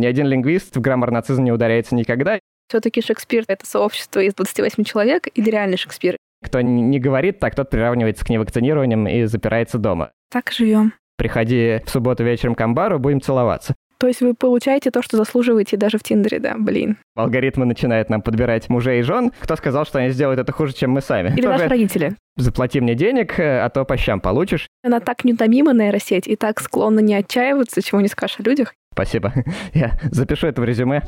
Ни 0.00 0.06
один 0.06 0.26
лингвист 0.26 0.74
в 0.74 0.80
граммар-нацизм 0.80 1.44
не 1.44 1.52
ударяется 1.52 1.94
никогда. 1.94 2.38
Все-таки 2.68 3.02
Шекспир— 3.02 3.44
это 3.48 3.66
сообщество 3.66 4.20
из 4.20 4.32
28 4.32 4.82
человек 4.84 5.28
или 5.34 5.50
реальный 5.50 5.76
Шекспир? 5.76 6.16
Кто 6.42 6.62
не 6.62 6.98
говорит 6.98 7.38
так, 7.38 7.54
тот 7.54 7.68
приравнивается 7.68 8.24
к 8.24 8.30
невакцинированиям 8.30 9.06
и 9.06 9.24
запирается 9.24 9.76
дома. 9.76 10.10
Так 10.30 10.52
живем. 10.52 10.94
Приходи 11.18 11.80
в 11.84 11.90
субботу 11.90 12.24
вечером 12.24 12.54
к 12.54 12.60
амбару, 12.62 12.98
будем 12.98 13.20
целоваться. 13.20 13.74
То 13.98 14.06
есть 14.06 14.22
вы 14.22 14.32
получаете 14.32 14.90
то, 14.90 15.02
что 15.02 15.18
заслуживаете 15.18 15.76
даже 15.76 15.98
в 15.98 16.02
Тиндере, 16.02 16.38
да, 16.38 16.54
блин. 16.56 16.96
Алгоритмы 17.14 17.66
начинают 17.66 18.08
нам 18.08 18.22
подбирать 18.22 18.70
мужей 18.70 19.00
и 19.00 19.02
жен. 19.02 19.32
Кто 19.40 19.56
сказал, 19.56 19.84
что 19.84 19.98
они 19.98 20.08
сделают 20.08 20.40
это 20.40 20.50
хуже, 20.52 20.72
чем 20.72 20.92
мы 20.92 21.02
сами? 21.02 21.28
Или 21.28 21.42
Тоже 21.42 21.48
наши 21.48 21.68
родители. 21.68 22.16
Заплати 22.36 22.80
мне 22.80 22.94
денег, 22.94 23.38
э, 23.38 23.60
а 23.60 23.68
то 23.68 23.84
по 23.84 23.98
щам 23.98 24.20
получишь. 24.22 24.66
Она 24.82 25.00
так 25.00 25.24
неутомима, 25.24 25.74
нейросеть, 25.74 26.26
и 26.26 26.36
так 26.36 26.60
склонна 26.60 27.00
не 27.00 27.14
отчаиваться, 27.14 27.82
чего 27.82 28.00
не 28.00 28.08
скажешь 28.08 28.40
о 28.40 28.42
людях. 28.42 28.72
Спасибо. 28.92 29.32
Я 29.72 29.98
запишу 30.10 30.48
это 30.48 30.60
в 30.60 30.64
резюме. 30.64 31.04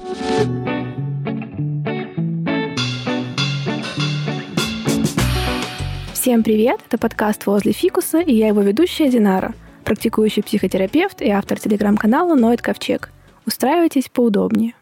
Всем 6.12 6.44
привет, 6.44 6.78
это 6.86 6.96
подкаст 6.96 7.44
«Возле 7.46 7.72
фикуса», 7.72 8.20
и 8.20 8.32
я 8.32 8.46
его 8.46 8.60
ведущая 8.60 9.08
Динара, 9.08 9.54
практикующий 9.82 10.44
психотерапевт 10.44 11.20
и 11.20 11.28
автор 11.30 11.58
телеграм-канала 11.58 12.36
«Ноет 12.36 12.62
Ковчег». 12.62 13.10
Устраивайтесь 13.44 14.08
поудобнее. 14.08 14.74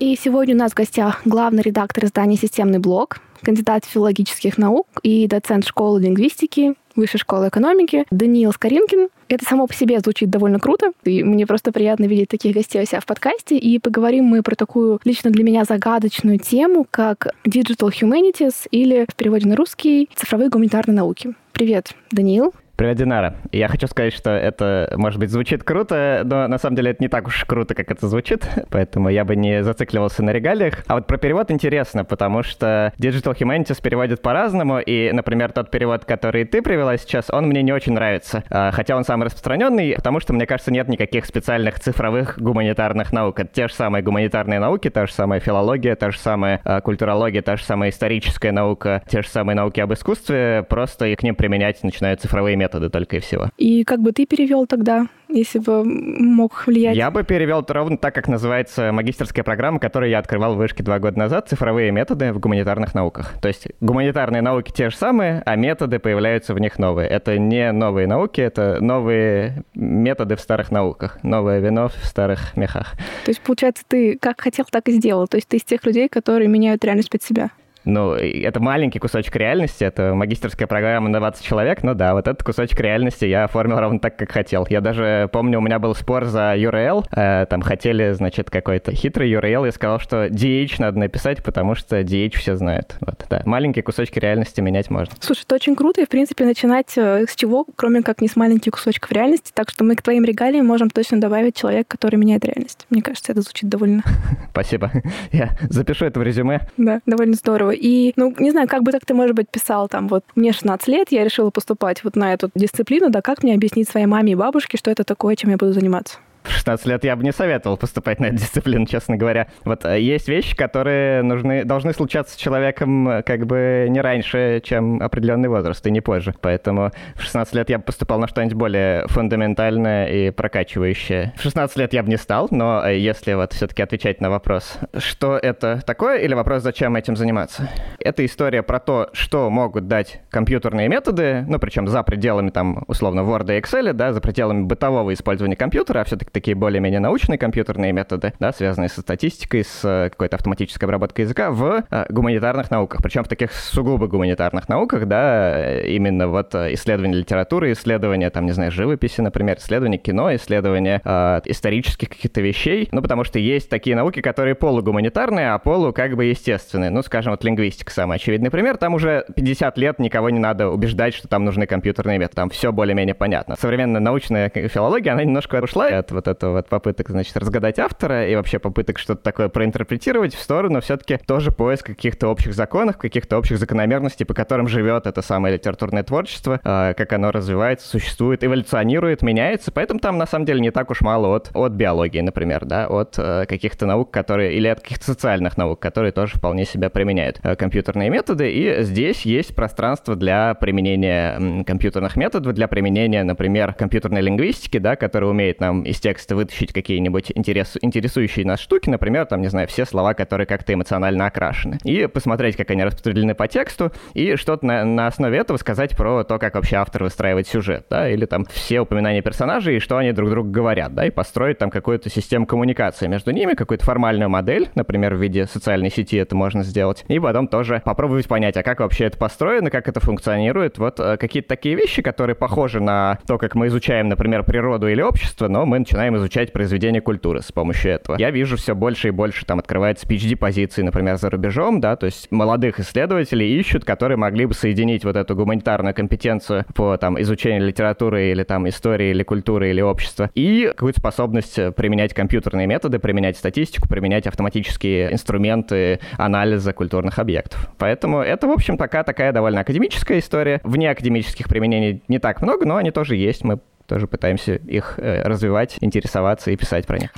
И 0.00 0.16
сегодня 0.16 0.56
у 0.56 0.58
нас 0.58 0.72
в 0.72 0.74
гостях 0.74 1.22
главный 1.24 1.62
редактор 1.62 2.06
издания 2.06 2.36
«Системный 2.36 2.80
блок», 2.80 3.20
кандидат 3.40 3.84
филологических 3.84 4.58
наук 4.58 4.88
и 5.04 5.28
доцент 5.28 5.64
школы 5.64 6.00
лингвистики 6.00 6.74
Высшей 6.98 7.20
школы 7.20 7.46
экономики 7.46 8.06
Даниил 8.10 8.52
Скоринкин. 8.52 9.08
Это 9.28 9.44
само 9.44 9.68
по 9.68 9.72
себе 9.72 10.00
звучит 10.00 10.30
довольно 10.30 10.58
круто, 10.58 10.90
и 11.04 11.22
мне 11.22 11.46
просто 11.46 11.70
приятно 11.70 12.06
видеть 12.06 12.28
таких 12.28 12.56
гостей 12.56 12.82
у 12.82 12.86
себя 12.86 12.98
в 12.98 13.06
подкасте. 13.06 13.56
И 13.56 13.78
поговорим 13.78 14.24
мы 14.24 14.42
про 14.42 14.56
такую 14.56 14.98
лично 15.04 15.30
для 15.30 15.44
меня 15.44 15.62
загадочную 15.62 16.40
тему, 16.40 16.84
как 16.90 17.28
Digital 17.46 17.92
Humanities 17.92 18.66
или 18.72 19.06
в 19.08 19.14
переводе 19.14 19.46
на 19.46 19.54
русский 19.54 20.10
«цифровые 20.16 20.50
гуманитарные 20.50 20.96
науки». 20.96 21.34
Привет, 21.52 21.92
Даниил. 22.10 22.52
Привет, 22.78 22.96
Динара. 22.96 23.34
Я 23.50 23.66
хочу 23.66 23.88
сказать, 23.88 24.12
что 24.12 24.30
это, 24.30 24.92
может 24.94 25.18
быть, 25.18 25.32
звучит 25.32 25.64
круто, 25.64 26.22
но 26.24 26.46
на 26.46 26.58
самом 26.58 26.76
деле 26.76 26.92
это 26.92 27.02
не 27.02 27.08
так 27.08 27.26
уж 27.26 27.44
круто, 27.44 27.74
как 27.74 27.90
это 27.90 28.06
звучит, 28.06 28.48
поэтому 28.70 29.08
я 29.08 29.24
бы 29.24 29.34
не 29.34 29.64
зацикливался 29.64 30.22
на 30.22 30.30
регалиях. 30.30 30.84
А 30.86 30.94
вот 30.94 31.08
про 31.08 31.16
перевод 31.16 31.50
интересно, 31.50 32.04
потому 32.04 32.44
что 32.44 32.92
Digital 32.96 33.36
Humanities 33.36 33.82
переводит 33.82 34.22
по-разному, 34.22 34.78
и, 34.78 35.10
например, 35.10 35.50
тот 35.50 35.72
перевод, 35.72 36.04
который 36.04 36.44
ты 36.44 36.62
привела 36.62 36.96
сейчас, 36.98 37.30
он 37.30 37.48
мне 37.48 37.64
не 37.64 37.72
очень 37.72 37.94
нравится, 37.94 38.44
А, 38.48 38.70
хотя 38.70 38.96
он 38.96 39.02
самый 39.02 39.24
распространенный, 39.24 39.94
потому 39.96 40.20
что, 40.20 40.32
мне 40.32 40.46
кажется, 40.46 40.72
нет 40.72 40.86
никаких 40.86 41.26
специальных 41.26 41.80
цифровых 41.80 42.38
гуманитарных 42.38 43.12
наук. 43.12 43.40
Это 43.40 43.50
те 43.52 43.66
же 43.66 43.74
самые 43.74 44.04
гуманитарные 44.04 44.60
науки, 44.60 44.88
та 44.88 45.06
же 45.06 45.12
самая 45.12 45.40
филология, 45.40 45.96
та 45.96 46.12
же 46.12 46.18
самая 46.20 46.60
а, 46.62 46.80
культурология, 46.80 47.42
та 47.42 47.56
же 47.56 47.64
самая 47.64 47.90
историческая 47.90 48.52
наука, 48.52 49.02
те 49.08 49.22
же 49.22 49.28
самые 49.28 49.56
науки 49.56 49.80
об 49.80 49.92
искусстве, 49.92 50.64
просто 50.68 51.06
и 51.06 51.16
к 51.16 51.24
ним 51.24 51.34
применять 51.34 51.82
начинают 51.82 52.20
цифровые 52.20 52.54
методы 52.54 52.67
только 52.68 53.16
и 53.16 53.20
всего. 53.20 53.48
И 53.56 53.84
как 53.84 54.00
бы 54.00 54.12
ты 54.12 54.26
перевел 54.26 54.66
тогда, 54.66 55.06
если 55.28 55.58
бы 55.58 55.84
мог 55.84 56.66
влиять? 56.66 56.96
Я 56.96 57.10
бы 57.10 57.22
перевел 57.22 57.60
это 57.60 57.74
ровно 57.74 57.98
так, 57.98 58.14
как 58.14 58.28
называется 58.28 58.92
магистерская 58.92 59.44
программа, 59.44 59.78
которую 59.78 60.10
я 60.10 60.18
открывал 60.18 60.54
в 60.54 60.58
вышке 60.58 60.82
два 60.82 60.98
года 60.98 61.18
назад, 61.18 61.48
цифровые 61.48 61.90
методы 61.90 62.32
в 62.32 62.38
гуманитарных 62.38 62.94
науках. 62.94 63.34
То 63.40 63.48
есть 63.48 63.68
гуманитарные 63.80 64.42
науки 64.42 64.72
те 64.72 64.90
же 64.90 64.96
самые, 64.96 65.42
а 65.44 65.56
методы 65.56 65.98
появляются 65.98 66.54
в 66.54 66.60
них 66.60 66.78
новые. 66.78 67.08
Это 67.08 67.38
не 67.38 67.72
новые 67.72 68.06
науки, 68.06 68.40
это 68.40 68.78
новые 68.80 69.64
методы 69.74 70.36
в 70.36 70.40
старых 70.40 70.70
науках, 70.70 71.18
новое 71.22 71.60
вино 71.60 71.88
в 71.88 72.04
старых 72.04 72.56
мехах. 72.56 72.92
То 73.24 73.30
есть, 73.30 73.40
получается, 73.40 73.84
ты 73.86 74.18
как 74.18 74.40
хотел, 74.40 74.64
так 74.70 74.88
и 74.88 74.92
сделал. 74.92 75.26
То 75.28 75.36
есть 75.36 75.48
ты 75.48 75.56
из 75.56 75.64
тех 75.64 75.84
людей, 75.84 76.08
которые 76.08 76.48
меняют 76.48 76.84
реальность 76.84 77.10
под 77.10 77.22
себя. 77.22 77.50
Ну, 77.84 78.12
это 78.12 78.60
маленький 78.60 78.98
кусочек 78.98 79.34
реальности, 79.36 79.84
это 79.84 80.14
магистерская 80.14 80.66
программа 80.66 81.08
на 81.08 81.18
20 81.18 81.44
человек, 81.44 81.82
ну 81.82 81.94
да, 81.94 82.14
вот 82.14 82.28
этот 82.28 82.42
кусочек 82.42 82.78
реальности 82.80 83.24
я 83.24 83.44
оформил 83.44 83.78
ровно 83.78 83.98
так, 83.98 84.16
как 84.16 84.30
хотел. 84.30 84.66
Я 84.68 84.80
даже 84.80 85.28
помню, 85.32 85.58
у 85.58 85.60
меня 85.62 85.78
был 85.78 85.94
спор 85.94 86.24
за 86.24 86.54
URL, 86.56 87.04
э, 87.10 87.46
там 87.46 87.62
хотели, 87.62 88.12
значит, 88.12 88.50
какой-то 88.50 88.92
хитрый 88.92 89.32
URL, 89.32 89.66
я 89.66 89.72
сказал, 89.72 90.00
что 90.00 90.26
DH 90.26 90.76
надо 90.78 90.98
написать, 90.98 91.42
потому 91.42 91.74
что 91.74 92.00
DH 92.00 92.36
все 92.36 92.56
знают. 92.56 92.96
Вот, 93.00 93.24
да, 93.30 93.42
маленькие 93.44 93.82
кусочки 93.82 94.18
реальности 94.18 94.60
менять 94.60 94.90
можно. 94.90 95.14
Слушай, 95.20 95.42
это 95.44 95.54
очень 95.54 95.76
круто, 95.76 96.00
и, 96.00 96.04
в 96.04 96.08
принципе, 96.08 96.44
начинать 96.44 96.96
э, 96.96 97.24
с 97.28 97.34
чего, 97.34 97.66
кроме 97.76 98.02
как 98.02 98.20
не 98.20 98.28
с 98.28 98.36
маленьких 98.36 98.72
кусочков 98.72 99.12
реальности, 99.12 99.52
так 99.54 99.70
что 99.70 99.84
мы 99.84 99.96
к 99.96 100.02
твоим 100.02 100.24
регалиям 100.24 100.66
можем 100.66 100.90
точно 100.90 101.20
добавить 101.20 101.56
человека, 101.56 101.86
который 101.88 102.16
меняет 102.16 102.44
реальность. 102.44 102.86
Мне 102.90 103.02
кажется, 103.02 103.32
это 103.32 103.42
звучит 103.42 103.68
довольно... 103.68 104.02
Спасибо. 104.50 104.90
Я 105.32 105.50
запишу 105.68 106.04
это 106.06 106.20
в 106.20 106.22
резюме. 106.22 106.68
Да, 106.76 107.00
довольно 107.06 107.34
здорово. 107.34 107.67
И, 107.70 108.12
ну, 108.16 108.34
не 108.38 108.50
знаю, 108.50 108.68
как 108.68 108.82
бы 108.82 108.92
так 108.92 109.04
ты, 109.04 109.14
может 109.14 109.34
быть, 109.34 109.48
писал 109.48 109.88
там, 109.88 110.08
вот, 110.08 110.24
мне 110.34 110.52
16 110.52 110.88
лет, 110.88 111.08
я 111.10 111.24
решила 111.24 111.50
поступать 111.50 112.04
вот 112.04 112.16
на 112.16 112.32
эту 112.32 112.50
дисциплину, 112.54 113.10
да, 113.10 113.22
как 113.22 113.42
мне 113.42 113.54
объяснить 113.54 113.88
своей 113.88 114.06
маме 114.06 114.32
и 114.32 114.36
бабушке, 114.36 114.78
что 114.78 114.90
это 114.90 115.04
такое, 115.04 115.36
чем 115.36 115.50
я 115.50 115.56
буду 115.56 115.72
заниматься? 115.72 116.18
В 116.48 116.52
16 116.52 116.86
лет 116.86 117.04
я 117.04 117.14
бы 117.14 117.22
не 117.22 117.32
советовал 117.32 117.76
поступать 117.76 118.20
на 118.20 118.26
эту 118.26 118.36
дисциплину, 118.36 118.86
честно 118.86 119.16
говоря. 119.16 119.48
Вот 119.64 119.84
э, 119.84 120.00
есть 120.00 120.28
вещи, 120.28 120.56
которые 120.56 121.22
нужны, 121.22 121.64
должны 121.64 121.92
случаться 121.92 122.34
с 122.34 122.36
человеком 122.36 123.06
э, 123.08 123.22
как 123.22 123.46
бы 123.46 123.86
не 123.90 124.00
раньше, 124.00 124.62
чем 124.64 125.02
определенный 125.02 125.50
возраст, 125.50 125.86
и 125.86 125.90
не 125.90 126.00
позже. 126.00 126.34
Поэтому 126.40 126.90
в 127.16 127.22
16 127.22 127.54
лет 127.54 127.68
я 127.70 127.78
бы 127.78 127.84
поступал 127.84 128.18
на 128.18 128.28
что-нибудь 128.28 128.54
более 128.54 129.06
фундаментальное 129.08 130.06
и 130.08 130.30
прокачивающее. 130.30 131.34
В 131.36 131.42
16 131.42 131.76
лет 131.76 131.92
я 131.92 132.02
бы 132.02 132.08
не 132.08 132.16
стал, 132.16 132.48
но 132.50 132.82
э, 132.86 132.98
если 132.98 133.34
вот 133.34 133.52
все-таки 133.52 133.82
отвечать 133.82 134.22
на 134.22 134.30
вопрос, 134.30 134.78
что 134.96 135.36
это 135.36 135.82
такое, 135.86 136.18
или 136.18 136.32
вопрос, 136.32 136.62
зачем 136.62 136.96
этим 136.96 137.14
заниматься, 137.14 137.68
это 138.00 138.24
история 138.24 138.62
про 138.62 138.80
то, 138.80 139.10
что 139.12 139.50
могут 139.50 139.86
дать 139.86 140.22
компьютерные 140.30 140.88
методы, 140.88 141.44
ну, 141.46 141.58
причем 141.58 141.88
за 141.88 142.02
пределами 142.02 142.48
там, 142.48 142.84
условно, 142.86 143.20
Word 143.20 143.54
и 143.54 143.60
Excel, 143.60 143.92
да, 143.92 144.14
за 144.14 144.22
пределами 144.22 144.62
бытового 144.62 145.12
использования 145.12 145.56
компьютера, 145.56 146.00
а 146.00 146.04
все-таки 146.04 146.37
такие 146.38 146.54
более-менее 146.54 147.00
научные 147.00 147.36
компьютерные 147.36 147.92
методы, 147.92 148.32
да, 148.38 148.52
связанные 148.52 148.88
со 148.88 149.00
статистикой, 149.00 149.64
с 149.64 149.80
э, 149.84 150.08
какой-то 150.10 150.36
автоматической 150.36 150.86
обработкой 150.86 151.24
языка 151.24 151.50
в 151.50 151.84
э, 151.90 152.06
гуманитарных 152.08 152.70
науках. 152.70 153.02
Причем 153.02 153.24
в 153.24 153.28
таких 153.28 153.52
сугубо 153.52 154.06
гуманитарных 154.06 154.68
науках, 154.68 155.06
да, 155.06 155.58
э, 155.58 155.88
именно 155.88 156.28
вот 156.28 156.54
исследование 156.54 157.18
литературы, 157.18 157.72
исследование, 157.72 158.30
там, 158.30 158.46
не 158.46 158.52
знаю, 158.52 158.70
живописи, 158.70 159.20
например, 159.20 159.58
исследование 159.58 159.98
кино, 159.98 160.32
исследование 160.36 161.00
э, 161.04 161.40
исторических 161.46 162.08
каких-то 162.08 162.40
вещей. 162.40 162.88
Ну, 162.92 163.02
потому 163.02 163.24
что 163.24 163.40
есть 163.40 163.68
такие 163.68 163.96
науки, 163.96 164.20
которые 164.20 164.54
полугуманитарные, 164.54 165.50
а 165.50 165.58
полу 165.58 165.92
как 165.92 166.14
бы 166.14 166.26
естественные. 166.26 166.90
Ну, 166.90 167.02
скажем, 167.02 167.32
вот 167.32 167.42
лингвистика 167.42 167.92
самый 167.92 168.16
очевидный 168.16 168.50
пример. 168.50 168.76
Там 168.76 168.94
уже 168.94 169.24
50 169.34 169.76
лет 169.78 169.98
никого 169.98 170.30
не 170.30 170.38
надо 170.38 170.68
убеждать, 170.68 171.14
что 171.14 171.26
там 171.26 171.44
нужны 171.44 171.66
компьютерные 171.66 172.18
методы. 172.18 172.36
Там 172.36 172.50
все 172.50 172.70
более-менее 172.70 173.16
понятно. 173.16 173.56
Современная 173.58 174.00
научная 174.00 174.50
филология, 174.50 175.12
она 175.14 175.24
немножко 175.24 175.60
ушла 175.60 175.88
от 175.88 176.12
вот 176.12 176.27
этого 176.28 176.60
от 176.60 176.68
попыток, 176.68 177.08
значит, 177.10 177.36
разгадать 177.36 177.78
автора 177.78 178.28
и 178.28 178.36
вообще 178.36 178.58
попыток 178.58 178.98
что-то 178.98 179.22
такое 179.22 179.48
проинтерпретировать 179.48 180.34
в 180.34 180.40
сторону 180.40 180.80
все-таки 180.80 181.18
тоже 181.26 181.50
поиск 181.50 181.86
каких-то 181.86 182.28
общих 182.28 182.54
законов, 182.54 182.98
каких-то 182.98 183.38
общих 183.38 183.58
закономерностей, 183.58 184.24
по 184.26 184.34
которым 184.34 184.68
живет 184.68 185.06
это 185.06 185.22
самое 185.22 185.54
литературное 185.54 186.02
творчество, 186.02 186.60
э, 186.62 186.94
как 186.94 187.12
оно 187.12 187.30
развивается, 187.30 187.88
существует, 187.88 188.44
эволюционирует, 188.44 189.22
меняется. 189.22 189.72
Поэтому 189.72 190.00
там 190.00 190.18
на 190.18 190.26
самом 190.26 190.44
деле 190.44 190.60
не 190.60 190.70
так 190.70 190.90
уж 190.90 191.00
мало 191.00 191.34
от, 191.34 191.50
от 191.54 191.72
биологии, 191.72 192.20
например, 192.20 192.64
да, 192.64 192.86
от 192.86 193.18
э, 193.18 193.46
каких-то 193.46 193.86
наук, 193.86 194.10
которые, 194.10 194.54
или 194.54 194.68
от 194.68 194.80
каких-то 194.80 195.04
социальных 195.04 195.56
наук, 195.56 195.80
которые 195.80 196.12
тоже 196.12 196.36
вполне 196.36 196.64
себя 196.64 196.90
применяют 196.90 197.40
э, 197.42 197.56
компьютерные 197.56 198.10
методы. 198.10 198.50
И 198.50 198.82
здесь 198.82 199.22
есть 199.22 199.54
пространство 199.54 200.16
для 200.16 200.54
применения 200.54 201.64
компьютерных 201.64 202.16
методов, 202.16 202.54
для 202.54 202.68
применения, 202.68 203.24
например, 203.24 203.72
компьютерной 203.74 204.20
лингвистики, 204.20 204.78
да, 204.78 204.96
которая 204.96 205.30
умеет 205.30 205.60
нам 205.60 205.82
из 205.82 206.00
текста 206.08 206.34
вытащить 206.34 206.72
какие-нибудь 206.72 207.32
интерес, 207.34 207.76
интересующие 207.82 208.46
нас 208.46 208.60
штуки, 208.60 208.88
например, 208.88 209.26
там, 209.26 209.42
не 209.42 209.48
знаю, 209.48 209.68
все 209.68 209.84
слова, 209.84 210.14
которые 210.14 210.46
как-то 210.46 210.72
эмоционально 210.72 211.26
окрашены. 211.26 211.76
И 211.84 212.06
посмотреть, 212.06 212.56
как 212.56 212.70
они 212.70 212.82
распределены 212.82 213.34
по 213.34 213.46
тексту, 213.46 213.92
и 214.14 214.36
что-то 214.36 214.64
на, 214.64 214.84
на 214.86 215.06
основе 215.06 215.36
этого 215.36 215.58
сказать 215.58 215.94
про 215.94 216.24
то, 216.24 216.38
как 216.38 216.54
вообще 216.54 216.76
автор 216.76 217.04
выстраивает 217.04 217.46
сюжет, 217.46 217.84
да, 217.90 218.08
или 218.08 218.24
там 218.24 218.46
все 218.46 218.80
упоминания 218.80 219.20
персонажей, 219.20 219.76
и 219.76 219.80
что 219.80 219.98
они 219.98 220.12
друг 220.12 220.30
другу 220.30 220.50
говорят, 220.50 220.94
да, 220.94 221.04
и 221.04 221.10
построить 221.10 221.58
там 221.58 221.68
какую-то 221.68 222.08
систему 222.08 222.46
коммуникации 222.46 223.06
между 223.06 223.30
ними, 223.30 223.52
какую-то 223.52 223.84
формальную 223.84 224.30
модель, 224.30 224.70
например, 224.74 225.14
в 225.14 225.20
виде 225.20 225.44
социальной 225.44 225.90
сети 225.90 226.16
это 226.16 226.34
можно 226.34 226.62
сделать, 226.62 227.04
и 227.08 227.18
потом 227.18 227.48
тоже 227.48 227.82
попробовать 227.84 228.28
понять, 228.28 228.56
а 228.56 228.62
как 228.62 228.80
вообще 228.80 229.04
это 229.04 229.18
построено, 229.18 229.70
как 229.70 229.88
это 229.88 230.00
функционирует, 230.00 230.78
вот 230.78 231.00
э, 231.00 231.18
какие-то 231.18 231.50
такие 231.50 231.74
вещи, 231.74 232.00
которые 232.00 232.34
похожи 232.34 232.80
на 232.80 233.18
то, 233.26 233.36
как 233.36 233.54
мы 233.54 233.66
изучаем, 233.66 234.08
например, 234.08 234.42
природу 234.44 234.88
или 234.88 235.02
общество, 235.02 235.48
но 235.48 235.66
мы 235.66 235.80
начинаем 235.80 235.97
начинаем 235.98 236.16
изучать 236.16 236.52
произведения 236.52 237.00
культуры 237.00 237.42
с 237.42 237.50
помощью 237.50 237.90
этого. 237.90 238.16
Я 238.18 238.30
вижу 238.30 238.56
все 238.56 238.76
больше 238.76 239.08
и 239.08 239.10
больше 239.10 239.44
там 239.44 239.58
открывается 239.58 240.06
PhD-позиции, 240.06 240.82
например, 240.82 241.16
за 241.16 241.28
рубежом, 241.28 241.80
да, 241.80 241.96
то 241.96 242.06
есть 242.06 242.30
молодых 242.30 242.78
исследователей 242.78 243.58
ищут, 243.58 243.84
которые 243.84 244.16
могли 244.16 244.46
бы 244.46 244.54
соединить 244.54 245.04
вот 245.04 245.16
эту 245.16 245.34
гуманитарную 245.34 245.94
компетенцию 245.94 246.66
по 246.76 246.96
там 246.98 247.20
изучению 247.20 247.66
литературы 247.66 248.30
или 248.30 248.44
там 248.44 248.68
истории 248.68 249.10
или 249.10 249.24
культуры 249.24 249.70
или 249.70 249.80
общества 249.80 250.30
и 250.36 250.68
какую-то 250.68 251.00
способность 251.00 251.58
применять 251.74 252.14
компьютерные 252.14 252.68
методы, 252.68 253.00
применять 253.00 253.36
статистику, 253.36 253.88
применять 253.88 254.28
автоматические 254.28 255.12
инструменты 255.12 255.98
анализа 256.16 256.72
культурных 256.72 257.18
объектов. 257.18 257.68
Поэтому 257.76 258.20
это, 258.20 258.46
в 258.46 258.52
общем, 258.52 258.76
такая, 258.76 259.02
такая 259.02 259.32
довольно 259.32 259.62
академическая 259.62 260.20
история. 260.20 260.60
Вне 260.62 260.90
академических 260.90 261.48
применений 261.48 262.04
не 262.06 262.20
так 262.20 262.40
много, 262.40 262.64
но 262.66 262.76
они 262.76 262.92
тоже 262.92 263.16
есть. 263.16 263.42
Мы 263.42 263.58
тоже 263.88 264.06
пытаемся 264.06 264.54
их 264.54 264.94
э, 264.98 265.22
развивать, 265.22 265.78
интересоваться 265.80 266.50
и 266.50 266.56
писать 266.56 266.86
про 266.86 266.98
них. 266.98 267.10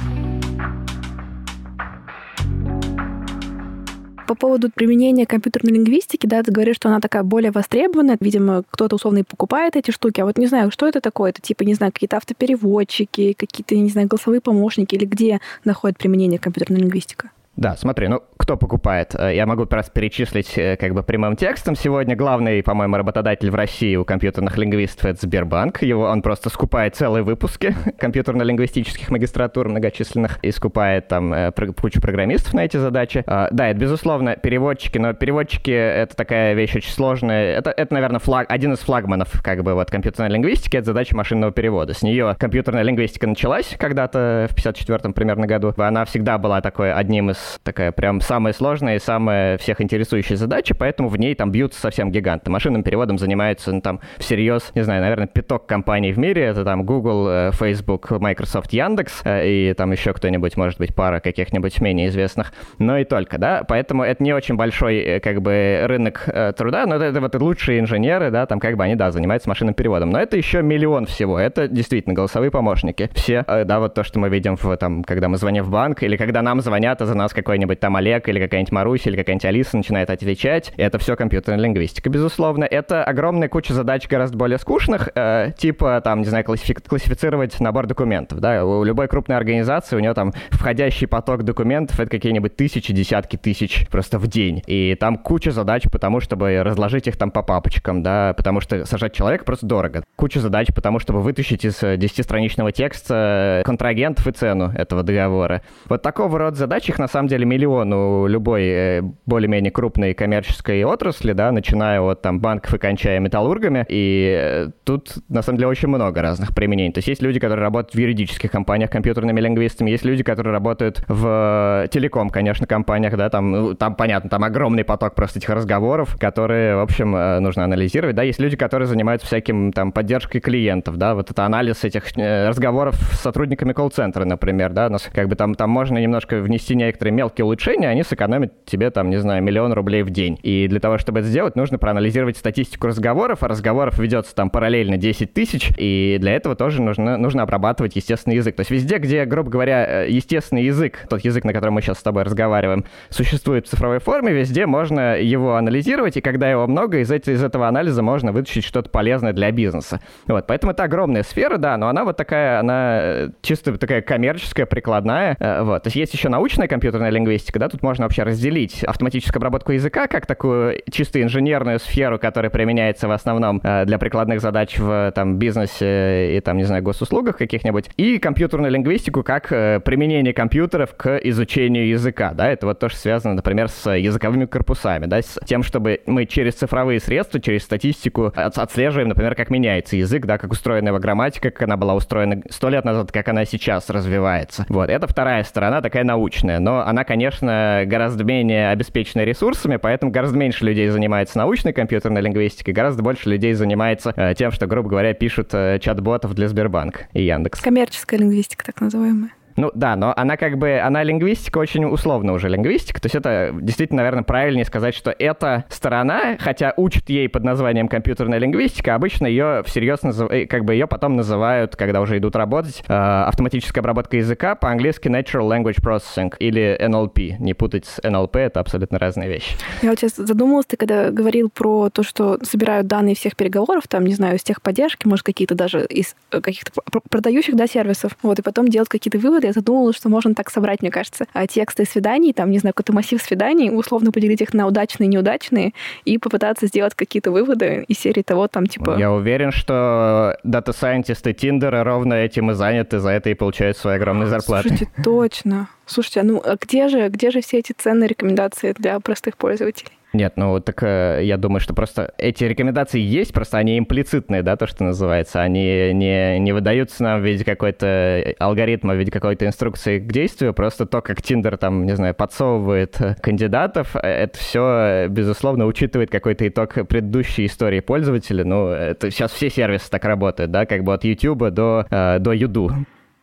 По 4.29 4.37
поводу 4.37 4.71
применения 4.73 5.27
компьютерной 5.27 5.73
лингвистики, 5.73 6.25
да, 6.25 6.45
ты 6.45 6.53
говоришь, 6.53 6.77
что 6.77 6.89
она 6.89 7.01
такая 7.01 7.25
более 7.25 7.51
востребованная. 7.51 8.17
Видимо, 8.21 8.63
кто-то 8.71 8.95
условно 8.95 9.19
и 9.19 9.23
покупает 9.25 9.75
эти 9.75 9.91
штуки. 9.91 10.21
А 10.21 10.25
вот 10.25 10.39
не 10.39 10.47
знаю, 10.47 10.71
что 10.71 10.87
это 10.87 11.01
такое? 11.01 11.31
Это 11.31 11.43
типа, 11.43 11.65
не 11.65 11.75
знаю, 11.75 11.93
какие-то 11.93 12.17
автопереводчики, 12.17 13.33
какие-то, 13.33 13.75
не 13.75 13.91
знаю, 13.91 14.07
голосовые 14.07 14.41
помощники 14.41 14.95
или 14.95 15.05
где 15.05 15.41
находит 15.65 15.99
применение 15.99 16.39
компьютерная 16.39 16.83
лингвистика? 16.83 17.31
Да, 17.61 17.77
смотри, 17.77 18.09
ну 18.09 18.23
кто 18.39 18.57
покупает? 18.57 19.15
Э, 19.15 19.37
я 19.37 19.45
могу 19.45 19.67
просто 19.67 19.93
перечислить 19.93 20.57
э, 20.57 20.79
как 20.79 20.95
бы 20.95 21.03
прямым 21.03 21.37
текстом. 21.37 21.77
Сегодня 21.77 22.17
главный, 22.17 22.63
по-моему, 22.63 22.97
работодатель 22.97 23.51
в 23.51 23.55
России 23.55 23.97
у 23.97 24.07
компьютерных 24.07 24.57
лингвистов— 24.57 25.05
это 25.05 25.21
Сбербанк. 25.21 25.83
Его 25.83 26.05
он 26.05 26.23
просто 26.23 26.49
скупает 26.49 26.97
целые 26.97 27.23
выпуски 27.23 27.77
компьютерно-лингвистических 27.99 29.11
магистратур 29.11 29.69
многочисленных 29.69 30.39
и 30.41 30.53
скупает 30.53 31.09
там 31.09 31.35
э, 31.35 31.53
кучу 31.79 32.01
программистов 32.01 32.55
на 32.55 32.65
эти 32.65 32.79
задачи. 32.79 33.25
А, 33.27 33.49
да, 33.51 33.69
это, 33.69 33.79
безусловно, 33.79 34.37
переводчики, 34.37 34.97
но 34.97 35.13
переводчики— 35.13 35.71
это 35.71 36.17
такая 36.17 36.55
вещь 36.55 36.75
очень 36.75 36.93
сложная. 36.93 37.53
Это, 37.59 37.73
это 37.73 37.93
наверное, 37.93 38.21
флаг, 38.21 38.47
один 38.51 38.73
из 38.73 38.79
флагманов 38.79 39.43
как 39.43 39.65
бы 39.65 39.75
вот 39.75 39.91
компьютерной 39.91 40.31
лингвистики— 40.31 40.77
это 40.79 40.87
задача 40.87 41.15
машинного 41.15 41.53
перевода. 41.53 41.93
С 41.93 42.01
нее 42.01 42.35
компьютерная 42.39 42.85
лингвистика 42.85 43.27
началась 43.27 43.77
когда-то 43.79 44.49
в 44.51 44.57
54-м 44.57 45.13
примерно 45.13 45.47
году. 45.47 45.75
Она 45.77 46.07
всегда 46.07 46.39
была 46.39 46.63
такой 46.63 46.91
одним 46.95 47.29
из 47.29 47.50
такая 47.63 47.93
прям 47.93 48.21
самая 48.21 48.53
сложная 48.53 48.97
и 48.97 48.99
самая 48.99 49.59
всех 49.59 49.81
интересующая 49.81 50.37
задача, 50.37 50.75
поэтому 50.75 51.09
в 51.09 51.19
ней 51.19 51.35
там 51.35 51.51
бьются 51.51 51.81
совсем 51.81 52.11
гиганты. 52.11 52.51
Машинным 52.51 52.83
переводом 52.83 53.19
занимаются 53.19 53.73
ну, 53.73 53.81
там 53.81 54.01
всерьез, 54.19 54.71
не 54.75 54.83
знаю, 54.83 55.03
наверное, 55.03 55.27
пяток 55.27 55.67
компаний 55.67 56.13
в 56.13 56.19
мире. 56.19 56.43
Это 56.43 56.65
там 56.65 56.85
Google, 56.85 57.29
э, 57.29 57.51
Facebook, 57.53 58.11
Microsoft, 58.11 58.73
Яндекс 58.73 59.23
э, 59.25 59.49
и 59.49 59.75
там 59.75 59.93
еще 59.93 60.13
кто-нибудь, 60.13 60.57
может 60.57 60.79
быть, 60.79 60.95
пара 60.95 61.21
каких-нибудь 61.21 61.81
менее 61.81 62.09
известных. 62.09 62.53
Но 62.79 62.99
и 62.99 63.05
только, 63.05 63.39
да. 63.39 63.65
Поэтому 63.67 64.03
это 64.03 64.23
не 64.23 64.33
очень 64.33 64.57
большой 64.57 64.99
э, 64.99 65.21
как 65.21 65.43
бы 65.43 65.83
рынок 65.85 66.29
труда, 66.57 66.87
но 66.87 66.97
это, 66.97 67.07
это 67.07 67.21
вот 67.21 67.35
лучшие 67.35 67.81
инженеры, 67.81 68.31
да, 68.31 68.47
там 68.47 68.61
как 68.61 68.77
бы 68.77 68.85
они, 68.85 68.97
да, 68.97 69.11
занимаются 69.11 69.49
машинным 69.49 69.75
переводом. 69.75 70.11
Но 70.11 70.21
это 70.21 70.37
еще 70.37 70.63
миллион 70.63 71.07
всего. 71.07 71.39
Это 71.39 71.69
действительно 71.69 72.15
голосовые 72.15 72.51
помощники. 72.51 73.11
Все, 73.15 73.45
да, 73.47 73.81
вот 73.81 73.95
то, 73.95 74.03
что 74.03 74.19
мы 74.19 74.29
видим 74.29 74.57
в, 74.57 74.77
там, 74.77 75.05
когда 75.05 75.29
мы 75.29 75.37
звоним 75.37 75.65
в 75.65 75.71
банк 75.71 76.03
или 76.03 76.17
когда 76.17 76.43
нам 76.43 76.61
звонят, 76.61 77.01
а 77.03 77.07
за 77.07 77.15
нас 77.15 77.30
какой-нибудь 77.33 77.81
там 77.81 77.97
Олег 77.97 78.29
или 78.29 78.39
какая-нибудь 78.41 78.73
Маруся 78.73 79.11
или 79.11 79.17
какая-нибудь 79.17 79.45
Алиса 79.45 79.77
начинает 79.77 80.11
отвечать. 80.11 80.73
Это 80.77 80.99
все 80.99 81.17
компьютерная 81.17 81.61
лингвистика, 81.65 82.11
безусловно. 82.11 82.65
Это 82.65 83.05
огромная 83.05 83.49
куча 83.49 83.75
задач 83.75 84.09
гораздо 84.09 84.37
более 84.37 84.59
скучных, 84.59 85.09
э, 85.15 85.53
типа, 85.57 86.01
там, 86.03 86.21
не 86.21 86.27
знаю, 86.27 86.45
классифи- 86.45 86.75
классифицировать 86.75 87.59
набор 87.61 87.87
документов, 87.87 88.41
да. 88.41 88.65
У 88.65 88.85
любой 88.85 89.09
крупной 89.09 89.37
организации 89.37 89.97
у 89.97 90.01
нее 90.01 90.15
там 90.15 90.33
входящий 90.51 91.07
поток 91.07 91.43
документов— 91.43 91.99
это 92.01 92.11
какие-нибудь 92.11 92.57
тысячи, 92.57 92.93
десятки 92.93 93.37
тысяч 93.37 93.87
просто 93.91 94.19
в 94.19 94.27
день. 94.27 94.63
И 94.67 94.97
там 94.99 95.17
куча 95.17 95.51
задач, 95.51 95.85
потому 95.91 96.21
чтобы 96.21 96.63
разложить 96.63 97.07
их 97.07 97.17
там 97.17 97.31
по 97.31 97.43
папочкам, 97.43 98.03
да, 98.03 98.35
потому 98.37 98.61
что 98.61 98.85
сажать 98.87 99.13
человека 99.13 99.45
просто 99.45 99.67
дорого. 99.67 100.05
Куча 100.17 100.41
задач, 100.41 100.69
потому 100.75 100.99
чтобы 100.99 101.21
вытащить 101.23 101.65
из 101.65 101.83
10-страничного 101.83 102.73
текста 102.73 103.63
контрагентов 103.65 104.27
и 104.27 104.33
цену 104.33 104.73
этого 104.75 105.03
договора. 105.03 105.63
Вот 105.89 106.03
такого 106.03 106.39
рода 106.39 106.57
задач 106.57 106.89
их 106.89 106.99
на 106.99 107.09
самом 107.09 107.20
деле 107.29 107.45
миллиону 107.45 108.27
любой 108.27 108.63
э, 108.65 109.03
более-менее 109.27 109.71
крупной 109.71 110.15
коммерческой 110.15 110.83
отрасли, 110.85 111.33
да, 111.33 111.53
начиная 111.53 112.01
от 112.01 112.23
там 112.23 112.41
банков 112.41 112.75
и 112.75 112.79
кончая 112.79 113.21
металлургами. 113.21 113.87
И 113.89 114.37
э, 114.39 114.71
тут, 114.85 115.15
на 115.29 115.43
самом 115.43 115.59
деле, 115.59 115.69
очень 115.69 115.89
много 115.89 116.23
разных 116.23 116.55
применений. 116.55 116.93
То 116.93 116.99
есть 116.99 117.09
есть 117.09 117.23
люди, 117.23 117.41
которые 117.41 117.63
работают 117.63 117.95
в 117.95 117.99
юридических 117.99 118.51
компаниях 118.51 118.91
компьютерными 118.91 119.41
лингвистами, 119.41 119.91
есть 119.91 120.05
люди, 120.05 120.23
которые 120.23 120.53
работают 120.53 121.03
в 121.09 121.89
телеком, 121.91 122.31
конечно, 122.31 122.67
компаниях, 122.67 123.17
да, 123.17 123.29
там, 123.31 123.51
ну, 123.51 123.75
там 123.75 123.95
понятно, 123.95 124.31
там 124.31 124.45
огромный 124.45 124.85
поток 124.85 125.15
просто 125.15 125.39
этих 125.39 125.51
разговоров, 125.51 126.17
которые, 126.19 126.77
в 126.77 126.81
общем, 126.81 127.17
э, 127.17 127.41
нужно 127.41 127.65
анализировать, 127.65 128.17
да, 128.17 128.23
есть 128.23 128.39
люди, 128.39 128.57
которые 128.57 128.87
занимаются 128.87 129.27
всяким 129.27 129.73
там 129.73 129.93
поддержкой 129.93 130.41
клиентов, 130.41 130.97
да, 130.97 131.15
вот 131.15 131.31
это 131.31 131.45
анализ 131.45 131.85
этих 131.85 132.05
разговоров 132.17 132.97
с 132.97 133.21
сотрудниками 133.21 133.73
колл-центра, 133.73 134.25
например, 134.25 134.73
да, 134.73 134.89
нас 134.89 135.09
как 135.13 135.29
бы 135.29 135.37
там, 135.37 135.55
там 135.55 135.71
можно 135.71 135.99
немножко 135.99 136.41
внести 136.41 136.75
некоторые 136.75 137.10
мелкие 137.11 137.45
улучшения, 137.45 137.89
они 137.89 138.03
сэкономят 138.03 138.65
тебе 138.65 138.91
там, 138.91 139.11
не 139.11 139.19
знаю, 139.19 139.43
миллион 139.43 139.73
рублей 139.73 140.03
в 140.03 140.11
день. 140.11 140.39
И 140.43 140.67
для 140.69 140.81
того, 140.81 140.99
чтобы 140.99 141.21
это 141.21 141.29
сделать, 141.29 141.57
нужно 141.57 141.79
проанализировать 141.79 142.37
статистику 142.37 142.87
разговоров, 142.87 143.43
а 143.43 143.49
разговоров 143.49 143.99
ведется 143.99 144.35
там 144.35 144.51
параллельно 144.51 144.97
10 144.97 145.33
тысяч, 145.33 145.71
и 145.77 146.19
для 146.21 146.33
этого 146.33 146.57
тоже 146.57 146.83
нужно, 146.83 147.17
нужно 147.17 147.43
обрабатывать 147.43 147.97
естественный 147.97 148.37
язык. 148.37 148.57
То 148.57 148.61
есть 148.61 148.71
везде, 148.71 148.99
где, 148.99 149.25
грубо 149.25 149.51
говоря, 149.51 150.05
э, 150.05 150.11
естественный 150.11 150.65
язык, 150.65 151.07
тот 151.09 151.25
язык, 151.25 151.45
на 151.45 151.53
котором 151.53 151.75
мы 151.75 151.83
сейчас 151.83 151.99
с 151.99 152.03
тобой 152.03 152.23
разговариваем, 152.23 152.85
существует 153.09 153.67
в 153.67 153.71
цифровой 153.71 153.99
форме, 153.99 154.33
везде 154.33 154.67
можно 154.67 155.17
его 155.19 155.57
анализировать, 155.57 156.17
и 156.17 156.21
когда 156.21 156.51
его 156.51 156.67
много, 156.67 156.99
из, 156.99 157.11
эти, 157.11 157.31
из 157.31 157.43
этого 157.43 157.69
анализа 157.69 158.03
можно 158.03 158.33
вытащить 158.33 158.65
что-то 158.65 158.91
полезное 158.91 159.33
для 159.33 159.51
бизнеса. 159.51 160.01
Вот, 160.27 160.47
поэтому 160.47 160.73
это 160.73 160.85
огромная 160.85 161.23
сфера, 161.23 161.57
да, 161.57 161.77
но 161.77 161.89
она 161.89 162.05
вот 162.05 162.17
такая, 162.17 162.61
она 162.61 163.01
э, 163.03 163.29
чисто 163.43 163.77
такая 163.79 164.03
коммерческая, 164.03 164.67
прикладная. 164.67 165.37
Э, 165.39 165.63
вот. 165.63 165.83
То 165.83 165.89
есть 165.89 165.97
есть 165.97 166.15
еще 166.15 166.29
научная 166.29 166.69
компьютерная 166.69 167.00
лингвистика, 167.09 167.59
да, 167.59 167.69
тут 167.69 167.83
можно 167.83 168.05
вообще 168.05 168.23
разделить 168.23 168.85
автоматическую 168.85 169.41
обработку 169.41 169.73
языка 169.73 170.07
как 170.07 170.27
такую 170.27 170.83
чисто 170.91 171.23
инженерную 171.23 171.79
сферу, 171.79 172.19
которая 172.19 172.51
применяется 172.51 173.09
в 173.09 173.13
основном 173.13 173.61
э, 173.63 173.85
для 173.87 173.99
прикладных 173.99 174.41
задач 174.41 174.79
в 174.79 175.13
там, 175.15 175.39
бизнесе 175.39 176.37
и 176.37 176.41
там, 176.41 176.57
не 176.57 176.65
знаю, 176.65 176.83
госуслугах 176.83 177.39
каких-нибудь, 177.39 177.91
и 177.97 178.19
компьютерную 178.19 178.73
лингвистику 178.73 179.23
как 179.23 179.53
э, 179.53 179.81
применение 179.81 180.35
компьютеров 180.35 180.95
к 180.97 181.17
изучению 181.19 181.89
языка, 181.89 182.33
да, 182.35 182.51
это 182.51 182.67
вот 182.67 182.79
тоже 182.79 182.97
связано, 182.97 183.35
например, 183.35 183.69
с 183.69 183.91
языковыми 183.91 184.47
корпусами, 184.47 185.07
да, 185.07 185.23
с 185.23 185.39
тем, 185.47 185.63
чтобы 185.63 186.01
мы 186.07 186.27
через 186.27 186.55
цифровые 186.55 187.01
средства, 187.01 187.41
через 187.41 187.63
статистику 187.63 188.33
отслеживаем, 188.35 189.09
например, 189.09 189.35
как 189.35 189.51
меняется 189.51 189.97
язык, 189.97 190.27
да, 190.27 190.39
как 190.39 190.53
устроена 190.53 190.89
его 190.89 190.99
грамматика, 190.99 191.51
как 191.51 191.63
она 191.63 191.77
была 191.77 191.95
устроена 191.95 192.43
сто 192.51 192.69
лет 192.69 192.85
назад, 192.85 193.13
как 193.13 193.29
она 193.29 193.45
сейчас 193.45 193.89
развивается. 193.91 194.67
Вот, 194.69 194.91
это 194.91 195.07
вторая 195.07 195.45
сторона, 195.45 195.81
такая 195.81 196.05
научная, 196.05 196.59
но 196.59 196.87
она, 196.91 197.05
конечно, 197.05 197.85
гораздо 197.87 198.25
менее 198.25 198.71
обеспечена 198.71 199.23
ресурсами, 199.23 199.77
поэтому 199.77 200.11
гораздо 200.11 200.37
меньше 200.37 200.65
людей 200.65 200.89
занимается 200.89 201.39
научной 201.39 201.73
компьютерной 201.73 202.21
лингвистикой, 202.21 202.75
гораздо 202.75 203.03
больше 203.03 203.29
людей 203.31 203.53
занимается 203.55 204.13
э, 204.17 204.35
тем, 204.37 204.51
что, 204.51 204.67
грубо 204.67 204.91
говоря, 204.91 205.15
пишут 205.15 205.51
э, 205.53 205.79
чат-ботов 205.81 206.35
для 206.35 206.49
Сбербанка 206.49 207.09
и 207.13 207.23
Яндекс. 207.23 207.61
Коммерческая 207.61 208.21
лингвистика, 208.21 208.65
так 208.65 208.81
называемая. 208.81 209.31
Ну 209.61 209.71
да, 209.75 209.95
но 209.95 210.15
она 210.17 210.39
как 210.39 210.57
бы, 210.57 210.79
она 210.79 211.03
лингвистика 211.03 211.59
очень 211.59 211.85
условно 211.85 212.33
уже 212.33 212.49
лингвистика, 212.49 212.99
то 212.99 213.07
есть 213.07 213.15
это 213.15 213.51
действительно, 213.53 213.99
наверное, 213.99 214.23
правильнее 214.23 214.65
сказать, 214.65 214.95
что 214.95 215.15
эта 215.19 215.67
сторона, 215.69 216.39
хотя 216.39 216.73
учат 216.79 217.11
ей 217.11 217.29
под 217.29 217.45
названием 217.45 217.87
компьютерная 217.87 218.39
лингвистика, 218.39 218.95
обычно 218.95 219.27
ее 219.27 219.63
всерьез 219.67 220.03
называют, 220.03 220.45
э, 220.45 220.47
как 220.47 220.65
бы 220.65 220.73
ее 220.73 220.87
потом 220.87 221.15
называют, 221.15 221.77
когда 221.77 222.01
уже 222.01 222.17
идут 222.17 222.37
работать, 222.37 222.83
э, 222.89 222.93
автоматическая 222.95 223.83
обработка 223.83 224.17
языка, 224.17 224.55
по-английски 224.55 225.09
Natural 225.09 225.47
Language 225.47 225.83
Processing 225.83 226.33
или 226.39 226.79
NLP, 226.81 227.37
не 227.39 227.53
путать 227.53 227.85
с 227.85 227.99
NLP, 227.99 228.39
это 228.39 228.61
абсолютно 228.61 228.99
разные 228.99 229.29
вещи. 229.29 229.57
Я 229.83 229.91
вот 229.91 229.99
сейчас 229.99 230.17
задумалась, 230.17 230.65
ты 230.65 230.79
когда 230.79 231.11
говорил 231.11 231.51
про 231.51 231.91
то, 231.91 232.03
что 232.03 232.39
собирают 232.43 232.87
данные 232.87 233.15
всех 233.15 233.37
переговоров, 233.37 233.89
там, 233.89 234.07
не 234.07 234.15
знаю, 234.15 234.37
из 234.37 234.43
техподдержки, 234.43 235.07
может, 235.07 235.27
какие-то 235.27 235.55
даже 235.55 235.85
из 235.85 236.17
э, 236.31 236.41
каких-то 236.41 236.71
продающих, 237.11 237.57
да, 237.57 237.67
сервисов, 237.67 238.17
вот, 238.23 238.39
и 238.39 238.43
потом 238.43 238.69
делать 238.69 238.89
какие-то 238.89 239.19
выводы, 239.19 239.50
я 239.51 239.53
задумалась, 239.53 239.97
что 239.97 240.09
можно 240.09 240.35
так 240.35 240.51
собрать, 240.51 240.81
мне 240.81 240.91
кажется, 240.91 241.27
а, 241.33 241.47
тексты 241.47 241.85
свиданий, 241.85 242.33
там, 242.33 242.51
не 242.51 242.59
знаю, 242.59 242.75
какой-то 242.75 242.93
массив 242.93 243.21
свиданий, 243.21 243.71
условно 243.71 244.13
поделить 244.13 244.41
их 244.41 244.55
на 244.55 244.67
удачные 244.67 245.07
и 245.07 245.11
неудачные, 245.11 245.73
и 246.05 246.19
попытаться 246.19 246.67
сделать 246.67 246.95
какие-то 246.95 247.31
выводы 247.31 247.85
из 247.89 247.99
серии 247.99 248.23
того, 248.23 248.49
там, 248.49 248.67
типа... 248.67 248.97
Я 248.99 249.13
уверен, 249.13 249.53
что 249.53 250.39
дата-сайентисты 250.45 251.33
Тиндера 251.33 251.85
ровно 251.85 252.15
этим 252.15 252.51
и 252.51 252.55
заняты, 252.55 252.99
за 252.99 253.11
это 253.11 253.31
и 253.31 253.35
получают 253.35 253.77
свои 253.77 253.97
огромные 253.97 254.27
зарплаты. 254.27 254.69
Слушайте, 254.69 254.93
точно. 255.03 255.69
Слушайте, 255.87 256.21
а 256.21 256.23
ну 256.23 256.41
а 256.45 256.57
где 256.61 256.89
же, 256.89 257.09
где 257.09 257.31
же 257.31 257.41
все 257.41 257.59
эти 257.59 257.73
ценные 257.73 258.09
рекомендации 258.09 258.73
для 258.73 259.01
простых 259.01 259.37
пользователей? 259.37 259.91
Нет, 260.13 260.33
ну 260.37 260.59
так 260.61 260.83
э, 260.83 261.21
я 261.23 261.37
думаю, 261.37 261.61
что 261.61 261.73
просто 261.73 262.13
эти 262.19 262.43
рекомендации 262.43 262.99
есть, 262.99 263.33
просто 263.33 263.59
они 263.59 263.79
имплицитные, 263.79 264.43
да, 264.43 264.57
то, 264.57 264.67
что 264.67 264.83
называется. 264.83 265.41
Они 265.41 265.93
не, 265.93 266.39
не 266.41 266.53
выдаются 266.53 267.03
нам 267.05 267.21
в 267.21 267.25
виде 267.25 267.45
какой-то 267.45 268.35
алгоритма, 268.39 268.95
в 268.95 268.97
виде 268.97 269.13
какой-то 269.13 269.47
инструкции 269.47 270.01
к 270.01 270.11
действию, 270.11 270.53
просто 270.53 270.87
то, 270.87 271.01
как 271.01 271.23
Тиндер 271.23 271.57
там, 271.57 271.87
не 271.87 271.95
знаю, 271.95 272.15
подсовывает 272.15 272.99
кандидатов, 273.21 273.95
э, 273.95 274.01
это 274.01 274.39
все, 274.39 275.07
безусловно, 275.09 275.67
учитывает 275.67 276.11
какой-то 276.11 276.47
итог 276.49 276.75
предыдущей 276.89 277.47
истории 277.47 277.81
пользователя. 277.81 278.45
Ну, 278.45 278.69
это 278.69 279.11
сейчас 279.13 279.33
все 279.33 279.49
сервисы 279.49 279.89
так 279.91 280.05
работают, 280.05 280.51
да, 280.51 280.67
как 280.67 280.83
бы 280.83 280.93
от 280.93 281.05
YouTube 281.05 281.51
до, 281.51 281.87
э, 281.89 282.19
до 282.19 282.33
Юду. 282.33 282.73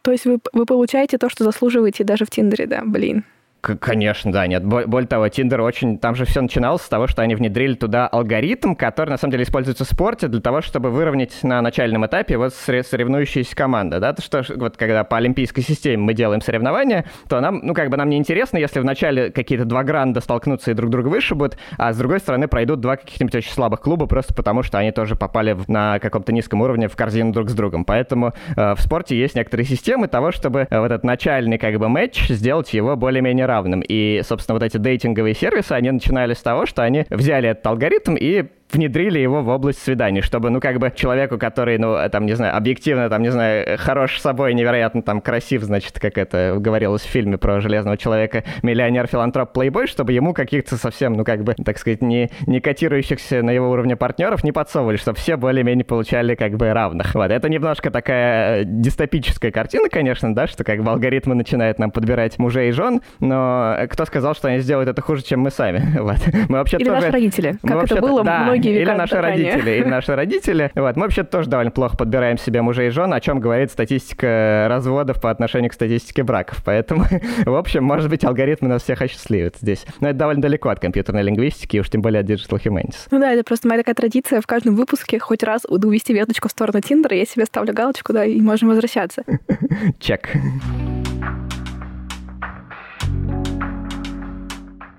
То 0.03 0.11
есть 0.11 0.25
вы, 0.25 0.39
вы 0.53 0.65
получаете 0.65 1.17
то, 1.17 1.29
что 1.29 1.43
заслуживаете 1.43 2.05
даже 2.05 2.23
в 2.23 2.29
Тиндере, 2.29 2.65
да, 2.65 2.81
блин. 2.85 3.25
Конечно, 3.61 4.31
да, 4.31 4.47
нет. 4.47 4.63
Более 4.63 5.07
того, 5.07 5.27
Tinder 5.27 5.61
очень... 5.61 5.97
Там 5.97 6.15
же 6.15 6.25
все 6.25 6.41
начиналось 6.41 6.83
с 6.83 6.89
того, 6.89 7.07
что 7.07 7.21
они 7.21 7.35
внедрили 7.35 7.73
туда 7.73 8.07
алгоритм, 8.07 8.75
который, 8.75 9.09
на 9.09 9.17
самом 9.17 9.31
деле, 9.31 9.43
используется 9.43 9.83
в 9.83 9.87
спорте 9.87 10.27
для 10.27 10.41
того, 10.41 10.61
чтобы 10.61 10.89
выровнять 10.89 11.43
на 11.43 11.61
начальном 11.61 12.05
этапе 12.05 12.37
вот 12.37 12.53
соревнующиеся 12.53 13.55
команды, 13.55 13.99
да, 13.99 14.13
то 14.13 14.21
что 14.21 14.43
вот 14.55 14.77
когда 14.77 15.03
по 15.03 15.17
олимпийской 15.17 15.61
системе 15.61 15.97
мы 15.97 16.13
делаем 16.13 16.41
соревнования, 16.41 17.05
то 17.27 17.39
нам, 17.41 17.59
ну, 17.63 17.73
как 17.73 17.89
бы 17.89 17.97
нам 17.97 18.09
не 18.09 18.17
интересно, 18.17 18.57
если 18.57 18.79
вначале 18.79 19.31
какие-то 19.31 19.65
два 19.65 19.83
гранда 19.83 20.21
столкнутся 20.21 20.71
и 20.71 20.73
друг 20.73 20.91
друга 20.91 21.07
вышибут, 21.07 21.57
а 21.77 21.93
с 21.93 21.97
другой 21.97 22.19
стороны 22.19 22.47
пройдут 22.47 22.79
два 22.79 22.95
каких-нибудь 22.95 23.35
очень 23.35 23.51
слабых 23.51 23.81
клуба 23.81 24.05
просто 24.05 24.33
потому, 24.33 24.63
что 24.63 24.77
они 24.77 24.91
тоже 24.91 25.15
попали 25.15 25.57
на 25.67 25.99
каком-то 25.99 26.31
низком 26.31 26.61
уровне 26.61 26.87
в 26.87 26.95
корзину 26.95 27.33
друг 27.33 27.49
с 27.49 27.53
другом. 27.53 27.85
Поэтому 27.85 28.33
э, 28.55 28.75
в 28.75 28.79
спорте 28.81 29.17
есть 29.17 29.35
некоторые 29.35 29.65
системы 29.65 30.07
того, 30.07 30.31
чтобы 30.31 30.67
э, 30.69 30.79
вот 30.79 30.91
этот 30.91 31.03
начальный 31.03 31.57
как 31.57 31.77
бы 31.79 31.89
матч 31.89 32.29
сделать 32.29 32.73
его 32.73 32.95
более-менее 32.95 33.46
равным. 33.47 33.81
И, 33.87 34.21
собственно, 34.23 34.55
вот 34.55 34.63
эти 34.63 34.77
дейтинговые 34.77 35.33
сервисы, 35.33 35.71
они 35.71 35.89
начинали 35.89 36.33
с 36.33 36.41
того, 36.41 36.65
что 36.65 36.83
они 36.83 37.05
взяли 37.09 37.49
этот 37.49 37.65
алгоритм 37.65 38.15
и 38.15 38.45
внедрили 38.71 39.19
его 39.19 39.41
в 39.41 39.49
область 39.49 39.81
свиданий, 39.81 40.21
чтобы, 40.21 40.49
ну, 40.49 40.59
как 40.59 40.79
бы 40.79 40.91
человеку, 40.93 41.37
который, 41.37 41.77
ну, 41.77 41.97
там, 42.11 42.25
не 42.25 42.33
знаю, 42.33 42.55
объективно, 42.55 43.09
там, 43.09 43.21
не 43.21 43.29
знаю, 43.29 43.77
хорош 43.77 44.19
собой, 44.19 44.53
невероятно 44.53 45.01
там 45.01 45.21
красив, 45.21 45.63
значит, 45.63 45.99
как 45.99 46.17
это 46.17 46.55
говорилось 46.59 47.03
в 47.03 47.09
фильме 47.09 47.37
про 47.37 47.61
Железного 47.61 47.97
Человека, 47.97 48.43
миллионер, 48.63 49.07
филантроп, 49.07 49.53
плейбой, 49.53 49.87
чтобы 49.87 50.11
ему 50.11 50.33
каких-то 50.33 50.77
совсем, 50.77 51.13
ну, 51.13 51.23
как 51.23 51.43
бы, 51.43 51.53
так 51.53 51.77
сказать, 51.77 52.01
не, 52.01 52.29
не 52.45 52.59
котирующихся 52.59 53.41
на 53.41 53.51
его 53.51 53.69
уровне 53.69 53.95
партнеров 53.95 54.43
не 54.43 54.51
подсовывали, 54.51 54.97
чтобы 54.97 55.17
все 55.17 55.37
более-менее 55.37 55.85
получали, 55.85 56.35
как 56.35 56.57
бы, 56.57 56.71
равных. 56.73 57.15
Вот, 57.15 57.31
это 57.31 57.49
немножко 57.49 57.89
такая 57.89 58.63
дистопическая 58.65 59.51
картина, 59.51 59.89
конечно, 59.89 60.33
да, 60.35 60.47
что, 60.47 60.63
как 60.63 60.83
бы, 60.83 60.91
алгоритмы 60.91 61.35
начинают 61.35 61.79
нам 61.79 61.91
подбирать 61.91 62.37
мужей 62.37 62.69
и 62.69 62.71
жен, 62.71 63.01
но 63.19 63.77
кто 63.89 64.05
сказал, 64.05 64.35
что 64.35 64.49
они 64.49 64.59
сделают 64.59 64.89
это 64.89 65.01
хуже, 65.01 65.23
чем 65.23 65.41
мы 65.41 65.51
сами? 65.51 65.83
Вот. 66.07 66.19
Мы 66.47 66.59
вообще 66.59 66.77
Или 66.77 66.85
тоже... 66.85 67.01
наши 67.01 67.11
родители, 67.11 67.57
как 67.61 67.83
это 67.83 68.01
было 68.01 68.23
да, 68.23 68.56
многие 68.57 68.79
века 68.79 68.91
Или 68.91 68.97
наши 68.97 69.21
родители, 69.21 69.71
или 69.71 69.85
наши 69.85 70.15
родители. 70.15 70.71
Вот. 70.75 70.95
Мы 70.95 71.03
вообще 71.03 71.23
тоже 71.23 71.49
довольно 71.49 71.71
плохо 71.71 71.97
подбираем 71.97 72.37
себе 72.37 72.61
мужей 72.61 72.87
и 72.87 72.89
жен, 72.89 73.13
о 73.13 73.19
чем 73.19 73.39
говорит 73.39 73.71
статистика 73.71 74.67
разводов 74.69 75.21
по 75.21 75.29
отношению 75.29 75.69
к 75.69 75.73
статистике 75.73 76.23
браков. 76.23 76.61
Поэтому, 76.65 77.05
в 77.45 77.55
общем, 77.55 77.83
может 77.83 78.09
быть, 78.09 78.23
алгоритмы 78.23 78.69
нас 78.69 78.83
всех 78.83 79.01
осчастливят 79.01 79.55
здесь. 79.61 79.85
Но 79.99 80.09
это 80.09 80.17
довольно 80.17 80.41
далеко 80.41 80.69
от 80.69 80.79
компьютерной 80.79 81.23
лингвистики, 81.23 81.77
уж 81.77 81.89
тем 81.89 82.01
более 82.01 82.21
от 82.21 82.29
Digital 82.29 82.61
Humanities. 82.61 83.07
Ну 83.11 83.19
да, 83.19 83.31
это 83.31 83.43
просто 83.43 83.67
моя 83.67 83.79
такая 83.81 83.95
традиция 83.95 84.41
в 84.41 84.47
каждом 84.47 84.75
выпуске 84.75 85.19
хоть 85.19 85.43
раз 85.43 85.63
увести 85.67 86.13
веточку 86.13 86.47
в 86.47 86.51
сторону 86.51 86.81
Тиндера, 86.81 87.15
я 87.15 87.25
себе 87.25 87.45
ставлю 87.45 87.73
галочку, 87.73 88.13
да, 88.13 88.25
и 88.25 88.39
можем 88.41 88.69
возвращаться. 88.69 89.23
Чек. 89.99 90.29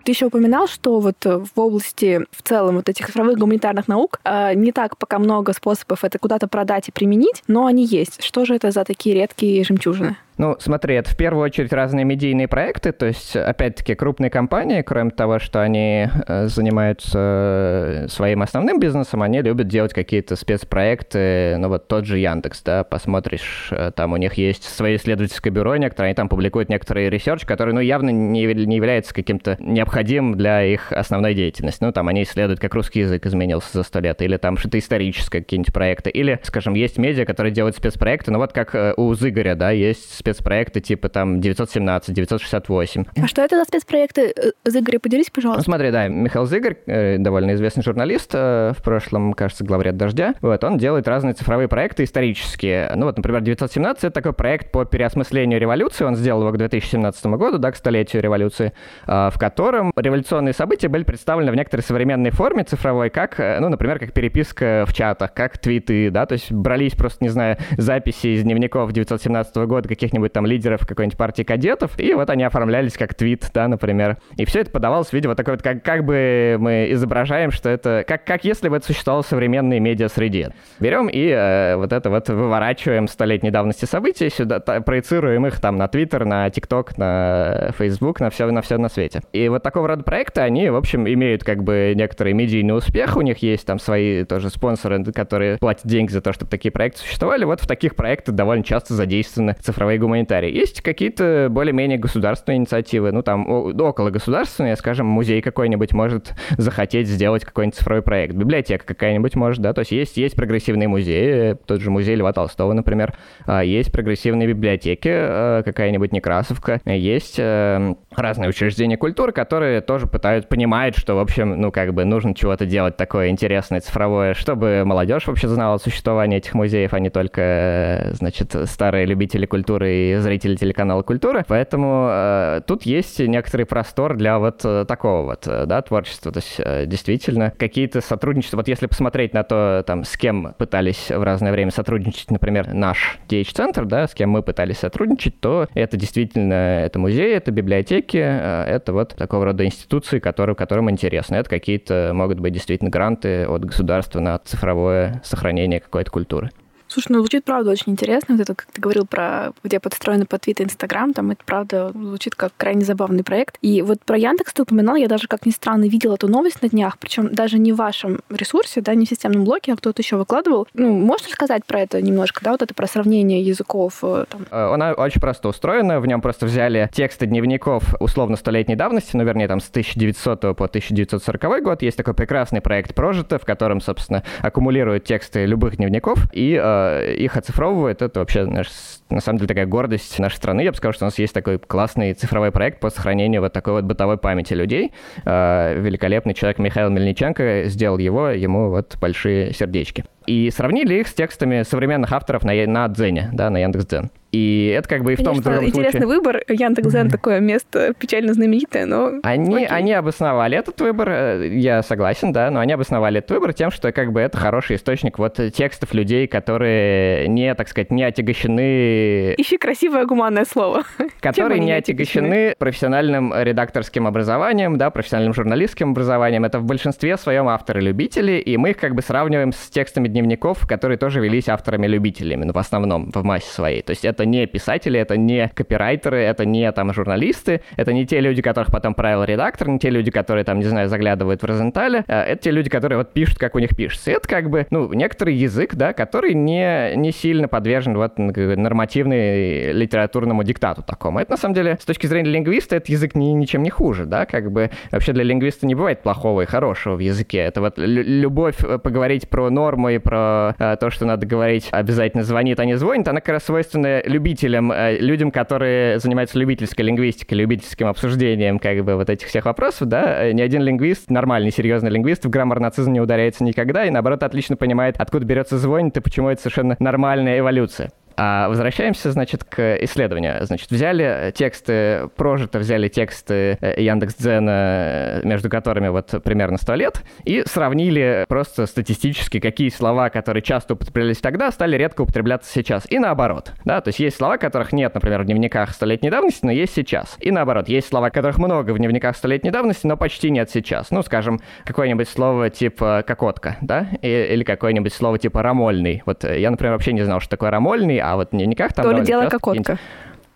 Ты 0.08 0.12
еще 0.12 0.24
упоминал, 0.24 0.68
что 0.68 1.00
вот 1.00 1.22
в 1.22 1.60
области 1.60 2.24
в 2.30 2.42
целом 2.42 2.76
вот 2.76 2.88
этих 2.88 3.08
цифровых 3.08 3.36
гуманитарных 3.36 3.88
наук 3.88 4.20
э, 4.24 4.54
не 4.54 4.72
так 4.72 4.96
пока 4.96 5.18
много 5.18 5.52
способов 5.52 6.02
это 6.02 6.18
куда-то 6.18 6.48
продать 6.48 6.88
и 6.88 6.92
применить, 6.92 7.42
но 7.46 7.66
они 7.66 7.84
есть. 7.84 8.24
Что 8.24 8.46
же 8.46 8.54
это 8.54 8.70
за 8.70 8.86
такие 8.86 9.14
редкие 9.14 9.62
жемчужины? 9.64 10.16
Ну, 10.38 10.56
смотри, 10.60 10.94
это 10.94 11.10
в 11.10 11.16
первую 11.16 11.44
очередь 11.44 11.72
разные 11.72 12.04
медийные 12.04 12.46
проекты, 12.46 12.92
то 12.92 13.06
есть, 13.06 13.34
опять-таки, 13.34 13.96
крупные 13.96 14.30
компании, 14.30 14.82
кроме 14.82 15.10
того, 15.10 15.40
что 15.40 15.60
они 15.60 16.08
э, 16.28 16.46
занимаются 16.46 18.04
э, 18.04 18.08
своим 18.08 18.42
основным 18.42 18.78
бизнесом, 18.78 19.22
они 19.22 19.42
любят 19.42 19.66
делать 19.66 19.92
какие-то 19.92 20.36
спецпроекты, 20.36 21.56
ну, 21.58 21.68
вот 21.68 21.88
тот 21.88 22.04
же 22.04 22.18
Яндекс, 22.20 22.62
да, 22.62 22.84
посмотришь, 22.84 23.70
э, 23.72 23.90
там 23.90 24.12
у 24.12 24.16
них 24.16 24.34
есть 24.34 24.62
свое 24.62 24.94
исследовательское 24.94 25.52
бюро 25.52 25.76
некоторые, 25.76 26.10
они 26.10 26.14
там 26.14 26.28
публикуют 26.28 26.68
некоторые 26.68 27.10
research, 27.10 27.44
который, 27.44 27.74
ну, 27.74 27.80
явно 27.80 28.10
не, 28.10 28.44
не 28.46 28.76
является 28.76 29.12
каким-то 29.12 29.56
необходимым 29.58 30.36
для 30.36 30.62
их 30.62 30.92
основной 30.92 31.34
деятельности. 31.34 31.82
Ну, 31.82 31.90
там 31.90 32.06
они 32.06 32.22
исследуют, 32.22 32.60
как 32.60 32.74
русский 32.74 33.00
язык 33.00 33.26
изменился 33.26 33.70
за 33.72 33.82
сто 33.82 33.98
лет, 33.98 34.22
или 34.22 34.36
там 34.36 34.56
что-то 34.56 34.78
историческое, 34.78 35.40
какие-нибудь 35.40 35.74
проекты, 35.74 36.10
или, 36.10 36.38
скажем, 36.44 36.74
есть 36.74 36.96
медиа, 36.96 37.24
которые 37.24 37.52
делают 37.52 37.74
спецпроекты, 37.74 38.30
ну, 38.30 38.38
вот 38.38 38.52
как 38.52 38.76
у 38.96 39.12
Зыгаря, 39.14 39.56
да, 39.56 39.72
есть 39.72 40.27
спецпроекты 40.28 40.80
типа 40.80 41.08
там 41.08 41.40
917, 41.40 42.14
968. 42.14 43.04
А 43.16 43.26
что 43.26 43.42
это 43.42 43.56
за 43.56 43.64
спецпроекты? 43.64 44.32
Э, 44.36 44.50
Зыгорь, 44.64 44.98
поделись, 44.98 45.30
пожалуйста. 45.30 45.60
Ну, 45.60 45.64
смотри, 45.64 45.90
да, 45.90 46.08
Михаил 46.08 46.44
Зыгорь, 46.44 46.76
э, 46.86 47.16
довольно 47.18 47.54
известный 47.54 47.82
журналист, 47.82 48.30
э, 48.34 48.72
в 48.76 48.82
прошлом, 48.82 49.32
кажется, 49.32 49.64
главред 49.64 49.96
«Дождя», 49.96 50.34
вот, 50.40 50.62
он 50.64 50.78
делает 50.78 51.08
разные 51.08 51.34
цифровые 51.34 51.68
проекты 51.68 52.04
исторические. 52.04 52.92
Ну 52.94 53.06
вот, 53.06 53.16
например, 53.16 53.40
917— 53.40 54.04
это 54.04 54.14
такой 54.14 54.32
проект 54.32 54.70
по 54.70 54.84
переосмыслению 54.84 55.60
революции, 55.60 56.04
он 56.04 56.14
сделал 56.16 56.42
его 56.42 56.52
к 56.52 56.58
2017 56.58 57.26
году, 57.26 57.58
да, 57.58 57.72
к 57.72 57.76
столетию 57.76 58.22
революции, 58.22 58.72
в 59.06 59.34
котором 59.38 59.92
революционные 59.96 60.52
события 60.52 60.88
были 60.88 61.04
представлены 61.04 61.52
в 61.52 61.56
некоторой 61.56 61.82
современной 61.82 62.30
форме 62.30 62.64
цифровой, 62.64 63.10
как, 63.10 63.38
ну, 63.38 63.68
например, 63.68 63.98
как 63.98 64.12
переписка 64.12 64.84
в 64.86 64.92
чатах, 64.92 65.32
как 65.32 65.58
твиты, 65.58 66.10
да, 66.10 66.26
то 66.26 66.34
есть 66.34 66.52
брались 66.52 66.94
просто, 66.94 67.24
не 67.24 67.30
знаю, 67.30 67.56
записи 67.76 68.28
из 68.28 68.42
дневников 68.42 68.92
917 68.92 69.56
года 69.56 69.88
каких-нибудь 69.88 70.17
каких-нибудь 70.18 70.32
там 70.32 70.46
лидеров 70.46 70.86
какой-нибудь 70.86 71.16
партии 71.16 71.42
кадетов, 71.42 71.98
и 71.98 72.12
вот 72.14 72.30
они 72.30 72.44
оформлялись 72.44 72.94
как 72.94 73.14
твит, 73.14 73.50
да, 73.54 73.68
например. 73.68 74.18
И 74.36 74.44
все 74.44 74.60
это 74.60 74.70
подавалось 74.70 75.08
в 75.08 75.12
виде 75.12 75.28
вот 75.28 75.36
такой 75.36 75.54
вот, 75.54 75.62
как, 75.62 75.82
как 75.82 76.04
бы 76.04 76.56
мы 76.58 76.88
изображаем, 76.90 77.50
что 77.50 77.68
это, 77.68 78.04
как, 78.06 78.24
как 78.24 78.44
если 78.44 78.68
бы 78.68 78.76
это 78.76 78.86
существовало 78.86 79.22
в 79.22 79.26
современной 79.26 79.78
медиа-среде. 79.78 80.52
Берем 80.80 81.08
и 81.08 81.28
э, 81.28 81.76
вот 81.76 81.92
это 81.92 82.10
вот 82.10 82.28
выворачиваем 82.28 83.08
столетней 83.08 83.50
давности 83.50 83.84
события 83.84 84.30
сюда, 84.30 84.60
та, 84.60 84.80
проецируем 84.80 85.46
их 85.46 85.60
там 85.60 85.76
на 85.76 85.88
Твиттер, 85.88 86.24
на 86.24 86.50
ТикТок, 86.50 86.98
на 86.98 87.72
Фейсбук, 87.78 88.20
на 88.20 88.30
все, 88.30 88.50
на 88.50 88.62
все 88.62 88.78
на 88.78 88.88
свете. 88.88 89.22
И 89.32 89.48
вот 89.48 89.62
такого 89.62 89.88
рода 89.88 90.02
проекты, 90.02 90.40
они, 90.40 90.70
в 90.70 90.76
общем, 90.76 91.08
имеют 91.08 91.44
как 91.44 91.62
бы 91.62 91.92
некоторый 91.96 92.32
медийный 92.32 92.76
успех, 92.76 93.16
у 93.16 93.20
них 93.20 93.38
есть 93.38 93.66
там 93.66 93.78
свои 93.78 94.24
тоже 94.24 94.50
спонсоры, 94.50 95.04
которые 95.04 95.58
платят 95.58 95.86
деньги 95.86 96.10
за 96.10 96.20
то, 96.20 96.32
чтобы 96.32 96.50
такие 96.50 96.72
проекты 96.72 97.00
существовали. 97.00 97.44
Вот 97.44 97.60
в 97.60 97.66
таких 97.66 97.94
проектах 97.94 98.34
довольно 98.34 98.64
часто 98.64 98.94
задействованы 98.94 99.56
цифровые 99.60 99.98
гуманитарии. 100.08 100.50
Есть 100.50 100.80
какие-то 100.80 101.48
более-менее 101.50 101.98
государственные 101.98 102.58
инициативы, 102.58 103.12
ну 103.12 103.22
там 103.22 103.48
около 103.48 104.10
государственные, 104.10 104.76
скажем, 104.76 105.06
музей 105.06 105.42
какой-нибудь 105.42 105.92
может 105.92 106.34
захотеть 106.56 107.08
сделать 107.08 107.44
какой-нибудь 107.44 107.76
цифровой 107.76 108.02
проект, 108.02 108.34
библиотека 108.34 108.84
какая-нибудь 108.84 109.36
может, 109.36 109.60
да, 109.60 109.72
то 109.72 109.80
есть 109.80 109.92
есть, 109.92 110.16
есть 110.16 110.34
прогрессивные 110.34 110.88
музеи, 110.88 111.56
тот 111.66 111.80
же 111.80 111.90
музей 111.90 112.16
Льва 112.16 112.32
Толстого, 112.32 112.72
например, 112.72 113.14
а, 113.46 113.62
есть 113.62 113.92
прогрессивные 113.92 114.48
библиотеки, 114.48 115.10
а, 115.12 115.62
какая-нибудь 115.62 116.12
Некрасовка, 116.12 116.80
есть 116.84 117.36
э, 117.38 117.94
разные 118.16 118.48
учреждения 118.48 118.96
культуры, 118.96 119.32
которые 119.32 119.80
тоже 119.80 120.06
пытаются, 120.06 120.48
понимают, 120.48 120.96
что, 120.96 121.14
в 121.14 121.18
общем, 121.18 121.60
ну, 121.60 121.70
как 121.70 121.92
бы 121.92 122.04
нужно 122.04 122.34
чего-то 122.34 122.66
делать 122.66 122.96
такое 122.96 123.28
интересное, 123.28 123.80
цифровое, 123.80 124.34
чтобы 124.34 124.84
молодежь 124.84 125.26
вообще 125.26 125.48
знала 125.48 125.74
о 125.74 125.78
существовании 125.78 126.38
этих 126.38 126.54
музеев, 126.54 126.94
а 126.94 127.00
не 127.00 127.10
только, 127.10 127.40
э, 127.40 128.14
значит, 128.14 128.54
старые 128.64 129.06
любители 129.06 129.46
культуры 129.46 129.97
и 129.98 130.16
зрители 130.16 130.56
телеканала 130.56 131.02
«Культура». 131.02 131.44
Поэтому 131.48 132.08
э, 132.10 132.60
тут 132.66 132.84
есть 132.84 133.18
некоторый 133.20 133.64
простор 133.64 134.16
для 134.16 134.38
вот 134.38 134.64
э, 134.64 134.84
такого 134.86 135.24
вот, 135.24 135.46
э, 135.46 135.66
да, 135.66 135.82
творчества. 135.82 136.32
То 136.32 136.38
есть 136.38 136.56
э, 136.58 136.86
действительно 136.86 137.52
какие-то 137.56 138.00
сотрудничества. 138.00 138.58
Вот 138.58 138.68
если 138.68 138.86
посмотреть 138.86 139.34
на 139.34 139.42
то, 139.42 139.84
там, 139.86 140.04
с 140.04 140.16
кем 140.16 140.54
пытались 140.58 141.10
в 141.10 141.22
разное 141.22 141.52
время 141.52 141.70
сотрудничать, 141.70 142.30
например, 142.30 142.72
наш 142.72 143.18
DH-центр, 143.28 143.84
да, 143.84 144.06
с 144.06 144.14
кем 144.14 144.30
мы 144.30 144.42
пытались 144.42 144.78
сотрудничать, 144.78 145.40
то 145.40 145.66
это 145.74 145.96
действительно 145.96 146.84
это 146.84 146.98
музеи, 146.98 147.34
это 147.34 147.50
библиотеки, 147.50 148.18
э, 148.18 148.64
это 148.64 148.92
вот 148.92 149.14
такого 149.16 149.46
рода 149.46 149.64
институции, 149.64 150.18
которые, 150.18 150.56
которым 150.56 150.90
интересно. 150.90 151.36
Это 151.36 151.48
какие-то 151.50 152.12
могут 152.14 152.40
быть 152.40 152.52
действительно 152.52 152.90
гранты 152.90 153.46
от 153.46 153.64
государства 153.64 154.20
на 154.20 154.38
цифровое 154.38 155.20
сохранение 155.24 155.80
какой-то 155.80 156.10
культуры. 156.10 156.50
Слушай, 156.88 157.12
ну 157.12 157.18
звучит 157.18 157.44
правда 157.44 157.70
очень 157.70 157.92
интересно. 157.92 158.34
Вот 158.34 158.42
это, 158.42 158.54
как 158.54 158.66
ты 158.72 158.80
говорил 158.80 159.06
про, 159.06 159.52
где 159.62 159.78
подстроено 159.78 160.26
под 160.26 160.40
Твиттер, 160.42 160.66
Инстаграм, 160.66 161.12
там 161.12 161.30
это 161.30 161.42
правда 161.44 161.92
звучит 161.94 162.34
как 162.34 162.52
крайне 162.56 162.84
забавный 162.84 163.22
проект. 163.22 163.58
И 163.60 163.82
вот 163.82 164.00
про 164.04 164.16
Яндекс 164.16 164.54
ты 164.54 164.62
упоминал, 164.62 164.96
я 164.96 165.06
даже, 165.06 165.28
как 165.28 165.46
ни 165.46 165.50
странно, 165.50 165.84
видела 165.84 166.14
эту 166.14 166.28
новость 166.28 166.62
на 166.62 166.68
днях, 166.68 166.98
причем 166.98 167.32
даже 167.32 167.58
не 167.58 167.72
в 167.72 167.76
вашем 167.76 168.20
ресурсе, 168.30 168.80
да, 168.80 168.94
не 168.94 169.06
в 169.06 169.08
системном 169.08 169.44
блоке, 169.44 169.72
а 169.72 169.76
кто-то 169.76 170.00
еще 170.00 170.16
выкладывал. 170.16 170.66
Ну, 170.74 170.92
можешь 170.92 171.26
рассказать 171.26 171.64
про 171.66 171.80
это 171.80 172.00
немножко, 172.00 172.42
да, 172.42 172.52
вот 172.52 172.62
это 172.62 172.74
про 172.74 172.86
сравнение 172.86 173.42
языков? 173.42 173.98
Э, 174.02 174.24
там? 174.28 174.46
Э, 174.50 174.72
она 174.72 174.92
очень 174.92 175.20
просто 175.20 175.48
устроена, 175.48 176.00
в 176.00 176.06
нем 176.06 176.22
просто 176.22 176.46
взяли 176.46 176.88
тексты 176.92 177.26
дневников 177.26 177.94
условно 178.00 178.36
столетней 178.36 178.76
давности, 178.76 179.16
ну, 179.16 179.24
вернее, 179.24 179.48
там 179.48 179.60
с 179.60 179.68
1900 179.68 180.56
по 180.56 180.64
1940 180.64 181.62
год. 181.62 181.82
Есть 181.82 181.96
такой 181.96 182.14
прекрасный 182.14 182.60
проект 182.60 182.94
Прожито, 182.94 183.38
в 183.38 183.44
котором, 183.44 183.80
собственно, 183.80 184.24
аккумулируют 184.40 185.04
тексты 185.04 185.44
любых 185.44 185.76
дневников 185.76 186.26
и 186.32 186.54
э, 186.54 186.77
их 187.16 187.36
оцифровывают. 187.36 188.02
Это 188.02 188.20
вообще 188.20 188.44
наш, 188.44 188.68
на 189.10 189.20
самом 189.20 189.38
деле 189.38 189.48
такая 189.48 189.66
гордость 189.66 190.18
нашей 190.18 190.36
страны. 190.36 190.62
Я 190.62 190.70
бы 190.70 190.76
сказал, 190.76 190.92
что 190.92 191.04
у 191.04 191.08
нас 191.08 191.18
есть 191.18 191.34
такой 191.34 191.58
классный 191.58 192.14
цифровой 192.14 192.50
проект 192.52 192.80
по 192.80 192.90
сохранению 192.90 193.40
вот 193.40 193.52
такой 193.52 193.74
вот 193.74 193.84
бытовой 193.84 194.18
памяти 194.18 194.54
людей. 194.54 194.92
Э, 195.24 195.78
великолепный 195.78 196.34
человек 196.34 196.58
Михаил 196.58 196.90
Мельниченко 196.90 197.64
сделал 197.66 197.98
его, 197.98 198.28
ему 198.28 198.70
вот 198.70 198.96
большие 199.00 199.52
сердечки. 199.52 200.04
И 200.28 200.50
сравнили 200.50 200.96
их 200.96 201.08
с 201.08 201.14
текстами 201.14 201.62
современных 201.62 202.12
авторов 202.12 202.44
на, 202.44 202.52
на 202.66 202.86
Дзене, 202.88 203.30
да, 203.32 203.48
на 203.48 203.56
Яндекс.Дзен. 203.58 204.10
И 204.30 204.74
это 204.76 204.86
как 204.88 205.04
бы 205.04 205.14
и 205.14 205.16
в 205.16 205.18
Конечно, 205.18 205.32
том 205.32 205.40
и 205.40 205.44
другом 205.44 205.68
интересный 205.70 206.00
случае. 206.02 206.18
выбор. 206.18 206.42
Яндекс.Зен 206.48 207.08
такое 207.08 207.40
место 207.40 207.94
печально 207.98 208.34
знаменитое, 208.34 208.84
но... 208.84 209.20
Они, 209.22 209.64
они 209.64 209.92
обосновали 209.94 210.58
этот 210.58 210.78
выбор, 210.80 211.08
э, 211.08 211.48
я 211.54 211.82
согласен, 211.82 212.32
да, 212.32 212.50
но 212.50 212.60
они 212.60 212.74
обосновали 212.74 213.20
этот 213.20 213.30
выбор 213.30 213.54
тем, 213.54 213.70
что 213.70 213.90
как 213.90 214.12
бы 214.12 214.20
это 214.20 214.36
хороший 214.36 214.76
источник 214.76 215.18
вот 215.18 215.40
текстов 215.54 215.94
людей, 215.94 216.26
которые 216.26 217.26
не, 217.28 217.54
так 217.54 217.68
сказать, 217.68 217.90
не 217.90 218.04
отягощены... 218.04 219.34
Ищи 219.38 219.56
красивое 219.56 220.04
гуманное 220.04 220.44
слово. 220.44 220.82
Которые 221.20 221.60
не 221.60 221.72
отягощены 221.72 222.54
профессиональным 222.58 223.32
редакторским 223.34 224.06
образованием, 224.06 224.76
да, 224.76 224.90
профессиональным 224.90 225.32
журналистским 225.32 225.92
образованием. 225.92 226.44
Это 226.44 226.58
в 226.58 226.64
большинстве 226.64 227.16
своем 227.16 227.48
авторы-любители, 227.48 228.32
и 228.32 228.56
мы 228.56 228.70
их 228.70 228.76
как 228.76 228.94
бы 228.94 229.00
сравниваем 229.00 229.52
с 229.52 229.70
текстами 229.70 230.08
дневников, 230.18 230.66
которые 230.66 230.98
тоже 230.98 231.20
велись 231.20 231.48
авторами-любителями, 231.48 232.44
ну, 232.44 232.52
в 232.52 232.58
основном, 232.58 233.10
в 233.12 233.24
массе 233.24 233.50
своей. 233.50 233.82
То 233.82 233.90
есть 233.90 234.04
это 234.04 234.26
не 234.26 234.46
писатели, 234.46 234.98
это 234.98 235.16
не 235.16 235.50
копирайтеры, 235.54 236.18
это 236.18 236.44
не 236.44 236.70
там 236.72 236.92
журналисты, 236.92 237.60
это 237.76 237.92
не 237.92 238.04
те 238.06 238.20
люди, 238.20 238.42
которых 238.42 238.72
потом 238.72 238.94
правил 238.94 239.24
редактор, 239.24 239.68
не 239.68 239.78
те 239.78 239.90
люди, 239.90 240.10
которые 240.10 240.44
там, 240.44 240.58
не 240.58 240.64
знаю, 240.64 240.88
заглядывают 240.88 241.42
в 241.42 241.46
Розентале, 241.46 242.04
а 242.08 242.24
это 242.24 242.42
те 242.42 242.50
люди, 242.50 242.68
которые 242.68 242.98
вот 242.98 243.12
пишут, 243.12 243.38
как 243.38 243.54
у 243.54 243.58
них 243.58 243.76
пишется. 243.76 244.10
Это 244.10 244.26
как 244.26 244.50
бы, 244.50 244.66
ну, 244.70 244.92
некоторый 244.92 245.34
язык, 245.34 245.74
да, 245.74 245.92
который 245.92 246.34
не, 246.34 246.94
не 246.96 247.12
сильно 247.12 247.48
подвержен 247.48 247.96
вот 247.96 248.18
нормативной 248.18 249.72
литературному 249.72 250.42
диктату 250.42 250.82
такому. 250.82 251.20
Это, 251.20 251.32
на 251.32 251.36
самом 251.36 251.54
деле, 251.54 251.78
с 251.80 251.84
точки 251.84 252.06
зрения 252.06 252.30
лингвиста, 252.30 252.76
этот 252.76 252.88
язык 252.88 253.14
ни, 253.14 253.26
ничем 253.26 253.62
не 253.62 253.70
хуже, 253.70 254.04
да, 254.04 254.26
как 254.26 254.50
бы 254.50 254.70
вообще 254.90 255.12
для 255.12 255.24
лингвиста 255.24 255.66
не 255.66 255.74
бывает 255.74 256.02
плохого 256.02 256.42
и 256.42 256.46
хорошего 256.46 256.96
в 256.96 257.00
языке. 257.00 257.38
Это 257.38 257.60
вот 257.60 257.74
любовь 257.76 258.56
э, 258.64 258.78
поговорить 258.78 259.28
про 259.28 259.50
норму 259.50 259.90
и 259.90 259.98
про 260.08 260.54
э, 260.58 260.76
то, 260.80 260.88
что 260.88 261.04
надо 261.04 261.26
говорить 261.26 261.68
обязательно 261.70 262.24
звонит, 262.24 262.58
а 262.60 262.64
не 262.64 262.78
звонит, 262.78 263.06
она 263.08 263.20
как 263.20 263.34
раз 263.34 263.44
свойственна 263.44 264.00
любителям, 264.06 264.72
э, 264.72 264.96
людям, 264.98 265.30
которые 265.30 265.98
занимаются 265.98 266.38
любительской 266.38 266.86
лингвистикой, 266.86 267.36
любительским 267.36 267.88
обсуждением 267.88 268.58
как 268.58 268.82
бы 268.84 268.94
вот 268.94 269.10
этих 269.10 269.28
всех 269.28 269.44
вопросов, 269.44 269.86
да, 269.88 270.24
э, 270.24 270.32
ни 270.32 270.40
один 270.40 270.62
лингвист, 270.62 271.10
нормальный, 271.10 271.50
серьезный 271.50 271.90
лингвист 271.90 272.24
в 272.24 272.30
граммар-нацизм 272.30 272.90
не 272.90 273.00
ударяется 273.00 273.44
никогда 273.44 273.84
и, 273.84 273.90
наоборот, 273.90 274.22
отлично 274.22 274.56
понимает, 274.56 274.96
откуда 274.98 275.26
берется 275.26 275.58
звонит 275.58 275.98
и 275.98 276.00
почему 276.00 276.30
это 276.30 276.40
совершенно 276.40 276.74
нормальная 276.78 277.40
эволюция. 277.40 277.90
А 278.20 278.48
возвращаемся, 278.48 279.12
значит, 279.12 279.44
к 279.44 279.76
исследованию. 279.84 280.44
Значит, 280.44 280.72
взяли 280.72 281.32
тексты 281.36 282.08
прожито, 282.16 282.58
взяли 282.58 282.88
тексты 282.88 283.56
э, 283.60 283.80
Яндекс.Дзена, 283.80 285.20
между 285.22 285.48
которыми 285.48 285.86
вот 285.86 286.20
примерно 286.24 286.58
100 286.58 286.74
лет, 286.74 287.02
и 287.24 287.44
сравнили 287.46 288.24
просто 288.28 288.66
статистически, 288.66 289.38
какие 289.38 289.68
слова, 289.68 290.10
которые 290.10 290.42
часто 290.42 290.74
употреблялись 290.74 291.18
тогда, 291.18 291.52
стали 291.52 291.76
редко 291.76 292.00
употребляться 292.02 292.52
сейчас. 292.52 292.90
И 292.90 292.98
наоборот. 292.98 293.52
Да, 293.64 293.80
то 293.80 293.88
есть 293.90 294.00
есть 294.00 294.16
слова, 294.16 294.36
которых 294.36 294.72
нет, 294.72 294.94
например, 294.94 295.22
в 295.22 295.26
дневниках 295.26 295.70
столетней 295.70 296.10
давности, 296.10 296.44
но 296.44 296.50
есть 296.50 296.74
сейчас. 296.74 297.16
И 297.20 297.30
наоборот, 297.30 297.68
есть 297.68 297.86
слова, 297.86 298.10
которых 298.10 298.38
много 298.38 298.72
в 298.72 298.78
дневниках 298.78 299.16
столетней 299.16 299.52
давности, 299.52 299.86
но 299.86 299.96
почти 299.96 300.30
нет 300.30 300.50
сейчас. 300.50 300.90
Ну, 300.90 301.02
скажем, 301.02 301.38
какое-нибудь 301.64 302.08
слово 302.08 302.50
типа 302.50 303.04
«кокотка», 303.06 303.58
да, 303.60 303.86
или 304.02 304.42
какое-нибудь 304.42 304.92
слово 304.92 305.20
типа 305.20 305.40
«рамольный». 305.40 306.02
Вот 306.04 306.24
я, 306.24 306.50
например, 306.50 306.72
вообще 306.72 306.92
не 306.92 307.02
знал, 307.02 307.20
что 307.20 307.30
такое 307.30 307.52
«рамольный», 307.52 308.07
а 308.12 308.16
вот 308.16 308.28
в 308.28 308.30
дневниках 308.32 308.72
там... 308.72 308.84
То 308.84 308.92
ли 308.92 309.02
дело 309.02 309.28
кокотка 309.28 309.78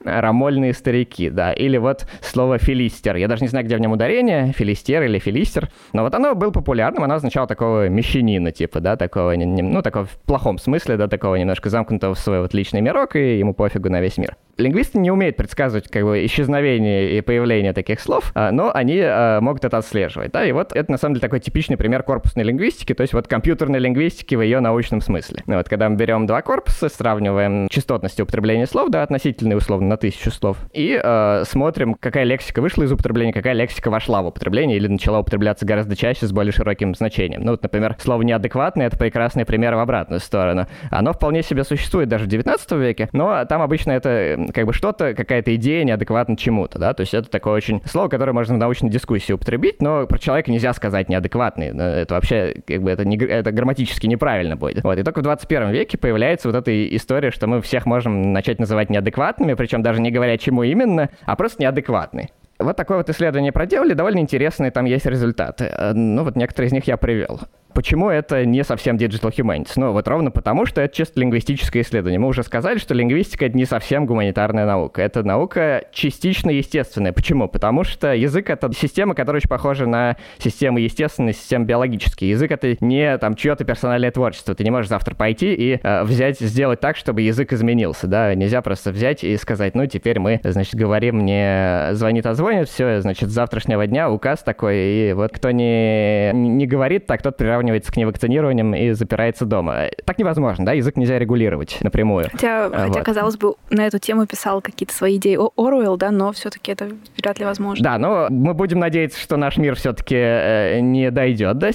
рамольные 0.04 0.73
старики, 0.73 1.30
да. 1.30 1.52
Или 1.52 1.76
вот 1.78 2.06
слово 2.21 2.59
филистер. 2.59 3.16
Я 3.16 3.28
даже 3.28 3.42
не 3.42 3.49
знаю, 3.49 3.64
где 3.64 3.76
в 3.76 3.80
нем 3.80 3.92
ударение, 3.92 4.52
филистер 4.52 5.02
или 5.02 5.18
филистер. 5.18 5.71
Но 5.92 6.02
вот 6.02 6.14
оно 6.14 6.35
было 6.35 6.50
популярным, 6.50 7.04
оно 7.04 7.14
означало 7.14 7.47
такого 7.47 7.88
мещанина, 7.88 8.52
типа, 8.52 8.80
да, 8.80 8.97
такого, 8.97 9.35
ну, 9.37 9.82
такого 9.82 10.06
в 10.06 10.16
плохом 10.18 10.59
смысле, 10.59 10.97
да, 10.97 11.09
такого 11.09 11.37
немножко 11.37 11.71
замкнутого 11.71 12.14
в 12.14 12.18
свой 12.18 12.40
вот 12.40 12.54
личный 12.54 12.80
мирок, 12.80 13.16
и 13.16 13.38
ему 13.38 13.54
пофигу 13.54 13.88
на 13.90 14.00
весь 14.00 14.18
мир. 14.18 14.37
Лингвисты 14.59 14.99
не 14.99 15.11
умеют 15.11 15.37
предсказывать 15.37 15.88
как 15.88 16.04
бы 16.04 16.25
исчезновение 16.26 17.16
и 17.16 17.21
появление 17.23 17.73
таких 17.73 18.00
слов, 18.00 18.32
а, 18.34 18.52
но 18.52 18.71
они 18.73 19.00
а, 19.02 19.41
могут 19.41 19.65
это 19.65 19.78
отслеживать, 19.78 20.32
да, 20.32 20.45
и 20.45 20.52
вот 20.52 20.76
это 20.76 20.91
на 20.91 20.99
самом 20.99 21.15
деле 21.15 21.23
такой 21.23 21.41
типичный 21.41 21.78
пример 21.78 22.02
корпусной 22.02 22.45
лингвистики, 22.45 22.93
то 22.93 23.00
есть 23.00 23.15
вот 23.15 23.28
компьютерной 23.28 23.78
лингвистики 23.78 24.34
в 24.34 24.43
ее 24.43 24.60
научном 24.60 25.00
смысле. 25.00 25.43
Ну, 25.47 25.56
вот 25.56 25.69
когда 25.69 25.88
мы 25.88 25.97
берем 25.97 26.26
два 26.26 26.43
корпуса, 26.43 26.88
сравниваем 26.91 27.69
частотность 27.69 28.21
употребления 28.21 28.67
слов, 28.67 28.91
да, 28.91 29.02
относительные 29.02 29.56
условно 29.56 29.88
на 29.93 29.97
тысячу 29.99 30.31
слов, 30.31 30.57
и 30.73 30.99
э, 31.02 31.45
смотрим, 31.47 31.95
какая 31.95 32.25
лексика 32.25 32.63
вышла 32.63 32.85
из 32.85 32.93
употребления, 32.93 33.33
какая 33.33 33.52
лексика 33.52 33.91
вошла 33.91 34.23
в 34.23 34.26
употребление 34.26 34.78
или 34.78 34.89
начала 34.89 35.21
употребляться 35.21 35.67
гораздо 35.67 35.97
чаще 35.97 36.26
с 36.26 36.33
более 36.33 36.52
широким 36.52 36.95
значением. 36.95 37.43
Ну 37.43 37.52
вот, 37.52 37.63
например, 37.63 37.97
слово 37.99 38.23
«неадекватный»— 38.23 38.85
это 38.87 38.97
прекрасный 38.97 39.45
пример 39.45 39.75
в 39.75 39.78
обратную 39.78 40.21
сторону. 40.21 40.67
Оно 40.91 41.13
вполне 41.13 41.43
себе 41.43 41.65
существует 41.65 42.09
даже 42.09 42.25
в 42.25 42.28
19 42.28 42.73
веке, 42.73 43.11
но 43.13 43.45
там 43.45 43.61
обычно 43.61 43.93
это 43.93 44.47
как 44.55 44.67
бы 44.67 44.73
что-то, 44.73 45.15
какая-то 45.15 45.55
идея 45.57 45.85
неадекватна 45.85 46.37
чему-то, 46.37 46.78
да, 46.78 46.95
то 46.95 47.02
есть 47.02 47.13
это 47.13 47.31
такое 47.31 47.55
очень 47.55 47.83
слово, 47.85 48.09
которое 48.09 48.33
можно 48.33 48.55
в 48.55 48.59
научной 48.59 48.89
дискуссии 48.89 49.33
употребить, 49.33 49.83
но 49.83 50.07
про 50.07 50.19
человека 50.19 50.50
нельзя 50.50 50.73
сказать 50.73 51.11
неадекватный, 51.11 51.69
это 51.69 52.15
вообще 52.15 52.63
как 52.67 52.83
бы 52.83 52.91
это, 52.91 53.05
не, 53.05 53.19
это 53.19 53.52
грамматически 53.52 54.07
неправильно 54.07 54.57
будет. 54.57 54.85
Вот, 54.85 54.99
и 54.99 55.02
только 55.02 55.21
в 55.21 55.23
21 55.23 55.71
веке 55.71 55.99
появляется 55.99 56.49
вот 56.49 56.57
эта 56.57 56.97
история, 56.97 57.31
что 57.31 57.47
мы 57.47 57.61
всех 57.61 57.85
можем 57.85 58.33
начать 58.33 58.59
называть 58.59 58.91
неадекватными, 58.91 59.55
причем 59.55 59.81
даже 59.82 60.00
не 60.00 60.10
говоря, 60.10 60.38
чему 60.38 60.62
именно, 60.62 61.10
а 61.25 61.36
просто 61.36 61.62
неадекватный. 61.62 62.32
Вот 62.58 62.76
такое 62.76 62.99
вот 62.99 63.10
исследование 63.10 63.52
проделали, 63.52 63.95
довольно 63.95 64.21
интересные 64.21 64.71
там 64.71 64.84
есть 64.84 65.06
результаты. 65.06 65.64
Э, 65.64 65.92
ну 65.92 66.25
вот 66.25 66.36
некоторые 66.36 66.68
из 66.68 66.73
них 66.73 66.86
я 66.86 66.97
привел. 66.97 67.40
Почему 67.75 68.11
это 68.11 68.45
не 68.45 68.65
совсем 68.65 68.97
Digital 68.97 69.32
Humanities? 69.35 69.73
Ну, 69.76 69.93
вот 69.93 70.06
ровно 70.08 70.30
потому, 70.30 70.67
что 70.67 70.80
это 70.80 70.95
чисто 70.95 71.21
лингвистическое 71.21 71.82
исследование. 71.82 72.19
Мы 72.19 72.28
уже 72.28 72.43
сказали, 72.43 72.78
что 72.78 72.95
лингвистика— 72.95 73.47
это 73.47 73.56
не 73.56 73.65
совсем 73.65 74.06
гуманитарная 74.06 74.67
наука. 74.67 75.02
Это 75.02 75.23
наука 75.23 75.85
частично 75.93 76.50
естественная. 76.50 77.13
Почему? 77.13 77.49
Потому 77.49 77.85
что 77.85 78.15
язык— 78.15 78.50
это 78.50 78.71
система, 78.73 79.15
которая 79.15 79.41
очень 79.41 79.49
похожа 79.49 79.87
на 79.87 80.17
систему 80.39 80.78
естественной, 80.78 81.32
систему 81.32 81.65
биологические. 81.65 82.30
Язык— 82.30 82.50
это 82.52 82.76
не 82.80 83.17
там 83.19 83.35
чье-то 83.35 83.65
персональное 83.65 84.11
творчество. 84.11 84.54
Ты 84.54 84.65
не 84.65 84.71
можешь 84.71 84.89
завтра 84.89 85.15
пойти 85.15 85.54
и 85.54 85.80
э, 85.82 86.02
взять, 86.04 86.39
сделать 86.41 86.80
так, 86.80 86.97
чтобы 86.97 87.23
язык 87.23 87.52
изменился, 87.52 88.06
да? 88.06 88.35
Нельзя 88.35 88.63
просто 88.63 88.93
взять 88.93 89.25
и 89.25 89.37
сказать, 89.37 89.75
ну, 89.75 89.87
теперь 89.87 90.19
мы, 90.19 90.41
значит, 90.45 90.75
говорим 90.75 91.25
не 91.25 91.95
звонит, 91.95 92.26
а 92.26 92.35
звонит, 92.35 92.69
все, 92.69 93.00
значит, 93.00 93.30
с 93.30 93.32
завтрашнего 93.32 93.87
дня 93.87 94.11
указ 94.11 94.43
такой, 94.43 94.76
и 94.76 95.13
вот 95.15 95.32
кто 95.32 95.50
не, 95.50 96.32
не 96.32 96.67
говорит 96.67 97.06
так, 97.06 97.23
тот 97.23 97.37
приравнивает 97.37 97.61
приравнивается 97.62 97.92
к 97.92 97.96
невакцинированиям 97.96 98.75
и 98.75 98.90
запирается 98.90 99.46
дома. 99.46 99.84
Так 100.04 100.18
невозможно, 100.18 100.66
да, 100.66 100.72
язык 100.72 100.96
нельзя 100.96 101.18
регулировать 101.18 101.78
напрямую. 101.80 102.28
Хотя, 102.32 102.68
вот. 102.68 102.76
хотя 102.76 103.02
казалось 103.02 103.36
бы, 103.36 103.54
на 103.70 103.86
эту 103.86 103.98
тему 103.98 104.26
писал 104.26 104.60
какие-то 104.60 104.92
свои 104.92 105.16
идеи 105.16 105.38
Оруэлл, 105.56 105.96
да, 105.96 106.10
но 106.10 106.32
все-таки 106.32 106.72
это 106.72 106.88
вряд 107.16 107.38
ли 107.38 107.44
возможно. 107.44 107.84
Да, 107.84 107.98
но 107.98 108.26
мы 108.30 108.54
будем 108.54 108.80
надеяться, 108.80 109.20
что 109.20 109.36
наш 109.36 109.58
мир 109.58 109.76
все-таки 109.76 110.16
э, 110.16 110.80
не 110.80 111.10
дойдет 111.10 111.58
да, 111.58 111.70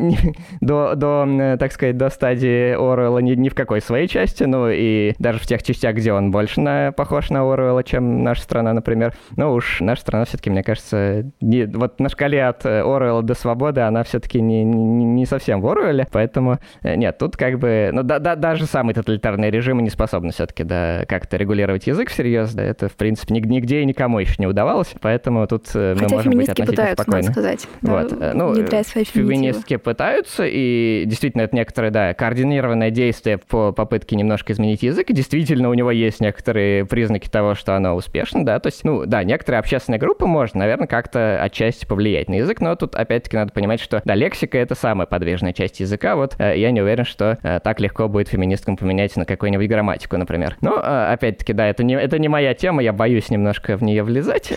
до, 0.60 0.94
до, 0.96 1.24
э, 1.28 1.56
так 1.58 1.72
сказать, 1.72 1.96
до 1.96 2.10
стадии 2.10 2.72
Оруэлла 2.72 3.18
ни, 3.20 3.34
ни 3.34 3.48
в 3.48 3.54
какой 3.54 3.80
своей 3.80 4.08
части, 4.08 4.42
ну 4.42 4.68
и 4.68 5.14
даже 5.18 5.38
в 5.38 5.46
тех 5.46 5.62
частях, 5.62 5.94
где 5.94 6.12
он 6.12 6.32
больше 6.32 6.60
на, 6.60 6.92
похож 6.92 7.30
на 7.30 7.40
Оруэлла, 7.40 7.84
чем 7.84 8.24
наша 8.24 8.42
страна, 8.42 8.72
например. 8.72 9.14
Ну 9.36 9.52
уж 9.52 9.80
наша 9.80 10.00
страна 10.00 10.24
все-таки, 10.24 10.50
мне 10.50 10.64
кажется, 10.64 11.30
не, 11.40 11.64
вот 11.66 12.00
на 12.00 12.08
шкале 12.08 12.44
от 12.44 12.66
Оруэлла 12.66 13.22
до 13.22 13.34
свободы 13.34 13.82
она 13.82 14.02
все-таки 14.02 14.40
не, 14.40 14.64
не, 14.64 15.04
не 15.04 15.26
совсем 15.28 15.60
в 15.60 15.68
Оруэлле, 15.68 16.06
поэтому 16.10 16.58
э, 16.82 16.96
нет, 16.96 17.18
тут 17.18 17.36
как 17.36 17.58
бы, 17.58 17.90
ну 17.92 18.02
да, 18.02 18.18
да, 18.18 18.34
даже 18.36 18.66
самые 18.66 18.94
тоталитарные 18.94 19.50
режимы 19.50 19.82
не 19.82 19.90
способны 19.90 20.32
все-таки, 20.32 20.64
да, 20.64 21.04
как-то 21.06 21.36
регулировать 21.36 21.86
язык 21.86 22.10
всерьез, 22.10 22.52
да, 22.54 22.62
это, 22.62 22.88
в 22.88 22.94
принципе, 22.94 23.34
нигде 23.34 23.80
и 23.80 23.84
никому 23.84 24.18
еще 24.18 24.34
не 24.38 24.46
удавалось, 24.46 24.94
поэтому 25.00 25.46
тут 25.46 25.68
э, 25.74 25.94
мы 25.94 26.00
Хотя 26.00 26.14
можем 26.16 26.32
быть 26.32 26.48
относительно 26.48 26.72
пытаются, 26.72 27.02
спокойны. 27.02 27.22
Надо 27.22 27.32
сказать, 27.32 27.68
вот. 27.82 28.18
Да, 28.18 28.32
ну, 28.34 28.54
феминистки 28.54 29.76
пытаются, 29.76 30.44
и 30.46 31.04
действительно 31.06 31.42
это 31.42 31.54
некоторые, 31.54 31.90
да, 31.90 32.14
координированное 32.14 32.90
действие 32.90 33.38
по 33.38 33.72
попытке 33.72 34.16
немножко 34.16 34.52
изменить 34.52 34.82
язык, 34.82 35.10
и 35.10 35.12
действительно 35.12 35.68
у 35.68 35.74
него 35.74 35.90
есть 35.90 36.20
некоторые 36.20 36.84
признаки 36.84 37.28
того, 37.28 37.54
что 37.54 37.76
оно 37.76 37.94
успешно, 37.94 38.44
да, 38.44 38.58
то 38.58 38.68
есть, 38.68 38.84
ну, 38.84 39.06
да, 39.06 39.22
некоторые 39.24 39.60
общественные 39.60 39.98
группы 39.98 40.26
можно, 40.26 40.60
наверное, 40.60 40.86
как-то 40.86 41.42
отчасти 41.42 41.84
повлиять 41.84 42.28
на 42.28 42.34
язык, 42.34 42.60
но 42.60 42.74
тут 42.76 42.94
опять-таки 42.94 43.36
надо 43.36 43.52
понимать, 43.52 43.80
что, 43.80 44.00
да, 44.04 44.14
лексика— 44.14 44.58
это 44.58 44.74
самая 44.74 45.06
подвижная 45.18 45.52
часть 45.52 45.80
языка, 45.80 46.14
вот 46.14 46.36
э, 46.38 46.58
я 46.58 46.70
не 46.70 46.80
уверен, 46.80 47.04
что 47.04 47.38
э, 47.42 47.60
так 47.60 47.80
легко 47.80 48.08
будет 48.08 48.28
феминисткам 48.28 48.76
поменять 48.76 49.16
на 49.16 49.24
какую-нибудь 49.24 49.68
грамматику, 49.68 50.16
например. 50.16 50.56
Но, 50.60 50.76
э, 50.76 51.12
опять-таки, 51.12 51.52
да, 51.52 51.66
это 51.66 51.82
не, 51.82 51.94
это 51.94 52.18
не 52.18 52.28
моя 52.28 52.54
тема, 52.54 52.82
я 52.82 52.92
боюсь 52.92 53.30
немножко 53.30 53.76
в 53.76 53.82
нее 53.82 54.04
влезать. 54.04 54.52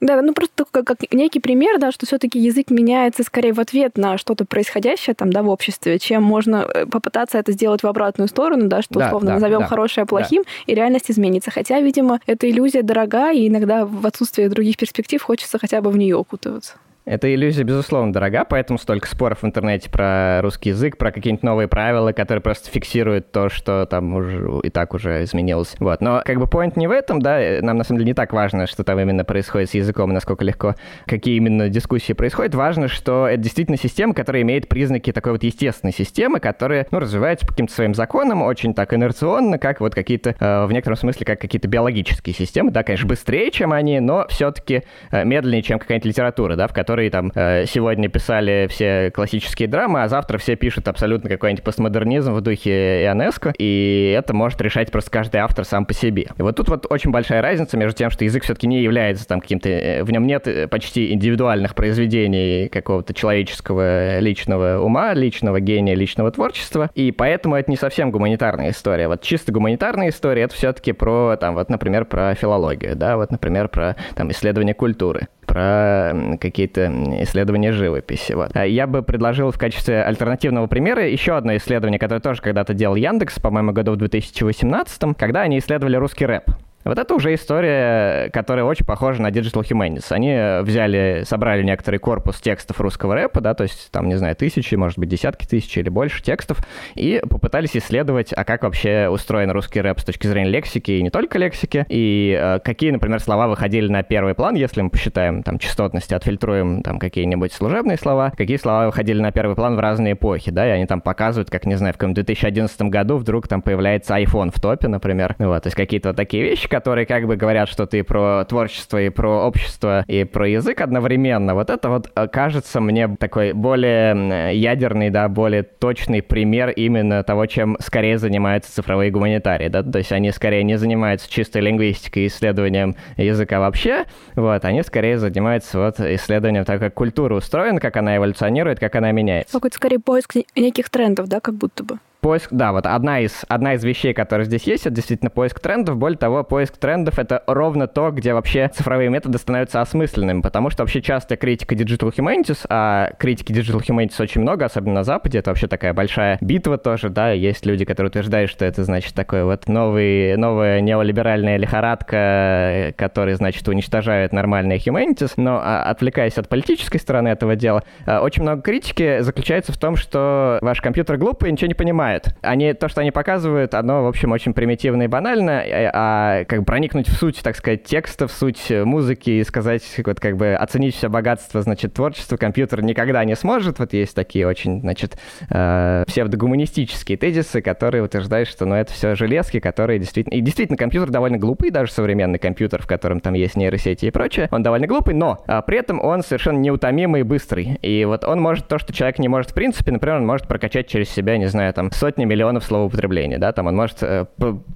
Да, 0.00 0.22
ну 0.22 0.32
просто 0.32 0.64
как, 0.70 0.84
как 0.86 0.98
некий 1.12 1.40
пример, 1.40 1.78
да, 1.78 1.90
что 1.90 2.06
все-таки 2.06 2.38
язык 2.38 2.70
меняется 2.70 3.24
скорее 3.24 3.52
в 3.52 3.58
ответ 3.58 3.98
на 3.98 4.16
что-то 4.16 4.44
происходящее 4.44 5.14
там, 5.14 5.32
да, 5.32 5.42
в 5.42 5.48
обществе, 5.48 5.98
чем 5.98 6.22
можно 6.22 6.66
попытаться 6.90 7.36
это 7.36 7.50
сделать 7.50 7.82
в 7.82 7.86
обратную 7.86 8.28
сторону, 8.28 8.68
да, 8.68 8.80
что 8.80 9.00
условно 9.00 9.28
да, 9.28 9.34
назовем 9.34 9.60
да, 9.60 9.66
хорошее 9.66 10.06
плохим, 10.06 10.44
да. 10.44 10.72
и 10.72 10.74
реальность 10.74 11.10
изменится. 11.10 11.50
Хотя, 11.50 11.80
видимо, 11.80 12.20
эта 12.26 12.48
иллюзия 12.48 12.82
дорога, 12.82 13.32
и 13.32 13.48
иногда 13.48 13.84
в 13.84 14.06
отсутствии 14.06 14.46
других 14.46 14.76
перспектив 14.76 15.20
хочется 15.20 15.58
хотя 15.58 15.80
бы 15.82 15.90
в 15.90 15.96
нее 15.96 16.16
окутываться. 16.16 16.76
Эта 17.08 17.34
иллюзия, 17.34 17.62
безусловно, 17.62 18.12
дорога, 18.12 18.44
поэтому 18.44 18.78
столько 18.78 19.08
споров 19.08 19.42
в 19.42 19.46
интернете 19.46 19.88
про 19.88 20.42
русский 20.42 20.68
язык, 20.68 20.98
про 20.98 21.10
какие-нибудь 21.10 21.42
новые 21.42 21.66
правила, 21.66 22.12
которые 22.12 22.42
просто 22.42 22.70
фиксируют 22.70 23.32
то, 23.32 23.48
что 23.48 23.86
там 23.86 24.14
уже 24.14 24.60
и 24.62 24.68
так 24.68 24.92
уже 24.92 25.24
изменилось. 25.24 25.74
Вот. 25.78 26.02
Но 26.02 26.20
как 26.22 26.38
бы 26.38 26.44
point 26.44 26.74
не 26.76 26.86
в 26.86 26.90
этом, 26.90 27.22
да, 27.22 27.40
нам 27.62 27.78
на 27.78 27.84
самом 27.84 28.00
деле 28.00 28.10
не 28.10 28.14
так 28.14 28.34
важно, 28.34 28.66
что 28.66 28.84
там 28.84 29.00
именно 29.00 29.24
происходит 29.24 29.70
с 29.70 29.74
языком 29.74 30.12
насколько 30.12 30.44
легко, 30.44 30.74
какие 31.06 31.36
именно 31.36 31.70
дискуссии 31.70 32.12
происходят. 32.12 32.54
Важно, 32.54 32.88
что 32.88 33.26
это 33.26 33.38
действительно 33.38 33.78
система, 33.78 34.12
которая 34.12 34.42
имеет 34.42 34.68
признаки 34.68 35.10
такой 35.10 35.32
вот 35.32 35.42
естественной 35.42 35.94
системы, 35.94 36.40
которая, 36.40 36.86
ну, 36.90 36.98
развивается 36.98 37.46
по 37.46 37.52
каким-то 37.52 37.72
своим 37.72 37.94
законам 37.94 38.42
очень 38.42 38.74
так 38.74 38.92
инерционно, 38.92 39.56
как 39.56 39.80
вот 39.80 39.94
какие-то, 39.94 40.36
э, 40.38 40.66
в 40.66 40.72
некотором 40.72 40.98
смысле, 40.98 41.24
как 41.24 41.40
какие-то 41.40 41.68
биологические 41.68 42.34
системы, 42.34 42.70
да, 42.70 42.82
конечно, 42.82 43.08
быстрее, 43.08 43.50
чем 43.50 43.72
они, 43.72 43.98
но 43.98 44.26
все-таки 44.28 44.82
э, 45.10 45.24
медленнее, 45.24 45.62
чем 45.62 45.78
какая-нибудь 45.78 46.04
литература, 46.04 46.54
да, 46.54 46.66
в 46.66 46.74
которой 46.74 46.97
которые 46.98 47.10
там 47.10 47.32
э, 47.32 47.66
сегодня 47.66 48.08
писали 48.08 48.66
все 48.68 49.12
классические 49.12 49.68
драмы, 49.68 50.02
а 50.02 50.08
завтра 50.08 50.36
все 50.38 50.56
пишут 50.56 50.88
абсолютно 50.88 51.28
какой-нибудь 51.28 51.62
постмодернизм 51.62 52.32
в 52.32 52.40
духе 52.40 53.04
Ионеско, 53.04 53.54
и 53.56 54.14
это 54.18 54.34
может 54.34 54.60
решать 54.60 54.90
просто 54.90 55.08
каждый 55.12 55.36
автор 55.36 55.64
сам 55.64 55.86
по 55.86 55.94
себе. 55.94 56.26
И 56.36 56.42
вот 56.42 56.56
тут 56.56 56.68
вот 56.68 56.86
очень 56.90 57.12
большая 57.12 57.40
разница 57.40 57.76
между 57.76 57.96
тем, 57.96 58.10
что 58.10 58.24
язык 58.24 58.42
все-таки 58.42 58.66
не 58.66 58.82
является 58.82 59.28
там 59.28 59.40
каким-то... 59.40 59.68
Э, 59.68 60.02
в 60.02 60.10
нем 60.10 60.26
нет 60.26 60.48
э, 60.48 60.66
почти 60.66 61.12
индивидуальных 61.12 61.76
произведений 61.76 62.68
какого-то 62.68 63.14
человеческого 63.14 64.18
личного 64.18 64.80
ума, 64.80 65.14
личного 65.14 65.60
гения, 65.60 65.94
личного 65.94 66.32
творчества, 66.32 66.90
и 66.96 67.12
поэтому 67.12 67.54
это 67.54 67.70
не 67.70 67.76
совсем 67.76 68.10
гуманитарная 68.10 68.70
история. 68.70 69.06
Вот 69.06 69.22
чисто 69.22 69.52
гуманитарная 69.52 70.08
история— 70.08 70.42
это 70.44 70.54
все-таки 70.54 70.90
про, 70.90 71.36
там, 71.36 71.54
вот, 71.54 71.70
например, 71.70 72.06
про 72.06 72.34
филологию, 72.34 72.96
да, 72.96 73.16
вот, 73.16 73.30
например, 73.30 73.68
про 73.68 73.94
там, 74.16 74.32
исследование 74.32 74.74
культуры 74.74 75.28
про 75.48 76.36
какие-то 76.40 76.92
исследования 77.22 77.72
живописи. 77.72 78.32
Вот. 78.34 78.50
А 78.54 78.66
я 78.66 78.86
бы 78.86 79.02
предложил 79.02 79.50
в 79.50 79.58
качестве 79.58 80.02
альтернативного 80.02 80.66
примера 80.66 81.08
еще 81.08 81.36
одно 81.36 81.56
исследование, 81.56 81.98
которое 81.98 82.20
тоже 82.20 82.42
когда-то 82.42 82.74
делал 82.74 82.94
Яндекс, 82.94 83.40
по-моему, 83.40 83.72
году 83.72 83.92
в 83.92 83.96
2018, 83.96 85.16
когда 85.16 85.40
они 85.40 85.58
исследовали 85.58 85.96
русский 85.96 86.26
рэп. 86.26 86.44
Вот 86.84 86.98
это 86.98 87.14
уже 87.14 87.34
история, 87.34 88.30
которая 88.30 88.64
очень 88.64 88.86
похожа 88.86 89.20
на 89.20 89.28
Digital 89.28 89.62
Humanities. 89.62 90.06
Они 90.10 90.62
взяли, 90.64 91.22
собрали 91.26 91.62
некоторый 91.62 91.98
корпус 91.98 92.40
текстов 92.40 92.80
русского 92.80 93.14
рэпа, 93.14 93.40
да, 93.40 93.54
то 93.54 93.64
есть 93.64 93.90
там, 93.90 94.08
не 94.08 94.14
знаю, 94.14 94.36
тысячи, 94.36 94.74
может 94.74 94.98
быть, 94.98 95.08
десятки 95.08 95.44
тысяч 95.44 95.76
или 95.76 95.88
больше 95.88 96.22
текстов, 96.22 96.58
и 96.94 97.20
попытались 97.28 97.76
исследовать, 97.76 98.32
а 98.32 98.44
как 98.44 98.62
вообще 98.62 99.08
устроен 99.08 99.50
русский 99.50 99.80
рэп 99.80 100.00
с 100.00 100.04
точки 100.04 100.26
зрения 100.26 100.50
лексики 100.50 100.92
и 100.92 101.02
не 101.02 101.10
только 101.10 101.38
лексики, 101.38 101.84
и 101.88 102.38
э, 102.40 102.60
какие, 102.60 102.90
например, 102.90 103.20
слова 103.20 103.48
выходили 103.48 103.88
на 103.88 104.02
первый 104.02 104.34
план, 104.34 104.54
если 104.54 104.80
мы 104.80 104.90
посчитаем 104.90 105.42
там 105.42 105.58
частотности, 105.58 106.14
отфильтруем 106.14 106.82
там 106.82 106.98
какие-нибудь 106.98 107.52
служебные 107.52 107.98
слова, 107.98 108.32
какие 108.36 108.56
слова 108.56 108.86
выходили 108.86 109.20
на 109.20 109.32
первый 109.32 109.56
план 109.56 109.76
в 109.76 109.80
разные 109.80 110.12
эпохи, 110.12 110.50
да, 110.50 110.66
и 110.66 110.70
они 110.70 110.86
там 110.86 111.00
показывают, 111.00 111.50
как, 111.50 111.66
не 111.66 111.74
знаю, 111.74 111.94
в 111.94 111.98
каком 111.98 112.14
2011 112.14 112.80
году 112.82 113.16
вдруг 113.16 113.48
там 113.48 113.62
появляется 113.62 114.16
iPhone 114.16 114.52
в 114.54 114.60
топе, 114.60 114.88
например, 114.88 115.34
вот, 115.38 115.62
то 115.62 115.66
есть 115.66 115.76
какие-то 115.76 116.10
вот 116.10 116.16
такие 116.16 116.42
вещи, 116.42 116.67
которые 116.68 117.06
как 117.06 117.26
бы 117.26 117.36
говорят 117.36 117.68
что-то 117.68 117.96
и 117.96 118.02
про 118.02 118.44
творчество, 118.44 119.00
и 119.00 119.08
про 119.08 119.46
общество, 119.46 120.04
и 120.06 120.24
про 120.24 120.48
язык 120.48 120.80
одновременно. 120.80 121.54
Вот 121.54 121.70
это 121.70 121.88
вот 121.88 122.10
э, 122.14 122.28
кажется 122.28 122.80
мне 122.80 123.08
такой 123.18 123.52
более 123.52 124.54
ядерный, 124.54 125.10
да, 125.10 125.28
более 125.28 125.62
точный 125.62 126.22
пример 126.22 126.70
именно 126.70 127.22
того, 127.22 127.46
чем 127.46 127.76
скорее 127.80 128.18
занимаются 128.18 128.72
цифровые 128.72 129.10
гуманитарии, 129.10 129.68
да, 129.68 129.82
то 129.82 129.98
есть 129.98 130.12
они 130.12 130.30
скорее 130.32 130.62
не 130.62 130.76
занимаются 130.76 131.30
чистой 131.30 131.62
лингвистикой 131.62 132.24
и 132.24 132.26
исследованием 132.26 132.96
языка 133.16 133.60
вообще, 133.60 134.04
вот, 134.34 134.64
они 134.64 134.82
скорее 134.82 135.18
занимаются 135.18 135.78
вот 135.78 136.00
исследованием 136.00 136.64
того, 136.64 136.78
как 136.78 136.94
культура 136.94 137.34
устроена, 137.34 137.80
как 137.80 137.96
она 137.96 138.16
эволюционирует, 138.16 138.78
как 138.78 138.94
она 138.96 139.12
меняется. 139.12 139.52
Какой-то 139.52 139.76
скорее 139.76 139.98
поиск 139.98 140.34
неких 140.56 140.90
трендов, 140.90 141.28
да, 141.28 141.40
как 141.40 141.54
будто 141.54 141.84
бы. 141.84 141.98
Поиск, 142.20 142.48
да, 142.50 142.72
вот 142.72 142.84
одна 142.84 143.20
из, 143.20 143.44
одна 143.46 143.74
из 143.74 143.84
вещей, 143.84 144.12
которая 144.12 144.44
здесь 144.44 144.64
есть, 144.64 144.86
это 144.86 144.96
действительно 144.96 145.30
поиск 145.30 145.60
трендов. 145.60 145.98
Более 145.98 146.18
того, 146.18 146.42
поиск 146.42 146.76
трендов— 146.76 147.16
это 147.20 147.44
ровно 147.46 147.86
то, 147.86 148.10
где 148.10 148.34
вообще 148.34 148.72
цифровые 148.74 149.08
методы 149.08 149.38
становятся 149.38 149.80
осмысленными, 149.80 150.40
потому 150.40 150.70
что 150.70 150.82
вообще 150.82 151.00
часто 151.00 151.36
критика 151.36 151.76
Digital 151.76 152.12
Humanities, 152.12 152.66
а 152.68 153.12
критики 153.20 153.52
Digital 153.52 153.80
Humanities 153.86 154.20
очень 154.20 154.40
много, 154.40 154.64
особенно 154.64 154.94
на 154.94 155.04
Западе, 155.04 155.38
это 155.38 155.50
вообще 155.50 155.68
такая 155.68 155.94
большая 155.94 156.38
битва 156.40 156.76
тоже, 156.76 157.08
да, 157.08 157.30
есть 157.30 157.64
люди, 157.64 157.84
которые 157.84 158.08
утверждают, 158.08 158.50
что 158.50 158.64
это, 158.64 158.82
значит, 158.82 159.14
такой 159.14 159.44
вот 159.44 159.68
новый, 159.68 160.36
новая 160.36 160.80
неолиберальная 160.80 161.56
лихорадка, 161.56 162.94
которая, 162.96 163.36
значит, 163.36 163.68
уничтожает 163.68 164.32
нормальные 164.32 164.78
Humanities, 164.78 165.34
но 165.36 165.60
а, 165.62 165.84
отвлекаясь 165.84 166.36
от 166.36 166.48
политической 166.48 166.98
стороны 166.98 167.28
этого 167.28 167.54
дела, 167.54 167.84
а, 168.06 168.22
очень 168.22 168.42
много 168.42 168.60
критики 168.62 169.20
заключается 169.20 169.72
в 169.72 169.78
том, 169.78 169.94
что 169.94 170.58
ваш 170.62 170.80
компьютер 170.80 171.16
глупый 171.16 171.50
и 171.50 171.52
ничего 171.52 171.68
не 171.68 171.74
понимает, 171.74 172.07
понимают. 172.08 172.28
Они, 172.42 172.72
то, 172.72 172.88
что 172.88 173.00
они 173.00 173.10
показывают, 173.10 173.74
оно, 173.74 174.04
в 174.04 174.06
общем, 174.06 174.32
очень 174.32 174.54
примитивно 174.54 175.04
и 175.04 175.06
банально, 175.06 175.62
э, 175.64 175.90
а 175.92 176.44
как 176.44 176.64
проникнуть 176.64 177.08
в 177.08 177.16
суть, 177.16 177.40
так 177.42 177.56
сказать, 177.56 177.84
текста, 177.84 178.26
в 178.26 178.32
суть 178.32 178.70
музыки 178.70 179.30
и 179.30 179.44
сказать, 179.44 179.82
вот 180.04 180.20
как 180.20 180.36
бы 180.36 180.54
оценить 180.54 180.94
все 180.94 181.08
богатство, 181.08 181.62
значит, 181.62 181.94
творчества 181.94 182.36
компьютер 182.36 182.82
никогда 182.82 183.24
не 183.24 183.36
сможет. 183.36 183.78
Вот 183.78 183.92
есть 183.92 184.14
такие 184.14 184.46
очень, 184.46 184.80
значит, 184.80 185.18
э, 185.50 186.04
псевдогуманистические 186.06 187.18
тезисы, 187.18 187.60
которые 187.60 188.02
утверждают, 188.02 188.48
что, 188.48 188.64
ну, 188.64 188.74
это 188.74 188.92
все 188.92 189.14
железки, 189.14 189.60
которые 189.60 189.98
действительно... 189.98 190.34
И 190.34 190.40
действительно, 190.40 190.76
компьютер 190.76 191.10
довольно 191.10 191.38
глупый, 191.38 191.70
даже 191.70 191.92
современный 191.92 192.38
компьютер, 192.38 192.82
в 192.82 192.86
котором 192.86 193.20
там 193.20 193.34
есть 193.34 193.56
нейросети 193.56 194.06
и 194.06 194.10
прочее, 194.10 194.48
он 194.50 194.62
довольно 194.62 194.86
глупый, 194.86 195.14
но 195.14 195.42
а, 195.46 195.62
при 195.62 195.78
этом 195.78 196.00
он 196.02 196.22
совершенно 196.22 196.58
неутомимый 196.58 197.20
и 197.20 197.24
быстрый. 197.24 197.78
И 197.82 198.04
вот 198.04 198.24
он 198.24 198.40
может 198.40 198.68
то, 198.68 198.78
что 198.78 198.92
человек 198.92 199.18
не 199.18 199.28
может 199.28 199.50
в 199.50 199.54
принципе, 199.54 199.92
например, 199.92 200.16
он 200.16 200.26
может 200.26 200.46
прокачать 200.46 200.88
через 200.88 201.08
себя, 201.08 201.36
не 201.36 201.46
знаю, 201.46 201.72
там, 201.74 201.90
сотни 201.98 202.24
миллионов 202.24 202.64
словоупотребления, 202.64 203.38
да, 203.38 203.52
там 203.52 203.66
он 203.66 203.76
может 203.76 204.02
э, 204.02 204.26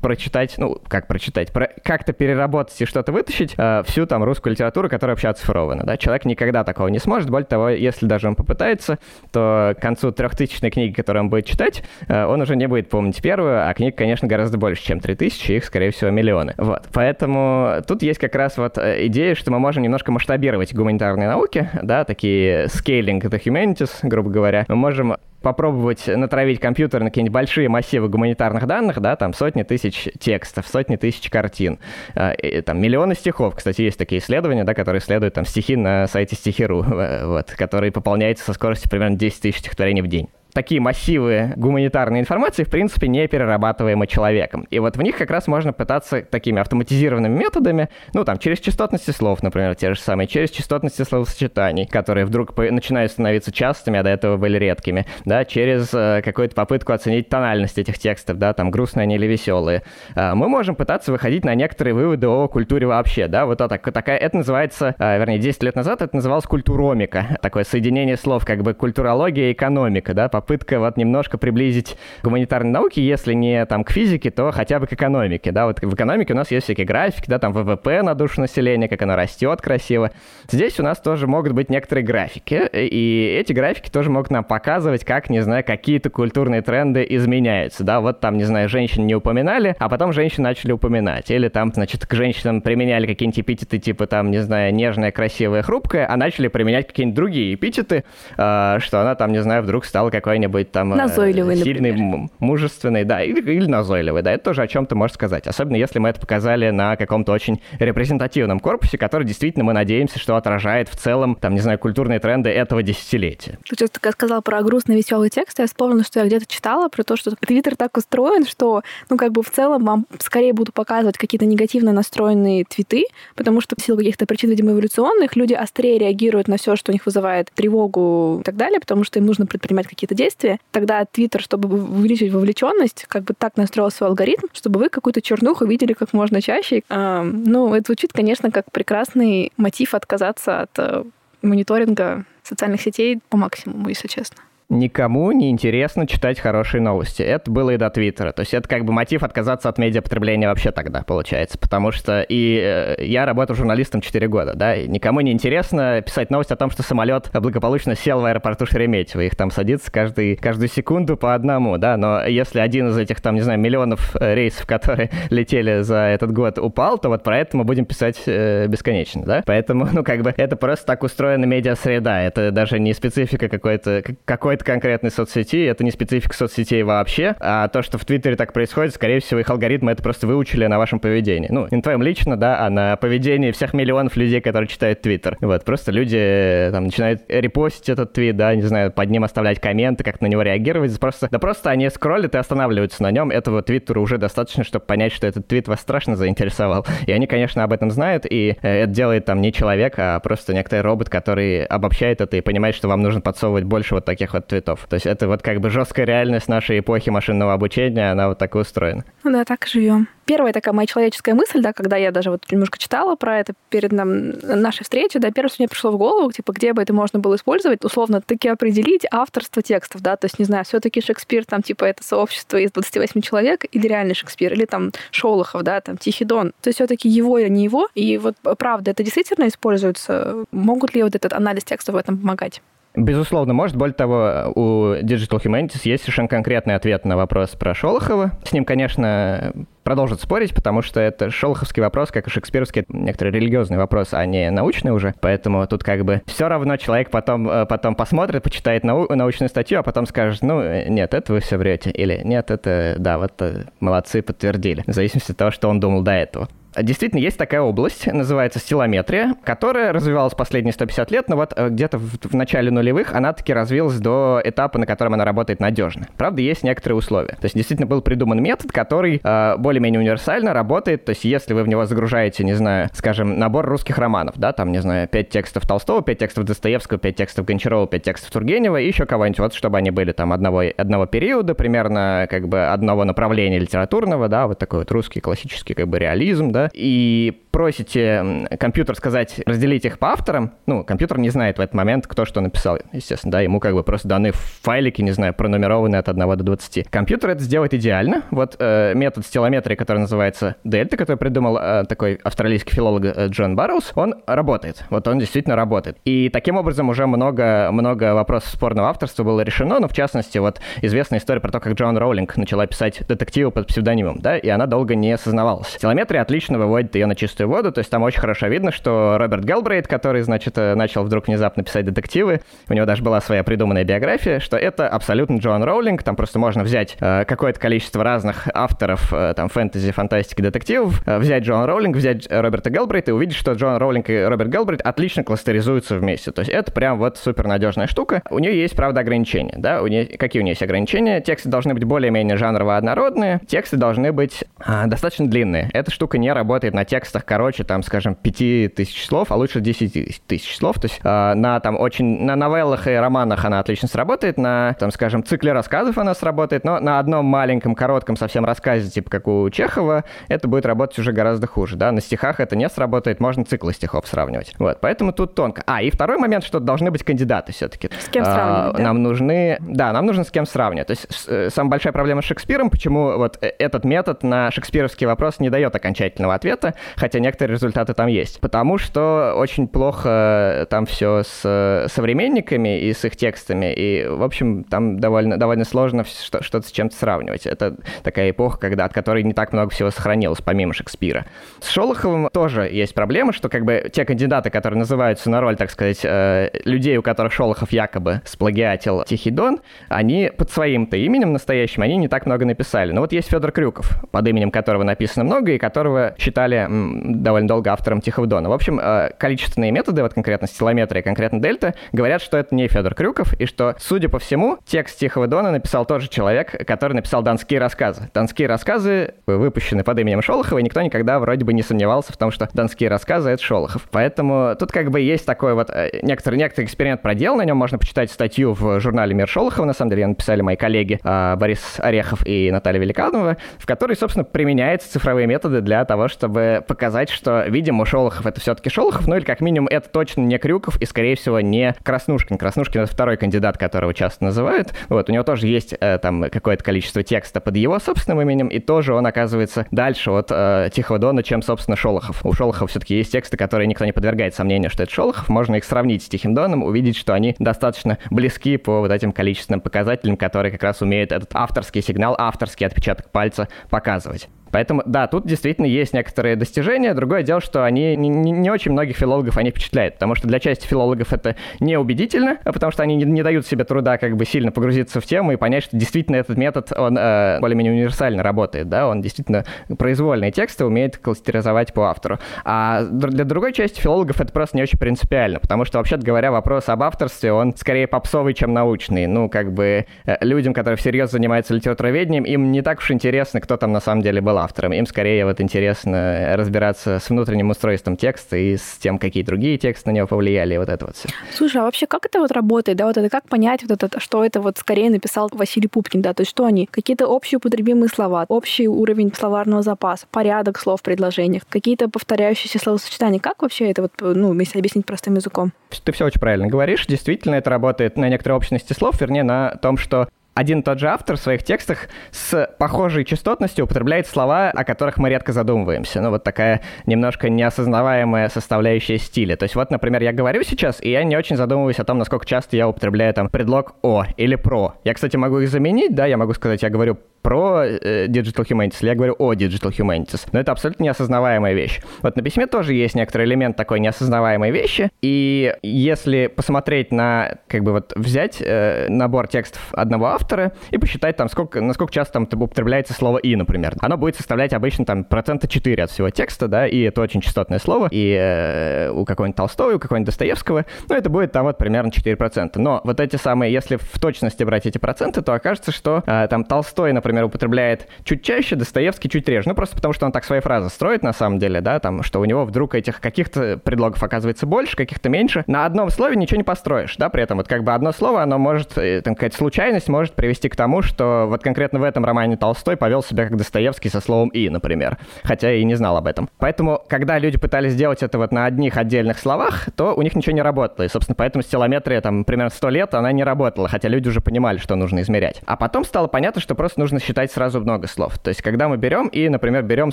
прочитать, 0.00 0.54
ну, 0.58 0.78
как 0.88 1.06
прочитать, 1.06 1.52
про 1.52 1.68
как-то 1.82 2.12
переработать 2.12 2.80
и 2.80 2.84
что-то 2.84 3.12
вытащить 3.12 3.54
э, 3.56 3.82
всю 3.86 4.06
там 4.06 4.24
русскую 4.24 4.52
литературу, 4.52 4.88
которая 4.88 5.14
вообще 5.14 5.28
оцифрована, 5.28 5.84
да, 5.84 5.96
человек 5.96 6.24
никогда 6.24 6.64
такого 6.64 6.88
не 6.88 6.98
сможет, 6.98 7.30
более 7.30 7.46
того, 7.46 7.70
если 7.70 8.06
даже 8.06 8.28
он 8.28 8.34
попытается, 8.34 8.98
то 9.30 9.74
к 9.78 9.80
концу 9.80 10.12
трехтысячной 10.12 10.70
книги, 10.70 10.92
которую 10.92 11.24
он 11.24 11.30
будет 11.30 11.46
читать, 11.46 11.82
э, 12.08 12.24
он 12.24 12.40
уже 12.40 12.56
не 12.56 12.66
будет 12.66 12.90
помнить 12.90 13.20
первую, 13.22 13.68
а 13.68 13.72
книг, 13.74 13.96
конечно, 13.96 14.26
гораздо 14.28 14.58
больше, 14.58 14.84
чем 14.84 15.00
три 15.00 15.14
тысячи, 15.14 15.52
их, 15.52 15.64
скорее 15.64 15.90
всего, 15.92 16.10
миллионы. 16.10 16.54
Вот, 16.58 16.88
поэтому 16.92 17.82
тут 17.86 18.02
есть 18.02 18.18
как 18.18 18.34
раз 18.34 18.58
вот 18.58 18.78
э, 18.78 19.06
идея, 19.06 19.34
что 19.34 19.50
мы 19.50 19.58
можем 19.58 19.82
немножко 19.82 20.10
масштабировать 20.12 20.74
гуманитарные 20.74 21.28
науки, 21.28 21.70
да, 21.82 22.04
такие 22.04 22.66
scaling 22.66 23.20
the 23.20 23.42
humanities, 23.42 23.90
грубо 24.02 24.30
говоря, 24.30 24.64
мы 24.68 24.76
можем 24.76 25.16
попробовать 25.42 26.06
натравить 26.06 26.60
компьютер 26.60 27.02
на 27.02 27.10
какие-нибудь 27.10 27.34
большие 27.34 27.68
массивы 27.68 28.08
гуманитарных 28.08 28.66
данных, 28.66 29.00
да, 29.00 29.16
там 29.16 29.34
сотни 29.34 29.62
тысяч 29.62 30.08
текстов, 30.18 30.66
сотни 30.66 30.96
тысяч 30.96 31.28
картин, 31.30 31.78
э, 32.14 32.62
там 32.62 32.80
миллионы 32.80 33.14
стихов. 33.14 33.56
Кстати, 33.56 33.82
есть 33.82 33.98
такие 33.98 34.20
исследования, 34.20 34.64
да, 34.64 34.74
которые 34.74 35.00
исследуют 35.00 35.34
там 35.34 35.44
стихи 35.44 35.76
на 35.76 36.06
сайте 36.06 36.36
стихи.ру, 36.36 36.82
вот, 37.24 37.50
которые 37.50 37.92
пополняются 37.92 38.44
со 38.44 38.52
скоростью 38.52 38.90
примерно 38.90 39.16
10 39.16 39.40
тысяч 39.40 39.58
стихотворений 39.58 40.02
в 40.02 40.06
день. 40.06 40.28
Такие 40.52 40.80
массивы 40.80 41.52
гуманитарной 41.56 42.20
информации, 42.20 42.64
в 42.64 42.70
принципе, 42.70 43.08
не 43.08 43.26
перерабатываемы 43.26 44.06
человеком. 44.06 44.66
И 44.70 44.78
вот 44.78 44.96
в 44.96 45.02
них 45.02 45.16
как 45.16 45.30
раз 45.30 45.46
можно 45.46 45.72
пытаться 45.72 46.22
такими 46.22 46.60
автоматизированными 46.60 47.36
методами, 47.36 47.88
ну, 48.12 48.24
там, 48.24 48.38
через 48.38 48.60
частотности 48.60 49.10
слов, 49.10 49.42
например, 49.42 49.74
те 49.74 49.94
же 49.94 50.00
самые, 50.00 50.26
через 50.26 50.50
частотности 50.50 51.02
словосочетаний, 51.02 51.86
которые 51.86 52.26
вдруг 52.26 52.56
начинают 52.56 53.12
становиться 53.12 53.52
частыми, 53.52 53.98
а 53.98 54.02
до 54.02 54.10
этого 54.10 54.36
были 54.36 54.58
редкими, 54.58 55.06
да, 55.24 55.44
через 55.44 55.92
э, 55.94 56.22
какую-то 56.24 56.54
попытку 56.54 56.92
оценить 56.92 57.28
тональность 57.28 57.78
этих 57.78 57.98
текстов, 57.98 58.38
да, 58.38 58.52
там, 58.52 58.70
грустные 58.70 59.04
они 59.04 59.16
или 59.16 59.26
веселые. 59.26 59.82
Э, 60.14 60.34
мы 60.34 60.48
можем 60.48 60.74
пытаться 60.74 61.12
выходить 61.12 61.44
на 61.44 61.54
некоторые 61.54 61.94
выводы 61.94 62.26
о 62.28 62.48
культуре 62.48 62.86
вообще, 62.86 63.26
да, 63.26 63.46
вот 63.46 63.60
это, 63.60 63.78
такая, 63.78 64.18
это 64.18 64.36
называется, 64.36 64.94
э, 64.98 65.18
вернее, 65.18 65.38
10 65.38 65.62
лет 65.62 65.76
назад 65.76 66.02
это 66.02 66.14
называлось 66.14 66.44
культуромика, 66.44 67.38
такое 67.40 67.64
соединение 67.64 68.16
слов, 68.16 68.44
как 68.44 68.62
бы 68.62 68.74
культурология 68.74 69.50
и 69.50 69.52
экономика, 69.52 70.14
да, 70.14 70.28
попытка 70.42 70.80
вот 70.80 70.96
немножко 70.96 71.38
приблизить 71.38 71.96
гуманитарные 72.22 72.72
науки, 72.72 72.98
если 72.98 73.32
не 73.32 73.64
там 73.66 73.84
к 73.84 73.90
физике, 73.90 74.30
то 74.30 74.50
хотя 74.50 74.80
бы 74.80 74.86
к 74.86 74.92
экономике, 74.92 75.52
да, 75.52 75.66
вот 75.66 75.80
в 75.80 75.94
экономике 75.94 76.32
у 76.32 76.36
нас 76.36 76.50
есть 76.50 76.64
всякие 76.64 76.84
графики, 76.84 77.28
да, 77.28 77.38
там 77.38 77.52
ВВП 77.52 78.02
на 78.02 78.14
душу 78.14 78.40
населения, 78.40 78.88
как 78.88 79.00
оно 79.02 79.14
растет 79.14 79.60
красиво. 79.60 80.10
Здесь 80.50 80.80
у 80.80 80.82
нас 80.82 80.98
тоже 80.98 81.26
могут 81.28 81.52
быть 81.52 81.70
некоторые 81.70 82.04
графики, 82.04 82.68
и 82.72 83.38
эти 83.40 83.52
графики 83.52 83.88
тоже 83.88 84.10
могут 84.10 84.30
нам 84.30 84.42
показывать, 84.42 85.04
как, 85.04 85.30
не 85.30 85.40
знаю, 85.40 85.64
какие-то 85.64 86.10
культурные 86.10 86.62
тренды 86.62 87.06
изменяются, 87.08 87.84
да, 87.84 88.00
вот 88.00 88.20
там, 88.20 88.36
не 88.36 88.44
знаю, 88.44 88.68
женщин 88.68 89.06
не 89.06 89.14
упоминали, 89.14 89.76
а 89.78 89.88
потом 89.88 90.12
женщин 90.12 90.42
начали 90.42 90.72
упоминать, 90.72 91.30
или 91.30 91.48
там, 91.48 91.72
значит, 91.72 92.06
к 92.06 92.14
женщинам 92.14 92.62
применяли 92.62 93.06
какие-нибудь 93.06 93.40
эпитеты, 93.40 93.78
типа 93.78 94.06
там, 94.08 94.32
не 94.32 94.42
знаю, 94.42 94.74
нежная, 94.74 95.12
красивая, 95.12 95.62
хрупкая, 95.62 96.10
а 96.10 96.16
начали 96.16 96.48
применять 96.48 96.88
какие-нибудь 96.88 97.16
другие 97.16 97.54
эпитеты, 97.54 98.04
э, 98.36 98.78
что 98.80 99.00
она 99.00 99.14
там, 99.14 99.32
не 99.32 99.40
знаю, 99.40 99.62
вдруг 99.62 99.84
стала 99.84 100.10
какой-нибудь 100.32 100.72
там... 100.72 100.94
Э, 100.94 100.96
назойливый, 100.96 101.56
Сильный, 101.56 101.90
например. 101.90 102.30
мужественный, 102.38 103.04
да, 103.04 103.22
или, 103.22 103.40
или 103.52 103.66
назойливый, 103.66 104.22
да, 104.22 104.32
это 104.32 104.44
тоже 104.44 104.62
о 104.62 104.66
чем-то 104.66 104.94
можешь 104.94 105.14
сказать. 105.14 105.46
Особенно 105.46 105.76
если 105.76 105.98
мы 105.98 106.08
это 106.08 106.20
показали 106.20 106.70
на 106.70 106.96
каком-то 106.96 107.32
очень 107.32 107.60
репрезентативном 107.78 108.60
корпусе, 108.60 108.96
который 108.96 109.26
действительно 109.26 109.64
мы 109.64 109.72
надеемся, 109.74 110.18
что 110.18 110.36
отражает 110.36 110.88
в 110.88 110.96
целом, 110.96 111.36
там, 111.36 111.54
не 111.54 111.60
знаю, 111.60 111.78
культурные 111.78 112.18
тренды 112.18 112.48
этого 112.48 112.82
десятилетия. 112.82 113.58
Ты 113.68 113.76
сейчас 113.76 113.90
сказала 114.12 114.40
про 114.40 114.62
грустный 114.62 114.96
веселый 114.96 115.28
текст, 115.28 115.58
я 115.58 115.66
вспомнила, 115.66 116.02
что 116.02 116.20
я 116.20 116.26
где-то 116.26 116.46
читала 116.46 116.88
про 116.88 117.02
то, 117.02 117.16
что 117.16 117.32
Твиттер 117.36 117.76
так 117.76 117.96
устроен, 117.96 118.46
что, 118.46 118.82
ну, 119.10 119.16
как 119.16 119.32
бы 119.32 119.42
в 119.42 119.50
целом 119.50 119.84
вам 119.84 120.06
скорее 120.18 120.52
будут 120.52 120.74
показывать 120.74 121.18
какие-то 121.18 121.44
негативно 121.44 121.92
настроенные 121.92 122.64
твиты, 122.64 123.04
потому 123.36 123.60
что 123.60 123.76
в 123.78 123.84
силу 123.84 123.98
каких-то 123.98 124.26
причин, 124.26 124.50
видимо, 124.50 124.72
эволюционных, 124.72 125.36
люди 125.36 125.52
острее 125.52 125.98
реагируют 125.98 126.48
на 126.48 126.56
все, 126.56 126.76
что 126.76 126.90
у 126.90 126.94
них 126.94 127.04
вызывает 127.04 127.50
тревогу 127.54 128.38
и 128.40 128.44
так 128.44 128.56
далее, 128.56 128.80
потому 128.80 129.04
что 129.04 129.18
им 129.18 129.26
нужно 129.26 129.46
предпринимать 129.46 129.86
какие-то 129.86 130.14
действия. 130.14 130.21
Тогда 130.70 131.04
Твиттер, 131.04 131.40
чтобы 131.40 131.68
увеличить 131.68 132.32
вовлеченность, 132.32 133.06
как 133.08 133.24
бы 133.24 133.34
так 133.36 133.56
настроил 133.56 133.90
свой 133.90 134.08
алгоритм, 134.10 134.46
чтобы 134.52 134.80
вы 134.80 134.88
какую-то 134.88 135.20
чернуху 135.20 135.64
видели 135.64 135.92
как 135.92 136.12
можно 136.12 136.40
чаще. 136.40 136.82
Ну, 136.88 137.74
это 137.74 137.86
звучит, 137.86 138.12
конечно, 138.12 138.50
как 138.50 138.70
прекрасный 138.70 139.52
мотив 139.56 139.94
отказаться 139.94 140.62
от 140.62 140.78
э, 140.78 141.04
мониторинга 141.42 142.24
социальных 142.42 142.80
сетей 142.80 143.20
по 143.28 143.36
максимуму, 143.36 143.88
если 143.88 144.08
честно 144.08 144.38
никому 144.72 145.30
не 145.32 145.50
интересно 145.50 146.06
читать 146.06 146.40
хорошие 146.40 146.80
новости. 146.80 147.22
Это 147.22 147.50
было 147.50 147.70
и 147.70 147.76
до 147.76 147.90
Твиттера. 147.90 148.32
То 148.32 148.40
есть 148.40 148.54
это 148.54 148.68
как 148.68 148.84
бы 148.84 148.92
мотив 148.92 149.22
отказаться 149.22 149.68
от 149.68 149.78
медиапотребления 149.78 150.48
вообще 150.48 150.70
тогда, 150.70 151.02
получается. 151.02 151.58
Потому 151.58 151.92
что 151.92 152.22
и 152.22 152.58
э, 152.98 153.04
я 153.04 153.26
работал 153.26 153.54
журналистом 153.54 154.00
4 154.00 154.28
года, 154.28 154.54
да, 154.54 154.74
и 154.74 154.88
никому 154.88 155.20
не 155.20 155.32
интересно 155.32 156.02
писать 156.04 156.30
новость 156.30 156.50
о 156.50 156.56
том, 156.56 156.70
что 156.70 156.82
самолет 156.82 157.30
благополучно 157.32 157.94
сел 157.94 158.20
в 158.20 158.24
аэропорту 158.24 158.66
Шереметьево. 158.66 159.22
Их 159.22 159.36
там 159.36 159.50
садится 159.50 159.92
каждый, 159.92 160.36
каждую 160.36 160.68
секунду 160.68 161.16
по 161.16 161.34
одному, 161.34 161.76
да, 161.76 161.96
но 161.96 162.24
если 162.24 162.60
один 162.60 162.88
из 162.88 162.98
этих, 162.98 163.20
там, 163.20 163.34
не 163.34 163.42
знаю, 163.42 163.60
миллионов 163.60 164.16
э, 164.18 164.34
рейсов, 164.34 164.66
которые 164.72 165.10
летели 165.30 165.82
за 165.82 165.96
этот 165.96 166.32
год, 166.32 166.58
упал, 166.58 166.98
то 166.98 167.08
вот 167.08 167.22
про 167.22 167.38
это 167.38 167.56
мы 167.56 167.64
будем 167.64 167.84
писать 167.84 168.22
э, 168.26 168.66
бесконечно, 168.68 169.22
да. 169.24 169.42
Поэтому, 169.44 169.88
ну, 169.92 170.02
как 170.02 170.22
бы 170.22 170.32
это 170.36 170.56
просто 170.56 170.86
так 170.86 171.02
устроена 171.02 171.44
медиа-среда. 171.44 172.22
Это 172.22 172.50
даже 172.50 172.78
не 172.78 172.94
специфика 172.94 173.48
какой-то 173.48 174.02
какой 174.24 174.56
какой-то 174.62 174.64
конкретной 174.64 175.10
соцсети, 175.10 175.64
это 175.64 175.84
не 175.84 175.90
специфика 175.90 176.34
соцсетей 176.34 176.82
вообще, 176.82 177.34
а 177.40 177.68
то, 177.68 177.82
что 177.82 177.98
в 177.98 178.04
Твиттере 178.04 178.36
так 178.36 178.52
происходит, 178.52 178.94
скорее 178.94 179.20
всего, 179.20 179.40
их 179.40 179.50
алгоритмы 179.50 179.92
это 179.92 180.02
просто 180.02 180.26
выучили 180.26 180.66
на 180.66 180.78
вашем 180.78 181.00
поведении. 181.00 181.48
Ну, 181.50 181.66
не 181.70 181.76
на 181.76 181.82
твоем 181.82 182.02
лично, 182.02 182.36
да, 182.36 182.64
а 182.64 182.70
на 182.70 182.96
поведении 182.96 183.50
всех 183.50 183.74
миллионов 183.74 184.16
людей, 184.16 184.40
которые 184.40 184.68
читают 184.68 185.02
Твиттер. 185.02 185.36
Вот, 185.40 185.64
просто 185.64 185.92
люди 185.92 186.16
э, 186.18 186.70
там 186.72 186.84
начинают 186.84 187.22
репостить 187.28 187.88
этот 187.88 188.12
твит, 188.12 188.36
да, 188.36 188.54
не 188.54 188.62
знаю, 188.62 188.92
под 188.92 189.10
ним 189.10 189.24
оставлять 189.24 189.60
комменты, 189.60 190.04
как 190.04 190.20
на 190.20 190.26
него 190.26 190.42
реагировать. 190.42 190.98
Просто, 190.98 191.28
да 191.30 191.38
просто 191.38 191.70
они 191.70 191.88
скроллят 191.90 192.34
и 192.34 192.38
останавливаются 192.38 193.02
на 193.02 193.10
нем. 193.10 193.30
Этого 193.30 193.62
Твиттера 193.62 194.00
уже 194.00 194.18
достаточно, 194.18 194.64
чтобы 194.64 194.84
понять, 194.84 195.12
что 195.12 195.26
этот 195.26 195.46
твит 195.46 195.68
вас 195.68 195.80
страшно 195.80 196.16
заинтересовал. 196.16 196.86
И 197.06 197.12
они, 197.12 197.26
конечно, 197.26 197.64
об 197.64 197.72
этом 197.72 197.90
знают, 197.90 198.26
и 198.28 198.56
э, 198.62 198.82
это 198.82 198.92
делает 198.92 199.24
там 199.24 199.40
не 199.40 199.52
человек, 199.52 199.94
а 199.98 200.18
просто 200.20 200.54
некоторый 200.54 200.80
робот, 200.80 201.08
который 201.08 201.64
обобщает 201.64 202.20
это 202.20 202.36
и 202.36 202.40
понимает, 202.40 202.74
что 202.74 202.88
вам 202.88 203.00
нужно 203.00 203.20
подсовывать 203.20 203.64
больше 203.64 203.94
вот 203.94 204.04
таких 204.04 204.34
вот 204.34 204.51
цветов. 204.52 204.86
То 204.86 204.94
есть 204.94 205.06
это 205.06 205.28
вот 205.28 205.40
как 205.40 205.60
бы 205.60 205.70
жесткая 205.70 206.04
реальность 206.04 206.46
нашей 206.46 206.80
эпохи 206.80 207.08
машинного 207.08 207.54
обучения, 207.54 208.10
она 208.12 208.28
вот 208.28 208.38
так 208.38 208.54
и 208.54 208.58
устроена. 208.58 209.02
Ну 209.24 209.32
да, 209.32 209.44
так 209.44 209.66
живем. 209.66 210.08
Первая 210.26 210.52
такая 210.52 210.74
моя 210.74 210.86
человеческая 210.86 211.34
мысль, 211.34 211.62
да, 211.62 211.72
когда 211.72 211.96
я 211.96 212.12
даже 212.12 212.30
вот 212.30 212.44
немножко 212.50 212.78
читала 212.78 213.16
про 213.16 213.40
это 213.40 213.54
перед 213.70 213.92
нам, 213.92 214.30
нашей 214.42 214.84
встречей, 214.84 215.20
да, 215.20 215.30
первое, 215.30 215.48
что 215.48 215.62
мне 215.62 215.68
пришло 215.68 215.90
в 215.90 215.96
голову, 215.96 216.30
типа, 216.30 216.52
где 216.52 216.74
бы 216.74 216.82
это 216.82 216.92
можно 216.92 217.18
было 217.18 217.36
использовать, 217.36 217.84
условно, 217.84 218.20
таки 218.20 218.48
определить 218.48 219.06
авторство 219.10 219.62
текстов, 219.62 220.02
да, 220.02 220.16
то 220.16 220.26
есть, 220.26 220.38
не 220.38 220.44
знаю, 220.44 220.64
все 220.64 220.78
таки 220.80 221.00
Шекспир, 221.00 221.44
там, 221.44 221.62
типа, 221.62 221.86
это 221.86 222.04
сообщество 222.04 222.58
из 222.58 222.70
28 222.72 223.20
человек, 223.22 223.64
или 223.72 223.88
реальный 223.88 224.14
Шекспир, 224.14 224.52
или 224.52 224.66
там 224.66 224.92
Шолохов, 225.10 225.62
да, 225.62 225.80
там, 225.80 225.96
Тихий 225.96 226.24
Дон. 226.24 226.52
То 226.60 226.68
есть 226.68 226.76
все 226.76 226.86
таки 226.86 227.08
его 227.08 227.38
или 227.38 227.48
не 227.48 227.64
его, 227.64 227.88
и 227.94 228.18
вот 228.18 228.36
правда, 228.58 228.92
это 228.92 229.02
действительно 229.02 229.48
используется? 229.48 230.44
Могут 230.52 230.94
ли 230.94 231.02
вот 231.02 231.16
этот 231.16 231.32
анализ 231.32 231.64
текста 231.64 231.90
в 231.90 231.96
этом 231.96 232.18
помогать? 232.18 232.62
Безусловно, 232.94 233.54
может. 233.54 233.76
Более 233.76 233.94
того, 233.94 234.52
у 234.54 234.94
Digital 234.96 235.42
Humanities 235.42 235.80
есть 235.84 236.02
совершенно 236.02 236.28
конкретный 236.28 236.74
ответ 236.74 237.04
на 237.04 237.16
вопрос 237.16 237.50
про 237.50 237.74
Шолохова. 237.74 238.32
С 238.44 238.52
ним, 238.52 238.64
конечно, 238.64 239.52
продолжат 239.82 240.20
спорить, 240.20 240.54
потому 240.54 240.82
что 240.82 241.00
это 241.00 241.30
шолоховский 241.30 241.82
вопрос, 241.82 242.10
как 242.10 242.26
и 242.26 242.30
шекспировский, 242.30 242.84
некоторый 242.88 243.30
религиозный 243.30 243.78
вопрос, 243.78 244.08
а 244.12 244.24
не 244.26 244.50
научный 244.50 244.92
уже. 244.92 245.14
Поэтому 245.20 245.66
тут 245.66 245.84
как 245.84 246.04
бы 246.04 246.22
все 246.26 246.48
равно 246.48 246.76
человек 246.76 247.10
потом, 247.10 247.48
э, 247.48 247.66
потом 247.66 247.94
посмотрит, 247.94 248.42
почитает 248.42 248.84
нау 248.84 249.06
научную 249.14 249.48
статью, 249.48 249.80
а 249.80 249.82
потом 249.82 250.06
скажет, 250.06 250.42
ну, 250.42 250.62
нет, 250.88 251.14
это 251.14 251.32
вы 251.32 251.40
все 251.40 251.56
врете. 251.56 251.90
Или 251.90 252.20
нет, 252.24 252.50
это, 252.50 252.96
да, 252.98 253.18
вот 253.18 253.40
э, 253.40 253.64
молодцы, 253.80 254.22
подтвердили. 254.22 254.84
В 254.86 254.92
зависимости 254.92 255.32
от 255.32 255.36
того, 255.36 255.50
что 255.50 255.68
он 255.68 255.80
думал 255.80 256.02
до 256.02 256.12
этого. 256.12 256.48
Действительно, 256.80 257.20
есть 257.20 257.36
такая 257.36 257.60
область, 257.60 258.06
называется 258.06 258.58
стилометрия, 258.58 259.34
которая 259.44 259.92
развивалась 259.92 260.34
последние 260.34 260.72
150 260.72 261.10
лет, 261.10 261.28
но 261.28 261.36
вот 261.36 261.52
э, 261.54 261.68
где-то 261.68 261.98
в, 261.98 262.18
в 262.22 262.34
начале 262.34 262.70
нулевых 262.70 263.12
она 263.14 263.32
таки 263.32 263.52
развилась 263.52 263.98
до 263.98 264.40
этапа, 264.42 264.78
на 264.78 264.86
котором 264.86 265.14
она 265.14 265.24
работает 265.24 265.60
надежно. 265.60 266.06
Правда, 266.16 266.40
есть 266.40 266.62
некоторые 266.62 266.96
условия. 266.96 267.36
То 267.40 267.44
есть 267.44 267.54
действительно 267.54 267.86
был 267.86 268.00
придуман 268.00 268.42
метод, 268.42 268.72
который 268.72 269.20
э, 269.22 269.56
более-менее 269.72 270.00
универсально 270.00 270.52
работает. 270.52 271.06
То 271.06 271.10
есть 271.10 271.24
если 271.24 271.54
вы 271.54 271.62
в 271.62 271.68
него 271.68 271.86
загружаете, 271.86 272.44
не 272.44 272.52
знаю, 272.52 272.90
скажем, 272.92 273.38
набор 273.38 273.64
русских 273.64 273.96
романов, 273.96 274.34
да, 274.36 274.52
там, 274.52 274.70
не 274.70 274.82
знаю, 274.82 275.08
5 275.08 275.28
текстов 275.30 275.66
Толстого, 275.66 276.02
5 276.02 276.18
текстов 276.18 276.44
Достоевского, 276.44 276.98
5 276.98 277.16
текстов 277.16 277.46
Гончарова, 277.46 277.86
5 277.86 278.02
текстов 278.02 278.30
Тургенева 278.30 278.78
и 278.78 278.86
еще 278.86 279.06
кого-нибудь, 279.06 279.38
вот 279.38 279.54
чтобы 279.54 279.78
они 279.78 279.90
были 279.90 280.12
там 280.12 280.32
одного, 280.34 280.62
одного 280.76 281.06
периода, 281.06 281.54
примерно 281.54 282.26
как 282.30 282.48
бы 282.48 282.66
одного 282.66 283.04
направления 283.04 283.58
литературного, 283.58 284.28
да, 284.28 284.46
вот 284.46 284.58
такой 284.58 284.80
вот 284.80 284.90
русский 284.92 285.20
классический 285.20 285.72
как 285.72 285.88
бы 285.88 285.98
реализм, 285.98 286.50
да, 286.50 286.68
и 286.74 287.41
просите 287.52 288.48
компьютер 288.58 288.96
сказать, 288.96 289.40
разделить 289.46 289.84
их 289.84 289.98
по 289.98 290.12
авторам, 290.12 290.52
ну, 290.66 290.82
компьютер 290.84 291.18
не 291.18 291.30
знает 291.30 291.58
в 291.58 291.60
этот 291.60 291.74
момент, 291.74 292.06
кто 292.06 292.24
что 292.24 292.40
написал, 292.40 292.78
естественно, 292.92 293.30
да, 293.30 293.40
ему 293.40 293.60
как 293.60 293.74
бы 293.74 293.84
просто 293.84 294.08
даны 294.08 294.32
файлики, 294.32 295.02
не 295.02 295.12
знаю, 295.12 295.34
пронумерованы 295.34 295.96
от 295.96 296.08
1 296.08 296.18
до 296.18 296.36
20. 296.36 296.88
Компьютер 296.90 297.30
это 297.30 297.42
сделает 297.42 297.74
идеально. 297.74 298.22
Вот 298.30 298.56
э, 298.58 298.94
метод 298.94 299.24
стилометрии, 299.26 299.74
который 299.74 299.98
называется 299.98 300.56
Дельта, 300.64 300.96
который 300.96 301.18
придумал 301.18 301.58
э, 301.58 301.84
такой 301.88 302.18
австралийский 302.24 302.74
филолог 302.74 303.04
э, 303.04 303.26
Джон 303.28 303.54
Барроуз, 303.54 303.92
он 303.94 304.16
работает. 304.26 304.84
Вот 304.90 305.06
он 305.06 305.18
действительно 305.18 305.54
работает. 305.54 305.98
И 306.04 306.30
таким 306.30 306.56
образом 306.56 306.88
уже 306.88 307.06
много, 307.06 307.68
много 307.70 308.14
вопросов 308.14 308.50
спорного 308.50 308.88
авторства 308.88 309.24
было 309.24 309.42
решено, 309.42 309.78
но 309.78 309.88
в 309.88 309.92
частности, 309.92 310.38
вот 310.38 310.60
известная 310.80 311.18
история 311.18 311.40
про 311.40 311.50
то, 311.50 311.60
как 311.60 311.74
Джон 311.74 311.98
Роулинг 311.98 312.36
начала 312.36 312.66
писать 312.66 313.06
детективы 313.06 313.50
под 313.50 313.66
псевдонимом, 313.66 314.20
да, 314.20 314.38
и 314.38 314.48
она 314.48 314.66
долго 314.66 314.94
не 314.94 315.12
осознавалась. 315.12 315.68
Стилометрия 315.68 316.22
отлично 316.22 316.58
выводит 316.58 316.94
ее 316.94 317.06
на 317.06 317.14
чистую 317.14 317.41
чистую 317.42 317.48
воду, 317.48 317.72
то 317.72 317.78
есть 317.80 317.90
там 317.90 318.02
очень 318.02 318.20
хорошо 318.20 318.46
видно, 318.46 318.72
что 318.72 319.16
Роберт 319.18 319.44
Гелбрейт, 319.44 319.86
который, 319.86 320.22
значит, 320.22 320.56
э, 320.58 320.74
начал 320.74 321.02
вдруг 321.02 321.26
внезапно 321.26 321.62
писать 321.62 321.84
детективы, 321.84 322.40
у 322.68 322.74
него 322.74 322.86
даже 322.86 323.02
была 323.02 323.20
своя 323.20 323.42
придуманная 323.42 323.84
биография, 323.84 324.40
что 324.40 324.56
это 324.56 324.88
абсолютно 324.88 325.38
Джон 325.38 325.64
Роулинг, 325.64 326.02
там 326.02 326.16
просто 326.16 326.38
можно 326.38 326.62
взять 326.62 326.96
э, 327.00 327.24
какое-то 327.24 327.58
количество 327.58 328.04
разных 328.04 328.48
авторов, 328.54 329.12
э, 329.12 329.34
там, 329.34 329.48
фэнтези, 329.48 329.92
фантастики, 329.92 330.40
детективов, 330.40 331.02
э, 331.06 331.18
взять 331.18 331.42
Джон 331.42 331.64
Роулинг, 331.64 331.96
взять 331.96 332.28
Роберта 332.30 332.70
Гелбрейта 332.70 333.10
и 333.10 333.14
увидеть, 333.14 333.36
что 333.36 333.52
Джон 333.52 333.76
Роулинг 333.76 334.08
и 334.10 334.22
Роберт 334.24 334.50
Гелбрейт 334.50 334.82
отлично 334.82 335.24
кластеризуются 335.24 335.96
вместе. 335.96 336.30
То 336.30 336.40
есть 336.40 336.50
это 336.50 336.70
прям 336.72 336.98
вот 336.98 337.18
супер 337.18 337.46
надежная 337.46 337.86
штука. 337.86 338.22
У 338.30 338.38
нее 338.38 338.60
есть, 338.60 338.76
правда, 338.76 339.00
ограничения, 339.00 339.54
да? 339.56 339.82
У 339.82 339.86
нее, 339.86 340.06
какие 340.06 340.40
у 340.40 340.44
нее 340.44 340.52
есть 340.52 340.62
ограничения? 340.62 341.20
Тексты 341.20 341.48
должны 341.48 341.74
быть 341.74 341.84
более-менее 341.84 342.36
жанрово 342.36 342.76
однородные, 342.76 343.40
тексты 343.46 343.76
должны 343.76 344.12
быть 344.12 344.44
а, 344.58 344.86
достаточно 344.86 345.28
длинные. 345.28 345.70
Эта 345.72 345.90
штука 345.90 346.18
не 346.18 346.32
работает 346.32 346.74
на 346.74 346.84
текстах 346.84 347.24
короче, 347.32 347.64
там, 347.64 347.82
скажем, 347.82 348.14
5000 348.14 349.06
слов, 349.06 349.32
а 349.32 349.36
лучше 349.36 349.62
10 349.62 350.22
тысяч 350.26 350.54
слов. 350.54 350.78
То 350.78 350.84
есть 350.84 351.00
а, 351.02 351.34
на 351.34 351.60
там 351.60 351.80
очень 351.80 352.24
на 352.24 352.36
новеллах 352.36 352.86
и 352.86 352.90
романах 352.90 353.42
она 353.46 353.58
отлично 353.58 353.88
сработает, 353.88 354.36
на, 354.36 354.76
там, 354.78 354.90
скажем, 354.90 355.24
цикле 355.24 355.54
рассказов 355.54 355.96
она 355.96 356.14
сработает, 356.14 356.64
но 356.64 356.78
на 356.78 356.98
одном 356.98 357.24
маленьком, 357.24 357.74
коротком 357.74 358.16
совсем 358.16 358.44
рассказе, 358.44 358.90
типа 358.90 359.10
как 359.10 359.28
у 359.28 359.48
Чехова, 359.48 360.04
это 360.28 360.46
будет 360.46 360.66
работать 360.66 360.98
уже 360.98 361.12
гораздо 361.12 361.46
хуже, 361.46 361.76
да? 361.76 361.90
На 361.90 362.02
стихах 362.02 362.38
это 362.38 362.54
не 362.54 362.68
сработает, 362.68 363.18
можно 363.18 363.46
циклы 363.46 363.72
стихов 363.72 364.06
сравнивать. 364.06 364.52
Вот, 364.58 364.82
поэтому 364.82 365.14
тут 365.14 365.34
тонко. 365.34 365.62
А, 365.66 365.80
и 365.80 365.90
второй 365.90 366.18
момент, 366.18 366.44
что 366.44 366.60
должны 366.60 366.90
быть 366.90 367.02
кандидаты 367.02 367.52
все-таки. 367.52 367.88
С 367.98 368.10
кем 368.10 368.26
сравнивать, 368.26 368.74
а, 368.74 368.76
да? 368.76 368.82
Нам 368.82 369.02
нужны, 369.02 369.56
да, 369.60 369.90
нам 369.94 370.04
нужно 370.04 370.24
с 370.24 370.30
кем 370.30 370.44
сравнивать. 370.44 370.88
То 370.88 370.90
есть 370.90 371.06
э, 371.28 371.48
самая 371.48 371.70
большая 371.70 371.94
проблема 371.94 372.20
с 372.20 372.26
Шекспиром, 372.26 372.68
почему 372.68 373.16
вот 373.16 373.38
э, 373.40 373.52
этот 373.58 373.86
метод 373.86 374.22
на 374.22 374.50
шекспировский 374.50 375.06
вопрос 375.06 375.40
не 375.40 375.48
дает 375.48 375.74
окончательного 375.74 376.34
ответа, 376.34 376.74
хотя 376.96 377.21
некоторые 377.22 377.54
результаты 377.54 377.94
там 377.94 378.08
есть. 378.08 378.40
Потому 378.40 378.78
что 378.78 379.34
очень 379.36 379.68
плохо 379.68 380.62
э, 380.62 380.66
там 380.66 380.86
все 380.86 381.22
с 381.22 381.86
современниками 381.88 382.80
и 382.80 382.92
с 382.92 383.04
их 383.04 383.16
текстами, 383.16 383.72
и, 383.72 384.06
в 384.06 384.22
общем, 384.22 384.64
там 384.64 384.98
довольно, 384.98 385.38
довольно 385.38 385.64
сложно 385.64 386.04
что-то 386.04 386.62
с 386.66 386.70
чем-то 386.70 386.94
сравнивать. 386.94 387.46
Это 387.46 387.76
такая 388.02 388.30
эпоха, 388.30 388.58
когда, 388.58 388.84
от 388.84 388.92
которой 388.92 389.22
не 389.22 389.32
так 389.32 389.52
много 389.52 389.70
всего 389.70 389.90
сохранилось, 389.90 390.40
помимо 390.42 390.74
Шекспира. 390.74 391.26
С 391.60 391.70
Шолоховым 391.70 392.28
тоже 392.32 392.68
есть 392.70 392.94
проблема, 392.94 393.32
что 393.32 393.48
как 393.48 393.64
бы 393.64 393.90
те 393.92 394.04
кандидаты, 394.04 394.50
которые 394.50 394.78
называются 394.78 395.30
на 395.30 395.40
роль, 395.40 395.56
так 395.56 395.70
сказать, 395.70 396.00
э, 396.04 396.50
людей, 396.64 396.96
у 396.96 397.02
которых 397.02 397.32
Шолохов 397.32 397.72
якобы 397.72 398.22
сплагиатил 398.24 399.04
Тихий 399.04 399.30
Дон, 399.30 399.60
они 399.88 400.30
под 400.36 400.50
своим-то 400.50 400.96
именем 400.96 401.32
настоящим, 401.32 401.82
они 401.82 401.96
не 401.96 402.08
так 402.08 402.26
много 402.26 402.44
написали. 402.44 402.92
Но 402.92 403.00
вот 403.00 403.12
есть 403.12 403.28
Федор 403.28 403.52
Крюков, 403.52 403.90
под 404.10 404.26
именем 404.28 404.50
которого 404.50 404.82
написано 404.82 405.24
много, 405.24 405.52
и 405.52 405.58
которого 405.58 406.14
считали 406.18 406.66
довольно 407.14 407.48
долго 407.48 407.72
автором 407.72 408.00
Тихого 408.00 408.26
Дона. 408.26 408.48
В 408.48 408.52
общем, 408.52 408.80
э, 408.80 409.10
количественные 409.18 409.70
методы, 409.70 410.02
вот 410.02 410.14
конкретно 410.14 410.46
стилометрия, 410.46 411.02
конкретно 411.02 411.40
дельта, 411.40 411.74
говорят, 411.92 412.22
что 412.22 412.38
это 412.38 412.54
не 412.54 412.68
Федор 412.68 412.94
Крюков, 412.94 413.32
и 413.34 413.46
что, 413.46 413.74
судя 413.78 414.08
по 414.08 414.18
всему, 414.18 414.58
текст 414.64 414.98
Тихого 414.98 415.26
Дона 415.26 415.50
написал 415.50 415.84
тот 415.84 416.02
же 416.02 416.08
человек, 416.08 416.66
который 416.66 416.94
написал 416.94 417.22
донские 417.22 417.60
рассказы. 417.60 418.10
Донские 418.14 418.48
рассказы 418.48 419.14
выпущены 419.26 419.84
под 419.84 419.98
именем 419.98 420.22
Шолохова, 420.22 420.58
и 420.58 420.62
никто 420.62 420.80
никогда 420.80 421.18
вроде 421.18 421.44
бы 421.44 421.52
не 421.52 421.62
сомневался 421.62 422.12
в 422.12 422.16
том, 422.16 422.30
что 422.30 422.48
донские 422.52 422.88
рассказы— 422.88 423.30
это 423.32 423.42
Шолохов. 423.42 423.88
Поэтому 423.90 424.54
тут 424.58 424.72
как 424.72 424.90
бы 424.90 425.00
есть 425.00 425.26
такой 425.26 425.54
вот 425.54 425.70
э, 425.70 426.00
некоторый, 426.02 426.36
некоторый 426.36 426.64
эксперимент 426.64 427.02
проделан, 427.02 427.38
на 427.38 427.44
нем 427.44 427.56
можно 427.56 427.78
почитать 427.78 428.10
статью 428.10 428.52
в 428.52 428.78
журнале 428.80 429.14
«Мир 429.14 429.26
Шолохова», 429.26 429.64
на 429.64 429.72
самом 429.72 429.90
деле, 429.90 430.02
ее 430.02 430.08
написали 430.08 430.42
мои 430.42 430.56
коллеги 430.56 431.00
а, 431.02 431.34
Борис 431.36 431.76
Орехов 431.78 432.24
и 432.26 432.50
Наталья 432.50 432.80
Великанова, 432.80 433.36
в 433.58 433.66
которой, 433.66 433.96
собственно, 433.96 434.24
применяются 434.24 434.90
цифровые 434.90 435.26
методы 435.26 435.60
для 435.60 435.84
того, 435.84 436.08
чтобы 436.08 436.62
показать, 436.66 437.01
что, 437.10 437.44
видимо, 437.46 437.86
Шолохов— 437.86 438.26
это 438.26 438.40
все-таки 438.40 438.70
Шолохов, 438.70 439.06
ну 439.06 439.16
или 439.16 439.24
как 439.24 439.40
минимум 439.40 439.68
это 439.68 439.88
точно 439.88 440.22
не 440.22 440.38
Крюков 440.38 440.80
и, 440.80 440.86
скорее 440.86 441.16
всего, 441.16 441.40
не 441.40 441.74
Краснушкин. 441.82 442.38
Краснушкин— 442.38 442.80
это 442.82 442.92
второй 442.92 443.16
кандидат, 443.16 443.58
которого 443.58 443.94
часто 443.94 444.24
называют. 444.24 444.72
Вот, 444.88 445.08
у 445.08 445.12
него 445.12 445.24
тоже 445.24 445.46
есть 445.46 445.74
э, 445.78 445.98
там 445.98 446.24
какое-то 446.30 446.64
количество 446.64 447.02
текста 447.02 447.40
под 447.40 447.56
его 447.56 447.78
собственным 447.78 448.22
именем, 448.22 448.48
и 448.48 448.58
тоже 448.58 448.94
он 448.94 449.06
оказывается 449.06 449.66
дальше 449.70 450.10
от 450.10 450.28
э, 450.30 450.70
Тихого 450.72 450.98
Дона, 450.98 451.22
чем, 451.22 451.42
собственно, 451.42 451.76
Шолохов. 451.76 452.24
У 452.24 452.32
Шолохова 452.32 452.68
все-таки 452.68 452.94
есть 452.94 453.12
тексты, 453.12 453.36
которые 453.36 453.66
никто 453.66 453.84
не 453.84 453.92
подвергает 453.92 454.34
сомнению, 454.34 454.70
что 454.70 454.82
это 454.82 454.92
Шолохов. 454.92 455.28
Можно 455.28 455.56
их 455.56 455.64
сравнить 455.64 456.02
с 456.02 456.08
Тихим 456.08 456.34
Доном, 456.34 456.62
увидеть, 456.62 456.96
что 456.96 457.14
они 457.14 457.34
достаточно 457.38 457.98
близки 458.10 458.56
по 458.56 458.80
вот 458.80 458.90
этим 458.90 459.12
количественным 459.12 459.60
показателям, 459.60 460.16
которые 460.16 460.52
как 460.52 460.62
раз 460.62 460.82
умеют 460.82 461.12
этот 461.12 461.30
авторский 461.34 461.82
сигнал, 461.82 462.14
авторский 462.18 462.66
отпечаток 462.66 463.10
пальца 463.10 463.48
показывать. 463.70 464.28
Поэтому, 464.52 464.82
да, 464.86 465.06
тут 465.08 465.26
действительно 465.26 465.66
есть 465.66 465.94
некоторые 465.94 466.36
достижения. 466.36 466.94
Другое 466.94 467.22
дело, 467.22 467.40
что 467.40 467.64
они 467.64 467.96
не, 467.96 468.08
не 468.08 468.50
очень 468.50 468.70
многих 468.72 468.96
филологов 468.96 469.36
они 469.38 469.50
впечатляют, 469.50 469.94
потому 469.94 470.14
что 470.14 470.28
для 470.28 470.38
части 470.38 470.66
филологов 470.66 471.12
это 471.12 471.36
неубедительно, 471.58 472.38
потому 472.44 472.70
что 472.70 472.82
они 472.82 472.94
не, 472.96 473.04
не 473.04 473.22
дают 473.22 473.46
себе 473.46 473.64
труда 473.64 473.98
как 473.98 474.16
бы 474.16 474.24
сильно 474.24 474.52
погрузиться 474.52 475.00
в 475.00 475.06
тему 475.06 475.32
и 475.32 475.36
понять, 475.36 475.64
что 475.64 475.76
действительно 475.76 476.16
этот 476.16 476.36
метод, 476.36 476.72
он 476.76 476.96
э, 476.98 477.40
более-менее 477.40 477.72
универсально 477.72 478.22
работает, 478.22 478.68
да, 478.68 478.88
он 478.88 479.00
действительно 479.00 479.44
произвольные 479.78 480.30
тексты 480.30 480.64
умеет 480.64 480.98
кластеризовать 480.98 481.72
по 481.72 481.88
автору. 481.88 482.18
А 482.44 482.82
для 482.84 483.24
другой 483.24 483.52
части 483.52 483.80
филологов 483.80 484.20
это 484.20 484.32
просто 484.32 484.56
не 484.56 484.62
очень 484.62 484.78
принципиально, 484.78 485.40
потому 485.40 485.64
что, 485.64 485.78
вообще-то 485.78 486.04
говоря, 486.04 486.30
вопрос 486.30 486.68
об 486.68 486.82
авторстве, 486.82 487.32
он 487.32 487.56
скорее 487.56 487.86
попсовый, 487.86 488.34
чем 488.34 488.52
научный. 488.52 489.06
Ну, 489.06 489.30
как 489.30 489.52
бы 489.52 489.86
э, 490.04 490.16
людям, 490.20 490.52
которые 490.52 490.76
всерьез 490.76 491.10
занимаются 491.10 491.54
литературоведением, 491.54 492.24
им 492.24 492.52
не 492.52 492.60
так 492.60 492.78
уж 492.78 492.90
интересно, 492.90 493.40
кто 493.40 493.56
там 493.56 493.72
на 493.72 493.80
самом 493.80 494.02
деле 494.02 494.20
был 494.20 494.41
автором. 494.42 494.72
Им 494.72 494.86
скорее 494.86 495.24
вот 495.24 495.40
интересно 495.40 496.34
разбираться 496.36 496.98
с 496.98 497.08
внутренним 497.10 497.50
устройством 497.50 497.96
текста 497.96 498.36
и 498.36 498.56
с 498.56 498.78
тем, 498.80 498.98
какие 498.98 499.22
другие 499.22 499.58
тексты 499.58 499.90
на 499.90 499.94
него 499.94 500.06
повлияли, 500.06 500.54
и 500.54 500.58
вот 500.58 500.68
это 500.68 500.86
вот 500.86 500.96
все. 500.96 501.08
Слушай, 501.32 501.62
а 501.62 501.64
вообще 501.64 501.86
как 501.86 502.06
это 502.06 502.20
вот 502.20 502.32
работает, 502.32 502.78
да, 502.78 502.86
вот 502.86 502.96
это 502.96 503.08
как 503.08 503.28
понять 503.28 503.62
вот 503.62 503.82
это, 503.82 504.00
что 504.00 504.24
это 504.24 504.40
вот 504.40 504.58
скорее 504.58 504.90
написал 504.90 505.30
Василий 505.32 505.68
Пупкин, 505.68 506.02
да, 506.02 506.14
то 506.14 506.22
есть 506.22 506.30
что 506.30 506.44
они? 506.44 506.66
Какие-то 506.66 507.06
общие 507.06 507.38
употребимые 507.38 507.88
слова, 507.88 508.24
общий 508.28 508.68
уровень 508.68 509.12
словарного 509.14 509.62
запаса, 509.62 510.06
порядок 510.10 510.58
слов 510.58 510.80
в 510.80 510.82
предложениях, 510.82 511.42
какие-то 511.48 511.88
повторяющиеся 511.88 512.58
словосочетания. 512.58 513.20
Как 513.20 513.42
вообще 513.42 513.70
это 513.70 513.82
вот, 513.82 513.92
ну, 514.00 514.38
если 514.38 514.58
объяснить 514.58 514.86
простым 514.86 515.14
языком? 515.14 515.52
Ты 515.84 515.92
все 515.92 516.06
очень 516.06 516.20
правильно 516.20 516.48
говоришь. 516.48 516.86
Действительно, 516.86 517.36
это 517.36 517.50
работает 517.50 517.96
на 517.96 518.08
некоторой 518.08 518.36
общности 518.36 518.72
слов, 518.72 519.00
вернее, 519.00 519.22
на 519.22 519.56
том, 519.62 519.76
что 519.76 520.08
один 520.34 520.60
и 520.60 520.62
тот 520.62 520.78
же 520.78 520.88
автор 520.88 521.16
в 521.16 521.20
своих 521.20 521.42
текстах 521.42 521.88
с 522.10 522.48
похожей 522.58 523.04
частотностью 523.04 523.64
употребляет 523.64 524.06
слова, 524.06 524.50
о 524.50 524.64
которых 524.64 524.96
мы 524.96 525.10
редко 525.10 525.32
задумываемся. 525.32 526.00
Ну, 526.00 526.10
вот 526.10 526.24
такая 526.24 526.62
немножко 526.86 527.28
неосознаваемая 527.28 528.28
составляющая 528.28 528.98
стиля. 528.98 529.36
То 529.36 529.44
есть 529.44 529.54
вот, 529.54 529.70
например, 529.70 530.02
я 530.02 530.12
говорю 530.12 530.42
сейчас, 530.42 530.82
и 530.82 530.90
я 530.90 531.04
не 531.04 531.16
очень 531.16 531.36
задумываюсь 531.36 531.78
о 531.78 531.84
том, 531.84 531.98
насколько 531.98 532.26
часто 532.26 532.56
я 532.56 532.68
употребляю 532.68 533.12
там 533.14 533.28
предлог 533.28 533.74
«о» 533.82 534.04
или 534.16 534.36
«про». 534.36 534.74
Я, 534.84 534.94
кстати, 534.94 535.16
могу 535.16 535.40
их 535.40 535.48
заменить, 535.48 535.94
да, 535.94 536.06
я 536.06 536.16
могу 536.16 536.32
сказать, 536.32 536.62
я 536.62 536.70
говорю 536.70 536.98
про 537.22 537.64
э, 537.64 538.06
Digital 538.08 538.44
Humanities, 538.44 538.76
или 538.80 538.88
я 538.88 538.94
говорю 538.94 539.14
о 539.18 539.32
Digital 539.34 539.70
Humanities. 539.70 540.28
Но 540.32 540.40
это 540.40 540.52
абсолютно 540.52 540.84
неосознаваемая 540.84 541.54
вещь. 541.54 541.80
Вот 542.02 542.16
на 542.16 542.22
письме 542.22 542.46
тоже 542.46 542.74
есть 542.74 542.94
некоторый 542.94 543.26
элемент 543.26 543.56
такой 543.56 543.80
неосознаваемой 543.80 544.50
вещи, 544.50 544.90
и 545.00 545.54
если 545.62 546.26
посмотреть 546.26 546.92
на, 546.92 547.38
как 547.48 547.62
бы 547.62 547.72
вот 547.72 547.92
взять 547.96 548.38
э, 548.40 548.88
набор 548.88 549.28
текстов 549.28 549.62
одного 549.72 550.06
автора 550.06 550.52
и 550.70 550.78
посчитать 550.78 551.16
там, 551.16 551.28
сколько, 551.28 551.60
насколько 551.60 551.92
часто 551.92 552.14
там 552.14 552.28
употребляется 552.32 552.92
слово 552.92 553.18
«и», 553.18 553.36
например, 553.36 553.74
оно 553.80 553.96
будет 553.96 554.16
составлять 554.16 554.52
обычно 554.52 554.84
там 554.84 555.04
процента 555.04 555.48
4 555.48 555.84
от 555.84 555.90
всего 555.90 556.10
текста, 556.10 556.48
да, 556.48 556.66
и 556.66 556.80
это 556.80 557.00
очень 557.00 557.20
частотное 557.20 557.58
слово, 557.58 557.88
и 557.90 558.16
э, 558.18 558.90
у 558.90 559.04
какого-нибудь 559.04 559.36
Толстого, 559.36 559.74
у 559.74 559.78
какого-нибудь 559.78 560.06
Достоевского, 560.06 560.66
ну, 560.88 560.96
это 560.96 561.08
будет 561.08 561.32
там 561.32 561.44
вот 561.44 561.58
примерно 561.58 561.90
4%. 561.90 562.52
Но 562.56 562.80
вот 562.84 563.00
эти 563.00 563.16
самые, 563.16 563.52
если 563.52 563.76
в 563.76 563.98
точности 564.00 564.44
брать 564.44 564.66
эти 564.66 564.78
проценты, 564.78 565.22
то 565.22 565.34
окажется, 565.34 565.72
что 565.72 566.02
э, 566.06 566.26
там 566.28 566.44
Толстой, 566.44 566.92
например, 566.92 567.11
например, 567.12 567.24
употребляет 567.26 567.88
чуть 568.04 568.22
чаще, 568.22 568.56
Достоевский 568.56 569.08
чуть 569.08 569.28
реже. 569.28 569.48
Ну, 569.48 569.54
просто 569.54 569.76
потому 569.76 569.92
что 569.92 570.06
он 570.06 570.12
так 570.12 570.24
свои 570.24 570.40
фразы 570.40 570.68
строит, 570.70 571.02
на 571.02 571.12
самом 571.12 571.38
деле, 571.38 571.60
да, 571.60 571.78
там, 571.78 572.02
что 572.02 572.20
у 572.20 572.24
него 572.24 572.44
вдруг 572.44 572.74
этих 572.74 573.00
каких-то 573.00 573.58
предлогов 573.62 574.02
оказывается 574.02 574.46
больше, 574.46 574.76
каких-то 574.76 575.08
меньше. 575.08 575.44
На 575.46 575.66
одном 575.66 575.90
слове 575.90 576.16
ничего 576.16 576.38
не 576.38 576.44
построишь, 576.44 576.96
да, 576.96 577.08
при 577.08 577.22
этом 577.22 577.38
вот 577.38 577.48
как 577.48 577.64
бы 577.64 577.72
одно 577.72 577.92
слово, 577.92 578.22
оно 578.22 578.38
может, 578.38 578.76
э, 578.78 579.02
там, 579.02 579.14
какая-то 579.14 579.36
случайность 579.36 579.88
может 579.88 580.14
привести 580.14 580.48
к 580.48 580.56
тому, 580.56 580.82
что 580.82 581.26
вот 581.28 581.42
конкретно 581.42 581.78
в 581.78 581.84
этом 581.84 582.04
романе 582.04 582.36
Толстой 582.36 582.76
повел 582.76 583.02
себя 583.02 583.26
как 583.26 583.36
Достоевский 583.36 583.88
со 583.88 584.00
словом 584.00 584.28
«и», 584.30 584.48
например, 584.48 584.98
хотя 585.22 585.52
и 585.52 585.64
не 585.64 585.74
знал 585.74 585.96
об 585.96 586.06
этом. 586.06 586.28
Поэтому, 586.38 586.82
когда 586.88 587.18
люди 587.18 587.38
пытались 587.38 587.72
сделать 587.72 588.02
это 588.02 588.18
вот 588.18 588.32
на 588.32 588.46
одних 588.46 588.76
отдельных 588.76 589.18
словах, 589.18 589.68
то 589.76 589.94
у 589.94 590.02
них 590.02 590.14
ничего 590.14 590.34
не 590.34 590.42
работало, 590.42 590.84
и, 590.84 590.88
собственно, 590.88 591.16
поэтому 591.16 591.42
стилометрия 591.42 592.00
там 592.00 592.24
примерно 592.24 592.50
100 592.50 592.68
лет, 592.70 592.94
она 592.94 593.12
не 593.12 593.24
работала, 593.24 593.68
хотя 593.68 593.88
люди 593.88 594.08
уже 594.08 594.20
понимали, 594.20 594.58
что 594.58 594.74
нужно 594.76 595.00
измерять. 595.02 595.40
А 595.46 595.56
потом 595.56 595.84
стало 595.84 596.06
понятно, 596.06 596.40
что 596.40 596.54
просто 596.54 596.80
нужно 596.80 596.98
считать 597.02 597.32
сразу 597.32 597.60
много 597.60 597.86
слов. 597.86 598.18
То 598.18 598.28
есть, 598.28 598.42
когда 598.42 598.68
мы 598.68 598.76
берем 598.76 599.08
и, 599.08 599.28
например, 599.28 599.62
берем 599.62 599.92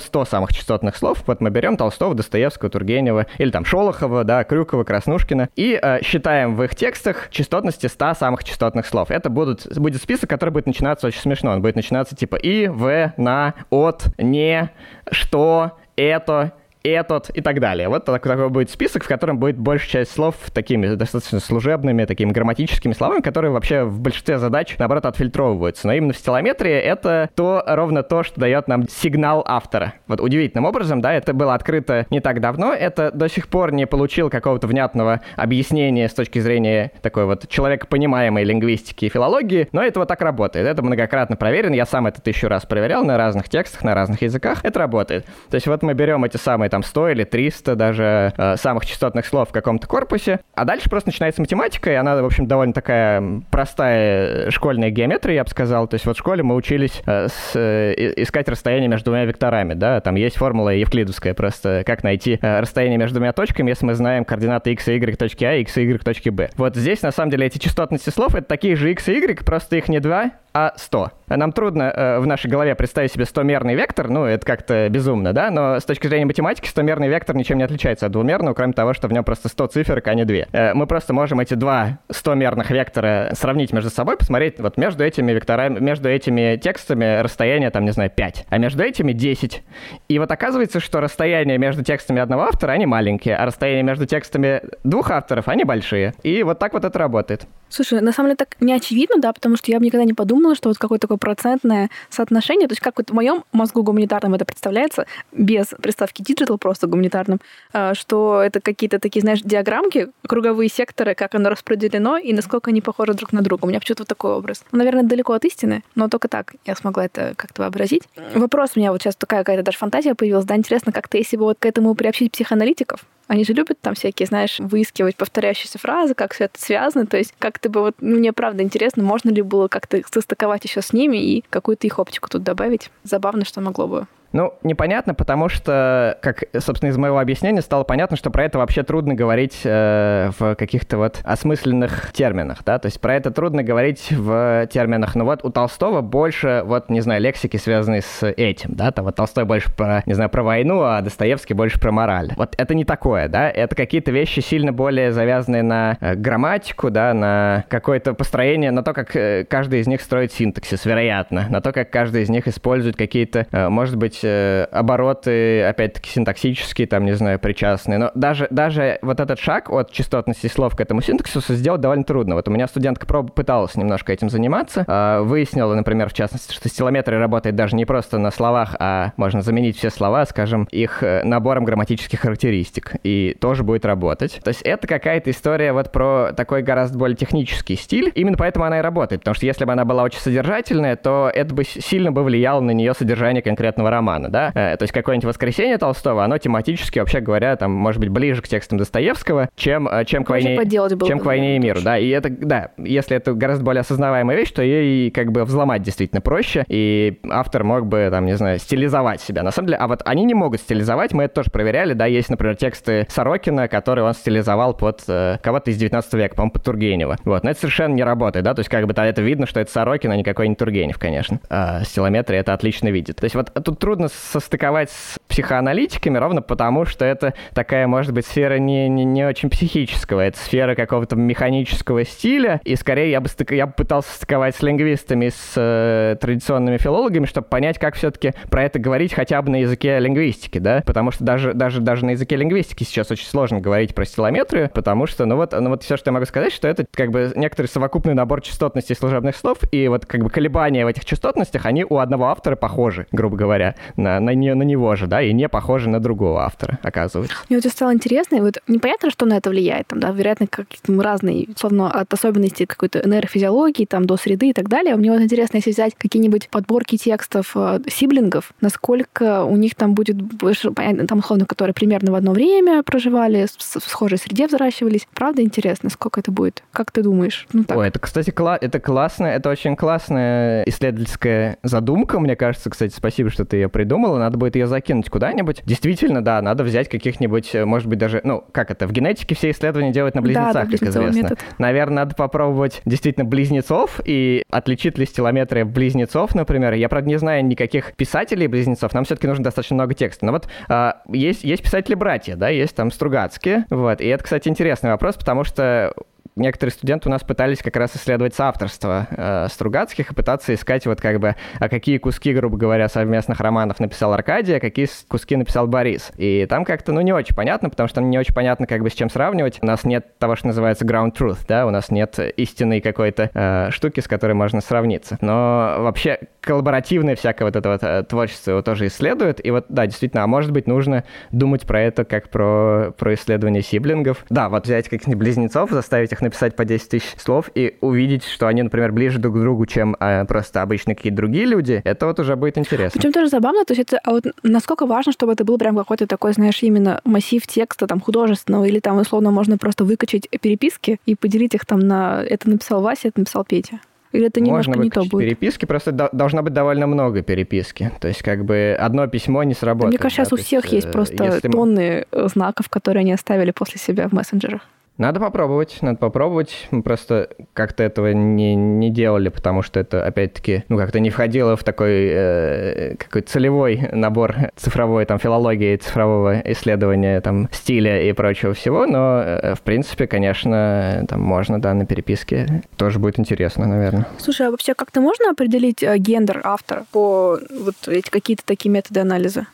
100 0.00 0.24
самых 0.24 0.52
частотных 0.52 0.96
слов, 0.96 1.22
вот 1.26 1.40
мы 1.40 1.50
берем 1.50 1.76
Толстого, 1.76 2.14
Достоевского, 2.14 2.70
Тургенева, 2.70 3.26
или 3.38 3.50
там 3.50 3.64
Шолохова, 3.64 4.24
да, 4.24 4.44
Крюкова, 4.44 4.84
Краснушкина, 4.84 5.48
и 5.56 5.78
э, 5.80 6.02
считаем 6.02 6.56
в 6.56 6.62
их 6.62 6.74
текстах 6.74 7.28
частотности 7.30 7.86
100 7.86 8.14
самых 8.14 8.44
частотных 8.44 8.86
слов. 8.86 9.10
Это 9.10 9.30
будут, 9.30 9.66
будет 9.78 10.02
список, 10.02 10.30
который 10.30 10.50
будет 10.50 10.66
начинаться 10.66 11.06
очень 11.06 11.20
смешно. 11.20 11.52
Он 11.52 11.62
будет 11.62 11.76
начинаться 11.76 12.16
типа 12.16 12.36
и, 12.36 12.68
в, 12.68 13.12
на, 13.16 13.54
от, 13.70 14.04
не, 14.18 14.70
что, 15.10 15.72
это, 15.96 16.52
этот 16.82 17.30
и 17.30 17.40
так 17.40 17.60
далее. 17.60 17.88
Вот 17.88 18.04
такой 18.04 18.48
будет 18.48 18.70
список, 18.70 19.04
в 19.04 19.08
котором 19.08 19.38
будет 19.38 19.58
большая 19.58 19.90
часть 19.90 20.12
слов 20.12 20.36
такими 20.52 20.94
достаточно 20.94 21.40
служебными, 21.40 22.04
такими 22.04 22.30
грамматическими 22.30 22.92
словами, 22.92 23.20
которые 23.20 23.50
вообще 23.50 23.84
в 23.84 24.00
большинстве 24.00 24.38
задач, 24.38 24.76
наоборот, 24.78 25.06
отфильтровываются. 25.06 25.86
Но 25.86 25.92
именно 25.92 26.12
в 26.12 26.16
стилометрии 26.16 26.72
это 26.72 27.30
то, 27.34 27.62
ровно 27.66 28.02
то, 28.02 28.22
что 28.22 28.40
дает 28.40 28.68
нам 28.68 28.88
сигнал 28.88 29.44
автора. 29.46 29.94
Вот 30.06 30.20
удивительным 30.20 30.64
образом, 30.64 31.00
да, 31.00 31.12
это 31.12 31.34
было 31.34 31.54
открыто 31.54 32.06
не 32.10 32.20
так 32.20 32.40
давно, 32.40 32.72
это 32.72 33.10
до 33.10 33.28
сих 33.28 33.48
пор 33.48 33.72
не 33.72 33.86
получил 33.86 34.30
какого-то 34.30 34.66
внятного 34.66 35.20
объяснения 35.36 36.08
с 36.08 36.14
точки 36.14 36.38
зрения 36.38 36.92
такой 37.02 37.26
вот 37.26 37.48
человека 37.48 37.86
понимаемой 37.86 38.44
лингвистики 38.44 39.06
и 39.06 39.08
филологии, 39.08 39.68
но 39.72 39.82
это 39.82 40.00
вот 40.00 40.08
так 40.08 40.20
работает. 40.22 40.66
Это 40.66 40.82
многократно 40.82 41.36
проверено, 41.36 41.74
я 41.74 41.86
сам 41.86 42.06
это 42.06 42.22
тысячу 42.22 42.48
раз 42.48 42.64
проверял 42.64 43.04
на 43.04 43.16
разных 43.18 43.48
текстах, 43.48 43.82
на 43.82 43.94
разных 43.94 44.22
языках, 44.22 44.60
это 44.62 44.78
работает. 44.78 45.26
То 45.50 45.56
есть 45.56 45.66
вот 45.66 45.82
мы 45.82 45.94
берем 45.94 46.24
эти 46.24 46.36
самые 46.36 46.69
там 46.70 46.82
100 46.82 47.10
или 47.10 47.24
300 47.24 47.76
даже 47.76 48.32
э, 48.36 48.56
самых 48.56 48.86
частотных 48.86 49.26
слов 49.26 49.48
в 49.50 49.52
каком-то 49.52 49.86
корпусе, 49.86 50.40
а 50.54 50.64
дальше 50.64 50.88
просто 50.88 51.08
начинается 51.08 51.40
математика, 51.40 51.90
и 51.90 51.94
она, 51.94 52.20
в 52.20 52.24
общем, 52.24 52.46
довольно 52.46 52.72
такая 52.72 53.42
простая 53.50 54.50
школьная 54.50 54.90
геометрия, 54.90 55.36
я 55.36 55.44
бы 55.44 55.50
сказал. 55.50 55.86
То 55.88 55.94
есть 55.94 56.06
вот 56.06 56.16
в 56.16 56.18
школе 56.18 56.42
мы 56.42 56.54
учились 56.54 57.02
э, 57.06 57.28
с, 57.28 57.52
э, 57.54 58.12
искать 58.16 58.48
расстояние 58.48 58.88
между 58.88 59.06
двумя 59.06 59.24
векторами, 59.24 59.74
да, 59.74 60.00
там 60.00 60.14
есть 60.14 60.36
формула 60.36 60.70
евклидовская 60.70 61.34
просто, 61.34 61.82
как 61.84 62.02
найти 62.02 62.38
э, 62.40 62.60
расстояние 62.60 62.98
между 62.98 63.16
двумя 63.16 63.32
точками, 63.32 63.70
если 63.70 63.84
мы 63.84 63.94
знаем 63.94 64.24
координаты 64.24 64.72
x 64.72 64.88
и 64.88 64.94
y 64.94 65.16
точки 65.16 65.44
А 65.44 65.54
и 65.54 65.62
x 65.62 65.76
и 65.78 65.82
y 65.82 66.02
точки 66.02 66.28
Б. 66.28 66.50
Вот 66.56 66.76
здесь, 66.76 67.02
на 67.02 67.10
самом 67.10 67.30
деле, 67.30 67.46
эти 67.46 67.58
частотности 67.58 68.10
слов— 68.10 68.34
это 68.36 68.46
такие 68.46 68.76
же 68.76 68.90
x 68.92 69.08
и 69.08 69.12
y, 69.12 69.44
просто 69.44 69.76
их 69.76 69.88
не 69.88 70.00
два, 70.00 70.32
а 70.52 70.72
100. 70.76 71.10
Нам 71.28 71.52
трудно 71.52 71.92
э, 71.94 72.18
в 72.18 72.26
нашей 72.26 72.50
голове 72.50 72.74
представить 72.74 73.12
себе 73.12 73.24
100-мерный 73.24 73.74
вектор, 73.74 74.08
ну, 74.08 74.24
это 74.24 74.44
как-то 74.44 74.88
безумно, 74.88 75.32
да, 75.32 75.50
но 75.50 75.78
с 75.78 75.84
точки 75.84 76.08
зрения 76.08 76.26
математики 76.26 76.59
100-мерный 76.66 77.08
вектор 77.08 77.36
ничем 77.36 77.58
не 77.58 77.64
отличается 77.64 78.06
от 78.06 78.12
двумерного, 78.12 78.54
кроме 78.54 78.72
того, 78.72 78.94
что 78.94 79.08
в 79.08 79.12
нем 79.12 79.24
просто 79.24 79.48
100 79.48 79.66
циферок, 79.68 80.06
а 80.08 80.14
не 80.14 80.24
2. 80.24 80.36
Э, 80.52 80.74
мы 80.74 80.86
просто 80.86 81.12
можем 81.12 81.40
эти 81.40 81.54
два 81.54 81.98
100-мерных 82.10 82.70
вектора 82.70 83.30
сравнить 83.34 83.72
между 83.72 83.90
собой, 83.90 84.16
посмотреть, 84.16 84.58
вот 84.58 84.76
между 84.76 85.04
этими 85.04 85.32
векторами, 85.32 85.78
между 85.78 86.08
этими 86.08 86.56
текстами 86.56 87.20
расстояние, 87.20 87.70
там, 87.70 87.84
не 87.84 87.92
знаю, 87.92 88.10
5, 88.10 88.46
а 88.48 88.58
между 88.58 88.82
этими 88.82 89.12
10. 89.12 89.62
И 90.08 90.18
вот 90.18 90.30
оказывается, 90.30 90.80
что 90.80 91.00
расстояние 91.00 91.58
между 91.58 91.82
текстами 91.84 92.20
одного 92.20 92.42
автора, 92.42 92.72
они 92.72 92.86
маленькие, 92.86 93.36
а 93.36 93.46
расстояние 93.46 93.82
между 93.82 94.06
текстами 94.06 94.62
двух 94.84 95.10
авторов, 95.10 95.48
они 95.48 95.64
большие. 95.64 96.14
И 96.22 96.42
вот 96.42 96.58
так 96.58 96.72
вот 96.72 96.84
это 96.84 96.98
работает. 96.98 97.46
Слушай, 97.68 98.00
на 98.00 98.12
самом 98.12 98.30
деле 98.30 98.36
так 98.36 98.56
не 98.60 98.72
очевидно, 98.72 99.16
да, 99.18 99.32
потому 99.32 99.56
что 99.56 99.70
я 99.70 99.78
бы 99.78 99.86
никогда 99.86 100.04
не 100.04 100.12
подумала, 100.12 100.56
что 100.56 100.68
вот 100.68 100.78
какое-то 100.78 101.02
такое 101.02 101.18
процентное 101.18 101.88
соотношение, 102.08 102.66
то 102.66 102.72
есть 102.72 102.80
как 102.80 102.98
вот 102.98 103.10
в 103.10 103.14
моем 103.14 103.44
мозгу 103.52 103.84
гуманитарном 103.84 104.34
это 104.34 104.44
представляется, 104.44 105.06
без 105.30 105.66
приставки 105.80 106.20
digital, 106.20 106.49
просто 106.58 106.86
гуманитарным, 106.86 107.40
а, 107.72 107.94
что 107.94 108.40
это 108.42 108.60
какие-то 108.60 108.98
такие, 108.98 109.22
знаешь, 109.22 109.40
диаграммки, 109.42 110.08
круговые 110.26 110.68
секторы, 110.68 111.14
как 111.14 111.34
оно 111.34 111.50
распределено 111.50 112.16
и 112.16 112.32
насколько 112.32 112.70
они 112.70 112.80
похожи 112.80 113.14
друг 113.14 113.32
на 113.32 113.42
друга. 113.42 113.64
У 113.64 113.68
меня 113.68 113.80
почему-то 113.80 114.02
вот 114.02 114.08
такой 114.08 114.32
образ. 114.32 114.64
Наверное, 114.72 115.02
далеко 115.02 115.32
от 115.32 115.44
истины, 115.44 115.82
но 115.94 116.08
только 116.08 116.28
так 116.28 116.54
я 116.64 116.74
смогла 116.76 117.04
это 117.04 117.34
как-то 117.36 117.62
вообразить. 117.62 118.02
Вопрос 118.34 118.72
у 118.76 118.80
меня 118.80 118.92
вот 118.92 119.02
сейчас 119.02 119.16
такая 119.16 119.40
какая-то 119.40 119.62
даже 119.62 119.78
фантазия 119.78 120.14
появилась, 120.14 120.44
да, 120.44 120.56
интересно, 120.56 120.92
как-то 120.92 121.18
если 121.18 121.36
бы 121.36 121.44
вот 121.44 121.58
к 121.58 121.66
этому 121.66 121.94
приобщить 121.94 122.32
психоаналитиков, 122.32 123.04
они 123.30 123.44
же 123.44 123.52
любят 123.52 123.80
там 123.80 123.94
всякие, 123.94 124.26
знаешь, 124.26 124.58
выискивать 124.58 125.14
повторяющиеся 125.14 125.78
фразы, 125.78 126.14
как 126.14 126.34
все 126.34 126.46
это 126.46 126.60
связано. 126.60 127.06
То 127.06 127.16
есть 127.16 127.32
как 127.38 127.60
ты 127.60 127.68
бы 127.68 127.80
вот, 127.80 127.94
ну, 128.00 128.16
мне 128.16 128.32
правда 128.32 128.64
интересно, 128.64 129.04
можно 129.04 129.30
ли 129.30 129.40
было 129.40 129.68
как-то 129.68 130.02
состыковать 130.10 130.64
еще 130.64 130.82
с 130.82 130.92
ними 130.92 131.16
и 131.18 131.44
какую-то 131.48 131.86
их 131.86 132.00
оптику 132.00 132.28
тут 132.28 132.42
добавить. 132.42 132.90
Забавно, 133.04 133.44
что 133.44 133.60
могло 133.60 133.86
бы 133.86 134.06
ну, 134.32 134.54
непонятно, 134.62 135.14
потому 135.14 135.48
что, 135.48 136.18
как, 136.22 136.44
собственно, 136.58 136.90
из 136.90 136.96
моего 136.96 137.18
объяснения 137.18 137.60
стало 137.62 137.84
понятно, 137.84 138.16
что 138.16 138.30
про 138.30 138.44
это 138.44 138.58
вообще 138.58 138.82
трудно 138.82 139.14
говорить 139.14 139.60
э, 139.64 140.30
в 140.38 140.54
каких-то 140.54 140.98
вот 140.98 141.20
осмысленных 141.24 142.12
терминах, 142.12 142.64
да, 142.64 142.78
то 142.78 142.86
есть 142.86 143.00
про 143.00 143.14
это 143.14 143.30
трудно 143.30 143.62
говорить 143.62 144.10
в 144.10 144.68
терминах, 144.70 145.14
ну 145.14 145.24
вот 145.24 145.44
у 145.44 145.50
Толстого 145.50 146.00
больше, 146.00 146.62
вот, 146.64 146.90
не 146.90 147.00
знаю, 147.00 147.20
лексики, 147.20 147.56
связанной 147.56 148.02
с 148.02 148.26
этим, 148.26 148.74
да, 148.74 148.90
там 148.90 149.04
вот 149.04 149.16
Толстой 149.16 149.44
больше 149.44 149.74
про, 149.74 150.02
не 150.06 150.14
знаю, 150.14 150.30
про 150.30 150.42
войну, 150.42 150.82
а 150.82 151.00
Достоевский 151.00 151.54
больше 151.54 151.80
про 151.80 151.92
мораль. 151.92 152.32
Вот 152.36 152.54
это 152.56 152.74
не 152.74 152.84
такое, 152.84 153.28
да, 153.28 153.50
это 153.50 153.74
какие-то 153.74 154.10
вещи 154.10 154.40
сильно 154.40 154.72
более 154.72 155.12
завязанные 155.12 155.62
на 155.62 155.96
э, 156.00 156.14
грамматику, 156.14 156.90
да, 156.90 157.14
на 157.14 157.64
какое-то 157.68 158.14
построение, 158.14 158.70
на 158.70 158.82
то, 158.82 158.92
как 158.92 159.14
э, 159.16 159.44
каждый 159.48 159.80
из 159.80 159.86
них 159.86 160.00
строит 160.00 160.32
синтаксис, 160.32 160.84
вероятно, 160.84 161.46
на 161.48 161.60
то, 161.60 161.72
как 161.72 161.90
каждый 161.90 162.22
из 162.22 162.28
них 162.28 162.48
использует 162.48 162.96
какие-то, 162.96 163.46
э, 163.50 163.68
может 163.68 163.96
быть, 163.96 164.19
есть 164.20 164.24
э, 164.24 164.64
обороты, 164.70 165.62
опять-таки, 165.62 166.10
синтаксические, 166.10 166.86
там, 166.86 167.04
не 167.04 167.12
знаю, 167.12 167.38
причастные. 167.38 167.98
Но 167.98 168.10
даже, 168.14 168.46
даже 168.50 168.98
вот 169.02 169.20
этот 169.20 169.38
шаг 169.38 169.70
от 169.70 169.90
частотности 169.90 170.46
слов 170.46 170.76
к 170.76 170.80
этому 170.80 171.02
синтаксису 171.02 171.54
сделать 171.54 171.80
довольно 171.80 172.04
трудно. 172.04 172.34
Вот 172.34 172.48
у 172.48 172.50
меня 172.50 172.66
студентка 172.66 173.06
пыталась 173.06 173.74
немножко 173.76 174.12
этим 174.12 174.30
заниматься. 174.30 174.84
Э, 174.86 175.20
выяснила, 175.22 175.74
например, 175.74 176.08
в 176.08 176.12
частности, 176.12 176.52
что 176.52 176.68
стилометрия 176.68 177.18
работает 177.18 177.56
даже 177.56 177.76
не 177.76 177.84
просто 177.84 178.18
на 178.18 178.30
словах, 178.30 178.76
а 178.78 179.12
можно 179.16 179.42
заменить 179.42 179.76
все 179.76 179.90
слова, 179.90 180.24
скажем, 180.26 180.68
их 180.70 181.02
э, 181.02 181.22
набором 181.24 181.64
грамматических 181.64 182.20
характеристик. 182.20 182.94
И 183.02 183.36
тоже 183.40 183.62
будет 183.62 183.84
работать. 183.84 184.40
То 184.42 184.48
есть 184.48 184.62
это 184.62 184.86
какая-то 184.86 185.30
история 185.30 185.72
вот 185.72 185.92
про 185.92 186.32
такой 186.36 186.62
гораздо 186.62 186.98
более 186.98 187.16
технический 187.16 187.76
стиль. 187.76 188.12
Именно 188.14 188.36
поэтому 188.36 188.64
она 188.64 188.78
и 188.78 188.82
работает. 188.82 189.22
Потому 189.22 189.34
что 189.34 189.46
если 189.46 189.64
бы 189.64 189.72
она 189.72 189.84
была 189.84 190.02
очень 190.02 190.20
содержательная, 190.20 190.96
то 190.96 191.30
это 191.32 191.54
бы 191.54 191.64
сильно 191.64 192.12
бы 192.12 192.22
влияло 192.22 192.60
на 192.60 192.72
нее 192.72 192.94
содержание 192.94 193.42
конкретного 193.42 193.90
романа 193.90 194.09
романа, 194.10 194.28
да? 194.28 194.52
Э, 194.54 194.76
то 194.76 194.82
есть 194.82 194.92
какое-нибудь 194.92 195.26
«Воскресенье» 195.26 195.78
Толстого, 195.78 196.24
оно 196.24 196.38
тематически, 196.38 196.98
вообще 196.98 197.20
говоря, 197.20 197.56
там, 197.56 197.72
может 197.72 198.00
быть, 198.00 198.08
ближе 198.08 198.42
к 198.42 198.48
текстам 198.48 198.78
Достоевского, 198.78 199.48
чем, 199.54 199.88
э, 199.88 200.04
чем, 200.04 200.24
к, 200.24 200.30
войне, 200.30 200.58
чем 201.06 201.18
к 201.18 201.24
войне 201.24 201.56
и 201.56 201.58
миру, 201.58 201.80
да? 201.82 201.98
И 201.98 202.08
это, 202.08 202.30
да, 202.30 202.70
если 202.76 203.16
это 203.16 203.32
гораздо 203.34 203.64
более 203.64 203.80
осознаваемая 203.80 204.36
вещь, 204.36 204.50
то 204.50 204.62
ее 204.62 205.10
как 205.10 205.32
бы 205.32 205.44
взломать 205.44 205.82
действительно 205.82 206.20
проще, 206.20 206.64
и 206.68 207.20
автор 207.30 207.64
мог 207.64 207.86
бы, 207.86 208.08
там, 208.10 208.26
не 208.26 208.36
знаю, 208.36 208.58
стилизовать 208.58 209.20
себя. 209.20 209.42
На 209.42 209.50
самом 209.50 209.68
деле, 209.68 209.78
а 209.78 209.86
вот 209.86 210.02
они 210.04 210.24
не 210.24 210.34
могут 210.34 210.60
стилизовать, 210.60 211.12
мы 211.12 211.24
это 211.24 211.34
тоже 211.36 211.50
проверяли, 211.50 211.94
да, 211.94 212.06
есть, 212.06 212.30
например, 212.30 212.56
тексты 212.56 213.06
Сорокина, 213.08 213.68
которые 213.68 214.04
он 214.04 214.14
стилизовал 214.14 214.74
под 214.74 215.02
э, 215.08 215.38
кого-то 215.42 215.70
из 215.70 215.76
19 215.76 216.12
века, 216.14 216.34
по-моему, 216.34 216.52
под 216.52 216.64
Тургенева. 216.64 217.16
Вот, 217.24 217.44
но 217.44 217.50
это 217.50 217.60
совершенно 217.60 217.94
не 217.94 218.02
работает, 218.02 218.44
да, 218.44 218.54
то 218.54 218.60
есть 218.60 218.68
как 218.68 218.86
бы 218.86 218.94
это 219.00 219.22
видно, 219.22 219.46
что 219.46 219.60
это 219.60 219.70
Сорокин, 219.70 220.10
а 220.10 220.16
никакой 220.16 220.48
не 220.48 220.54
Тургенев, 220.54 220.98
конечно. 220.98 221.40
А 221.48 221.84
стилометрия 221.84 222.40
это 222.40 222.52
отлично 222.52 222.88
видит. 222.88 223.16
То 223.16 223.24
есть 223.24 223.34
вот 223.34 223.52
тут 223.64 223.78
трудно 223.78 223.99
состыковать 224.08 224.90
с 224.90 225.18
психоаналитиками, 225.28 226.18
ровно 226.18 226.42
потому, 226.42 226.84
что 226.84 227.04
это 227.04 227.34
такая, 227.54 227.86
может 227.86 228.12
быть, 228.12 228.26
сфера 228.26 228.58
не, 228.58 228.88
не, 228.88 229.04
не 229.04 229.24
очень 229.24 229.48
психического, 229.50 230.20
это 230.20 230.38
сфера 230.38 230.74
какого-то 230.74 231.16
механического 231.16 232.04
стиля, 232.04 232.60
и 232.64 232.76
скорее 232.76 233.10
я 233.10 233.20
бы, 233.20 233.28
стык... 233.28 233.52
я 233.52 233.66
бы 233.66 233.72
пытался 233.72 234.12
стыковать 234.14 234.56
с 234.56 234.62
лингвистами, 234.62 235.28
с 235.28 235.54
э, 235.56 236.16
традиционными 236.20 236.78
филологами, 236.78 237.26
чтобы 237.26 237.46
понять, 237.48 237.78
как 237.78 237.94
все-таки 237.94 238.32
про 238.50 238.64
это 238.64 238.78
говорить 238.78 239.14
хотя 239.14 239.40
бы 239.42 239.50
на 239.50 239.56
языке 239.56 239.98
лингвистики, 239.98 240.58
да, 240.58 240.82
потому 240.84 241.10
что 241.10 241.24
даже, 241.24 241.54
даже, 241.54 241.80
даже 241.80 242.04
на 242.04 242.10
языке 242.10 242.36
лингвистики 242.36 242.84
сейчас 242.84 243.10
очень 243.10 243.26
сложно 243.26 243.60
говорить 243.60 243.94
про 243.94 244.04
стилометрию, 244.04 244.70
потому 244.72 245.06
что, 245.06 245.26
ну 245.26 245.36
вот, 245.36 245.52
ну 245.52 245.70
вот 245.70 245.82
все, 245.82 245.96
что 245.96 246.08
я 246.08 246.12
могу 246.12 246.26
сказать, 246.26 246.52
что 246.52 246.68
это 246.68 246.84
как 246.90 247.10
бы 247.10 247.32
некоторый 247.36 247.66
совокупный 247.66 248.14
набор 248.14 248.42
частотностей 248.42 248.96
служебных 248.96 249.36
слов, 249.36 249.58
и 249.70 249.88
вот 249.88 250.06
как 250.06 250.22
бы 250.22 250.30
колебания 250.30 250.84
в 250.84 250.88
этих 250.88 251.04
частотностях, 251.04 251.66
они 251.66 251.84
у 251.88 251.98
одного 251.98 252.28
автора 252.28 252.56
похожи, 252.56 253.06
грубо 253.12 253.36
говоря, 253.36 253.74
на, 253.96 254.20
на, 254.20 254.34
не, 254.34 254.54
на 254.54 254.62
него 254.62 254.94
же, 254.96 255.06
да, 255.06 255.22
и 255.22 255.32
не 255.32 255.48
похожи 255.48 255.88
на 255.88 256.00
другого 256.00 256.44
автора, 256.44 256.78
оказывается. 256.82 257.36
Мне 257.48 257.58
вот 257.62 257.70
стало 257.70 257.92
интересно, 257.94 258.36
и 258.36 258.40
вот 258.40 258.58
непонятно, 258.68 259.10
что 259.10 259.26
на 259.26 259.36
это 259.36 259.50
влияет, 259.50 259.88
там, 259.88 260.00
да, 260.00 260.10
вероятно, 260.10 260.46
какие-то 260.46 261.00
разные, 261.02 261.48
словно 261.56 261.90
от 261.90 262.12
особенностей 262.12 262.66
какой-то 262.66 263.06
нейрофизиологии, 263.08 263.84
там, 263.84 264.04
до 264.06 264.16
среды 264.16 264.50
и 264.50 264.52
так 264.52 264.68
далее. 264.68 264.96
Мне 264.96 265.10
вот 265.12 265.20
интересно, 265.20 265.56
если 265.56 265.70
взять 265.72 265.94
какие-нибудь 265.96 266.48
подборки 266.50 266.96
текстов 266.96 267.52
э, 267.54 267.80
сиблингов, 267.88 268.52
насколько 268.60 269.44
у 269.44 269.56
них 269.56 269.74
там 269.74 269.94
будет 269.94 270.16
больше, 270.20 270.70
понятно, 270.70 271.06
там, 271.06 271.18
условно, 271.18 271.46
которые 271.46 271.74
примерно 271.74 272.12
в 272.12 272.14
одно 272.14 272.32
время 272.32 272.82
проживали, 272.82 273.46
в 273.46 273.62
схожей 273.62 274.18
среде 274.18 274.46
взращивались. 274.46 275.06
Правда 275.14 275.42
интересно, 275.42 275.90
сколько 275.90 276.20
это 276.20 276.30
будет? 276.30 276.62
Как 276.72 276.90
ты 276.90 277.02
думаешь? 277.02 277.46
Ну, 277.52 277.64
так. 277.64 277.76
Ой, 277.76 277.88
это, 277.88 277.98
кстати, 277.98 278.30
кла- 278.30 278.58
это 278.60 278.80
классно, 278.80 279.26
это 279.26 279.48
очень 279.50 279.76
классная 279.76 280.64
исследовательская 280.64 281.58
задумка, 281.62 282.18
мне 282.20 282.36
кажется, 282.36 282.70
кстати, 282.70 282.94
спасибо, 282.94 283.30
что 283.30 283.44
ты 283.44 283.56
ее 283.56 283.68
придумала, 283.80 284.18
надо 284.18 284.36
будет 284.36 284.56
ее 284.56 284.66
закинуть 284.66 285.08
куда-нибудь. 285.08 285.62
Действительно, 285.64 286.22
да, 286.22 286.42
надо 286.42 286.64
взять 286.64 286.90
каких-нибудь, 286.90 287.54
э, 287.54 287.64
может 287.64 287.88
быть, 287.88 287.98
даже, 287.98 288.20
ну, 288.24 288.44
как 288.52 288.70
это, 288.70 288.86
в 288.86 288.92
генетике 288.92 289.34
все 289.34 289.52
исследования 289.52 289.90
делают 289.90 290.14
на 290.14 290.20
близнецах, 290.20 290.52
да, 290.52 290.62
как 290.64 290.82
известно. 290.82 291.16
Метод. 291.16 291.38
Наверное, 291.56 292.04
надо 292.04 292.14
попробовать 292.14 292.82
действительно 292.84 293.24
близнецов 293.24 293.98
и 294.04 294.42
отличит 294.50 294.98
ли 294.98 295.06
стилометрия 295.06 295.64
близнецов, 295.64 296.34
например. 296.34 296.74
Я, 296.74 296.90
правда, 296.90 297.08
не 297.08 297.18
знаю 297.18 297.42
никаких 297.46 297.94
писателей-близнецов, 297.96 298.92
нам 298.92 299.04
все-таки 299.04 299.26
нужно 299.26 299.44
достаточно 299.44 299.76
много 299.76 299.94
текста. 299.94 300.26
Но 300.26 300.32
вот 300.32 300.46
а, 300.68 301.00
есть, 301.08 301.42
есть 301.42 301.62
писатели-братья, 301.62 302.36
да, 302.36 302.50
есть 302.50 302.76
там 302.76 302.90
Стругацкие, 302.90 303.64
вот, 303.70 304.02
и 304.02 304.06
это, 304.08 304.22
кстати, 304.22 304.48
интересный 304.48 304.90
вопрос, 304.90 305.14
потому 305.14 305.44
что 305.44 305.94
некоторые 306.36 306.72
студенты 306.72 307.08
у 307.08 307.12
нас 307.12 307.22
пытались 307.22 307.58
как 307.58 307.76
раз 307.76 307.96
исследовать 307.96 308.34
соавторство 308.34 309.06
э, 309.10 309.46
Стругацких 309.50 310.10
и 310.10 310.14
пытаться 310.14 310.54
искать 310.54 310.86
вот 310.86 311.00
как 311.00 311.20
бы, 311.20 311.36
а 311.58 311.68
какие 311.68 311.98
куски, 311.98 312.32
грубо 312.32 312.56
говоря, 312.56 312.88
совместных 312.88 313.40
романов 313.40 313.80
написал 313.80 314.12
Аркадий, 314.12 314.54
а 314.54 314.60
какие 314.60 314.88
куски 315.08 315.36
написал 315.36 315.66
Борис. 315.66 316.10
И 316.16 316.46
там 316.48 316.64
как-то, 316.64 316.92
ну, 316.92 317.00
не 317.00 317.12
очень 317.12 317.34
понятно, 317.34 317.70
потому 317.70 317.88
что 317.88 318.00
не 318.00 318.18
очень 318.18 318.34
понятно, 318.34 318.66
как 318.66 318.82
бы 318.82 318.90
с 318.90 318.94
чем 318.94 319.10
сравнивать. 319.10 319.58
У 319.62 319.66
нас 319.66 319.84
нет 319.84 320.18
того, 320.18 320.36
что 320.36 320.48
называется 320.48 320.84
ground 320.84 321.12
truth, 321.16 321.40
да, 321.48 321.66
у 321.66 321.70
нас 321.70 321.90
нет 321.90 322.18
истинной 322.36 322.80
какой-то 322.80 323.30
э, 323.32 323.70
штуки, 323.70 324.00
с 324.00 324.08
которой 324.08 324.32
можно 324.32 324.60
сравниться. 324.60 325.18
Но 325.20 325.76
вообще 325.78 326.18
коллаборативное 326.40 327.16
всякое 327.16 327.44
вот 327.44 327.56
это 327.56 327.68
вот 327.68 327.82
э, 327.82 328.02
творчество 328.04 328.52
его 328.52 328.62
тоже 328.62 328.86
исследует. 328.86 329.44
И 329.44 329.50
вот, 329.50 329.66
да, 329.68 329.86
действительно, 329.86 330.24
а 330.24 330.26
может 330.26 330.52
быть, 330.52 330.66
нужно 330.66 331.04
думать 331.30 331.66
про 331.66 331.80
это 331.82 332.04
как 332.04 332.30
про, 332.30 332.92
про 332.96 333.14
исследование 333.14 333.62
сиблингов. 333.62 334.24
Да, 334.30 334.48
вот 334.48 334.64
взять 334.64 334.88
каких-нибудь 334.88 335.20
близнецов, 335.20 335.70
заставить 335.70 336.12
их 336.12 336.19
написать 336.20 336.56
по 336.56 336.64
10 336.64 336.88
тысяч 336.88 337.14
слов 337.16 337.50
и 337.54 337.76
увидеть, 337.80 338.24
что 338.24 338.46
они, 338.46 338.62
например, 338.62 338.92
ближе 338.92 339.18
друг 339.18 339.36
к 339.36 339.40
другу, 339.40 339.66
чем 339.66 339.96
э, 339.98 340.24
просто 340.24 340.62
обычно 340.62 340.94
какие-то 340.94 341.16
другие 341.16 341.46
люди, 341.46 341.80
это 341.84 342.06
вот 342.06 342.18
уже 342.20 342.36
будет 342.36 342.58
интересно. 342.58 342.98
Причем 342.98 343.12
тоже 343.12 343.28
забавно, 343.28 343.64
то 343.64 343.74
есть 343.74 343.82
это, 343.82 344.00
а 344.04 344.12
вот 344.12 344.24
насколько 344.42 344.86
важно, 344.86 345.12
чтобы 345.12 345.32
это 345.32 345.44
был 345.44 345.58
прям 345.58 345.76
какой-то 345.76 346.06
такой, 346.06 346.32
знаешь, 346.32 346.62
именно 346.62 347.00
массив 347.04 347.46
текста 347.46 347.86
там 347.86 348.00
художественного, 348.00 348.64
или 348.64 348.80
там 348.80 348.98
условно 348.98 349.30
можно 349.30 349.58
просто 349.58 349.84
выкачать 349.84 350.28
переписки 350.40 351.00
и 351.06 351.14
поделить 351.14 351.54
их 351.54 351.66
там 351.66 351.80
на 351.80 352.22
это 352.22 352.48
написал 352.48 352.82
Вася, 352.82 353.08
это 353.08 353.20
написал 353.20 353.44
Петя. 353.44 353.80
Или 354.12 354.26
это 354.26 354.40
немножко 354.40 354.70
Можно 354.70 354.82
не 354.82 354.90
то 354.90 355.04
будет? 355.04 355.24
переписки, 355.24 355.66
просто 355.66 355.92
до, 355.92 356.08
должно 356.12 356.42
быть 356.42 356.52
довольно 356.52 356.86
много 356.88 357.22
переписки. 357.22 357.92
То 358.00 358.08
есть 358.08 358.22
как 358.22 358.44
бы 358.44 358.76
одно 358.78 359.06
письмо 359.06 359.44
не 359.44 359.54
сработает. 359.54 359.92
Мне 359.92 359.98
кажется, 359.98 360.24
сейчас 360.24 360.28
да? 360.30 360.34
у 360.34 360.38
всех 360.38 360.64
есть, 360.64 360.74
есть 360.74 360.86
э, 360.88 360.90
просто 360.90 361.24
если... 361.24 361.48
тонны 361.48 362.06
знаков, 362.12 362.68
которые 362.68 363.02
они 363.02 363.12
оставили 363.12 363.52
после 363.52 363.78
себя 363.78 364.08
в 364.08 364.12
мессенджерах. 364.12 364.62
Надо 365.00 365.18
попробовать, 365.18 365.78
надо 365.80 365.96
попробовать. 365.96 366.68
Мы 366.70 366.82
просто 366.82 367.30
как-то 367.54 367.82
этого 367.82 368.12
не, 368.12 368.54
не 368.54 368.90
делали, 368.90 369.30
потому 369.30 369.62
что 369.62 369.80
это, 369.80 370.04
опять-таки, 370.04 370.64
ну, 370.68 370.76
как-то 370.76 371.00
не 371.00 371.08
входило 371.08 371.56
в 371.56 371.64
такой 371.64 372.10
э, 372.10 372.96
какой 372.96 373.22
целевой 373.22 373.88
набор 373.92 374.36
цифровой, 374.56 375.06
там, 375.06 375.18
филологии, 375.18 375.74
цифрового 375.76 376.42
исследования, 376.44 377.22
там, 377.22 377.48
стиля 377.50 378.02
и 378.02 378.12
прочего 378.12 378.52
всего, 378.52 378.84
но, 378.84 379.22
э, 379.22 379.54
в 379.54 379.62
принципе, 379.62 380.06
конечно, 380.06 381.06
там 381.08 381.22
можно, 381.22 381.58
да, 381.58 381.72
на 381.72 381.86
переписке. 381.86 382.62
Тоже 382.76 382.98
будет 382.98 383.18
интересно, 383.18 383.66
наверное. 383.66 384.06
Слушай, 384.18 384.48
а 384.48 384.50
вообще 384.50 384.74
как-то 384.74 385.00
можно 385.00 385.30
определить 385.30 385.82
э, 385.82 385.96
гендер 385.96 386.42
автора 386.44 386.84
по 386.92 387.38
вот 387.58 387.88
эти 387.88 388.10
какие-то 388.10 388.44
такие 388.44 388.70
методы 388.70 389.00
анализа? 389.00 389.46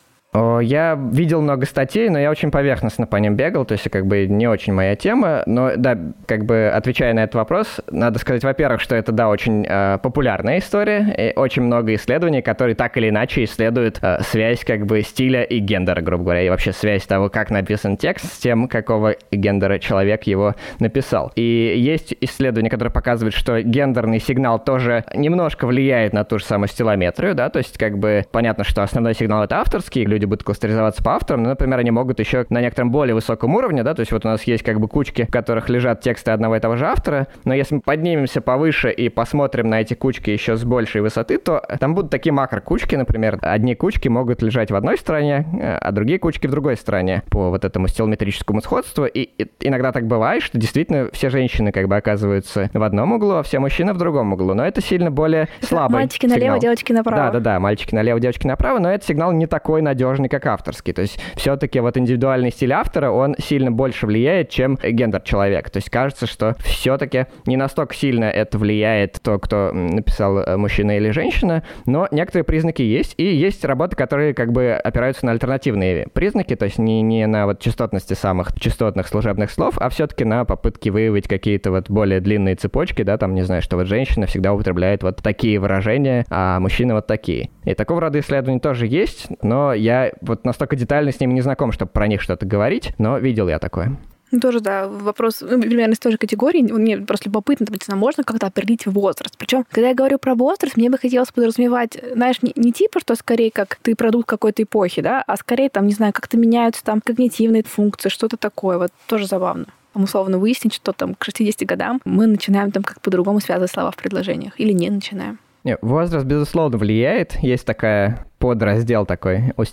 Я 0.61 0.99
видел 1.11 1.41
много 1.41 1.65
статей, 1.65 2.09
но 2.09 2.19
я 2.19 2.31
очень 2.31 2.51
поверхностно 2.51 3.07
по 3.07 3.15
ним 3.17 3.35
бегал, 3.35 3.65
то 3.65 3.73
есть 3.73 3.89
как 3.89 4.05
бы 4.05 4.27
не 4.27 4.47
очень 4.47 4.73
моя 4.73 4.95
тема. 4.95 5.43
Но 5.45 5.71
да, 5.75 5.97
как 6.25 6.45
бы 6.45 6.71
отвечая 6.73 7.13
на 7.13 7.23
этот 7.23 7.35
вопрос, 7.35 7.79
надо 7.89 8.19
сказать, 8.19 8.43
во-первых, 8.43 8.81
что 8.81 8.95
это, 8.95 9.11
да, 9.11 9.29
очень 9.29 9.65
э, 9.67 9.97
популярная 10.01 10.59
история, 10.59 11.15
и 11.17 11.37
очень 11.37 11.63
много 11.63 11.93
исследований, 11.95 12.41
которые 12.41 12.75
так 12.75 12.97
или 12.97 13.09
иначе 13.09 13.43
исследуют 13.43 13.99
э, 14.01 14.21
связь 14.21 14.63
как 14.63 14.85
бы 14.85 15.01
стиля 15.01 15.43
и 15.43 15.59
гендера, 15.59 16.01
грубо 16.01 16.23
говоря, 16.23 16.41
и 16.43 16.49
вообще 16.49 16.71
связь 16.71 17.03
того, 17.03 17.29
как 17.29 17.49
написан 17.49 17.97
текст 17.97 18.33
с 18.33 18.37
тем, 18.37 18.67
какого 18.67 19.15
гендера 19.31 19.79
человек 19.79 20.23
его 20.23 20.55
написал. 20.79 21.31
И 21.35 21.73
есть 21.77 22.15
исследования, 22.21 22.69
которые 22.69 22.91
показывают, 22.91 23.33
что 23.33 23.61
гендерный 23.61 24.19
сигнал 24.19 24.59
тоже 24.63 25.03
немножко 25.13 25.65
влияет 25.65 26.13
на 26.13 26.23
ту 26.23 26.39
же 26.39 26.45
самую 26.45 26.67
стилометрию, 26.67 27.35
да, 27.35 27.49
то 27.49 27.59
есть 27.59 27.77
как 27.77 27.97
бы 27.97 28.23
понятно, 28.31 28.63
что 28.63 28.83
основной 28.83 29.13
сигнал 29.13 29.43
это 29.43 29.57
авторский, 29.57 30.05
люди 30.05 30.26
будут 30.27 30.43
кластеризоваться 30.43 31.03
по 31.03 31.15
авторам, 31.15 31.43
но, 31.43 31.49
например, 31.49 31.79
они 31.79 31.91
могут 31.91 32.19
еще 32.19 32.45
на 32.49 32.61
некотором 32.61 32.91
более 32.91 33.15
высоком 33.15 33.55
уровне, 33.55 33.83
да, 33.83 33.93
то 33.93 34.01
есть 34.01 34.11
вот 34.11 34.25
у 34.25 34.27
нас 34.27 34.43
есть 34.43 34.63
как 34.63 34.79
бы 34.79 34.87
кучки, 34.87 35.25
в 35.25 35.31
которых 35.31 35.69
лежат 35.69 36.01
тексты 36.01 36.31
одного 36.31 36.55
и 36.55 36.59
того 36.59 36.75
же 36.75 36.85
автора, 36.85 37.27
но 37.45 37.53
если 37.53 37.75
мы 37.75 37.81
поднимемся 37.81 38.41
повыше 38.41 38.91
и 38.91 39.09
посмотрим 39.09 39.69
на 39.69 39.81
эти 39.81 39.93
кучки 39.93 40.29
еще 40.29 40.55
с 40.55 40.63
большей 40.63 41.01
высоты, 41.01 41.37
то 41.37 41.61
там 41.79 41.95
будут 41.95 42.11
такие 42.11 42.33
макро-кучки, 42.33 42.95
например, 42.95 43.39
одни 43.41 43.75
кучки 43.75 44.07
могут 44.07 44.41
лежать 44.41 44.71
в 44.71 44.75
одной 44.75 44.97
стороне, 44.97 45.45
а 45.81 45.91
другие 45.91 46.19
кучки 46.19 46.47
в 46.47 46.51
другой 46.51 46.77
стороне 46.77 47.23
по 47.29 47.49
вот 47.49 47.65
этому 47.65 47.87
стилометрическому 47.87 48.61
сходству, 48.61 49.05
и, 49.05 49.21
и 49.21 49.47
иногда 49.61 49.91
так 49.91 50.07
бывает, 50.07 50.43
что 50.43 50.57
действительно 50.57 51.09
все 51.11 51.29
женщины 51.29 51.71
как 51.71 51.87
бы 51.87 51.95
оказываются 51.95 52.69
в 52.73 52.83
одном 52.83 53.13
углу, 53.13 53.35
а 53.35 53.43
все 53.43 53.59
мужчины 53.59 53.93
в 53.93 53.97
другом 53.97 54.33
углу, 54.33 54.53
но 54.53 54.65
это 54.65 54.81
сильно 54.81 55.11
более 55.11 55.47
слабый 55.61 56.01
Мальчики 56.01 56.25
налево, 56.25 56.41
сигнал. 56.41 56.59
девочки 56.59 56.91
направо. 56.93 57.23
Да-да-да, 57.25 57.59
мальчики 57.59 57.95
налево, 57.95 58.19
девочки 58.19 58.47
направо, 58.47 58.79
но 58.79 58.91
этот 58.91 59.07
сигнал 59.07 59.31
не 59.31 59.47
такой 59.47 59.81
надежный 59.81 60.06
сложный, 60.07 60.29
как 60.29 60.45
авторский. 60.45 60.93
То 60.93 61.01
есть 61.01 61.19
все-таки 61.35 61.79
вот 61.81 61.97
индивидуальный 61.97 62.51
стиль 62.51 62.71
автора, 62.71 63.11
он 63.11 63.35
сильно 63.39 63.71
больше 63.71 64.07
влияет, 64.07 64.49
чем 64.49 64.77
гендер 64.81 65.21
человека. 65.21 65.69
То 65.69 65.77
есть 65.77 65.89
кажется, 65.89 66.27
что 66.27 66.55
все-таки 66.63 67.25
не 67.45 67.57
настолько 67.57 67.93
сильно 67.93 68.25
это 68.25 68.57
влияет 68.57 69.19
то, 69.21 69.37
кто 69.37 69.71
написал 69.73 70.39
э, 70.39 70.55
мужчина 70.55 70.95
или 70.97 71.11
женщина, 71.11 71.63
но 71.85 72.07
некоторые 72.11 72.45
признаки 72.45 72.81
есть, 72.81 73.15
и 73.17 73.25
есть 73.25 73.65
работы, 73.65 73.97
которые 73.97 74.33
как 74.33 74.53
бы 74.53 74.71
опираются 74.71 75.25
на 75.25 75.33
альтернативные 75.33 76.07
признаки, 76.13 76.55
то 76.55 76.65
есть 76.65 76.77
не, 76.77 77.01
не 77.01 77.27
на 77.27 77.45
вот 77.45 77.59
частотности 77.59 78.13
самых 78.13 78.57
частотных 78.57 79.07
служебных 79.07 79.51
слов, 79.51 79.75
а 79.77 79.89
все-таки 79.89 80.23
на 80.23 80.45
попытки 80.45 80.87
выявить 80.89 81.27
какие-то 81.27 81.71
вот 81.71 81.89
более 81.89 82.21
длинные 82.21 82.55
цепочки, 82.55 83.01
да, 83.03 83.17
там, 83.17 83.33
не 83.33 83.41
знаю, 83.41 83.61
что 83.61 83.75
вот 83.75 83.87
женщина 83.87 84.25
всегда 84.25 84.53
употребляет 84.53 85.03
вот 85.03 85.17
такие 85.17 85.59
выражения, 85.59 86.25
а 86.29 86.59
мужчина 86.61 86.93
вот 86.93 87.07
такие. 87.07 87.49
И 87.65 87.73
такого 87.73 87.99
рода 87.99 88.19
исследования 88.19 88.59
тоже 88.59 88.87
есть, 88.87 89.27
но 89.41 89.73
я 89.73 89.96
вот 90.21 90.45
настолько 90.45 90.75
детально 90.75 91.11
с 91.11 91.19
ними 91.19 91.33
не 91.33 91.41
знаком, 91.41 91.71
чтобы 91.71 91.91
про 91.91 92.07
них 92.07 92.21
что-то 92.21 92.45
говорить, 92.45 92.93
но 92.97 93.17
видел 93.17 93.49
я 93.49 93.59
такое. 93.59 93.97
Ну, 94.31 94.39
тоже, 94.39 94.59
да, 94.59 94.87
вопрос 94.87 95.41
ну, 95.41 95.61
примерно 95.61 95.93
из 95.93 95.99
той 95.99 96.11
же 96.11 96.17
категории. 96.17 96.61
Мне 96.61 96.97
просто 96.97 97.29
любопытно, 97.29 97.65
там, 97.65 97.97
можно 97.97 98.23
как-то 98.23 98.47
определить 98.47 98.85
возраст. 98.85 99.37
Причем, 99.37 99.65
когда 99.71 99.89
я 99.89 99.95
говорю 99.95 100.17
про 100.17 100.35
возраст, 100.35 100.75
мне 100.75 100.89
бы 100.89 100.97
хотелось 100.97 101.31
подразумевать, 101.31 101.97
знаешь, 102.13 102.41
не, 102.41 102.51
не 102.55 102.73
типа, 102.73 102.99
что 102.99 103.15
скорее 103.15 103.51
как 103.51 103.77
ты 103.81 103.95
продукт 103.95 104.27
какой-то 104.27 104.63
эпохи, 104.63 105.01
да, 105.01 105.23
а 105.25 105.37
скорее, 105.37 105.69
там, 105.69 105.87
не 105.87 105.93
знаю, 105.93 106.11
как-то 106.11 106.37
меняются 106.37 106.83
там 106.83 106.99
когнитивные 106.99 107.63
функции, 107.63 108.09
что-то 108.09 108.35
такое. 108.35 108.77
Вот 108.77 108.91
тоже 109.07 109.27
забавно. 109.27 109.67
Там, 109.93 110.03
условно 110.03 110.37
выяснить, 110.37 110.73
что 110.73 110.91
там 110.91 111.15
к 111.15 111.23
60 111.23 111.65
годам 111.67 112.01
мы 112.03 112.27
начинаем 112.27 112.71
там 112.71 112.83
как 112.83 112.99
по-другому 112.99 113.39
связывать 113.39 113.71
слова 113.71 113.91
в 113.91 113.95
предложениях 113.95 114.59
или 114.59 114.73
не 114.73 114.89
начинаем. 114.89 115.39
Возраст, 115.81 116.25
безусловно, 116.25 116.77
влияет. 116.77 117.37
Есть 117.41 117.65
такая 117.65 118.25
подраздел 118.39 119.05
такой 119.05 119.53
у 119.57 119.63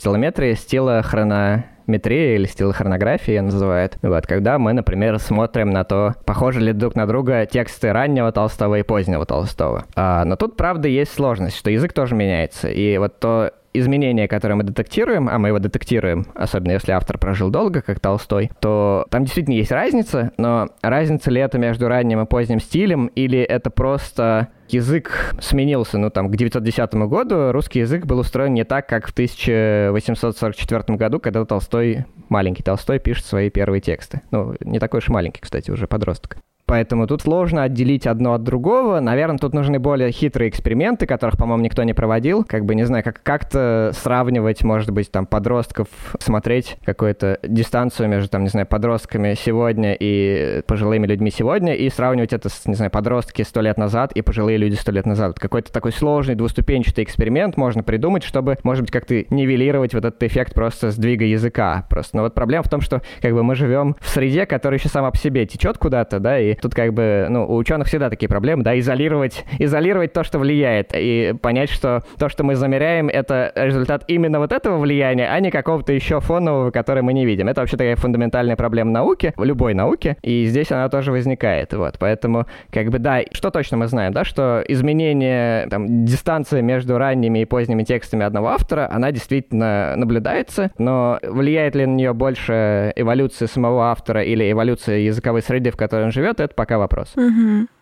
стилохронометрия 0.55 2.37
или 2.37 2.47
стилохронография 2.47 3.43
называют. 3.43 3.99
Вот, 4.03 4.27
когда 4.27 4.59
мы, 4.59 4.73
например, 4.73 5.19
смотрим 5.19 5.71
на 5.71 5.85
то, 5.85 6.15
похожи 6.25 6.61
ли 6.61 6.73
друг 6.73 6.95
на 6.95 7.07
друга 7.07 7.47
тексты 7.47 7.93
раннего 7.93 8.33
Толстого 8.33 8.79
и 8.79 8.83
позднего 8.83 9.27
Толстого. 9.27 9.85
А, 9.95 10.25
но 10.25 10.37
тут, 10.37 10.57
правда, 10.57 10.89
есть 10.89 11.13
сложность, 11.13 11.57
что 11.57 11.71
язык 11.71 11.93
тоже 11.93 12.15
меняется. 12.15 12.69
И 12.69 12.97
вот 12.99 13.21
то 13.21 13.53
изменение, 13.75 14.29
которое 14.29 14.55
мы 14.55 14.63
детектируем, 14.63 15.29
а 15.29 15.39
мы 15.39 15.49
его 15.49 15.59
детектируем, 15.59 16.27
особенно 16.35 16.73
если 16.73 16.93
автор 16.93 17.19
прожил 17.19 17.51
долго, 17.51 17.83
как 17.83 18.01
Толстой, 18.01 18.51
то 18.61 19.07
там 19.11 19.25
действительно 19.25 19.55
есть 19.55 19.73
разница, 19.73 20.33
но 20.39 20.69
разница 20.81 21.31
ли 21.31 21.41
это 21.41 21.59
между 21.59 21.89
ранним 21.89 22.21
и 22.21 22.27
поздним 22.27 22.61
стилем, 22.61 23.07
или 23.09 23.41
это 23.41 23.71
просто 23.71 24.49
язык 24.69 25.35
сменился, 25.41 25.99
ну, 25.99 26.11
там, 26.11 26.31
к 26.31 26.37
910 26.37 26.95
году 26.95 27.53
русский 27.53 27.81
язык 27.81 28.07
был 28.07 28.21
устроен 28.21 28.55
не 28.55 28.65
так, 28.65 28.89
как 28.89 29.09
в 29.09 29.13
1844 29.13 30.97
году, 30.97 31.19
когда 31.19 31.45
Толстой, 31.45 32.07
маленький 32.29 32.63
Толстой, 32.63 32.99
пишет 32.99 33.27
свои 33.27 33.51
первые 33.51 33.81
тексты. 33.81 34.23
Ну, 34.31 34.55
не 34.61 34.79
такой 34.79 34.99
уж 34.99 35.09
маленький, 35.09 35.41
кстати, 35.41 35.71
уже 35.71 35.87
подросток. 35.87 36.39
Поэтому 36.67 37.07
тут 37.07 37.23
сложно 37.23 37.63
отделить 37.63 38.07
одно 38.07 38.33
от 38.33 38.43
другого. 38.43 39.01
Наверное, 39.01 39.39
тут 39.39 39.53
нужны 39.53 39.79
более 39.79 40.11
хитрые 40.11 40.49
эксперименты, 40.49 41.07
которых, 41.07 41.37
по-моему, 41.37 41.63
никто 41.63 41.83
не 41.83 41.93
проводил. 41.93 42.43
Как 42.45 42.65
бы, 42.65 42.75
не 42.75 42.85
знаю, 42.85 43.05
как 43.05 43.23
как-то 43.23 43.91
сравнивать, 43.95 44.63
может 44.65 44.91
быть, 44.91 45.11
там, 45.11 45.27
подростков, 45.27 45.89
смотреть 46.19 46.77
какую-то 46.85 47.39
дистанцию 47.43 48.09
между, 48.09 48.31
там, 48.31 48.45
не 48.45 48.49
знаю, 48.49 48.67
подростками 48.67 49.35
сегодня 49.35 49.95
и 49.99 50.63
пожилыми 50.67 51.07
людьми 51.07 51.31
сегодня, 51.31 51.75
и 51.75 51.91
сравнивать 51.91 52.33
это 52.33 52.49
с, 52.49 52.67
не 52.67 52.75
знаю, 52.75 52.91
подростки 52.91 53.43
сто 53.43 53.61
лет 53.61 53.77
назад 53.77 54.13
и 54.13 54.23
пожилые 54.23 54.57
люди 54.57 54.75
сто 54.75 54.91
лет 54.91 55.05
назад. 55.05 55.39
Какой-то 55.39 55.71
такой 55.71 55.93
сложный 55.93 56.35
двуступенчатый 56.35 57.05
эксперимент 57.05 57.59
можно 57.59 57.83
придумать, 57.83 58.25
чтобы, 58.25 58.57
может 58.63 58.85
быть, 58.85 58.91
как-то 58.91 59.15
нивелировать 59.29 59.93
вот 59.93 60.05
этот 60.05 60.23
эффект 60.23 60.55
просто 60.55 60.91
сдвига 60.91 61.27
языка. 61.27 61.87
Просто. 61.91 62.17
Но 62.17 62.23
вот 62.23 62.35
проблема 62.35 62.65
в 62.65 62.71
том, 62.71 62.81
что 62.81 63.03
как 63.21 63.35
бы 63.35 63.43
мы 63.43 63.55
живем 63.55 63.97
в 64.01 64.09
среде, 64.09 64.47
которая 64.47 64.79
еще 64.79 64.89
сама 64.89 65.11
по 65.11 65.19
себе 65.19 65.47
течет 65.47 65.77
куда-то, 65.79 66.21
да, 66.21 66.39
и 66.39 66.55
тут 66.65 66.75
как 66.75 66.95
бы, 66.95 67.27
ну, 67.29 67.45
у 67.45 67.57
ученых 67.57 67.89
всегда 67.89 68.09
такие 68.09 68.29
проблемы, 68.29 68.63
да, 68.65 68.79
изолировать, 68.79 69.45
изолировать 69.59 70.15
то, 70.15 70.25
что 70.25 70.39
влияет, 70.39 70.93
и 70.95 71.35
понять, 71.43 71.69
что 71.69 72.05
то, 72.19 72.31
что 72.31 72.43
мы 72.43 72.55
замеряем, 72.55 73.11
это 73.11 73.53
результат 73.55 74.05
именно 74.09 74.39
вот 74.39 74.51
этого 74.51 74.79
влияния, 74.79 75.29
а 75.31 75.39
не 75.41 75.51
какого-то 75.51 75.93
еще 75.93 76.21
фонового, 76.21 76.71
который 76.71 77.03
мы 77.03 77.13
не 77.13 77.27
видим. 77.27 77.49
Это 77.49 77.61
вообще 77.61 77.77
такая 77.77 77.97
фундаментальная 77.97 78.57
проблема 78.57 78.91
науки, 78.91 79.35
в 79.37 79.45
любой 79.45 79.75
науке, 79.75 80.17
и 80.23 80.47
здесь 80.47 80.73
она 80.73 80.89
тоже 80.89 81.13
возникает, 81.13 81.75
вот, 81.75 81.97
поэтому, 81.99 82.47
как 82.73 82.89
бы, 82.89 82.99
да, 82.99 83.21
что 83.33 83.51
точно 83.51 83.77
мы 83.77 83.87
знаем, 83.87 84.15
да, 84.15 84.25
что 84.25 84.65
изменение, 84.67 85.67
там, 85.69 86.07
дистанция 86.07 86.63
между 86.63 86.97
ранними 86.97 87.41
и 87.41 87.45
поздними 87.45 87.83
текстами 87.83 88.25
одного 88.25 88.49
автора, 88.49 88.89
она 88.91 89.13
действительно 89.13 89.97
наблюдается, 89.97 90.71
но 90.79 91.19
влияет 91.23 91.75
ли 91.75 91.85
на 91.85 91.95
нее 91.95 92.15
больше 92.15 92.91
эволюция 92.97 93.49
самого 93.49 93.91
автора 93.91 94.23
или 94.23 94.51
эволюция 94.51 95.01
языковой 95.01 95.43
среды, 95.43 95.71
в 95.71 95.77
которой 95.77 96.05
он 96.05 96.11
живет, 96.11 96.41
это 96.45 96.55
пока 96.55 96.79
вопрос. 96.79 97.15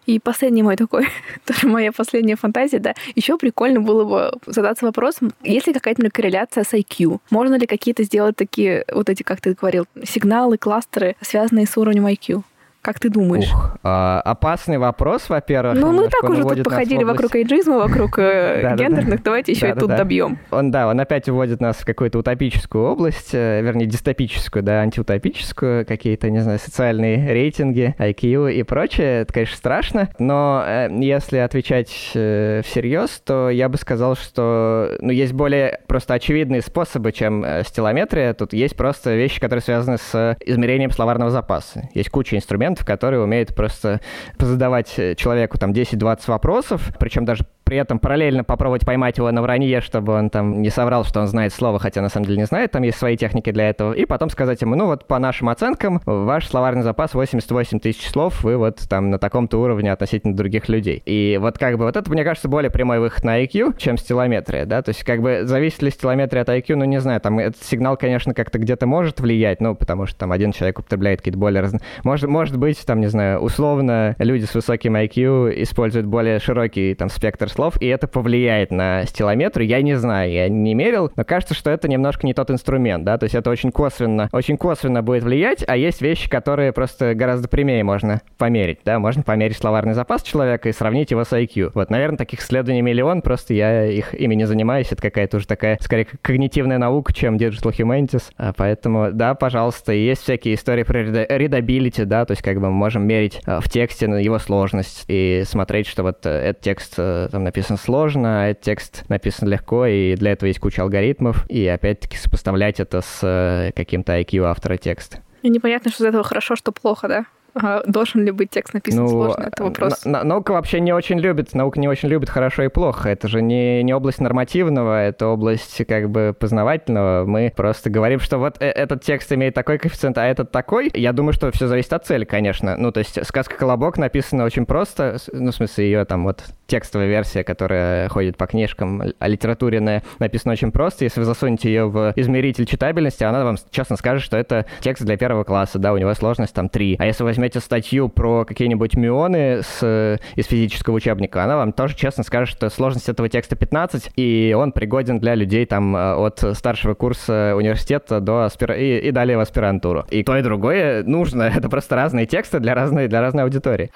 И 0.06 0.18
последний 0.18 0.62
мой 0.62 0.76
такой, 0.76 1.06
тоже 1.46 1.68
моя 1.68 1.92
последняя 1.92 2.36
фантазия, 2.36 2.78
да. 2.78 2.94
Еще 3.14 3.38
прикольно 3.38 3.80
было 3.80 4.04
бы 4.04 4.38
задаться 4.46 4.84
вопросом, 4.84 5.32
есть 5.42 5.66
ли 5.66 5.72
какая-то 5.72 6.10
корреляция 6.10 6.64
с 6.64 6.72
IQ? 6.72 7.20
Можно 7.30 7.54
ли 7.54 7.66
какие-то 7.66 8.02
сделать 8.02 8.36
такие, 8.36 8.84
вот 8.92 9.08
эти, 9.08 9.22
как 9.22 9.40
ты 9.40 9.54
говорил, 9.54 9.86
сигналы, 10.04 10.58
кластеры, 10.58 11.16
связанные 11.20 11.66
с 11.66 11.76
уровнем 11.76 12.06
IQ? 12.06 12.42
Как 12.83 12.99
ты 12.99 13.11
думаешь? 13.11 13.49
Ух, 13.49 13.76
а, 13.85 14.20
опасный 14.24 14.76
вопрос, 14.76 15.28
во-первых. 15.28 15.78
Ну, 15.78 15.93
мы 15.93 16.09
так 16.09 16.28
уже 16.28 16.43
тут 16.43 16.64
походили 16.64 17.05
вокруг 17.05 17.37
эйджизма, 17.37 17.78
вокруг 17.78 18.18
э, 18.18 18.74
гендерных, 18.76 19.22
давайте 19.22 19.53
еще 19.53 19.70
и 19.70 19.72
тут 19.72 19.91
добьем. 19.91 20.41
Он, 20.51 20.72
да, 20.72 20.89
он 20.89 20.99
опять 20.99 21.28
уводит 21.28 21.61
нас 21.61 21.76
в 21.76 21.85
какую-то 21.85 22.18
утопическую 22.18 22.85
область, 22.85 23.35
э, 23.35 23.62
вернее, 23.62 23.87
дистопическую, 23.87 24.64
да, 24.64 24.80
антиутопическую, 24.80 25.87
какие-то, 25.87 26.28
не 26.28 26.41
знаю, 26.41 26.59
социальные 26.59 27.33
рейтинги, 27.33 27.95
IQ 28.01 28.53
и 28.53 28.64
прочее. 28.64 29.20
Это, 29.20 29.33
конечно, 29.33 29.57
страшно, 29.57 30.09
но 30.18 30.64
э, 30.66 30.89
если 30.91 31.37
отвечать 31.37 31.89
всерьез, 31.89 33.22
то 33.24 33.49
я 33.49 33.68
бы 33.68 33.78
сказал, 33.78 34.16
что 34.16 34.97
ну, 34.99 35.12
есть 35.12 35.35
более 35.35 35.83
просто 35.87 36.14
очевидные 36.14 36.62
способы, 36.62 37.12
чем 37.12 37.45
стилометрия. 37.64 38.35
Тут 38.35 38.53
есть 38.55 38.74
просто 38.76 39.14
вещи, 39.14 39.39
которые 39.39 39.62
связаны 39.62 39.99
с 39.99 40.37
измерением 40.45 40.91
словарного 40.91 41.30
запаса. 41.30 41.89
Есть 41.95 42.11
куча 42.11 42.35
инструментов, 42.35 42.72
инструментов, 42.73 42.85
которые 42.85 43.23
умеют 43.23 43.55
просто 43.55 44.01
задавать 44.39 44.95
человеку 45.16 45.59
там 45.59 45.73
10-20 45.73 46.23
вопросов, 46.27 46.91
причем 46.99 47.25
даже 47.25 47.45
при 47.73 47.79
этом 47.79 47.99
параллельно 47.99 48.45
попробовать 48.45 48.85
поймать 48.85 49.16
его 49.16 49.31
на 49.31 49.41
вранье, 49.41 49.81
чтобы 49.81 50.12
он 50.12 50.29
там 50.29 50.61
не 50.61 50.68
соврал, 50.68 51.07
что 51.07 51.20
он 51.20 51.27
знает 51.27 51.55
слово, 51.55 51.79
хотя 51.79 52.03
на 52.03 52.11
самом 52.11 52.27
деле 52.27 52.37
не 52.37 52.45
знает, 52.45 52.70
там 52.70 52.83
есть 52.83 52.99
свои 52.99 53.16
техники 53.16 53.51
для 53.51 53.70
этого, 53.70 53.95
и 53.95 54.05
потом 54.05 54.29
сказать 54.29 54.61
ему, 54.61 54.75
ну 54.75 54.85
вот 54.85 55.07
по 55.07 55.18
нашим 55.18 55.49
оценкам, 55.49 56.03
ваш 56.05 56.49
словарный 56.49 56.83
запас 56.83 57.14
88 57.14 57.81
тысяч 57.81 58.07
слов, 58.11 58.45
вы 58.45 58.59
вот 58.59 58.87
там 58.91 59.09
на 59.09 59.18
таком-то 59.18 59.57
уровне 59.57 59.91
относительно 59.91 60.37
других 60.37 60.68
людей. 60.68 61.03
И 61.07 61.39
вот 61.41 61.57
как 61.57 61.79
бы 61.79 61.85
вот 61.87 61.97
это, 61.97 62.11
мне 62.11 62.25
кажется, 62.25 62.47
более 62.47 62.70
прямой 62.70 63.01
выход 63.01 63.25
на 63.25 63.43
IQ, 63.43 63.79
чем 63.79 63.97
стилометрия, 63.97 64.66
да, 64.66 64.83
то 64.83 64.91
есть 64.91 65.03
как 65.03 65.23
бы 65.23 65.45
зависит 65.45 65.81
ли 65.81 65.91
стилометрия 65.91 66.43
от 66.43 66.51
IQ, 66.51 66.75
ну 66.75 66.85
не 66.85 67.01
знаю, 67.01 67.23
там 67.23 67.39
этот 67.39 67.62
сигнал, 67.62 67.97
конечно, 67.97 68.35
как-то 68.35 68.59
где-то 68.59 68.85
может 68.85 69.18
влиять, 69.18 69.62
ну 69.62 69.75
потому 69.75 70.05
что 70.05 70.18
там 70.18 70.33
один 70.33 70.53
человек 70.53 70.81
употребляет 70.81 71.20
какие-то 71.20 71.39
более 71.39 71.62
разные... 71.62 71.81
Может, 72.05 72.29
может 72.29 72.59
быть, 72.59 72.85
там, 72.85 73.01
не 73.01 73.07
знаю, 73.07 73.39
условно 73.39 74.14
люди 74.18 74.45
с 74.45 74.55
высоким 74.55 74.95
IQ 74.95 75.62
используют 75.62 76.07
более 76.07 76.39
широкий 76.39 76.95
там 76.95 77.09
спектр 77.09 77.49
слов, 77.49 77.61
слов, 77.62 77.80
и 77.80 77.86
это 77.86 78.08
повлияет 78.08 78.72
на 78.72 79.04
стилометр. 79.06 79.60
Я 79.60 79.82
не 79.82 79.94
знаю, 79.94 80.32
я 80.32 80.48
не 80.48 80.74
мерил, 80.74 81.12
но 81.14 81.24
кажется, 81.24 81.54
что 81.54 81.70
это 81.70 81.86
немножко 81.86 82.26
не 82.26 82.34
тот 82.34 82.50
инструмент, 82.50 83.04
да, 83.04 83.18
то 83.18 83.24
есть 83.24 83.36
это 83.36 83.50
очень 83.50 83.70
косвенно, 83.70 84.28
очень 84.32 84.56
косвенно 84.56 85.02
будет 85.02 85.22
влиять, 85.22 85.64
а 85.68 85.76
есть 85.76 86.02
вещи, 86.02 86.28
которые 86.28 86.72
просто 86.72 87.14
гораздо 87.14 87.48
прямее 87.48 87.84
можно 87.84 88.20
померить, 88.38 88.80
да, 88.84 88.98
можно 88.98 89.22
померить 89.22 89.56
словарный 89.56 89.94
запас 89.94 90.22
человека 90.22 90.68
и 90.68 90.72
сравнить 90.72 91.12
его 91.12 91.22
с 91.24 91.32
IQ. 91.32 91.70
Вот, 91.74 91.90
наверное, 91.90 92.18
таких 92.18 92.40
исследований 92.40 92.82
миллион, 92.82 93.22
просто 93.22 93.54
я 93.54 93.86
их 93.86 94.12
ими 94.14 94.34
не 94.34 94.46
занимаюсь, 94.46 94.90
это 94.90 95.00
какая-то 95.00 95.36
уже 95.36 95.46
такая, 95.46 95.78
скорее, 95.80 96.06
когнитивная 96.20 96.78
наука, 96.78 97.12
чем 97.12 97.36
Digital 97.36 97.70
Humanities, 97.70 98.24
а 98.36 98.52
поэтому, 98.52 99.12
да, 99.12 99.34
пожалуйста, 99.34 99.92
есть 99.92 100.22
всякие 100.22 100.54
истории 100.54 100.82
про 100.82 101.02
readability, 101.02 102.04
да, 102.06 102.24
то 102.24 102.32
есть 102.32 102.42
как 102.42 102.56
бы 102.56 102.70
мы 102.70 102.72
можем 102.72 103.06
мерить 103.06 103.40
а, 103.46 103.60
в 103.60 103.68
тексте 103.68 104.06
его 104.06 104.38
сложность 104.40 105.04
и 105.06 105.44
смотреть, 105.46 105.86
что 105.86 106.02
вот 106.02 106.26
э, 106.26 106.30
этот 106.30 106.62
текст 106.62 106.94
э, 106.96 107.28
там 107.30 107.44
написан 107.53 107.76
сложно, 107.76 108.44
а 108.44 108.46
этот 108.46 108.62
текст 108.62 109.05
написан 109.11 109.46
легко, 109.46 109.84
и 109.84 110.14
для 110.14 110.32
этого 110.32 110.46
есть 110.46 110.59
куча 110.59 110.80
алгоритмов, 110.80 111.44
и 111.50 111.66
опять-таки 111.66 112.16
сопоставлять 112.16 112.80
это 112.80 113.03
с 113.03 113.18
э, 113.22 113.72
каким-то 113.76 114.18
IQ 114.18 114.44
автора 114.44 114.78
текста. 114.78 115.18
И 115.42 115.50
непонятно, 115.50 115.90
что 115.90 116.05
из 116.05 116.09
этого 116.09 116.24
хорошо, 116.24 116.57
что 116.57 116.72
плохо, 116.72 117.09
да? 117.09 117.26
А 117.55 117.82
должен 117.86 118.24
ли 118.24 118.30
быть 118.30 118.50
текст 118.50 118.74
написан 118.74 119.05
ну, 119.05 119.09
сложно? 119.09 119.44
Это 119.44 119.62
вопрос. 119.62 120.05
Наука 120.05 120.53
вообще 120.53 120.80
не 120.80 120.92
очень 120.92 121.18
любит, 121.18 121.55
наука 121.55 121.78
не 121.78 121.88
очень 121.88 122.09
любит 122.09 122.30
хорошо 122.30 122.62
и 122.62 122.68
плохо. 122.68 123.11
Это 123.11 123.28
же 123.28 123.42
не, 123.42 123.82
не 123.82 123.92
область 123.92 124.20
нормативного, 124.20 125.03
это 125.03 125.26
область 125.26 125.84
как 125.86 126.11
бы 126.11 126.34
познавательного. 126.38 127.24
Мы 127.26 127.53
просто 127.55 127.90
говорим, 127.90 128.20
что 128.20 128.38
вот 128.38 128.57
э, 128.61 128.66
этот 128.66 129.03
текст 129.03 129.32
имеет 129.32 129.55
такой 129.55 129.78
коэффициент, 129.78 130.18
а 130.18 130.24
этот 130.24 130.50
такой. 130.50 130.90
Я 130.94 131.12
думаю, 131.12 131.32
что 131.32 131.50
все 131.53 131.66
зависит 131.66 131.92
от 131.92 132.07
цели, 132.07 132.24
конечно. 132.24 132.76
Ну, 132.76 132.90
то 132.90 132.98
есть 132.98 133.24
сказка 133.26 133.57
«Колобок» 133.57 133.98
написана 133.98 134.44
очень 134.44 134.66
просто, 134.66 135.18
ну, 135.32 135.50
в 135.50 135.55
смысле, 135.55 135.84
ее 135.84 136.05
там 136.05 136.24
вот 136.24 136.44
текстовая 136.66 137.07
версия, 137.07 137.44
которая 137.44 138.09
ходит 138.09 138.38
по 138.38 138.46
книжкам, 138.46 139.03
а 139.18 139.28
литературная, 139.28 140.03
написана 140.18 140.53
очень 140.53 140.72
просто. 140.72 141.05
Если 141.05 141.20
вы 141.20 141.26
засунете 141.26 141.68
ее 141.68 141.86
в 141.86 142.14
измеритель 142.16 142.64
читабельности, 142.64 143.24
она 143.24 143.44
вам 143.44 143.57
честно 143.70 143.96
скажет, 143.96 144.22
что 144.22 144.38
это 144.38 144.64
текст 144.80 145.05
для 145.05 145.18
первого 145.18 145.44
класса, 145.44 145.78
да, 145.78 145.92
у 145.92 145.98
него 145.98 146.14
сложность 146.14 146.55
там 146.55 146.70
3. 146.70 146.96
А 146.98 147.05
если 147.05 147.24
возьмете 147.24 147.41
возьмете 147.43 147.59
статью 147.59 148.09
про 148.09 148.45
какие-нибудь 148.45 148.95
мионы 148.95 149.62
с, 149.62 150.20
из 150.36 150.47
физического 150.47 150.95
учебника, 150.95 151.43
она 151.43 151.57
вам 151.57 151.72
тоже 151.72 151.97
честно 151.97 152.22
скажет, 152.22 152.55
что 152.57 152.70
сложность 152.70 153.09
этого 153.09 153.28
текста 153.28 153.57
15, 153.57 154.12
и 154.14 154.55
он 154.57 154.70
пригоден 154.70 155.18
для 155.18 155.34
людей 155.34 155.66
там 155.66 155.97
э, 155.97 156.14
от 156.14 156.38
старшего 156.57 156.95
курса 156.95 157.55
университета 157.57 158.20
до 158.20 158.45
аспир... 158.45 158.74
и, 158.74 158.99
и 158.99 159.11
далее 159.11 159.36
в 159.36 159.40
аспирантуру. 159.40 160.05
И 160.11 160.22
то, 160.22 160.38
и 160.38 160.43
другое 160.43 161.03
нужно. 161.03 161.43
Это 161.57 161.68
просто 161.68 161.97
разные 161.97 162.26
тексты 162.26 162.61
для 162.61 162.74
разной, 162.76 163.09
для 163.09 163.20
разной 163.20 163.43
аудитории. 163.43 163.90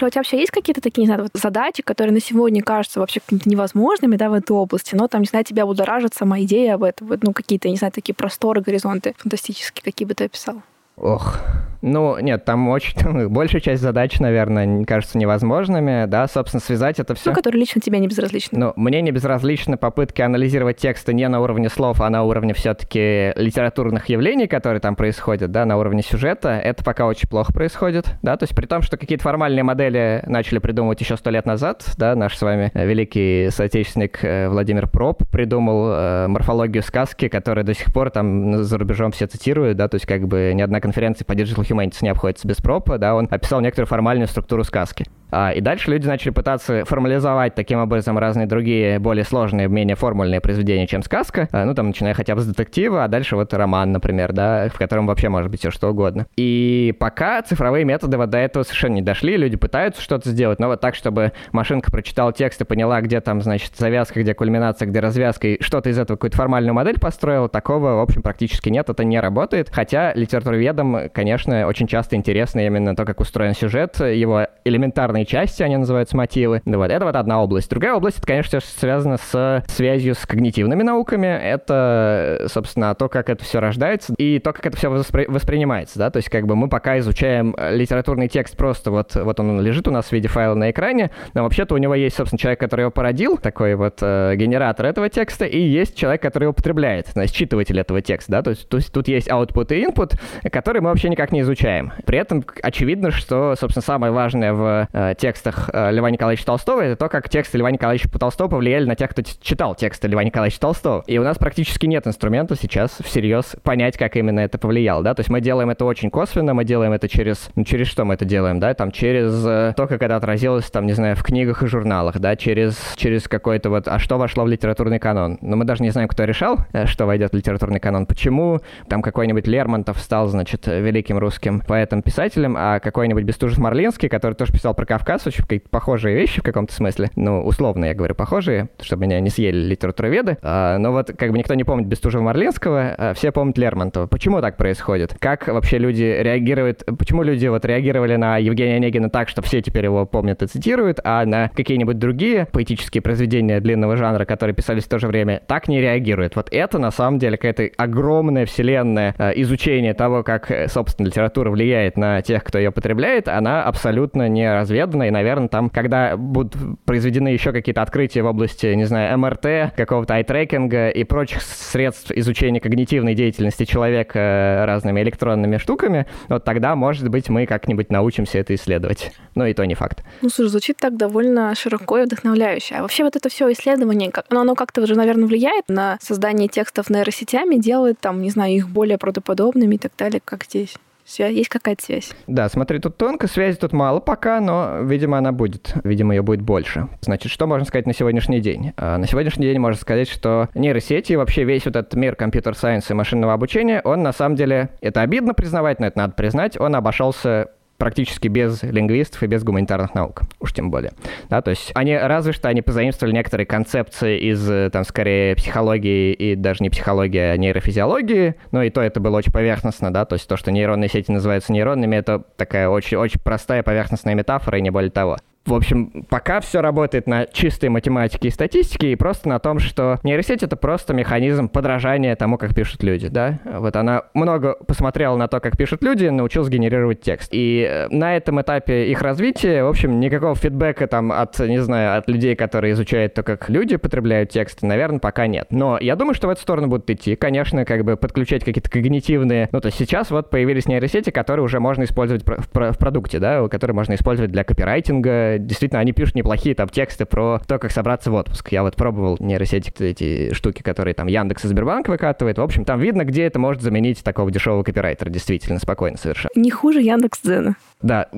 Слушай, 0.00 0.04
а 0.04 0.08
у 0.08 0.10
тебя 0.12 0.20
вообще 0.20 0.38
есть 0.38 0.50
какие-то 0.50 0.80
такие, 0.80 1.02
не 1.02 1.08
знаю, 1.08 1.24
вот 1.24 1.32
задачи, 1.34 1.82
которые 1.82 2.14
на 2.14 2.20
сегодня 2.20 2.62
кажутся 2.62 3.00
вообще 3.00 3.20
какими-то 3.20 3.50
невозможными, 3.50 4.16
да, 4.16 4.30
в 4.30 4.32
этой 4.32 4.52
области, 4.52 4.94
но 4.94 5.08
там, 5.08 5.20
не 5.20 5.26
знаю, 5.26 5.44
тебя 5.44 5.66
будоражит 5.66 6.14
сама 6.14 6.40
идея 6.40 6.76
об 6.76 6.84
этом, 6.84 7.08
вот, 7.08 7.22
ну, 7.22 7.34
какие-то, 7.34 7.68
не 7.68 7.76
знаю, 7.76 7.92
такие 7.92 8.14
просторы, 8.14 8.62
горизонты 8.62 9.14
фантастические, 9.18 9.82
какие 9.82 10.08
бы 10.08 10.14
ты 10.14 10.24
описал? 10.24 10.62
Ох, 10.96 11.36
ну, 11.82 12.18
нет, 12.18 12.44
там 12.44 12.68
очень... 12.68 12.90
Там, 13.00 13.30
большая 13.30 13.60
часть 13.62 13.80
задач, 13.80 14.18
наверное, 14.20 14.84
кажется 14.84 15.16
невозможными, 15.16 16.06
да, 16.06 16.26
собственно, 16.26 16.60
связать 16.60 16.98
это 16.98 17.14
все... 17.14 17.30
Ну, 17.30 17.36
которые 17.36 17.60
лично 17.60 17.80
тебе 17.80 17.98
не 17.98 18.08
безразличны. 18.08 18.58
Ну, 18.58 18.72
мне 18.76 19.00
не 19.00 19.10
безразличны 19.10 19.78
попытки 19.78 20.20
анализировать 20.20 20.76
тексты 20.76 21.14
не 21.14 21.26
на 21.28 21.40
уровне 21.40 21.70
слов, 21.70 22.00
а 22.00 22.10
на 22.10 22.24
уровне 22.24 22.52
все-таки 22.52 23.32
литературных 23.36 24.08
явлений, 24.10 24.48
которые 24.48 24.80
там 24.80 24.96
происходят, 24.96 25.50
да, 25.50 25.64
на 25.64 25.78
уровне 25.78 26.02
сюжета. 26.02 26.50
Это 26.50 26.84
пока 26.84 27.06
очень 27.06 27.28
плохо 27.28 27.52
происходит, 27.52 28.06
да, 28.22 28.36
то 28.36 28.44
есть 28.44 28.54
при 28.54 28.66
том, 28.66 28.82
что 28.82 28.98
какие-то 28.98 29.24
формальные 29.24 29.62
модели 29.62 30.22
начали 30.26 30.58
придумывать 30.58 31.00
еще 31.00 31.16
сто 31.16 31.30
лет 31.30 31.46
назад, 31.46 31.84
да, 31.96 32.14
наш 32.14 32.36
с 32.36 32.42
вами 32.42 32.70
великий 32.74 33.48
соотечественник 33.50 34.22
э, 34.22 34.48
Владимир 34.48 34.88
Проб 34.88 35.22
придумал 35.30 35.92
э, 35.92 36.26
морфологию 36.28 36.82
сказки, 36.82 37.28
которая 37.28 37.64
до 37.64 37.74
сих 37.74 37.92
пор 37.92 38.10
там 38.10 38.62
за 38.62 38.76
рубежом 38.76 39.12
все 39.12 39.26
цитируют, 39.26 39.78
да, 39.78 39.88
то 39.88 39.94
есть 39.94 40.06
как 40.06 40.26
бы 40.26 40.52
ни 40.54 40.60
одна 40.60 40.80
конференция 40.80 41.24
по 41.24 41.32
Digital 41.32 41.69
Humanities 41.70 41.98
не 42.02 42.08
обходится 42.08 42.46
без 42.46 42.56
пропа, 42.56 42.98
да, 42.98 43.14
он 43.14 43.28
описал 43.30 43.60
некоторую 43.60 43.86
формальную 43.86 44.28
структуру 44.28 44.64
сказки. 44.64 45.06
А, 45.30 45.52
и 45.52 45.60
дальше 45.60 45.90
люди 45.90 46.06
начали 46.06 46.30
пытаться 46.30 46.84
формализовать 46.84 47.54
таким 47.54 47.78
образом 47.78 48.18
разные 48.18 48.46
другие 48.46 48.98
более 48.98 49.24
сложные, 49.24 49.68
менее 49.68 49.96
формульные 49.96 50.40
произведения, 50.40 50.86
чем 50.86 51.02
сказка. 51.02 51.48
А, 51.52 51.64
ну, 51.64 51.74
там, 51.74 51.88
начиная 51.88 52.14
хотя 52.14 52.34
бы 52.34 52.40
с 52.40 52.46
детектива, 52.46 53.04
а 53.04 53.08
дальше 53.08 53.36
вот 53.36 53.52
роман, 53.54 53.92
например, 53.92 54.32
да, 54.32 54.68
в 54.68 54.78
котором 54.78 55.06
вообще 55.06 55.28
может 55.28 55.50
быть 55.50 55.60
все 55.60 55.70
что 55.70 55.90
угодно. 55.90 56.26
И 56.36 56.94
пока 56.98 57.42
цифровые 57.42 57.84
методы 57.84 58.16
вот 58.16 58.30
до 58.30 58.38
этого 58.38 58.62
совершенно 58.62 58.94
не 58.94 59.02
дошли, 59.02 59.36
люди 59.36 59.56
пытаются 59.56 60.02
что-то 60.02 60.30
сделать, 60.30 60.58
но 60.58 60.68
вот 60.68 60.80
так, 60.80 60.94
чтобы 60.94 61.32
машинка 61.52 61.90
прочитала 61.90 62.32
текст 62.32 62.60
и 62.60 62.64
поняла, 62.64 63.00
где 63.00 63.20
там, 63.20 63.40
значит, 63.40 63.76
завязка, 63.76 64.20
где 64.22 64.34
кульминация, 64.34 64.86
где 64.86 65.00
развязка, 65.00 65.48
и 65.48 65.62
что-то 65.62 65.90
из 65.90 65.98
этого 65.98 66.16
какую-то 66.16 66.36
формальную 66.36 66.74
модель 66.74 66.98
построила, 66.98 67.48
такого, 67.48 67.96
в 67.96 68.00
общем, 68.00 68.22
практически 68.22 68.68
нет, 68.68 68.88
это 68.88 69.04
не 69.04 69.20
работает. 69.20 69.70
Хотя 69.72 70.12
литературоведам, 70.14 71.10
конечно, 71.12 71.66
очень 71.66 71.86
часто 71.86 72.16
интересно 72.16 72.66
именно 72.66 72.96
то, 72.96 73.04
как 73.04 73.20
устроен 73.20 73.54
сюжет, 73.54 74.00
его 74.00 74.46
элементарный 74.64 75.19
разные 75.20 75.26
части, 75.26 75.62
они 75.62 75.76
называются 75.76 76.16
мотивы. 76.16 76.62
Да, 76.64 76.78
вот 76.78 76.90
это 76.90 77.04
вот 77.04 77.16
одна 77.16 77.42
область. 77.42 77.70
Другая 77.70 77.94
область, 77.94 78.18
это, 78.18 78.26
конечно, 78.26 78.60
связано 78.60 79.16
с 79.18 79.64
связью 79.68 80.14
с 80.14 80.26
когнитивными 80.26 80.82
науками. 80.82 81.26
Это, 81.26 82.46
собственно, 82.48 82.94
то, 82.94 83.08
как 83.08 83.28
это 83.28 83.44
все 83.44 83.60
рождается 83.60 84.14
и 84.16 84.38
то, 84.38 84.52
как 84.52 84.66
это 84.66 84.76
все 84.76 84.88
воспри- 84.88 85.30
воспринимается, 85.30 85.98
да, 85.98 86.10
то 86.10 86.18
есть 86.18 86.28
как 86.28 86.46
бы 86.46 86.56
мы 86.56 86.68
пока 86.68 86.98
изучаем 86.98 87.54
литературный 87.58 88.28
текст 88.28 88.56
просто 88.56 88.90
вот, 88.90 89.14
вот 89.14 89.40
он 89.40 89.60
лежит 89.60 89.88
у 89.88 89.90
нас 89.90 90.06
в 90.06 90.12
виде 90.12 90.28
файла 90.28 90.54
на 90.54 90.70
экране, 90.70 91.10
но 91.34 91.42
вообще-то 91.42 91.74
у 91.74 91.78
него 91.78 91.94
есть, 91.94 92.16
собственно, 92.16 92.38
человек, 92.38 92.60
который 92.60 92.82
его 92.82 92.90
породил, 92.90 93.36
такой 93.36 93.74
вот 93.74 93.98
э, 94.00 94.34
генератор 94.36 94.86
этого 94.86 95.08
текста, 95.08 95.44
и 95.44 95.58
есть 95.58 95.96
человек, 95.96 96.22
который 96.22 96.44
его 96.44 96.52
употребляет, 96.52 97.08
значит, 97.08 97.34
считыватель 97.36 97.78
этого 97.78 98.00
текста, 98.00 98.32
да, 98.32 98.42
то 98.42 98.50
есть, 98.50 98.68
то 98.68 98.78
тут 98.92 99.08
есть 99.08 99.28
output 99.28 99.74
и 99.74 99.84
input, 99.84 100.18
который 100.50 100.80
мы 100.80 100.88
вообще 100.88 101.08
никак 101.08 101.32
не 101.32 101.40
изучаем. 101.40 101.92
При 102.06 102.18
этом 102.18 102.44
очевидно, 102.62 103.10
что, 103.10 103.54
собственно, 103.58 103.82
самое 103.82 104.12
важное 104.12 104.52
в 104.52 104.88
э, 104.92 105.09
э, 105.10 105.14
текстах 105.14 105.70
э, 105.72 105.92
Льва 105.92 106.10
Николаевича 106.10 106.46
Толстого, 106.46 106.80
это 106.80 106.96
то, 106.96 107.08
как 107.08 107.28
тексты 107.28 107.58
Льва 107.58 107.70
Николаевича 107.70 108.08
Толстого 108.08 108.48
повлияли 108.48 108.84
на 108.84 108.96
тех, 108.96 109.10
кто 109.10 109.22
читал 109.22 109.74
тексты 109.74 110.08
Льва 110.08 110.24
Николаевича 110.24 110.60
Толстого. 110.60 111.04
И 111.06 111.18
у 111.18 111.24
нас 111.24 111.38
практически 111.38 111.86
нет 111.86 112.06
инструмента 112.06 112.56
сейчас 112.56 112.98
всерьез 113.02 113.56
понять, 113.62 113.96
как 113.96 114.16
именно 114.16 114.40
это 114.40 114.58
повлияло, 114.58 115.02
да, 115.02 115.14
то 115.14 115.20
есть 115.20 115.30
мы 115.30 115.40
делаем 115.40 115.70
это 115.70 115.84
очень 115.84 116.10
косвенно, 116.10 116.54
мы 116.54 116.64
делаем 116.64 116.92
это 116.92 117.08
через, 117.08 117.50
ну, 117.54 117.64
через 117.64 117.88
что 117.88 118.04
мы 118.04 118.14
это 118.14 118.24
делаем, 118.24 118.60
да, 118.60 118.74
там, 118.74 118.90
через 118.90 119.44
э, 119.46 119.74
то, 119.76 119.86
как 119.86 120.02
это 120.02 120.16
отразилось, 120.16 120.70
там, 120.70 120.86
не 120.86 120.92
знаю, 120.92 121.16
в 121.16 121.22
книгах 121.22 121.62
и 121.62 121.66
журналах, 121.66 122.18
да, 122.18 122.36
через, 122.36 122.94
через 122.96 123.28
какой-то 123.28 123.70
вот, 123.70 123.88
а 123.88 123.98
что 123.98 124.18
вошло 124.18 124.44
в 124.44 124.48
литературный 124.48 124.98
канон. 124.98 125.38
Но 125.40 125.56
мы 125.56 125.64
даже 125.64 125.82
не 125.82 125.90
знаем, 125.90 126.08
кто 126.08 126.24
решал, 126.24 126.58
э, 126.72 126.86
что 126.86 127.06
войдет 127.06 127.32
в 127.32 127.36
литературный 127.36 127.80
канон, 127.80 128.06
почему 128.06 128.60
там 128.88 129.02
какой-нибудь 129.02 129.46
Лермонтов 129.46 129.98
стал, 129.98 130.28
значит, 130.28 130.66
великим 130.66 131.18
русским 131.18 131.60
поэтом-писателем, 131.60 132.56
а 132.58 132.80
какой-нибудь 132.80 133.24
Бестужев-Марлинский, 133.24 134.08
который 134.08 134.34
тоже 134.34 134.52
писал 134.52 134.74
про 134.74 134.86
Кавказ, 135.00 135.26
очень 135.26 135.60
похожие 135.70 136.14
вещи 136.14 136.40
в 136.40 136.42
каком-то 136.42 136.74
смысле, 136.74 137.10
ну, 137.16 137.42
условно 137.42 137.86
я 137.86 137.94
говорю, 137.94 138.14
похожие, 138.14 138.68
чтобы 138.82 139.06
меня 139.06 139.18
не 139.20 139.30
съели 139.30 139.56
литературоведы, 139.56 140.36
а, 140.42 140.76
но 140.76 140.92
вот 140.92 141.12
как 141.16 141.32
бы 141.32 141.38
никто 141.38 141.54
не 141.54 141.64
помнит 141.64 141.86
Бестужева-Марлинского, 141.88 142.94
а 142.98 143.14
все 143.14 143.32
помнят 143.32 143.56
Лермонтова. 143.56 144.08
Почему 144.08 144.42
так 144.42 144.58
происходит? 144.58 145.16
Как 145.18 145.48
вообще 145.48 145.78
люди 145.78 146.02
реагируют, 146.02 146.84
почему 146.98 147.22
люди 147.22 147.46
вот 147.46 147.64
реагировали 147.64 148.16
на 148.16 148.36
Евгения 148.36 148.76
Онегина 148.76 149.08
так, 149.08 149.30
что 149.30 149.40
все 149.40 149.62
теперь 149.62 149.86
его 149.86 150.04
помнят 150.04 150.42
и 150.42 150.46
цитируют, 150.46 151.00
а 151.02 151.24
на 151.24 151.48
какие-нибудь 151.48 151.98
другие 151.98 152.46
поэтические 152.52 153.00
произведения 153.00 153.58
длинного 153.60 153.96
жанра, 153.96 154.26
которые 154.26 154.54
писались 154.54 154.84
в 154.84 154.88
то 154.88 154.98
же 154.98 155.06
время, 155.06 155.40
так 155.46 155.66
не 155.68 155.80
реагируют. 155.80 156.36
Вот 156.36 156.48
это 156.52 156.78
на 156.78 156.90
самом 156.90 157.18
деле 157.18 157.38
какая-то 157.38 157.70
огромная 157.78 158.44
вселенная 158.44 159.14
э, 159.16 159.32
изучения 159.36 159.94
того, 159.94 160.22
как, 160.22 160.50
собственно, 160.66 161.06
литература 161.06 161.50
влияет 161.50 161.96
на 161.96 162.20
тех, 162.20 162.44
кто 162.44 162.58
ее 162.58 162.70
потребляет, 162.70 163.28
она 163.28 163.62
абсолютно 163.62 164.28
не 164.28 164.52
разведана, 164.52 164.89
и, 165.02 165.10
наверное, 165.10 165.48
там, 165.48 165.70
когда 165.70 166.16
будут 166.16 166.56
произведены 166.84 167.28
еще 167.28 167.52
какие-то 167.52 167.82
открытия 167.82 168.22
в 168.22 168.26
области, 168.26 168.66
не 168.74 168.84
знаю, 168.84 169.18
МРТ, 169.18 169.74
какого-то 169.76 170.14
айтрекинга 170.14 170.88
и 170.88 171.04
прочих 171.04 171.42
средств 171.42 172.10
изучения 172.12 172.60
когнитивной 172.60 173.14
деятельности 173.14 173.64
человека 173.64 174.18
э, 174.18 174.64
разными 174.64 175.00
электронными 175.00 175.56
штуками, 175.56 176.06
вот 176.28 176.44
тогда, 176.44 176.74
может 176.76 177.08
быть, 177.08 177.28
мы 177.28 177.46
как-нибудь 177.46 177.90
научимся 177.90 178.38
это 178.38 178.54
исследовать. 178.54 179.12
Но 179.34 179.46
и 179.46 179.54
то 179.54 179.64
не 179.64 179.74
факт. 179.74 180.04
Ну, 180.22 180.28
слушай, 180.28 180.50
звучит 180.50 180.76
так 180.76 180.96
довольно 180.96 181.54
широко 181.54 181.98
и 181.98 182.04
вдохновляюще. 182.04 182.76
А 182.76 182.82
вообще 182.82 183.04
вот 183.04 183.16
это 183.16 183.28
все 183.28 183.50
исследование, 183.52 184.10
как, 184.10 184.26
ну, 184.30 184.40
оно 184.40 184.54
как-то 184.54 184.82
уже, 184.82 184.94
наверное, 184.94 185.26
влияет 185.26 185.68
на 185.68 185.98
создание 186.00 186.48
текстов 186.48 186.90
нейросетями, 186.90 187.56
делает 187.56 188.00
там, 188.00 188.22
не 188.22 188.30
знаю, 188.30 188.52
их 188.54 188.68
более 188.68 188.98
правдоподобными 188.98 189.76
и 189.76 189.78
так 189.78 189.92
далее, 189.96 190.20
как 190.24 190.44
здесь? 190.44 190.76
Связь, 191.10 191.34
есть 191.34 191.48
какая-то 191.48 191.82
связь? 191.82 192.12
Да, 192.28 192.48
смотри, 192.48 192.78
тут 192.78 192.96
тонко, 192.96 193.26
связи 193.26 193.58
тут 193.58 193.72
мало 193.72 193.98
пока, 193.98 194.40
но, 194.40 194.78
видимо, 194.82 195.18
она 195.18 195.32
будет. 195.32 195.74
Видимо, 195.82 196.14
ее 196.14 196.22
будет 196.22 196.40
больше. 196.40 196.86
Значит, 197.00 197.32
что 197.32 197.48
можно 197.48 197.66
сказать 197.66 197.84
на 197.88 197.92
сегодняшний 197.92 198.38
день? 198.38 198.72
А, 198.76 198.96
на 198.96 199.08
сегодняшний 199.08 199.46
день 199.46 199.58
можно 199.58 199.80
сказать, 199.80 200.08
что 200.08 200.48
нейросети, 200.54 201.14
вообще 201.14 201.42
весь 201.42 201.64
вот 201.64 201.74
этот 201.74 201.94
мир 201.94 202.14
компьютер-сайенса 202.14 202.92
и 202.92 202.96
машинного 202.96 203.32
обучения, 203.32 203.80
он 203.82 204.04
на 204.04 204.12
самом 204.12 204.36
деле, 204.36 204.70
это 204.80 205.00
обидно 205.00 205.34
признавать, 205.34 205.80
но 205.80 205.86
это 205.86 205.98
надо 205.98 206.12
признать, 206.12 206.56
он 206.60 206.76
обошелся 206.76 207.50
практически 207.80 208.28
без 208.28 208.62
лингвистов 208.62 209.22
и 209.24 209.26
без 209.26 209.42
гуманитарных 209.42 209.94
наук, 209.94 210.22
уж 210.38 210.52
тем 210.52 210.70
более. 210.70 210.92
Да, 211.28 211.40
то 211.42 211.50
есть 211.50 211.72
они 211.74 211.96
разве 211.96 212.32
что 212.32 212.48
они 212.48 212.62
позаимствовали 212.62 213.14
некоторые 213.14 213.46
концепции 213.46 214.20
из, 214.20 214.48
э, 214.48 214.70
там, 214.70 214.84
скорее, 214.84 215.34
психологии 215.34 216.12
и 216.12 216.36
даже 216.36 216.62
не 216.62 216.70
психологии, 216.70 217.18
а 217.18 217.36
нейрофизиологии, 217.36 218.36
но 218.52 218.62
и 218.62 218.70
то 218.70 218.82
это 218.82 219.00
было 219.00 219.16
очень 219.16 219.32
поверхностно, 219.32 219.92
да, 219.92 220.04
то 220.04 220.14
есть 220.14 220.28
то, 220.28 220.36
что 220.36 220.52
нейронные 220.52 220.90
сети 220.90 221.10
называются 221.10 221.52
нейронными, 221.52 221.96
это 221.96 222.22
такая 222.36 222.68
очень-очень 222.68 223.20
простая 223.20 223.62
поверхностная 223.62 224.14
метафора 224.14 224.58
и 224.58 224.62
не 224.62 224.70
более 224.70 224.90
того. 224.90 225.16
В 225.46 225.54
общем, 225.54 226.04
пока 226.08 226.40
все 226.40 226.60
работает 226.60 227.06
на 227.06 227.26
чистой 227.26 227.70
математике 227.70 228.28
и 228.28 228.30
статистике, 228.30 228.92
и 228.92 228.96
просто 228.96 229.28
на 229.28 229.38
том, 229.38 229.58
что 229.58 229.98
нейросеть— 230.02 230.42
это 230.44 230.54
просто 230.54 230.92
механизм 230.92 231.48
подражания 231.48 232.14
тому, 232.14 232.36
как 232.36 232.54
пишут 232.54 232.82
люди, 232.82 233.08
да? 233.08 233.40
Вот 233.44 233.74
она 233.74 234.02
много 234.12 234.56
посмотрела 234.66 235.16
на 235.16 235.28
то, 235.28 235.40
как 235.40 235.56
пишут 235.56 235.82
люди, 235.82 236.06
научилась 236.06 236.50
генерировать 236.50 237.00
текст. 237.00 237.30
И 237.32 237.66
э, 237.68 237.88
на 237.88 238.16
этом 238.16 238.40
этапе 238.40 238.90
их 238.90 239.00
развития, 239.00 239.64
в 239.64 239.68
общем, 239.68 239.98
никакого 239.98 240.34
фидбэка 240.34 240.86
там 240.86 241.10
от, 241.10 241.38
не 241.40 241.58
знаю, 241.58 241.98
от 241.98 242.08
людей, 242.08 242.36
которые 242.36 242.74
изучают 242.74 243.14
то, 243.14 243.22
как 243.22 243.48
люди 243.48 243.76
потребляют 243.76 244.30
тексты, 244.30 244.66
наверное, 244.66 245.00
пока 245.00 245.26
нет. 245.26 245.46
Но 245.50 245.78
я 245.80 245.96
думаю, 245.96 246.14
что 246.14 246.28
в 246.28 246.30
эту 246.30 246.42
сторону 246.42 246.68
будут 246.68 246.88
идти. 246.90 247.16
Конечно, 247.16 247.64
как 247.64 247.84
бы 247.84 247.96
подключать 247.96 248.44
какие-то 248.44 248.70
когнитивные... 248.70 249.48
Ну, 249.52 249.60
то 249.60 249.66
есть 249.66 249.78
сейчас 249.78 250.10
вот 250.10 250.28
появились 250.28 250.66
нейросети, 250.66 251.10
которые 251.10 251.44
уже 251.44 251.60
можно 251.60 251.84
использовать 251.84 252.24
в, 252.26 252.72
в 252.72 252.78
продукте, 252.78 253.18
да, 253.18 253.48
которые 253.48 253.74
можно 253.74 253.94
использовать 253.94 254.30
для 254.30 254.44
копирайтинга, 254.44 255.29
действительно, 255.38 255.80
они 255.80 255.92
пишут 255.92 256.14
неплохие 256.14 256.54
там 256.54 256.68
тексты 256.68 257.06
про 257.06 257.40
то, 257.46 257.58
как 257.58 257.72
собраться 257.72 258.10
в 258.10 258.14
отпуск. 258.14 258.52
Я 258.52 258.62
вот 258.62 258.76
пробовал 258.76 259.16
нейросети, 259.20 259.72
эти 259.82 260.32
штуки, 260.34 260.62
которые 260.62 260.94
там 260.94 261.06
Яндекс 261.06 261.44
и 261.44 261.48
Сбербанк 261.48 261.88
выкатывает. 261.88 262.38
В 262.38 262.42
общем, 262.42 262.64
там 262.64 262.80
видно, 262.80 263.04
где 263.04 263.24
это 263.24 263.38
может 263.38 263.62
заменить 263.62 264.02
такого 264.02 264.30
дешевого 264.30 264.62
копирайтера, 264.62 265.10
действительно, 265.10 265.58
спокойно 265.58 265.96
совершенно. 265.96 266.30
Не 266.34 266.50
хуже 266.50 266.80
Яндекс 266.80 267.20
Дзена. 267.22 267.56
Да, 267.82 268.08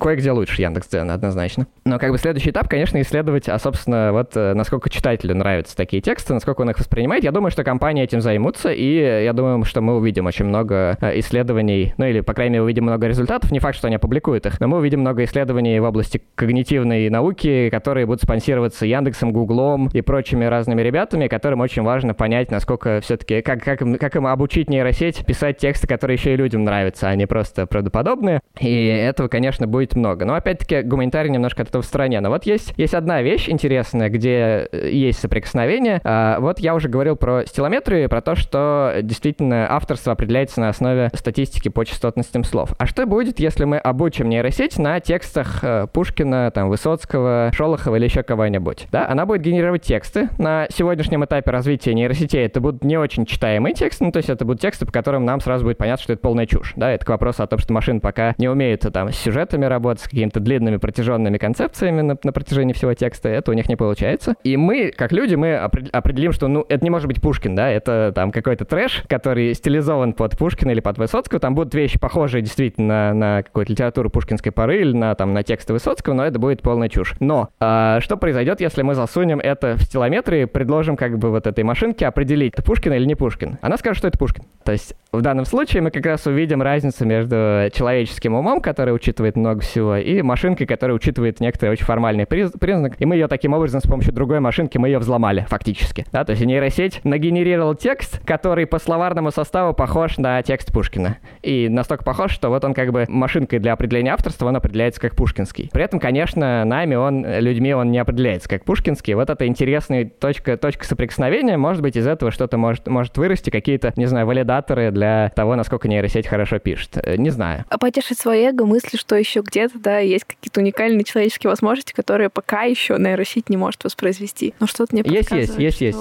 кое-где 0.00 0.32
лучше 0.32 0.60
Яндекс 0.62 0.88
Дзен, 0.88 1.10
однозначно. 1.10 1.66
Но 1.84 1.98
как 1.98 2.10
бы 2.10 2.18
следующий 2.18 2.50
этап, 2.50 2.68
конечно, 2.68 3.00
исследовать, 3.00 3.48
а, 3.48 3.58
собственно, 3.58 4.12
вот 4.12 4.36
э, 4.36 4.54
насколько 4.54 4.90
читателю 4.90 5.36
нравятся 5.36 5.76
такие 5.76 6.02
тексты, 6.02 6.34
насколько 6.34 6.62
он 6.62 6.70
их 6.70 6.78
воспринимает. 6.78 7.22
Я 7.22 7.30
думаю, 7.30 7.52
что 7.52 7.62
компании 7.62 8.02
этим 8.02 8.20
займутся, 8.20 8.72
и 8.72 9.24
я 9.24 9.32
думаю, 9.32 9.64
что 9.64 9.80
мы 9.80 9.96
увидим 9.96 10.26
очень 10.26 10.46
много 10.46 10.96
э, 11.00 11.18
исследований, 11.20 11.94
ну 11.98 12.06
или, 12.06 12.20
по 12.20 12.34
крайней 12.34 12.54
мере, 12.54 12.62
увидим 12.64 12.84
много 12.84 13.06
результатов. 13.06 13.52
Не 13.52 13.60
факт, 13.60 13.76
что 13.76 13.86
они 13.86 13.96
опубликуют 13.96 14.46
их, 14.46 14.58
но 14.60 14.66
мы 14.66 14.78
увидим 14.78 15.00
много 15.00 15.22
исследований 15.24 15.78
в 15.78 15.84
области 15.84 16.22
когнитивной 16.34 17.08
науки, 17.08 17.70
которые 17.70 18.06
будут 18.06 18.22
спонсироваться 18.22 18.86
Яндексом, 18.86 19.32
Гуглом 19.32 19.88
и 19.92 20.00
прочими 20.00 20.46
разными 20.46 20.82
ребятами, 20.82 21.28
которым 21.28 21.60
очень 21.60 21.82
важно 21.82 22.14
понять, 22.14 22.50
насколько 22.50 23.00
все-таки, 23.02 23.40
как, 23.42 23.62
как, 23.62 23.78
как 24.00 24.16
им 24.16 24.26
обучить 24.26 24.68
нейросеть 24.68 25.24
писать 25.24 25.58
тексты, 25.58 25.86
которые 25.86 26.16
еще 26.16 26.34
и 26.34 26.36
людям 26.36 26.64
нравятся, 26.64 27.08
а 27.08 27.14
не 27.14 27.26
просто 27.26 27.66
правдоподобные. 27.66 28.40
И 28.60 29.11
этого, 29.12 29.28
конечно, 29.28 29.66
будет 29.66 29.94
много. 29.94 30.24
Но, 30.24 30.34
опять-таки, 30.34 30.82
гуманитарий 30.82 31.30
немножко 31.30 31.62
от 31.62 31.68
этого 31.68 31.82
в 31.82 31.86
стороне. 31.86 32.20
Но 32.20 32.30
вот 32.30 32.44
есть, 32.44 32.74
есть 32.76 32.94
одна 32.94 33.22
вещь 33.22 33.48
интересная, 33.48 34.08
где 34.08 34.68
э, 34.72 34.90
есть 34.90 35.20
соприкосновение. 35.20 36.00
А, 36.04 36.40
вот 36.40 36.58
я 36.58 36.74
уже 36.74 36.88
говорил 36.88 37.16
про 37.16 37.46
стилометрию, 37.46 38.08
про 38.08 38.20
то, 38.20 38.34
что 38.34 38.96
действительно 39.02 39.66
авторство 39.70 40.12
определяется 40.12 40.60
на 40.60 40.68
основе 40.68 41.10
статистики 41.14 41.68
по 41.68 41.84
частотностям 41.84 42.44
слов. 42.44 42.74
А 42.78 42.86
что 42.86 43.06
будет, 43.06 43.38
если 43.38 43.64
мы 43.64 43.78
обучим 43.78 44.28
нейросеть 44.28 44.78
на 44.78 45.00
текстах 45.00 45.62
э, 45.62 45.86
Пушкина, 45.92 46.50
там, 46.50 46.68
Высоцкого, 46.68 47.50
Шолохова 47.54 47.96
или 47.96 48.04
еще 48.04 48.22
кого-нибудь? 48.22 48.88
Да, 48.90 49.08
она 49.08 49.26
будет 49.26 49.42
генерировать 49.42 49.82
тексты. 49.82 50.28
На 50.38 50.66
сегодняшнем 50.70 51.24
этапе 51.24 51.50
развития 51.50 51.94
нейросетей 51.94 52.44
это 52.44 52.60
будут 52.60 52.84
не 52.84 52.96
очень 52.96 53.26
читаемые 53.26 53.74
тексты, 53.74 54.04
ну, 54.04 54.12
то 54.12 54.18
есть 54.18 54.28
это 54.28 54.44
будут 54.44 54.60
тексты, 54.60 54.86
по 54.86 54.92
которым 54.92 55.24
нам 55.24 55.40
сразу 55.40 55.64
будет 55.64 55.78
понятно, 55.78 56.02
что 56.02 56.12
это 56.12 56.22
полная 56.22 56.46
чушь. 56.46 56.72
Да, 56.76 56.90
это 56.90 57.04
к 57.04 57.08
вопросу 57.08 57.42
о 57.42 57.46
том, 57.46 57.58
что 57.58 57.72
машина 57.72 58.00
пока 58.00 58.34
не 58.38 58.48
умеет 58.48 58.82
там 58.92 59.01
с 59.10 59.16
сюжетами 59.16 59.64
работать, 59.64 60.04
с 60.04 60.08
какими-то 60.08 60.40
длинными 60.40 60.76
протяженными 60.76 61.38
концепциями 61.38 62.02
на, 62.02 62.16
на 62.22 62.32
протяжении 62.32 62.72
всего 62.72 62.94
текста. 62.94 63.28
Это 63.28 63.50
у 63.50 63.54
них 63.54 63.68
не 63.68 63.76
получается. 63.76 64.34
И 64.44 64.56
мы, 64.56 64.92
как 64.96 65.12
люди, 65.12 65.34
мы 65.34 65.56
определим, 65.56 66.32
что, 66.32 66.48
ну, 66.48 66.64
это 66.68 66.84
не 66.84 66.90
может 66.90 67.08
быть 67.08 67.20
Пушкин, 67.20 67.54
да, 67.54 67.70
это 67.70 68.12
там 68.14 68.30
какой-то 68.30 68.64
трэш, 68.64 69.04
который 69.08 69.54
стилизован 69.54 70.12
под 70.12 70.38
Пушкина 70.38 70.70
или 70.70 70.80
под 70.80 70.98
Высоцкого. 70.98 71.40
Там 71.40 71.54
будут 71.54 71.74
вещи 71.74 71.98
похожие 71.98 72.42
действительно 72.42 72.92
на, 72.92 73.14
на 73.14 73.42
какую-то 73.42 73.72
литературу 73.72 74.10
пушкинской 74.10 74.52
поры 74.52 74.80
или 74.80 74.92
на, 74.92 75.14
там, 75.14 75.32
на 75.32 75.42
тексты 75.42 75.72
Высоцкого, 75.72 76.14
но 76.14 76.24
это 76.24 76.38
будет 76.38 76.62
полная 76.62 76.88
чушь. 76.88 77.14
Но 77.20 77.48
а, 77.60 78.00
что 78.00 78.16
произойдет, 78.16 78.60
если 78.60 78.82
мы 78.82 78.94
засунем 78.94 79.40
это 79.40 79.76
в 79.76 79.82
стилометры 79.82 80.42
и 80.42 80.44
предложим 80.44 80.96
как 80.96 81.18
бы 81.18 81.30
вот 81.30 81.46
этой 81.46 81.64
машинке 81.64 82.06
определить, 82.06 82.52
это 82.54 82.62
Пушкин 82.62 82.92
или 82.92 83.04
не 83.04 83.14
Пушкин? 83.14 83.58
Она 83.62 83.76
скажет, 83.78 83.98
что 83.98 84.08
это 84.08 84.18
Пушкин. 84.18 84.44
То 84.64 84.72
есть 84.72 84.94
в 85.10 85.20
данном 85.22 85.44
случае 85.44 85.82
мы 85.82 85.90
как 85.90 86.04
раз 86.06 86.26
увидим 86.26 86.62
разницу 86.62 87.04
между 87.04 87.68
человеческим 87.72 88.34
умом, 88.34 88.60
который 88.60 88.91
учитывает 88.92 89.36
много 89.36 89.60
всего, 89.60 89.96
и 89.96 90.22
машинкой, 90.22 90.66
которая 90.66 90.96
учитывает 90.96 91.40
некоторый 91.40 91.70
очень 91.70 91.84
формальный 91.84 92.26
признак. 92.26 92.94
И 92.98 93.04
мы 93.04 93.16
ее 93.16 93.28
таким 93.28 93.54
образом 93.54 93.80
с 93.80 93.84
помощью 93.84 94.12
другой 94.12 94.40
машинки 94.40 94.78
мы 94.78 94.88
ее 94.88 94.98
взломали 94.98 95.46
фактически. 95.48 96.06
Да, 96.12 96.24
то 96.24 96.32
есть 96.32 96.44
нейросеть 96.44 97.00
нагенерировал 97.04 97.74
текст, 97.74 98.20
который 98.24 98.66
по 98.66 98.78
словарному 98.78 99.30
составу 99.30 99.74
похож 99.74 100.18
на 100.18 100.42
текст 100.42 100.72
Пушкина. 100.72 101.18
И 101.42 101.68
настолько 101.68 102.04
похож, 102.04 102.32
что 102.32 102.48
вот 102.48 102.64
он 102.64 102.74
как 102.74 102.92
бы 102.92 103.06
машинкой 103.08 103.58
для 103.58 103.72
определения 103.72 104.12
авторства, 104.12 104.48
он 104.48 104.56
определяется 104.56 105.00
как 105.00 105.14
пушкинский. 105.16 105.70
При 105.72 105.84
этом, 105.84 106.00
конечно, 106.00 106.64
нами 106.64 106.94
он, 106.94 107.24
людьми 107.26 107.74
он 107.74 107.90
не 107.90 107.98
определяется 107.98 108.48
как 108.48 108.64
пушкинский. 108.64 109.14
Вот 109.14 109.30
это 109.30 109.46
интересная 109.46 110.04
точка, 110.04 110.56
точка 110.56 110.86
соприкосновения. 110.86 111.56
Может 111.56 111.82
быть, 111.82 111.96
из 111.96 112.06
этого 112.06 112.30
что-то 112.30 112.58
может, 112.58 112.86
может 112.88 113.16
вырасти, 113.16 113.50
какие-то, 113.50 113.92
не 113.96 114.06
знаю, 114.06 114.26
валидаторы 114.26 114.90
для 114.90 115.30
того, 115.34 115.56
насколько 115.56 115.88
нейросеть 115.88 116.26
хорошо 116.26 116.58
пишет. 116.58 116.96
Э, 116.96 117.16
не 117.16 117.30
знаю. 117.30 117.64
А 117.68 117.78
потешить 117.78 118.18
свое 118.18 118.48
эго 118.48 118.64
мысли, 118.82 118.96
что 118.96 119.16
еще 119.16 119.40
где-то, 119.40 119.78
да, 119.78 119.98
есть 119.98 120.24
какие-то 120.24 120.60
уникальные 120.60 121.04
человеческие 121.04 121.50
возможности, 121.50 121.92
которые 121.92 122.30
пока 122.30 122.62
еще 122.62 122.96
нейросеть 122.98 123.48
не 123.48 123.56
может 123.56 123.84
воспроизвести. 123.84 124.54
Но 124.60 124.66
что-то 124.66 124.94
мне 124.94 125.02
есть, 125.04 125.30
есть, 125.30 125.58
есть, 125.58 125.80
есть. 125.80 125.98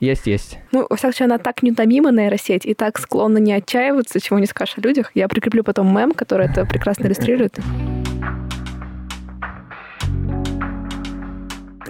Есть, 0.00 0.26
есть. 0.26 0.58
Ну, 0.72 0.86
во 0.88 0.96
всяком 0.96 1.12
случае, 1.12 1.26
она 1.26 1.36
так 1.36 1.62
неутомима, 1.62 2.10
нейросеть, 2.10 2.64
и 2.64 2.72
так 2.72 2.98
склонна 2.98 3.36
не 3.36 3.52
отчаиваться, 3.52 4.18
чего 4.18 4.38
не 4.38 4.46
скажешь 4.46 4.78
о 4.78 4.80
людях. 4.80 5.10
Я 5.14 5.28
прикреплю 5.28 5.62
потом 5.62 5.94
мем, 5.94 6.12
который 6.12 6.46
это 6.46 6.64
прекрасно 6.64 7.06
иллюстрирует. 7.06 7.58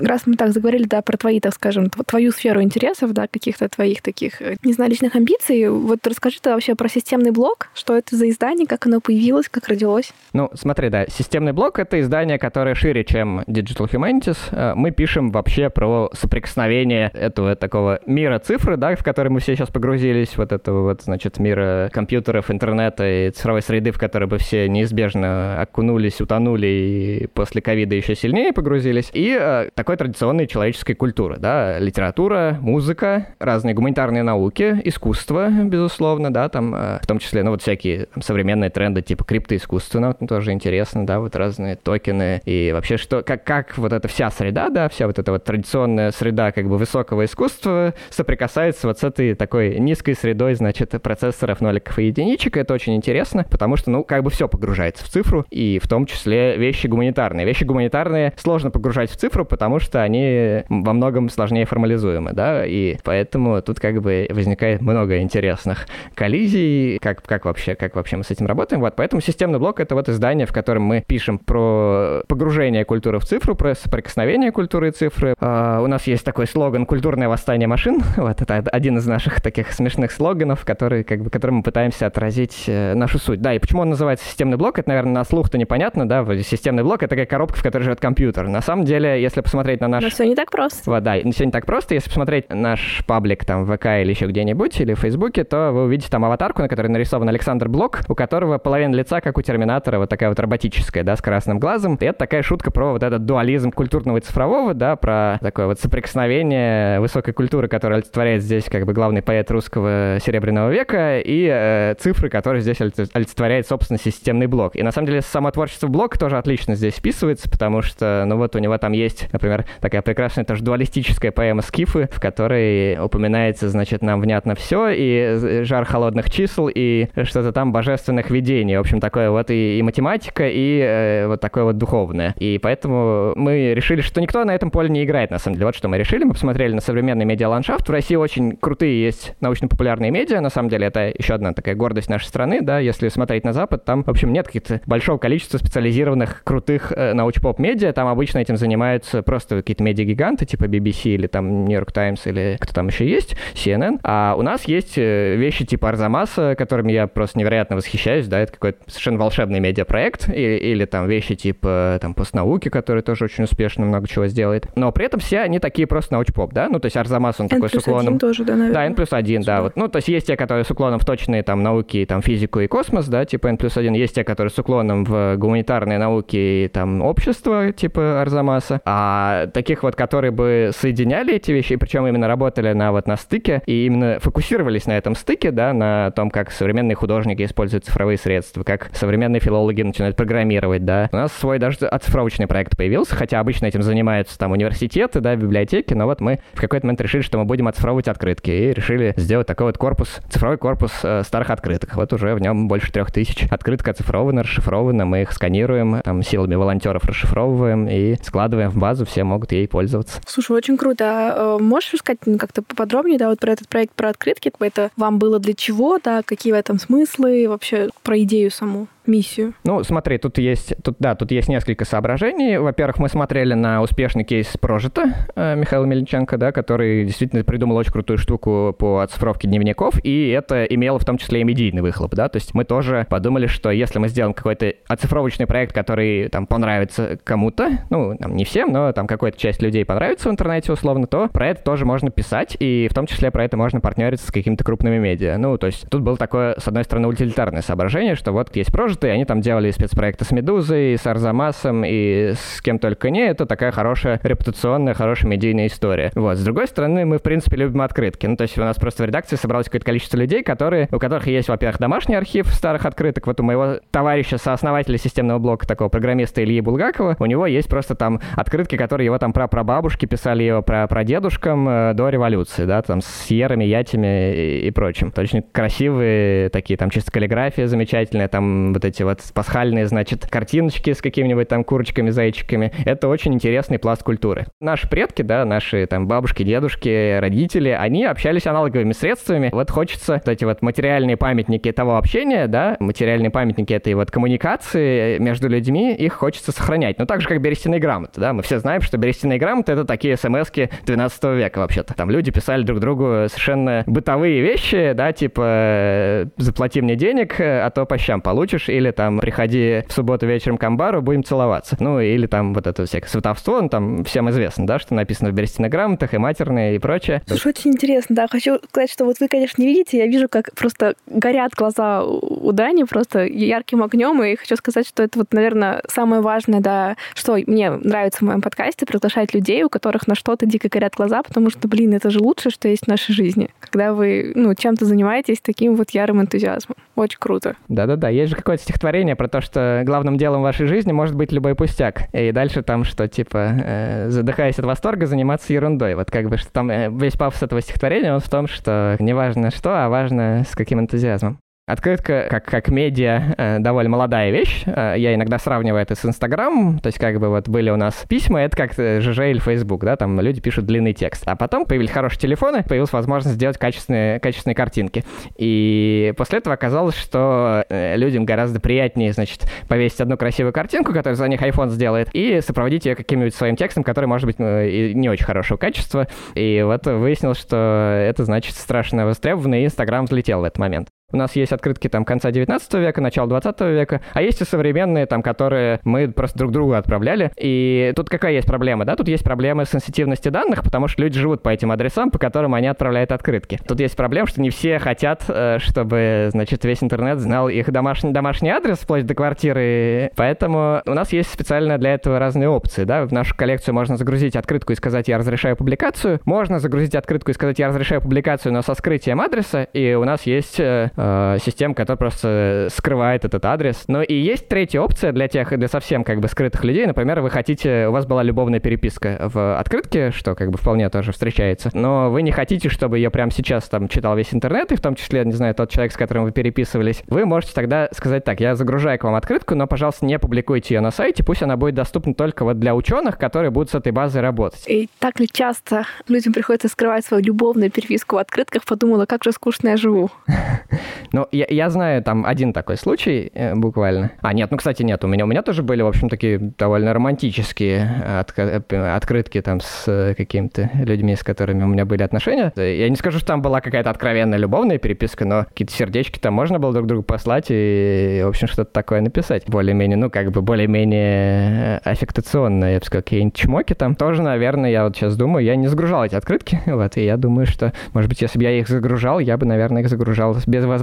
Раз 0.06 0.22
мы 0.26 0.36
так 0.36 0.52
заговорили, 0.52 0.84
да, 0.84 1.02
про 1.02 1.16
твои, 1.16 1.40
так 1.40 1.54
скажем, 1.54 1.90
твою 1.90 2.32
сферу 2.32 2.62
интересов, 2.62 3.12
да, 3.12 3.26
каких-то 3.26 3.68
твоих 3.68 4.02
таких, 4.02 4.40
э, 4.42 4.56
не 4.62 4.72
знаю, 4.72 4.90
личных 4.90 5.16
амбиций, 5.16 5.68
вот 5.68 6.06
расскажи 6.06 6.38
ты 6.40 6.50
вообще 6.50 6.74
про 6.74 6.88
системный 6.88 7.30
блок, 7.30 7.68
что 7.74 7.96
это 7.96 8.16
за 8.16 8.28
издание, 8.28 8.66
как 8.66 8.86
оно 8.86 9.00
появилось, 9.00 9.48
как 9.48 9.68
родилось? 9.68 10.12
Ну, 10.32 10.50
смотри, 10.54 10.88
да, 10.88 11.06
системный 11.06 11.52
блок— 11.52 11.78
это 11.80 12.00
издание, 12.00 12.38
которое 12.38 12.74
шире, 12.74 13.04
чем 13.04 13.40
Digital 13.40 13.90
Humanities. 13.90 14.38
Э, 14.50 14.74
мы 14.74 14.90
пишем 14.90 15.30
вообще 15.30 15.70
про 15.70 16.10
соприкосновение 16.12 17.10
этого 17.14 17.56
такого 17.56 18.00
мира 18.06 18.38
цифры, 18.38 18.76
да, 18.76 18.94
в 18.94 19.04
который 19.04 19.28
мы 19.28 19.40
все 19.40 19.54
сейчас 19.54 19.68
погрузились, 19.68 20.36
вот 20.36 20.52
этого 20.52 20.82
вот, 20.82 21.02
значит, 21.02 21.38
мира 21.38 21.90
компьютеров, 21.92 22.50
интернета 22.50 23.08
и 23.08 23.30
цифровой 23.30 23.62
среды, 23.62 23.92
в 23.92 23.98
которой 23.98 24.26
бы 24.26 24.38
все 24.38 24.68
неизбежно 24.68 25.60
окунулись, 25.60 26.20
утонули 26.20 26.66
и 26.66 27.26
после 27.26 27.60
ковида 27.60 27.94
еще 27.94 28.14
сильнее 28.14 28.52
погрузились. 28.52 29.10
И 29.12 29.36
э, 29.38 29.70
такой 29.74 29.89
традиционной 29.96 30.46
человеческой 30.46 30.94
культуры, 30.94 31.36
да, 31.38 31.78
литература, 31.78 32.58
музыка, 32.60 33.28
разные 33.38 33.74
гуманитарные 33.74 34.22
науки, 34.22 34.80
искусство, 34.84 35.48
безусловно, 35.50 36.32
да, 36.32 36.48
там, 36.48 36.74
э, 36.74 36.98
в 37.02 37.06
том 37.06 37.18
числе, 37.18 37.42
ну, 37.42 37.50
вот 37.50 37.62
всякие 37.62 38.08
современные 38.20 38.70
тренды 38.70 39.02
типа 39.02 39.24
криптоискусства, 39.24 40.16
ну, 40.18 40.26
тоже 40.26 40.52
интересно, 40.52 41.06
да, 41.06 41.20
вот 41.20 41.36
разные 41.36 41.76
токены 41.76 42.40
и 42.44 42.70
вообще 42.72 42.96
что, 42.96 43.22
как, 43.22 43.44
как 43.44 43.76
вот 43.78 43.92
эта 43.92 44.08
вся 44.08 44.30
среда, 44.30 44.68
да, 44.68 44.88
вся 44.88 45.06
вот 45.06 45.18
эта 45.18 45.32
вот 45.32 45.44
традиционная 45.44 46.10
среда 46.10 46.52
как 46.52 46.68
бы 46.68 46.78
высокого 46.78 47.24
искусства 47.24 47.94
соприкасается 48.10 48.86
вот 48.86 48.98
с 48.98 49.04
этой 49.04 49.34
такой 49.34 49.78
низкой 49.78 50.14
средой, 50.14 50.54
значит, 50.54 50.90
процессоров, 51.02 51.60
ноликов 51.60 51.98
и 51.98 52.06
единичек. 52.06 52.56
Это 52.56 52.74
очень 52.74 52.94
интересно, 52.94 53.44
потому 53.50 53.76
что, 53.76 53.90
ну, 53.90 54.04
как 54.04 54.22
бы 54.22 54.30
все 54.30 54.48
погружается 54.48 55.04
в 55.04 55.08
цифру, 55.08 55.44
и 55.50 55.80
в 55.82 55.88
том 55.88 56.06
числе 56.06 56.56
вещи 56.56 56.86
гуманитарные. 56.86 57.46
Вещи 57.46 57.64
гуманитарные 57.64 58.32
сложно 58.36 58.70
погружать 58.70 59.10
в 59.10 59.16
цифру, 59.16 59.44
потому 59.44 59.79
что 59.80 60.02
они 60.02 60.62
во 60.68 60.92
многом 60.92 61.28
сложнее 61.28 61.64
формализуемы, 61.64 62.32
да, 62.32 62.64
и 62.66 62.96
поэтому 63.02 63.60
тут 63.62 63.80
как 63.80 64.00
бы 64.00 64.26
возникает 64.30 64.80
много 64.80 65.18
интересных 65.20 65.86
коллизий, 66.14 66.98
как, 66.98 67.22
как 67.22 67.44
вообще, 67.44 67.74
как 67.74 67.96
вообще 67.96 68.16
мы 68.16 68.24
с 68.24 68.30
этим 68.30 68.46
работаем. 68.46 68.80
Вот, 68.80 68.94
поэтому 68.96 69.20
системный 69.20 69.58
блок— 69.58 69.80
это 69.80 69.94
вот 69.94 70.08
издание, 70.08 70.46
в 70.46 70.52
котором 70.52 70.82
мы 70.82 71.04
пишем 71.06 71.38
про 71.38 72.22
погружение 72.28 72.84
культуры 72.84 73.18
в 73.18 73.24
цифру, 73.24 73.54
про 73.54 73.74
соприкосновение 73.74 74.52
культуры 74.52 74.88
и 74.88 74.90
цифры. 74.92 75.34
Uh, 75.40 75.82
у 75.82 75.86
нас 75.86 76.06
есть 76.06 76.24
такой 76.24 76.46
слоган 76.46 76.86
«Культурное 76.86 77.28
восстание 77.28 77.68
машин». 77.68 78.02
Вот 78.16 78.42
это 78.42 78.56
один 78.58 78.98
из 78.98 79.06
наших 79.06 79.40
таких 79.40 79.72
смешных 79.72 80.12
слоганов, 80.12 80.64
который, 80.64 81.04
как 81.04 81.22
бы, 81.22 81.30
которым 81.30 81.56
мы 81.56 81.62
пытаемся 81.62 82.06
отразить 82.06 82.64
э, 82.66 82.94
нашу 82.94 83.18
суть. 83.18 83.40
Да, 83.40 83.54
и 83.54 83.58
почему 83.58 83.82
он 83.82 83.90
называется 83.90 84.26
системный 84.26 84.56
блок, 84.56 84.78
это, 84.78 84.88
наверное, 84.88 85.14
на 85.14 85.24
слух-то 85.24 85.58
непонятно, 85.58 86.08
да, 86.08 86.24
системный 86.42 86.82
блок— 86.82 87.02
это 87.02 87.10
такая 87.10 87.26
коробка, 87.26 87.58
в 87.58 87.62
которой 87.62 87.84
живет 87.84 88.00
компьютер. 88.00 88.48
На 88.48 88.60
самом 88.60 88.84
деле, 88.84 89.20
если 89.20 89.40
посмотреть 89.40 89.59
на 89.80 89.88
наш... 89.88 90.02
Но 90.02 90.10
все 90.10 90.24
не 90.24 90.34
так 90.34 90.50
просто. 90.50 90.90
Вот, 90.90 91.02
да, 91.02 91.16
все 91.32 91.44
не 91.44 91.52
так 91.52 91.66
просто. 91.66 91.94
Если 91.94 92.08
посмотреть 92.08 92.46
наш 92.48 93.02
паблик 93.06 93.44
там 93.44 93.64
в 93.64 93.76
ВК 93.76 93.86
или 94.02 94.10
еще 94.10 94.26
где-нибудь, 94.26 94.80
или 94.80 94.94
в 94.94 95.00
Фейсбуке, 95.00 95.44
то 95.44 95.70
вы 95.72 95.84
увидите 95.84 96.10
там 96.10 96.24
аватарку, 96.24 96.62
на 96.62 96.68
которой 96.68 96.88
нарисован 96.88 97.28
Александр 97.28 97.68
Блок, 97.68 98.00
у 98.08 98.14
которого 98.14 98.58
половина 98.58 98.94
лица, 98.94 99.20
как 99.20 99.38
у 99.38 99.42
Терминатора, 99.42 99.98
вот 99.98 100.08
такая 100.08 100.28
вот 100.28 100.38
роботическая, 100.38 101.04
да, 101.04 101.16
с 101.16 101.22
красным 101.22 101.58
глазом. 101.58 101.96
И 101.96 102.04
это 102.04 102.18
такая 102.18 102.42
шутка 102.42 102.70
про 102.70 102.92
вот 102.92 103.02
этот 103.02 103.24
дуализм 103.24 103.72
культурного 103.72 104.18
и 104.18 104.20
цифрового, 104.20 104.74
да, 104.74 104.96
про 104.96 105.38
такое 105.40 105.66
вот 105.66 105.80
соприкосновение 105.80 107.00
высокой 107.00 107.34
культуры, 107.34 107.68
которая 107.68 107.98
олицетворяет 107.98 108.42
здесь 108.42 108.64
как 108.64 108.86
бы 108.86 108.92
главный 108.92 109.22
поэт 109.22 109.50
русского 109.50 110.18
Серебряного 110.24 110.70
века, 110.70 111.18
и 111.20 111.48
э, 111.50 111.94
цифры, 111.98 112.28
которые 112.28 112.62
здесь 112.62 112.80
олицетворяет, 112.80 113.66
собственно, 113.66 113.98
системный 113.98 114.46
блок. 114.46 114.76
И 114.76 114.82
на 114.82 114.92
самом 114.92 115.06
деле 115.06 115.20
само 115.22 115.50
творчество 115.50 115.88
блока 115.88 116.18
тоже 116.18 116.38
отлично 116.38 116.74
здесь 116.74 116.94
вписывается, 116.94 117.50
потому 117.50 117.82
что, 117.82 118.24
ну 118.26 118.36
вот 118.36 118.54
у 118.54 118.58
него 118.58 118.76
там 118.78 118.92
есть, 118.92 119.28
например, 119.32 119.49
такая 119.80 120.02
прекрасная 120.02 120.44
тоже 120.44 120.62
дуалистическая 120.62 121.32
поэма 121.32 121.62
«Скифы», 121.62 122.08
в 122.12 122.20
которой 122.20 122.98
упоминается, 123.04 123.68
значит, 123.68 124.02
нам 124.02 124.20
внятно 124.20 124.54
все, 124.54 124.88
и 124.90 125.64
жар 125.64 125.84
холодных 125.84 126.30
чисел, 126.30 126.68
и 126.72 127.08
что-то 127.24 127.52
там 127.52 127.72
божественных 127.72 128.30
видений. 128.30 128.76
В 128.76 128.80
общем, 128.80 129.00
такое 129.00 129.30
вот 129.30 129.50
и, 129.50 129.78
и 129.78 129.82
математика, 129.82 130.48
и 130.48 130.80
э, 130.80 131.26
вот 131.26 131.40
такое 131.40 131.64
вот 131.64 131.78
духовное. 131.78 132.34
И 132.38 132.58
поэтому 132.62 133.32
мы 133.36 133.74
решили, 133.74 134.00
что 134.00 134.20
никто 134.20 134.44
на 134.44 134.54
этом 134.54 134.70
поле 134.70 134.88
не 134.88 135.04
играет, 135.04 135.30
на 135.30 135.38
самом 135.38 135.56
деле. 135.56 135.66
Вот 135.66 135.76
что 135.76 135.88
мы 135.88 135.98
решили. 135.98 136.24
Мы 136.24 136.32
посмотрели 136.32 136.74
на 136.74 136.80
современный 136.80 137.24
медиаландшафт. 137.24 137.88
В 137.88 137.92
России 137.92 138.16
очень 138.16 138.56
крутые 138.56 139.02
есть 139.02 139.34
научно-популярные 139.40 140.10
медиа. 140.10 140.40
На 140.40 140.50
самом 140.50 140.68
деле, 140.68 140.86
это 140.86 141.12
еще 141.16 141.34
одна 141.34 141.52
такая 141.52 141.74
гордость 141.74 142.08
нашей 142.08 142.26
страны, 142.26 142.60
да, 142.60 142.78
если 142.78 143.08
смотреть 143.08 143.44
на 143.44 143.52
Запад, 143.52 143.84
там, 143.84 144.04
в 144.04 144.08
общем, 144.08 144.32
нет 144.32 144.46
каких-то 144.46 144.80
большого 144.86 145.18
количества 145.18 145.58
специализированных 145.58 146.44
крутых 146.44 146.92
э, 146.92 147.12
науч-поп-медиа. 147.14 147.92
Там 147.92 148.08
обычно 148.08 148.38
этим 148.38 148.56
занимаются 148.56 149.22
просто 149.22 149.39
какие-то 149.48 149.82
медиа-гиганты, 149.82 150.46
типа 150.46 150.64
BBC 150.64 151.14
или 151.14 151.26
там 151.26 151.64
New 151.64 151.76
York 151.76 151.92
Times 151.92 152.20
или 152.26 152.56
кто 152.60 152.72
там 152.72 152.88
еще 152.88 153.08
есть, 153.08 153.36
CNN. 153.54 154.00
А 154.02 154.34
у 154.36 154.42
нас 154.42 154.64
есть 154.64 154.96
э, 154.96 155.36
вещи 155.36 155.64
типа 155.64 155.88
Арзамаса, 155.88 156.54
которыми 156.56 156.92
я 156.92 157.06
просто 157.06 157.38
невероятно 157.38 157.76
восхищаюсь, 157.76 158.26
да, 158.26 158.40
это 158.40 158.52
какой-то 158.52 158.78
совершенно 158.86 159.18
волшебный 159.18 159.60
медиапроект, 159.60 160.28
или, 160.28 160.56
или 160.56 160.84
там 160.84 161.08
вещи 161.08 161.34
типа 161.34 161.98
там 162.00 162.14
постнауки, 162.14 162.68
которые 162.68 163.02
тоже 163.02 163.24
очень 163.24 163.44
успешно 163.44 163.84
много 163.84 164.08
чего 164.08 164.26
сделает. 164.26 164.66
Но 164.76 164.92
при 164.92 165.06
этом 165.06 165.20
все 165.20 165.40
они 165.40 165.58
такие 165.58 165.86
просто 165.86 166.14
научпоп, 166.14 166.52
да, 166.52 166.68
ну, 166.68 166.80
то 166.80 166.86
есть 166.86 166.96
Арзамас, 166.96 167.40
он 167.40 167.46
N 167.46 167.48
такой 167.50 167.68
с 167.68 167.74
уклоном... 167.74 168.18
тоже, 168.18 168.44
да, 168.44 168.54
наверное. 168.54 168.74
Да, 168.74 168.86
N 168.86 168.94
плюс 168.94 169.12
один, 169.12 169.42
да, 169.42 169.62
вот. 169.62 169.76
Ну, 169.76 169.88
то 169.88 169.96
есть 169.96 170.08
есть 170.08 170.26
те, 170.26 170.36
которые 170.36 170.64
с 170.64 170.70
уклоном 170.70 170.98
в 171.00 171.04
точные 171.04 171.42
там 171.42 171.62
науки, 171.62 172.04
там 172.08 172.22
физику 172.22 172.60
и 172.60 172.66
космос, 172.66 173.06
да, 173.06 173.24
типа 173.24 173.48
N 173.48 173.56
плюс 173.56 173.76
один, 173.76 173.94
есть 173.94 174.14
те, 174.14 174.24
которые 174.24 174.50
с 174.50 174.58
уклоном 174.58 175.04
в 175.04 175.36
гуманитарные 175.36 175.98
науки 175.98 176.36
и 176.36 176.68
там 176.68 177.02
общество, 177.02 177.72
типа 177.72 178.20
Арзамаса, 178.20 178.80
а 178.84 179.29
таких 179.52 179.82
вот, 179.82 179.96
которые 179.96 180.30
бы 180.30 180.70
соединяли 180.74 181.34
эти 181.34 181.52
вещи, 181.52 181.76
причем 181.76 182.06
именно 182.06 182.28
работали 182.28 182.72
на 182.72 182.92
вот 182.92 183.06
на 183.06 183.16
стыке, 183.16 183.62
и 183.66 183.86
именно 183.86 184.18
фокусировались 184.20 184.86
на 184.86 184.96
этом 184.96 185.14
стыке, 185.14 185.50
да, 185.50 185.72
на 185.72 186.10
том, 186.12 186.30
как 186.30 186.50
современные 186.50 186.94
художники 186.94 187.42
используют 187.44 187.84
цифровые 187.84 188.18
средства, 188.18 188.62
как 188.62 188.90
современные 188.92 189.40
филологи 189.40 189.82
начинают 189.82 190.16
программировать, 190.16 190.84
да. 190.84 191.08
У 191.12 191.16
нас 191.16 191.32
свой 191.32 191.58
даже 191.58 191.86
оцифровочный 191.86 192.46
проект 192.46 192.76
появился, 192.76 193.16
хотя 193.16 193.40
обычно 193.40 193.66
этим 193.66 193.82
занимаются 193.82 194.38
там 194.38 194.52
университеты, 194.52 195.20
да, 195.20 195.36
библиотеки, 195.36 195.94
но 195.94 196.06
вот 196.06 196.20
мы 196.20 196.40
в 196.54 196.60
какой-то 196.60 196.86
момент 196.86 197.00
решили, 197.00 197.22
что 197.22 197.38
мы 197.38 197.44
будем 197.44 197.68
оцифровывать 197.68 198.08
открытки, 198.08 198.50
и 198.50 198.72
решили 198.72 199.14
сделать 199.16 199.46
такой 199.46 199.66
вот 199.66 199.78
корпус, 199.78 200.20
цифровой 200.28 200.58
корпус 200.58 200.92
э, 201.02 201.22
старых 201.24 201.50
открыток. 201.50 201.94
Вот 201.96 202.12
уже 202.12 202.34
в 202.34 202.40
нем 202.40 202.68
больше 202.68 202.92
трех 202.92 203.10
тысяч 203.12 203.44
открыток 203.50 203.88
оцифровано, 203.88 204.42
расшифровано, 204.42 205.04
мы 205.04 205.22
их 205.22 205.32
сканируем, 205.32 206.00
там, 206.02 206.22
силами 206.22 206.54
волонтеров 206.54 207.04
расшифровываем 207.04 207.88
и 207.88 208.16
складываем 208.22 208.70
в 208.70 208.76
базу, 208.76 209.04
все 209.04 209.19
могут 209.24 209.52
ей 209.52 209.68
пользоваться. 209.68 210.20
Слушай, 210.26 210.56
очень 210.56 210.76
круто. 210.76 211.04
А, 211.06 211.56
э, 211.56 211.62
можешь 211.62 211.94
рассказать 211.94 212.20
как-то 212.38 212.62
поподробнее, 212.62 213.18
да, 213.18 213.28
вот 213.28 213.40
про 213.40 213.52
этот 213.52 213.68
проект 213.68 213.94
про 213.94 214.10
открытки? 214.10 214.52
Это 214.60 214.90
вам 214.96 215.18
было 215.18 215.38
для 215.38 215.54
чего, 215.54 215.98
да, 215.98 216.22
какие 216.22 216.52
в 216.52 216.56
этом 216.56 216.78
смыслы, 216.78 217.48
вообще 217.48 217.90
про 218.02 218.18
идею 218.20 218.50
саму? 218.50 218.88
Миссию? 219.06 219.54
Ну, 219.64 219.82
смотри, 219.82 220.18
тут 220.18 220.38
есть, 220.38 220.74
тут, 220.82 220.96
да, 220.98 221.14
тут 221.14 221.30
есть 221.30 221.48
несколько 221.48 221.84
соображений. 221.84 222.58
Во-первых, 222.58 222.98
мы 222.98 223.08
смотрели 223.08 223.54
на 223.54 223.82
успешный 223.82 224.24
кейс 224.24 224.56
Прожита 224.60 225.28
э, 225.34 225.56
Михаила 225.56 225.84
Мельниченко, 225.84 226.38
да, 226.38 226.52
который 226.52 227.04
действительно 227.04 227.44
придумал 227.44 227.76
очень 227.76 227.92
крутую 227.92 228.18
штуку 228.18 228.74
по 228.78 229.00
оцифровке 229.00 229.48
дневников, 229.48 229.94
и 230.04 230.28
это 230.28 230.64
имело 230.64 230.98
в 230.98 231.04
том 231.04 231.18
числе 231.18 231.40
и 231.40 231.44
медийный 231.44 231.82
выхлоп, 231.82 232.14
да, 232.14 232.28
то 232.28 232.36
есть 232.36 232.54
мы 232.54 232.64
тоже 232.64 233.06
подумали, 233.08 233.46
что 233.46 233.70
если 233.70 233.98
мы 233.98 234.08
сделаем 234.08 234.34
какой-то 234.34 234.72
оцифровочный 234.88 235.46
проект, 235.46 235.74
который 235.74 236.28
там 236.28 236.46
понравится 236.46 237.18
кому-то, 237.24 237.80
ну, 237.90 238.16
там, 238.16 238.36
не 238.36 238.44
всем, 238.44 238.72
но 238.72 238.92
там 238.92 239.06
какая-то 239.06 239.38
часть 239.38 239.62
людей 239.62 239.84
понравится 239.84 240.28
в 240.28 240.32
интернете 240.32 240.72
условно, 240.72 241.06
то 241.06 241.28
про 241.28 241.48
это 241.48 241.62
тоже 241.62 241.84
можно 241.84 242.10
писать, 242.10 242.56
и 242.60 242.88
в 242.90 242.94
том 242.94 243.06
числе 243.06 243.30
про 243.30 243.44
это 243.44 243.56
можно 243.56 243.80
партнериться 243.80 244.26
с 244.26 244.30
какими-то 244.30 244.64
крупными 244.64 244.98
медиа. 244.98 245.38
Ну, 245.38 245.56
то 245.58 245.66
есть 245.66 245.88
тут 245.90 246.02
было 246.02 246.16
такое, 246.16 246.56
с 246.58 246.68
одной 246.68 246.84
стороны, 246.84 247.08
утилитарное 247.08 247.62
соображение, 247.62 248.14
что 248.14 248.32
вот 248.32 248.54
есть 248.54 248.72
Прожит, 248.90 249.04
и 249.04 249.08
они 249.08 249.24
там 249.24 249.40
делали 249.40 249.70
спецпроекты 249.70 250.24
с 250.24 250.32
Медузой, 250.32 250.96
с 250.98 251.06
Арзамасом 251.06 251.84
и 251.86 252.32
с 252.34 252.60
кем 252.60 252.80
только 252.80 253.10
не. 253.10 253.20
Это 253.20 253.46
такая 253.46 253.70
хорошая 253.70 254.18
репутационная, 254.24 254.94
хорошая 254.94 255.30
медийная 255.30 255.68
история. 255.68 256.10
Вот. 256.16 256.38
С 256.38 256.42
другой 256.42 256.66
стороны, 256.66 257.04
мы, 257.04 257.18
в 257.18 257.22
принципе, 257.22 257.56
любим 257.56 257.82
открытки. 257.82 258.26
Ну, 258.26 258.36
то 258.36 258.42
есть 258.42 258.58
у 258.58 258.62
нас 258.62 258.76
просто 258.78 259.04
в 259.04 259.06
редакции 259.06 259.36
собралось 259.36 259.66
какое-то 259.66 259.86
количество 259.86 260.16
людей, 260.16 260.42
которые, 260.42 260.88
у 260.90 260.98
которых 260.98 261.28
есть, 261.28 261.48
во-первых, 261.48 261.78
домашний 261.78 262.16
архив 262.16 262.48
старых 262.48 262.84
открыток. 262.84 263.28
Вот 263.28 263.38
у 263.38 263.44
моего 263.44 263.78
товарища, 263.92 264.38
сооснователя 264.38 264.98
системного 264.98 265.38
блока, 265.38 265.68
такого 265.68 265.88
программиста 265.88 266.42
Ильи 266.42 266.60
Булгакова, 266.60 267.16
у 267.20 267.26
него 267.26 267.46
есть 267.46 267.68
просто 267.68 267.94
там 267.94 268.20
открытки, 268.34 268.76
которые 268.76 269.04
его 269.04 269.18
там 269.18 269.32
про 269.32 269.46
прабабушки 269.46 270.06
писали 270.06 270.42
его 270.42 270.62
про 270.62 270.88
прадедушкам 270.88 271.68
э, 271.68 271.94
до 271.94 272.08
революции, 272.08 272.64
да, 272.64 272.82
там 272.82 273.02
с 273.02 273.06
сьерами, 273.06 273.62
ятями 273.62 274.34
и, 274.34 274.66
и 274.66 274.70
прочим. 274.72 275.12
Очень 275.16 275.42
красивые 275.42 276.48
такие, 276.48 276.76
там 276.76 276.90
чисто 276.90 277.12
каллиграфия 277.12 277.68
замечательная, 277.68 278.26
там 278.26 278.72
вот 278.80 278.84
эти 278.86 279.02
вот 279.02 279.20
пасхальные, 279.34 279.86
значит, 279.86 280.26
картиночки 280.26 280.92
с 280.94 281.02
какими-нибудь 281.02 281.48
там 281.48 281.64
курочками, 281.64 282.08
зайчиками. 282.10 282.72
Это 282.86 283.08
очень 283.08 283.34
интересный 283.34 283.78
пласт 283.78 284.02
культуры. 284.02 284.46
Наши 284.60 284.88
предки, 284.88 285.20
да, 285.20 285.44
наши 285.44 285.86
там 285.86 286.08
бабушки, 286.08 286.42
дедушки, 286.42 287.18
родители, 287.18 287.68
они 287.68 288.06
общались 288.06 288.46
аналоговыми 288.46 288.92
средствами. 288.92 289.50
Вот 289.52 289.70
хочется 289.70 290.14
вот 290.14 290.28
эти 290.28 290.44
вот 290.44 290.62
материальные 290.62 291.18
памятники 291.18 291.70
того 291.72 291.98
общения, 291.98 292.46
да, 292.46 292.76
материальные 292.80 293.30
памятники 293.30 293.74
этой 293.74 293.92
вот 293.94 294.10
коммуникации 294.10 295.18
между 295.18 295.48
людьми, 295.48 295.94
их 295.94 296.14
хочется 296.14 296.52
сохранять. 296.52 296.98
Но 296.98 297.04
так 297.04 297.20
же, 297.20 297.28
как 297.28 297.40
берестяные 297.42 297.80
грамоты, 297.80 298.20
да, 298.20 298.32
мы 298.32 298.42
все 298.42 298.58
знаем, 298.58 298.80
что 298.80 298.96
берестяные 298.96 299.38
грамоты— 299.38 299.72
это 299.74 299.84
такие 299.84 300.16
смс-ки 300.16 300.70
12 300.86 301.24
века 301.36 301.58
вообще-то. 301.58 301.92
Там 301.92 302.10
люди 302.10 302.30
писали 302.30 302.62
друг 302.62 302.80
другу 302.80 303.26
совершенно 303.28 303.84
бытовые 303.86 304.40
вещи, 304.40 304.92
да, 304.94 305.12
типа 305.12 306.30
«заплати 306.38 306.80
мне 306.80 306.96
денег, 306.96 307.36
а 307.38 307.68
то 307.70 307.84
по 307.84 307.98
щам 307.98 308.22
получишь», 308.22 308.69
или 308.70 308.90
там 308.90 309.18
«приходи 309.20 309.82
в 309.88 309.92
субботу 309.92 310.26
вечером 310.26 310.58
к 310.58 310.64
амбару, 310.64 311.02
будем 311.02 311.24
целоваться». 311.24 311.76
Ну, 311.80 312.00
или 312.00 312.26
там 312.26 312.54
вот 312.54 312.66
это 312.66 312.86
всякое 312.86 313.08
сватовство, 313.08 313.60
ну, 313.60 313.68
там 313.68 314.04
всем 314.04 314.30
известно, 314.30 314.66
да, 314.66 314.78
что 314.78 314.94
написано 314.94 315.30
в 315.30 315.32
берестяных 315.32 315.70
грамотах 315.70 316.14
и 316.14 316.18
матерные 316.18 316.76
и 316.76 316.78
прочее. 316.78 317.22
Слушай, 317.26 317.48
очень 317.48 317.72
интересно, 317.72 318.16
да. 318.16 318.26
Хочу 318.28 318.58
сказать, 318.68 318.90
что 318.90 319.04
вот 319.04 319.20
вы, 319.20 319.28
конечно, 319.28 319.60
не 319.60 319.68
видите, 319.68 319.98
я 319.98 320.06
вижу, 320.06 320.28
как 320.28 320.54
просто 320.54 320.94
горят 321.06 321.52
глаза 321.54 322.04
у 322.04 322.52
Дани 322.52 322.84
просто 322.84 323.24
ярким 323.24 323.82
огнем, 323.82 324.22
и 324.22 324.36
хочу 324.36 324.56
сказать, 324.56 324.86
что 324.86 325.02
это 325.02 325.18
вот, 325.18 325.32
наверное, 325.32 325.82
самое 325.88 326.22
важное, 326.22 326.60
да, 326.60 326.96
что 327.14 327.36
мне 327.46 327.70
нравится 327.70 328.20
в 328.20 328.22
моем 328.22 328.40
подкасте, 328.40 328.86
приглашать 328.86 329.34
людей, 329.34 329.62
у 329.64 329.68
которых 329.68 330.06
на 330.06 330.14
что-то 330.14 330.46
дико 330.46 330.68
горят 330.68 330.94
глаза, 330.94 331.22
потому 331.22 331.50
что, 331.50 331.68
блин, 331.68 331.94
это 331.94 332.10
же 332.10 332.20
лучше, 332.20 332.50
что 332.50 332.68
есть 332.68 332.84
в 332.84 332.88
нашей 332.88 333.12
жизни. 333.12 333.50
Когда 333.60 333.92
вы, 333.92 334.32
ну, 334.34 334.54
чем-то 334.54 334.84
занимаетесь 334.84 335.40
таким 335.40 335.74
вот 335.74 335.90
ярым 335.90 336.20
энтузиазмом. 336.20 336.76
Очень 336.96 337.18
круто. 337.18 337.56
Да-да-да, 337.68 338.08
есть 338.08 338.30
же 338.30 338.36
какое-то 338.60 338.62
стихотворение 338.62 339.16
про 339.16 339.28
то, 339.28 339.40
что 339.40 339.82
главным 339.84 340.16
делом 340.16 340.42
вашей 340.42 340.66
жизни 340.66 340.92
может 340.92 341.16
быть 341.16 341.32
любой 341.32 341.54
пустяк. 341.54 342.08
И 342.12 342.32
дальше 342.32 342.62
там, 342.62 342.84
что, 342.84 343.08
типа, 343.08 343.38
э, 343.38 344.10
задыхаясь 344.10 344.58
от 344.58 344.64
восторга, 344.64 345.06
заниматься 345.06 345.52
ерундой. 345.52 345.94
Вот 345.94 346.10
как 346.10 346.28
бы, 346.28 346.36
что 346.36 346.50
там 346.52 346.70
э, 346.70 346.90
весь 346.90 347.14
пафос 347.14 347.42
этого 347.42 347.60
стихотворения, 347.60 348.12
он 348.14 348.20
в 348.20 348.28
том, 348.28 348.46
что 348.46 348.96
не 349.00 349.14
важно 349.14 349.50
что, 349.50 349.84
а 349.84 349.88
важно 349.88 350.44
с 350.48 350.54
каким 350.54 350.80
энтузиазмом. 350.80 351.38
Открытка, 351.70 352.26
как, 352.28 352.46
как 352.46 352.68
медиа, 352.68 353.34
э, 353.38 353.58
довольно 353.60 353.90
молодая 353.90 354.30
вещь. 354.32 354.64
Э, 354.66 354.94
я 354.96 355.14
иногда 355.14 355.38
сравниваю 355.38 355.80
это 355.80 355.94
с 355.94 356.04
Инстаграм. 356.04 356.80
То 356.80 356.88
есть, 356.88 356.98
как 356.98 357.20
бы 357.20 357.28
вот 357.28 357.48
были 357.48 357.70
у 357.70 357.76
нас 357.76 358.04
письма, 358.08 358.40
это 358.40 358.56
как 358.56 358.72
ЖЖ 358.72 359.20
или 359.30 359.38
Фейсбук, 359.38 359.84
да, 359.84 359.94
там 359.94 360.20
люди 360.20 360.40
пишут 360.40 360.66
длинный 360.66 360.94
текст. 360.94 361.22
А 361.26 361.36
потом 361.36 361.66
появились 361.66 361.92
хорошие 361.92 362.18
телефоны, 362.18 362.64
появилась 362.64 362.92
возможность 362.92 363.36
сделать 363.36 363.56
качественные, 363.56 364.18
качественные 364.18 364.56
картинки. 364.56 365.04
И 365.36 366.12
после 366.16 366.40
этого 366.40 366.54
оказалось, 366.54 366.96
что 366.96 367.64
э, 367.68 367.96
людям 367.96 368.24
гораздо 368.24 368.58
приятнее, 368.58 369.12
значит, 369.12 369.48
повесить 369.68 370.00
одну 370.00 370.16
красивую 370.16 370.52
картинку, 370.52 370.92
которую 370.92 371.16
за 371.16 371.28
них 371.28 371.40
iPhone 371.40 371.68
сделает, 371.68 372.08
и 372.12 372.40
сопроводить 372.40 372.84
ее 372.84 372.96
каким-нибудь 372.96 373.34
своим 373.34 373.54
текстом, 373.54 373.84
который 373.84 374.06
может 374.06 374.26
быть 374.26 374.40
не 374.40 375.08
очень 375.08 375.24
хорошего 375.24 375.56
качества. 375.56 376.08
И 376.34 376.62
вот 376.64 376.86
выяснилось, 376.86 377.38
что 377.38 378.04
это 378.08 378.24
значит 378.24 378.56
страшно 378.56 379.06
востребовано, 379.06 379.62
и 379.62 379.66
Инстаграм 379.66 380.04
взлетел 380.06 380.40
в 380.40 380.44
этот 380.44 380.58
момент. 380.58 380.88
У 381.12 381.16
нас 381.16 381.36
есть 381.36 381.52
открытки 381.52 381.88
там 381.88 382.04
конца 382.04 382.30
19 382.30 382.74
века, 382.74 383.00
начала 383.00 383.28
20 383.28 383.60
века, 383.62 384.00
а 384.12 384.22
есть 384.22 384.40
и 384.40 384.44
современные, 384.44 385.06
там, 385.06 385.22
которые 385.22 385.80
мы 385.84 386.08
просто 386.08 386.38
друг 386.38 386.52
другу 386.52 386.74
отправляли. 386.74 387.32
И 387.36 387.92
тут 387.96 388.08
какая 388.08 388.32
есть 388.32 388.46
проблема, 388.46 388.84
да? 388.84 388.96
Тут 388.96 389.08
есть 389.08 389.24
проблема 389.24 389.64
сенситивности 389.64 390.28
данных, 390.28 390.62
потому 390.62 390.88
что 390.88 391.02
люди 391.02 391.18
живут 391.18 391.42
по 391.42 391.48
этим 391.48 391.72
адресам, 391.72 392.10
по 392.10 392.18
которым 392.18 392.54
они 392.54 392.66
отправляют 392.66 393.12
открытки. 393.12 393.58
Тут 393.66 393.80
есть 393.80 393.96
проблема, 393.96 394.28
что 394.28 394.40
не 394.40 394.50
все 394.50 394.78
хотят, 394.78 395.24
э, 395.28 395.58
чтобы, 395.58 396.28
значит, 396.32 396.64
весь 396.64 396.82
интернет 396.82 397.18
знал 397.18 397.48
их 397.48 397.70
домашний, 397.70 398.12
домашний 398.12 398.50
адрес 398.50 398.78
вплоть 398.78 399.06
до 399.06 399.14
квартиры. 399.14 400.10
Поэтому 400.16 400.82
у 400.86 400.94
нас 400.94 401.12
есть 401.12 401.32
специально 401.32 401.78
для 401.78 401.94
этого 401.94 402.18
разные 402.18 402.48
опции, 402.48 402.84
да? 402.84 403.04
В 403.04 403.12
нашу 403.12 403.36
коллекцию 403.36 403.74
можно 403.74 403.96
загрузить 403.96 404.36
открытку 404.36 404.72
и 404.72 404.76
сказать 404.76 405.08
«я 405.08 405.18
разрешаю 405.18 405.56
публикацию». 405.56 406.20
Можно 406.24 406.58
загрузить 406.58 406.94
открытку 406.94 407.30
и 407.30 407.34
сказать 407.34 407.58
«я 407.58 407.68
разрешаю 407.68 408.00
публикацию», 408.00 408.52
но 408.52 408.62
со 408.62 408.74
скрытием 408.74 409.20
адреса. 409.20 409.64
И 409.72 409.94
у 409.94 410.04
нас 410.04 410.22
есть 410.26 410.60
э, 411.00 411.38
система, 411.44 411.74
которая 411.74 411.96
просто 411.96 412.68
скрывает 412.70 413.24
этот 413.24 413.44
адрес. 413.44 413.84
Но 413.88 414.02
и 414.02 414.14
есть 414.14 414.48
третья 414.48 414.80
опция 414.80 415.12
для 415.12 415.28
тех, 415.28 415.56
для 415.58 415.68
совсем 415.68 416.04
как 416.04 416.20
бы 416.20 416.28
скрытых 416.28 416.64
людей. 416.64 416.86
Например, 416.86 417.20
вы 417.20 417.30
хотите, 417.30 417.86
у 417.88 417.92
вас 417.92 418.06
была 418.06 418.22
любовная 418.22 418.60
переписка 418.60 419.30
в 419.32 419.58
открытке, 419.58 420.10
что 420.10 420.34
как 420.34 420.50
бы 420.50 420.58
вполне 420.58 420.88
тоже 420.90 421.12
встречается, 421.12 421.70
но 421.72 422.10
вы 422.10 422.22
не 422.22 422.32
хотите, 422.32 422.68
чтобы 422.68 422.98
ее 422.98 423.10
прямо 423.10 423.30
сейчас 423.30 423.68
там 423.68 423.88
читал 423.88 424.16
весь 424.16 424.34
интернет, 424.34 424.72
и 424.72 424.76
в 424.76 424.80
том 424.80 424.94
числе, 424.94 425.24
не 425.24 425.32
знаю, 425.32 425.54
тот 425.54 425.70
человек, 425.70 425.92
с 425.92 425.96
которым 425.96 426.24
вы 426.24 426.32
переписывались, 426.32 427.02
вы 427.08 427.24
можете 427.24 427.52
тогда 427.54 427.88
сказать 427.92 428.24
так, 428.24 428.40
я 428.40 428.54
загружаю 428.54 428.98
к 428.98 429.04
вам 429.04 429.14
открытку, 429.14 429.54
но, 429.54 429.66
пожалуйста, 429.66 430.04
не 430.04 430.18
публикуйте 430.18 430.74
ее 430.74 430.80
на 430.80 430.90
сайте, 430.90 431.24
пусть 431.24 431.42
она 431.42 431.56
будет 431.56 431.74
доступна 431.74 432.14
только 432.14 432.44
вот 432.44 432.58
для 432.58 432.74
ученых, 432.74 433.18
которые 433.18 433.50
будут 433.50 433.70
с 433.70 433.74
этой 433.74 433.92
базой 433.92 434.22
работать. 434.22 434.64
И 434.66 434.88
так 434.98 435.20
ли 435.20 435.28
часто 435.30 435.86
людям 436.08 436.32
приходится 436.32 436.68
скрывать 436.68 437.04
свою 437.04 437.22
любовную 437.22 437.70
переписку 437.70 438.16
в 438.16 438.18
открытках, 438.18 438.64
подумала, 438.64 439.06
как 439.06 439.24
же 439.24 439.32
скучно 439.32 439.68
я 439.68 439.76
живу. 439.76 440.10
Ну, 441.12 441.26
я, 441.32 441.46
я 441.48 441.70
знаю 441.70 442.02
там 442.02 442.24
один 442.26 442.52
такой 442.52 442.76
случай 442.76 443.30
э, 443.34 443.54
буквально. 443.54 444.12
А, 444.20 444.32
нет, 444.32 444.50
ну, 444.50 444.56
кстати, 444.56 444.82
нет, 444.82 445.04
у 445.04 445.08
меня, 445.08 445.24
у 445.24 445.28
меня 445.28 445.42
тоже 445.42 445.62
были, 445.62 445.82
в 445.82 445.86
общем, 445.86 446.08
такие 446.08 446.38
довольно 446.38 446.92
романтические 446.92 448.20
от, 448.20 448.32
э, 448.36 448.94
открытки 448.94 449.40
там 449.40 449.60
с 449.60 449.84
э, 449.86 450.14
какими-то 450.14 450.70
людьми, 450.74 451.16
с 451.16 451.22
которыми 451.22 451.64
у 451.64 451.66
меня 451.66 451.84
были 451.84 452.02
отношения. 452.02 452.52
Я 452.56 452.88
не 452.88 452.96
скажу, 452.96 453.18
что 453.18 453.28
там 453.28 453.42
была 453.42 453.60
какая-то 453.60 453.90
откровенная 453.90 454.38
любовная 454.38 454.78
переписка, 454.78 455.24
но 455.24 455.44
какие-то 455.44 455.72
сердечки 455.72 456.18
там 456.18 456.34
можно 456.34 456.58
было 456.58 456.72
друг 456.72 456.86
другу 456.86 457.02
послать 457.02 457.46
и, 457.50 458.22
в 458.24 458.28
общем, 458.28 458.48
что-то 458.48 458.72
такое 458.72 459.00
написать. 459.00 459.44
Более-менее, 459.46 459.96
ну, 459.96 460.10
как 460.10 460.30
бы 460.30 460.42
более-менее 460.42 461.78
аффектационно, 461.78 462.72
я 462.72 462.78
бы 462.78 462.84
сказал, 462.84 463.02
какие-нибудь 463.02 463.34
чмоки 463.34 463.74
там. 463.74 463.94
Тоже, 463.94 464.22
наверное, 464.22 464.70
я 464.70 464.84
вот 464.84 464.96
сейчас 464.96 465.16
думаю, 465.16 465.44
я 465.44 465.56
не 465.56 465.66
загружал 465.68 466.04
эти 466.04 466.14
открытки, 466.14 466.60
вот, 466.66 466.96
и 466.96 467.04
я 467.04 467.16
думаю, 467.16 467.46
что, 467.46 467.72
может 467.92 468.08
быть, 468.08 468.20
если 468.22 468.38
бы 468.38 468.44
я 468.44 468.58
их 468.58 468.68
загружал, 468.68 469.18
я 469.18 469.36
бы, 469.36 469.46
наверное, 469.46 469.82
их 469.82 469.88
загружал 469.88 470.36
без 470.46 470.64
возможности, 470.64 470.79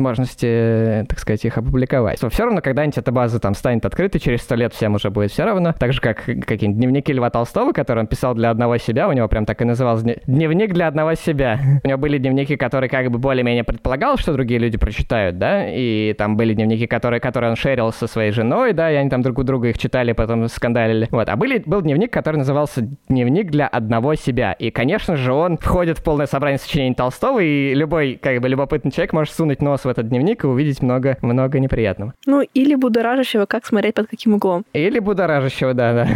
так 1.07 1.19
сказать, 1.19 1.45
их 1.45 1.57
опубликовать. 1.57 2.21
Но 2.21 2.29
все 2.29 2.43
равно, 2.43 2.61
когда-нибудь 2.61 2.97
эта 2.97 3.11
база 3.11 3.39
там 3.39 3.53
станет 3.53 3.85
открытой, 3.85 4.19
через 4.19 4.41
сто 4.41 4.55
лет 4.55 4.73
всем 4.73 4.95
уже 4.95 5.09
будет 5.09 5.31
все 5.31 5.45
равно. 5.45 5.73
Так 5.77 5.93
же, 5.93 6.01
как 6.01 6.25
какие-нибудь 6.25 6.77
дневники 6.77 7.13
Льва 7.13 7.29
Толстого, 7.29 7.71
который 7.71 7.99
он 7.99 8.07
писал 8.07 8.35
для 8.35 8.49
одного 8.49 8.77
себя, 8.77 9.07
у 9.07 9.13
него 9.13 9.27
прям 9.27 9.45
так 9.45 9.61
и 9.61 9.65
назывался 9.65 10.19
«Дневник 10.27 10.73
для 10.73 10.87
одного 10.87 11.13
себя». 11.15 11.59
У 11.83 11.87
него 11.87 11.97
были 11.97 12.17
дневники, 12.17 12.55
которые 12.55 12.89
как 12.89 13.09
бы 13.11 13.19
более-менее 13.19 13.63
предполагал, 13.63 14.17
что 14.17 14.33
другие 14.33 14.59
люди 14.59 14.77
прочитают, 14.77 15.37
да, 15.37 15.67
и 15.67 16.13
там 16.17 16.37
были 16.37 16.53
дневники, 16.53 16.87
которые, 16.87 17.19
которые 17.19 17.51
он 17.51 17.55
шерил 17.55 17.91
со 17.91 18.07
своей 18.07 18.31
женой, 18.31 18.73
да, 18.73 18.91
и 18.91 18.95
они 18.95 19.09
там 19.09 19.21
друг 19.21 19.39
у 19.39 19.43
друга 19.43 19.69
их 19.69 19.77
читали, 19.77 20.13
потом 20.13 20.47
скандалили. 20.47 21.07
Вот. 21.11 21.29
А 21.29 21.35
были, 21.35 21.61
был 21.65 21.81
дневник, 21.81 22.11
который 22.11 22.37
назывался 22.37 22.87
«Дневник 23.09 23.51
для 23.51 23.67
одного 23.67 24.15
себя». 24.15 24.53
И, 24.53 24.71
конечно 24.71 25.15
же, 25.15 25.33
он 25.33 25.57
входит 25.57 25.99
в 25.99 26.03
полное 26.03 26.27
собрание 26.27 26.59
сочинений 26.59 26.95
Толстого, 26.95 27.39
и 27.39 27.73
любой, 27.73 28.19
как 28.21 28.39
бы, 28.41 28.49
любопытный 28.49 28.91
человек 28.91 29.13
может 29.13 29.33
сунуть 29.33 29.61
нос 29.61 29.85
в 29.87 29.89
этот 29.89 30.09
дневник 30.09 30.43
и 30.43 30.47
увидеть 30.47 30.81
много, 30.81 31.17
много 31.21 31.59
неприятного. 31.59 32.13
Ну, 32.25 32.41
или 32.41 32.75
будоражащего, 32.75 33.45
как 33.45 33.65
смотреть 33.65 33.95
под 33.95 34.07
каким 34.07 34.33
углом. 34.35 34.65
Или 34.73 34.99
будоражащего, 34.99 35.73
да-да. 35.73 36.07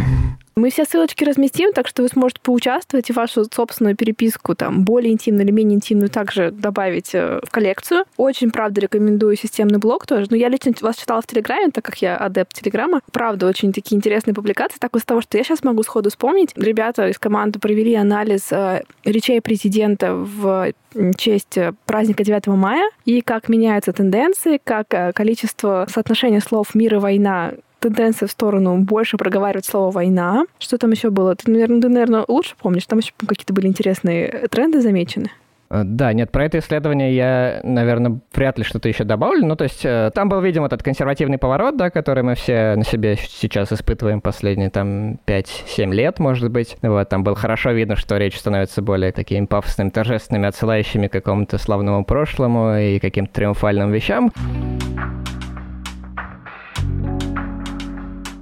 Мы 0.54 0.70
все 0.70 0.84
ссылочки 0.84 1.24
разместим, 1.24 1.72
так 1.72 1.88
что 1.88 2.02
вы 2.02 2.08
сможете 2.08 2.40
поучаствовать 2.42 3.08
и 3.08 3.12
вашу 3.12 3.44
собственную 3.44 3.96
переписку, 3.96 4.54
там, 4.54 4.84
более 4.84 5.12
интимную 5.12 5.46
или 5.46 5.52
менее 5.52 5.76
интимную, 5.76 6.10
также 6.10 6.50
добавить 6.50 7.14
э, 7.14 7.40
в 7.42 7.50
коллекцию. 7.50 8.04
Очень, 8.16 8.50
правда, 8.50 8.82
рекомендую 8.82 9.36
системный 9.36 9.78
блог 9.78 10.06
тоже. 10.06 10.26
Но 10.30 10.36
я 10.36 10.48
лично 10.48 10.72
вас 10.80 10.96
читала 10.96 11.22
в 11.22 11.26
Телеграме, 11.26 11.70
так 11.70 11.84
как 11.84 12.02
я 12.02 12.16
адепт 12.16 12.52
Телеграма. 12.54 13.00
Правда, 13.12 13.46
очень 13.46 13.72
такие 13.72 13.96
интересные 13.96 14.34
публикации. 14.34 14.78
Так 14.78 14.94
из 14.94 15.04
того, 15.04 15.22
что 15.22 15.38
я 15.38 15.44
сейчас 15.44 15.64
могу 15.64 15.82
сходу 15.82 16.10
вспомнить, 16.10 16.50
ребята 16.56 17.08
из 17.08 17.18
команды 17.18 17.58
провели 17.58 17.94
анализ 17.94 18.52
э, 18.52 18.82
речей 19.04 19.40
президента 19.40 20.14
в 20.14 20.72
честь 21.16 21.58
праздника 21.86 22.24
9 22.24 22.46
мая 22.48 22.90
и 23.04 23.22
как 23.22 23.48
меняются 23.48 23.92
тенденции, 23.92 24.60
как 24.62 24.92
э, 24.92 25.12
количество 25.12 25.86
соотношения 25.90 26.40
слов 26.40 26.74
«мир» 26.74 26.94
и 26.96 26.98
«война» 26.98 27.52
тенденция 27.82 28.26
в 28.26 28.30
сторону 28.30 28.78
больше 28.78 29.16
проговаривать 29.16 29.66
слово 29.66 29.90
«война». 29.90 30.46
Что 30.58 30.78
там 30.78 30.92
еще 30.92 31.10
было? 31.10 31.34
Ты, 31.34 31.50
наверное, 31.50 31.82
ты, 31.82 31.88
наверное, 31.88 32.24
лучше 32.28 32.54
помнишь? 32.60 32.86
Там 32.86 33.00
еще 33.00 33.12
какие-то 33.18 33.52
были 33.52 33.66
интересные 33.66 34.46
тренды 34.50 34.80
замечены. 34.80 35.30
Э, 35.72 35.82
да, 35.84 36.12
нет, 36.12 36.30
про 36.30 36.44
это 36.44 36.58
исследование 36.58 37.16
я, 37.16 37.60
наверное, 37.64 38.20
вряд 38.34 38.58
ли 38.58 38.64
что-то 38.64 38.88
еще 38.88 39.04
добавлю. 39.04 39.46
Ну, 39.46 39.56
то 39.56 39.64
есть 39.64 39.84
э, 39.84 40.10
там 40.14 40.28
был, 40.28 40.40
видимо, 40.40 40.66
этот 40.66 40.82
консервативный 40.82 41.38
поворот, 41.38 41.76
да, 41.76 41.90
который 41.90 42.22
мы 42.22 42.34
все 42.34 42.74
на 42.76 42.84
себе 42.84 43.16
сейчас 43.16 43.72
испытываем 43.72 44.20
последние 44.20 44.68
там 44.68 45.18
5-7 45.26 45.92
лет, 45.92 46.18
может 46.18 46.50
быть. 46.50 46.76
Вот, 46.82 47.08
там 47.08 47.24
было 47.24 47.34
хорошо 47.34 47.70
видно, 47.70 47.96
что 47.96 48.18
речь 48.18 48.38
становится 48.38 48.82
более 48.82 49.12
такими 49.12 49.46
пафосными, 49.46 49.88
торжественными, 49.88 50.46
отсылающими 50.46 51.08
к 51.08 51.12
какому-то 51.12 51.58
славному 51.58 52.04
прошлому 52.04 52.76
и 52.76 52.98
каким-то 52.98 53.32
триумфальным 53.32 53.90
вещам. 53.92 54.30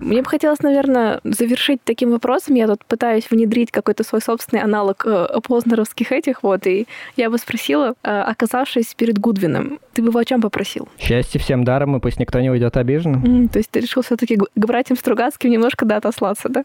Мне 0.01 0.23
бы 0.23 0.29
хотелось, 0.29 0.61
наверное, 0.61 1.21
завершить 1.25 1.81
таким 1.85 2.11
вопросом. 2.11 2.55
Я 2.55 2.67
тут 2.67 2.85
пытаюсь 2.85 3.31
внедрить 3.31 3.71
какой-то 3.71 4.03
свой 4.03 4.21
собственный 4.21 4.63
аналог 4.63 5.05
э, 5.07 5.29
познеровских 5.47 6.11
этих 6.13 6.43
вот, 6.43 6.67
и 6.67 6.87
я 7.17 7.31
бы 7.31 7.39
спросила, 7.39 7.95
э, 8.03 8.11
оказавшись 8.11 8.95
перед 8.95 9.19
Гудвином, 9.19 9.79
ты 9.93 10.03
бы 10.03 10.09
его 10.09 10.19
о 10.19 10.25
чем 10.25 10.41
попросил? 10.41 10.89
Счастье 10.99 11.41
всем 11.41 11.65
даром, 11.65 11.97
и 11.97 12.01
пусть 12.01 12.19
никто 12.19 12.41
не 12.41 12.51
уйдет 12.51 12.77
обиженным. 12.77 13.23
Mm, 13.23 13.49
то 13.49 13.59
есть 13.59 13.71
ты 13.71 13.81
решил 13.81 14.03
все-таки 14.03 14.37
к 14.37 14.49
братьям 14.55 14.97
Стругацким 14.97 15.51
немножко, 15.51 15.85
да, 15.85 15.99
отослаться, 15.99 16.49
да? 16.49 16.65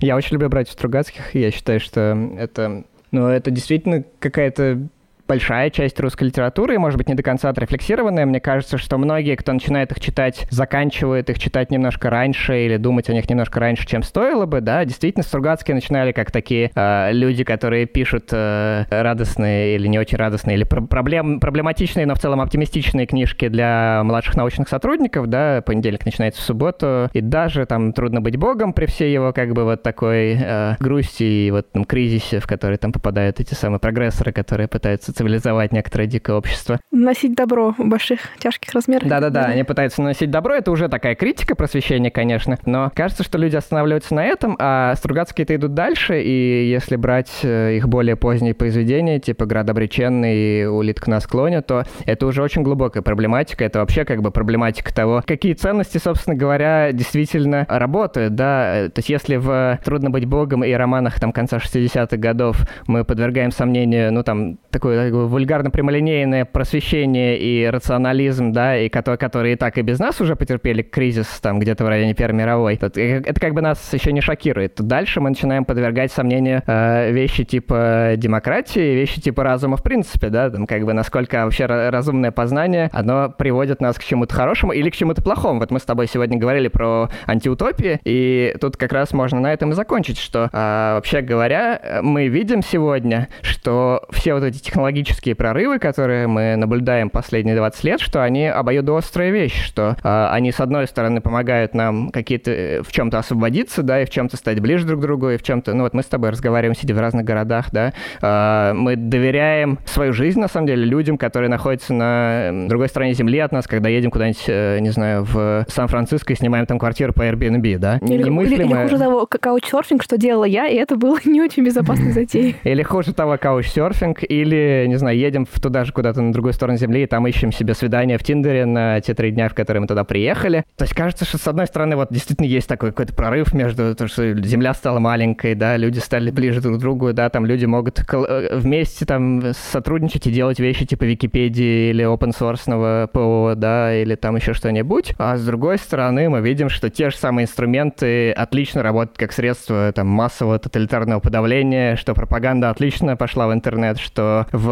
Я 0.00 0.16
очень 0.16 0.34
люблю 0.34 0.48
братьев 0.48 0.72
Стругацких, 0.72 1.34
и 1.36 1.40
я 1.40 1.50
считаю, 1.50 1.80
что 1.80 2.16
это 2.36 2.84
ну, 3.14 3.28
это 3.28 3.52
действительно 3.52 4.02
какая-то 4.18 4.88
большая 5.26 5.70
часть 5.70 5.98
русской 6.00 6.24
литературы, 6.24 6.78
может 6.78 6.98
быть, 6.98 7.08
не 7.08 7.14
до 7.14 7.22
конца 7.22 7.48
отрефлексированная. 7.48 8.26
Мне 8.26 8.40
кажется, 8.40 8.78
что 8.78 8.98
многие, 8.98 9.36
кто 9.36 9.52
начинает 9.52 9.92
их 9.92 10.00
читать, 10.00 10.46
заканчивают 10.50 11.30
их 11.30 11.38
читать 11.38 11.70
немножко 11.70 12.10
раньше 12.10 12.66
или 12.66 12.76
думать 12.76 13.08
о 13.08 13.14
них 13.14 13.28
немножко 13.28 13.60
раньше, 13.60 13.86
чем 13.86 14.02
стоило 14.02 14.46
бы, 14.46 14.60
да. 14.60 14.84
Действительно, 14.84 15.24
Стругацкие 15.24 15.74
начинали 15.74 16.12
как 16.12 16.30
такие 16.30 16.70
э, 16.74 17.12
люди, 17.12 17.44
которые 17.44 17.86
пишут 17.86 18.28
э, 18.32 18.84
радостные 18.90 19.76
или 19.76 19.86
не 19.86 19.98
очень 19.98 20.18
радостные, 20.18 20.56
или 20.56 20.64
проблем, 20.64 21.40
проблематичные, 21.40 22.06
но 22.06 22.14
в 22.14 22.18
целом 22.18 22.40
оптимистичные 22.40 23.06
книжки 23.06 23.48
для 23.48 24.02
младших 24.04 24.36
научных 24.36 24.68
сотрудников, 24.68 25.28
да. 25.28 25.62
Понедельник 25.64 26.04
начинается 26.04 26.42
в 26.42 26.44
субботу, 26.44 27.08
и 27.12 27.20
даже 27.20 27.64
там 27.66 27.92
«Трудно 27.92 28.20
быть 28.20 28.36
богом» 28.36 28.72
при 28.72 28.86
всей 28.86 29.12
его 29.12 29.32
как 29.32 29.52
бы 29.52 29.64
вот 29.64 29.82
такой 29.82 30.36
э, 30.38 30.76
грусти 30.80 31.46
и 31.46 31.50
вот 31.50 31.72
там 31.72 31.84
кризисе, 31.84 32.40
в 32.40 32.46
который 32.46 32.76
там 32.76 32.92
попадают 32.92 33.40
эти 33.40 33.54
самые 33.54 33.80
прогрессоры, 33.80 34.32
которые 34.32 34.68
пытаются 34.68 35.13
цивилизовать 35.14 35.72
некоторое 35.72 36.06
дикое 36.06 36.36
общество. 36.36 36.80
Носить 36.90 37.34
добро 37.34 37.74
в 37.76 37.84
больших 37.84 38.20
тяжких 38.38 38.72
размерах. 38.72 39.08
Да-да-да, 39.08 39.46
они 39.46 39.64
пытаются 39.64 40.02
носить 40.02 40.30
добро, 40.30 40.54
это 40.54 40.70
уже 40.70 40.88
такая 40.88 41.14
критика 41.14 41.54
просвещения, 41.54 42.10
конечно, 42.10 42.58
но 42.66 42.90
кажется, 42.94 43.22
что 43.22 43.38
люди 43.38 43.56
останавливаются 43.56 44.14
на 44.14 44.24
этом, 44.24 44.56
а 44.58 44.94
Стругацкие-то 44.96 45.54
идут 45.56 45.74
дальше, 45.74 46.20
и 46.22 46.68
если 46.68 46.96
брать 46.96 47.40
э, 47.42 47.76
их 47.76 47.88
более 47.88 48.16
поздние 48.16 48.54
произведения, 48.54 49.18
типа 49.18 49.46
«Град 49.46 49.68
обреченный» 49.70 50.36
и 50.36 50.64
«Улитка 50.64 51.10
на 51.10 51.20
склоне», 51.20 51.62
то 51.62 51.84
это 52.06 52.26
уже 52.26 52.42
очень 52.42 52.62
глубокая 52.62 53.02
проблематика, 53.02 53.64
это 53.64 53.80
вообще 53.80 54.04
как 54.04 54.22
бы 54.22 54.30
проблематика 54.30 54.94
того, 54.94 55.22
какие 55.26 55.54
ценности, 55.54 55.98
собственно 55.98 56.36
говоря, 56.36 56.92
действительно 56.92 57.66
работают, 57.68 58.34
да, 58.34 58.88
то 58.88 58.98
есть 58.98 59.08
если 59.08 59.36
в 59.36 59.78
«Трудно 59.84 60.10
быть 60.10 60.26
богом» 60.26 60.64
и 60.64 60.72
романах 60.72 61.20
там 61.20 61.32
конца 61.32 61.58
60-х 61.58 62.16
годов 62.16 62.66
мы 62.86 63.04
подвергаем 63.04 63.50
сомнению, 63.50 64.12
ну 64.12 64.22
там, 64.22 64.58
такое 64.70 65.03
вульгарно-прямолинейное 65.10 66.44
просвещение 66.44 67.38
и 67.38 67.68
рационализм, 67.68 68.52
да, 68.52 68.78
и 68.78 68.88
который, 68.88 69.16
которые 69.16 69.54
и 69.54 69.56
так 69.56 69.78
и 69.78 69.82
без 69.82 69.98
нас 69.98 70.20
уже 70.20 70.36
потерпели 70.36 70.82
кризис 70.82 71.26
там 71.40 71.58
где-то 71.58 71.84
в 71.84 71.88
районе 71.88 72.14
Первой 72.14 72.38
мировой, 72.38 72.74
это, 72.74 73.00
это 73.00 73.40
как 73.40 73.54
бы 73.54 73.60
нас 73.60 73.92
еще 73.92 74.12
не 74.12 74.20
шокирует. 74.20 74.74
Дальше 74.80 75.20
мы 75.20 75.30
начинаем 75.30 75.64
подвергать 75.64 76.12
сомнению 76.12 76.62
э, 76.66 77.10
вещи 77.12 77.44
типа 77.44 78.14
демократии, 78.16 78.94
вещи 78.94 79.20
типа 79.20 79.42
разума 79.42 79.76
в 79.76 79.82
принципе, 79.82 80.28
да, 80.28 80.50
там 80.50 80.66
как 80.66 80.84
бы 80.84 80.92
насколько 80.92 81.44
вообще 81.44 81.66
разумное 81.66 82.30
познание, 82.30 82.90
оно 82.92 83.28
приводит 83.36 83.80
нас 83.80 83.98
к 83.98 84.04
чему-то 84.04 84.34
хорошему 84.34 84.72
или 84.72 84.90
к 84.90 84.96
чему-то 84.96 85.22
плохому. 85.22 85.60
Вот 85.60 85.70
мы 85.70 85.78
с 85.78 85.84
тобой 85.84 86.06
сегодня 86.06 86.38
говорили 86.38 86.68
про 86.68 87.08
антиутопии, 87.26 88.00
и 88.04 88.56
тут 88.60 88.76
как 88.76 88.92
раз 88.92 89.12
можно 89.12 89.40
на 89.40 89.52
этом 89.52 89.70
и 89.70 89.74
закончить, 89.74 90.18
что 90.18 90.50
э, 90.52 90.94
вообще 90.94 91.20
говоря, 91.20 92.00
мы 92.02 92.28
видим 92.28 92.62
сегодня, 92.62 93.28
что 93.42 94.04
все 94.10 94.34
вот 94.34 94.44
эти 94.44 94.58
технологии 94.58 94.93
технологические 94.94 95.34
прорывы, 95.34 95.78
которые 95.78 96.26
мы 96.28 96.56
наблюдаем 96.56 97.10
последние 97.10 97.56
20 97.56 97.84
лет, 97.84 98.00
что 98.00 98.22
они 98.22 98.46
обоюдоострая 98.46 99.30
вещь, 99.30 99.64
что 99.64 99.96
э, 100.02 100.26
они, 100.30 100.52
с 100.52 100.60
одной 100.60 100.86
стороны, 100.86 101.20
помогают 101.20 101.74
нам 101.74 102.10
какие-то 102.10 102.50
э, 102.52 102.82
в 102.82 102.92
чем-то 102.92 103.18
освободиться, 103.18 103.82
да, 103.82 104.02
и 104.02 104.04
в 104.04 104.10
чем-то 104.10 104.36
стать 104.36 104.60
ближе 104.60 104.86
друг 104.86 105.00
к 105.00 105.02
другу, 105.02 105.30
и 105.30 105.36
в 105.36 105.42
чем-то, 105.42 105.74
ну 105.74 105.82
вот 105.82 105.94
мы 105.94 106.02
с 106.02 106.06
тобой 106.06 106.30
разговариваем, 106.30 106.76
сидя 106.76 106.94
в 106.94 107.00
разных 107.00 107.24
городах, 107.24 107.66
да, 107.72 107.92
э, 108.22 108.72
мы 108.74 108.94
доверяем 108.96 109.78
свою 109.84 110.12
жизнь, 110.12 110.38
на 110.38 110.48
самом 110.48 110.68
деле, 110.68 110.84
людям, 110.84 111.18
которые 111.18 111.50
находятся 111.50 111.92
на 111.92 112.68
другой 112.68 112.88
стороне 112.88 113.14
земли 113.14 113.40
от 113.40 113.50
нас, 113.50 113.66
когда 113.66 113.88
едем 113.88 114.10
куда-нибудь, 114.10 114.44
э, 114.46 114.78
не 114.80 114.90
знаю, 114.90 115.24
в 115.24 115.66
Сан-Франциско 115.68 116.32
и 116.32 116.36
снимаем 116.36 116.66
там 116.66 116.78
квартиру 116.78 117.12
по 117.12 117.22
Airbnb, 117.22 117.78
да. 117.78 117.98
Или, 117.98 118.22
Немыслимое... 118.22 118.66
или, 118.66 118.74
или 118.74 118.82
хуже 118.84 118.98
того, 118.98 119.26
каучсерфинг, 119.26 120.02
что 120.02 120.16
делала 120.16 120.44
я, 120.44 120.68
и 120.68 120.76
это 120.76 120.96
было 120.96 121.18
не 121.24 121.40
очень 121.42 121.64
безопасной 121.64 122.12
затеей. 122.12 122.56
Или 122.62 122.82
хуже 122.82 123.12
того, 123.12 123.36
каучсерфинг, 123.38 124.22
или 124.22 124.83
не 124.86 124.96
знаю, 124.96 125.18
едем 125.18 125.46
туда 125.46 125.84
же 125.84 125.92
куда-то 125.92 126.20
на 126.20 126.32
другую 126.32 126.52
сторону 126.52 126.78
Земли, 126.78 127.02
и 127.02 127.06
там 127.06 127.26
ищем 127.26 127.52
себе 127.52 127.74
свидание 127.74 128.18
в 128.18 128.22
Тиндере 128.22 128.66
на 128.66 129.00
те 129.00 129.14
три 129.14 129.30
дня, 129.30 129.48
в 129.48 129.54
которые 129.54 129.82
мы 129.82 129.86
туда 129.86 130.04
приехали. 130.04 130.64
То 130.76 130.84
есть 130.84 130.94
кажется, 130.94 131.24
что 131.24 131.38
с 131.38 131.46
одной 131.46 131.66
стороны 131.66 131.96
вот 131.96 132.08
действительно 132.10 132.46
есть 132.46 132.68
такой 132.68 132.90
какой-то 132.90 133.14
прорыв 133.14 133.54
между 133.54 133.94
то, 133.94 134.08
что 134.08 134.34
Земля 134.42 134.74
стала 134.74 134.98
маленькой, 134.98 135.54
да, 135.54 135.76
люди 135.76 135.98
стали 135.98 136.30
ближе 136.30 136.60
друг 136.60 136.76
к 136.76 136.80
другу, 136.80 137.12
да, 137.12 137.28
там 137.28 137.46
люди 137.46 137.64
могут 137.64 138.00
э, 138.00 138.56
вместе 138.56 139.06
там 139.06 139.52
сотрудничать 139.52 140.26
и 140.26 140.32
делать 140.32 140.58
вещи 140.58 140.84
типа 140.86 141.04
Википедии 141.04 141.90
или 141.90 142.04
open 142.04 142.32
source 142.38 143.08
ПО, 143.08 143.54
да, 143.56 143.94
или 143.94 144.14
там 144.14 144.36
еще 144.36 144.54
что-нибудь. 144.54 145.14
А 145.18 145.36
с 145.36 145.44
другой 145.44 145.78
стороны 145.78 146.28
мы 146.28 146.40
видим, 146.40 146.68
что 146.68 146.90
те 146.90 147.10
же 147.10 147.16
самые 147.16 147.44
инструменты 147.44 148.32
отлично 148.32 148.82
работают 148.82 149.18
как 149.18 149.32
средство 149.32 149.92
там 149.94 150.08
массового 150.08 150.58
тоталитарного 150.58 151.20
подавления, 151.20 151.96
что 151.96 152.14
пропаганда 152.14 152.70
отлично 152.70 153.16
пошла 153.16 153.48
в 153.48 153.52
интернет, 153.52 153.98
что 153.98 154.46
в 154.52 154.68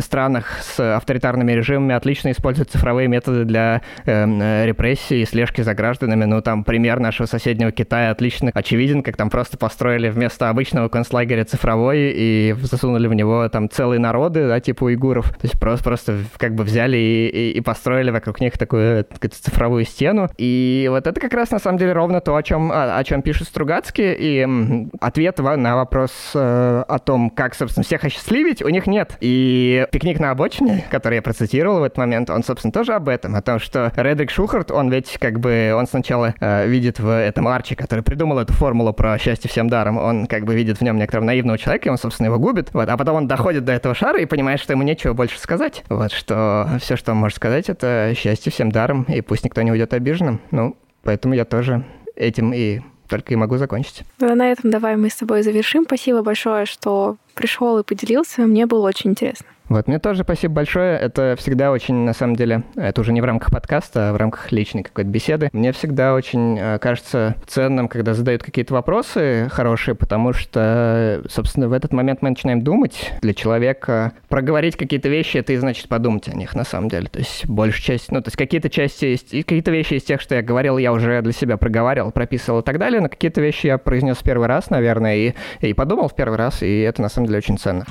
странах 0.00 0.60
с 0.62 0.96
авторитарными 0.96 1.52
режимами 1.52 1.94
отлично 1.94 2.30
используют 2.30 2.70
цифровые 2.70 3.08
методы 3.08 3.44
для 3.44 3.82
э, 4.04 4.66
репрессий 4.66 5.22
и 5.22 5.24
слежки 5.24 5.60
за 5.62 5.74
гражданами. 5.74 6.24
Ну, 6.24 6.42
там 6.42 6.64
пример 6.64 7.00
нашего 7.00 7.26
соседнего 7.26 7.72
Китая 7.72 8.10
отлично 8.10 8.50
очевиден, 8.54 9.02
как 9.02 9.16
там 9.16 9.30
просто 9.30 9.58
построили 9.58 10.08
вместо 10.08 10.48
обычного 10.48 10.88
концлагеря 10.88 11.44
цифровой 11.44 12.12
и 12.14 12.54
засунули 12.62 13.06
в 13.06 13.14
него 13.14 13.48
там 13.48 13.68
целые 13.70 13.98
народы, 13.98 14.46
да, 14.48 14.60
типа 14.60 14.84
уйгуров. 14.84 15.30
То 15.30 15.44
есть 15.44 15.58
просто, 15.58 15.84
просто 15.84 16.18
как 16.36 16.54
бы 16.54 16.64
взяли 16.64 16.96
и, 16.96 17.28
и, 17.28 17.50
и 17.52 17.60
построили 17.60 18.10
вокруг 18.10 18.40
них 18.40 18.58
такую 18.58 19.06
цифровую 19.30 19.84
стену. 19.84 20.28
И 20.36 20.86
вот 20.90 21.06
это 21.06 21.20
как 21.20 21.32
раз 21.34 21.50
на 21.50 21.58
самом 21.58 21.78
деле 21.78 21.92
ровно 21.92 22.20
то, 22.20 22.36
о 22.36 22.42
чем, 22.42 22.70
о, 22.72 22.98
о 22.98 23.04
чем 23.04 23.22
пишет 23.22 23.48
Стругацкий. 23.48 24.14
И 24.18 24.88
ответ 25.00 25.38
на 25.38 25.76
вопрос 25.76 26.12
э, 26.34 26.84
о 26.86 26.98
том, 26.98 27.30
как, 27.30 27.54
собственно, 27.54 27.84
всех 27.84 28.04
осчастливить, 28.04 28.62
у 28.62 28.68
них 28.68 28.86
нет. 28.86 29.16
И 29.20 29.86
«Пикник 29.92 30.18
на 30.18 30.30
обочине», 30.30 30.84
который 30.90 31.16
я 31.16 31.22
процитировал 31.22 31.80
в 31.80 31.82
этот 31.82 31.98
момент, 31.98 32.30
он, 32.30 32.42
собственно, 32.42 32.72
тоже 32.72 32.94
об 32.94 33.08
этом, 33.08 33.34
о 33.34 33.42
том, 33.42 33.58
что 33.58 33.92
Редрик 33.96 34.30
Шухарт, 34.30 34.70
он 34.70 34.90
ведь 34.90 35.18
как 35.18 35.40
бы, 35.40 35.72
он 35.76 35.86
сначала 35.86 36.34
э, 36.40 36.66
видит 36.66 36.98
в 36.98 37.08
этом 37.08 37.46
Арчи, 37.48 37.74
который 37.74 38.02
придумал 38.02 38.38
эту 38.38 38.52
формулу 38.52 38.92
про 38.92 39.18
счастье 39.18 39.50
всем 39.50 39.68
даром, 39.68 39.98
он 39.98 40.26
как 40.26 40.44
бы 40.44 40.54
видит 40.54 40.78
в 40.78 40.82
нем 40.82 40.96
некоторого 40.96 41.26
наивного 41.26 41.58
человека, 41.58 41.88
и 41.88 41.90
он, 41.90 41.98
собственно, 41.98 42.26
его 42.26 42.38
губит, 42.38 42.72
вот, 42.72 42.88
а 42.88 42.96
потом 42.96 43.16
он 43.16 43.28
доходит 43.28 43.64
до 43.64 43.72
этого 43.72 43.94
шара 43.94 44.20
и 44.20 44.26
понимает, 44.26 44.60
что 44.60 44.72
ему 44.72 44.82
нечего 44.82 45.12
больше 45.12 45.38
сказать, 45.38 45.84
вот, 45.88 46.12
что 46.12 46.68
все, 46.80 46.96
что 46.96 47.12
он 47.12 47.18
может 47.18 47.36
сказать, 47.36 47.68
это 47.68 48.12
счастье 48.16 48.50
всем 48.50 48.72
даром, 48.72 49.02
и 49.04 49.20
пусть 49.20 49.44
никто 49.44 49.62
не 49.62 49.70
уйдет 49.70 49.92
обиженным, 49.92 50.40
ну, 50.50 50.76
поэтому 51.02 51.34
я 51.34 51.44
тоже 51.44 51.84
этим 52.16 52.52
и 52.52 52.80
только 53.10 53.34
и 53.34 53.36
могу 53.36 53.56
закончить. 53.56 54.04
На 54.20 54.52
этом 54.52 54.70
давай 54.70 54.96
мы 54.96 55.10
с 55.10 55.16
тобой 55.16 55.42
завершим. 55.42 55.84
Спасибо 55.84 56.22
большое, 56.22 56.64
что 56.64 57.16
пришел 57.40 57.78
и 57.78 57.82
поделился. 57.82 58.42
Мне 58.42 58.66
было 58.66 58.86
очень 58.86 59.12
интересно. 59.12 59.46
Вот, 59.70 59.86
мне 59.86 60.00
тоже 60.00 60.24
спасибо 60.24 60.54
большое. 60.54 60.98
Это 60.98 61.36
всегда 61.38 61.70
очень, 61.70 61.94
на 61.94 62.12
самом 62.12 62.34
деле, 62.34 62.64
это 62.74 63.00
уже 63.00 63.12
не 63.12 63.20
в 63.20 63.24
рамках 63.24 63.52
подкаста, 63.52 64.10
а 64.10 64.12
в 64.12 64.16
рамках 64.16 64.50
личной 64.50 64.82
какой-то 64.82 65.08
беседы. 65.08 65.48
Мне 65.52 65.70
всегда 65.70 66.14
очень 66.14 66.58
э, 66.58 66.80
кажется 66.80 67.36
ценным, 67.46 67.86
когда 67.86 68.12
задают 68.14 68.42
какие-то 68.42 68.74
вопросы 68.74 69.48
хорошие, 69.52 69.94
потому 69.94 70.32
что, 70.32 71.22
собственно, 71.28 71.68
в 71.68 71.72
этот 71.72 71.92
момент 71.92 72.20
мы 72.20 72.30
начинаем 72.30 72.62
думать. 72.62 73.12
Для 73.22 73.32
человека 73.32 74.12
проговорить 74.28 74.76
какие-то 74.76 75.08
вещи, 75.08 75.36
это 75.36 75.52
и 75.52 75.56
значит 75.56 75.88
подумать 75.88 76.26
о 76.26 76.34
них, 76.34 76.56
на 76.56 76.64
самом 76.64 76.88
деле. 76.88 77.06
То 77.06 77.20
есть 77.20 77.46
большая 77.46 77.80
часть, 77.80 78.10
ну, 78.10 78.20
то 78.20 78.26
есть 78.26 78.36
какие-то 78.36 78.70
части, 78.70 79.04
есть, 79.04 79.30
какие-то 79.30 79.70
вещи 79.70 79.94
из 79.94 80.02
тех, 80.02 80.20
что 80.20 80.34
я 80.34 80.42
говорил, 80.42 80.78
я 80.78 80.92
уже 80.92 81.22
для 81.22 81.32
себя 81.32 81.56
проговаривал, 81.58 82.10
прописывал 82.10 82.58
и 82.58 82.64
так 82.64 82.80
далее, 82.80 83.00
но 83.00 83.08
какие-то 83.08 83.40
вещи 83.40 83.68
я 83.68 83.78
произнес 83.78 84.16
в 84.16 84.24
первый 84.24 84.48
раз, 84.48 84.68
наверное, 84.68 85.14
и, 85.14 85.34
и 85.60 85.74
подумал 85.74 86.08
в 86.08 86.16
первый 86.16 86.38
раз, 86.38 86.64
и 86.64 86.80
это, 86.80 87.00
на 87.02 87.08
самом 87.08 87.28
деле, 87.30 87.38
очень 87.38 87.58
ценно. 87.58 87.84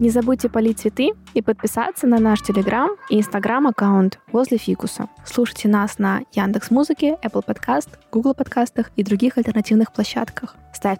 Не 0.00 0.08
забудьте 0.08 0.48
полить 0.48 0.78
цветы 0.78 1.10
и 1.34 1.42
подписаться 1.42 2.06
на 2.06 2.18
наш 2.18 2.40
Телеграм 2.40 2.88
и 3.10 3.18
Инстаграм 3.18 3.66
аккаунт 3.66 4.18
возле 4.32 4.56
фикуса. 4.56 5.08
Слушайте 5.26 5.68
нас 5.68 5.98
на 5.98 6.22
Яндекс 6.32 6.70
Музыке, 6.70 7.18
Apple 7.22 7.44
Podcast, 7.44 7.90
Google 8.10 8.32
подкастах 8.32 8.90
и 8.96 9.02
других 9.02 9.36
альтернативных 9.36 9.92
площадках. 9.92 10.56
Ставьте 10.72 10.88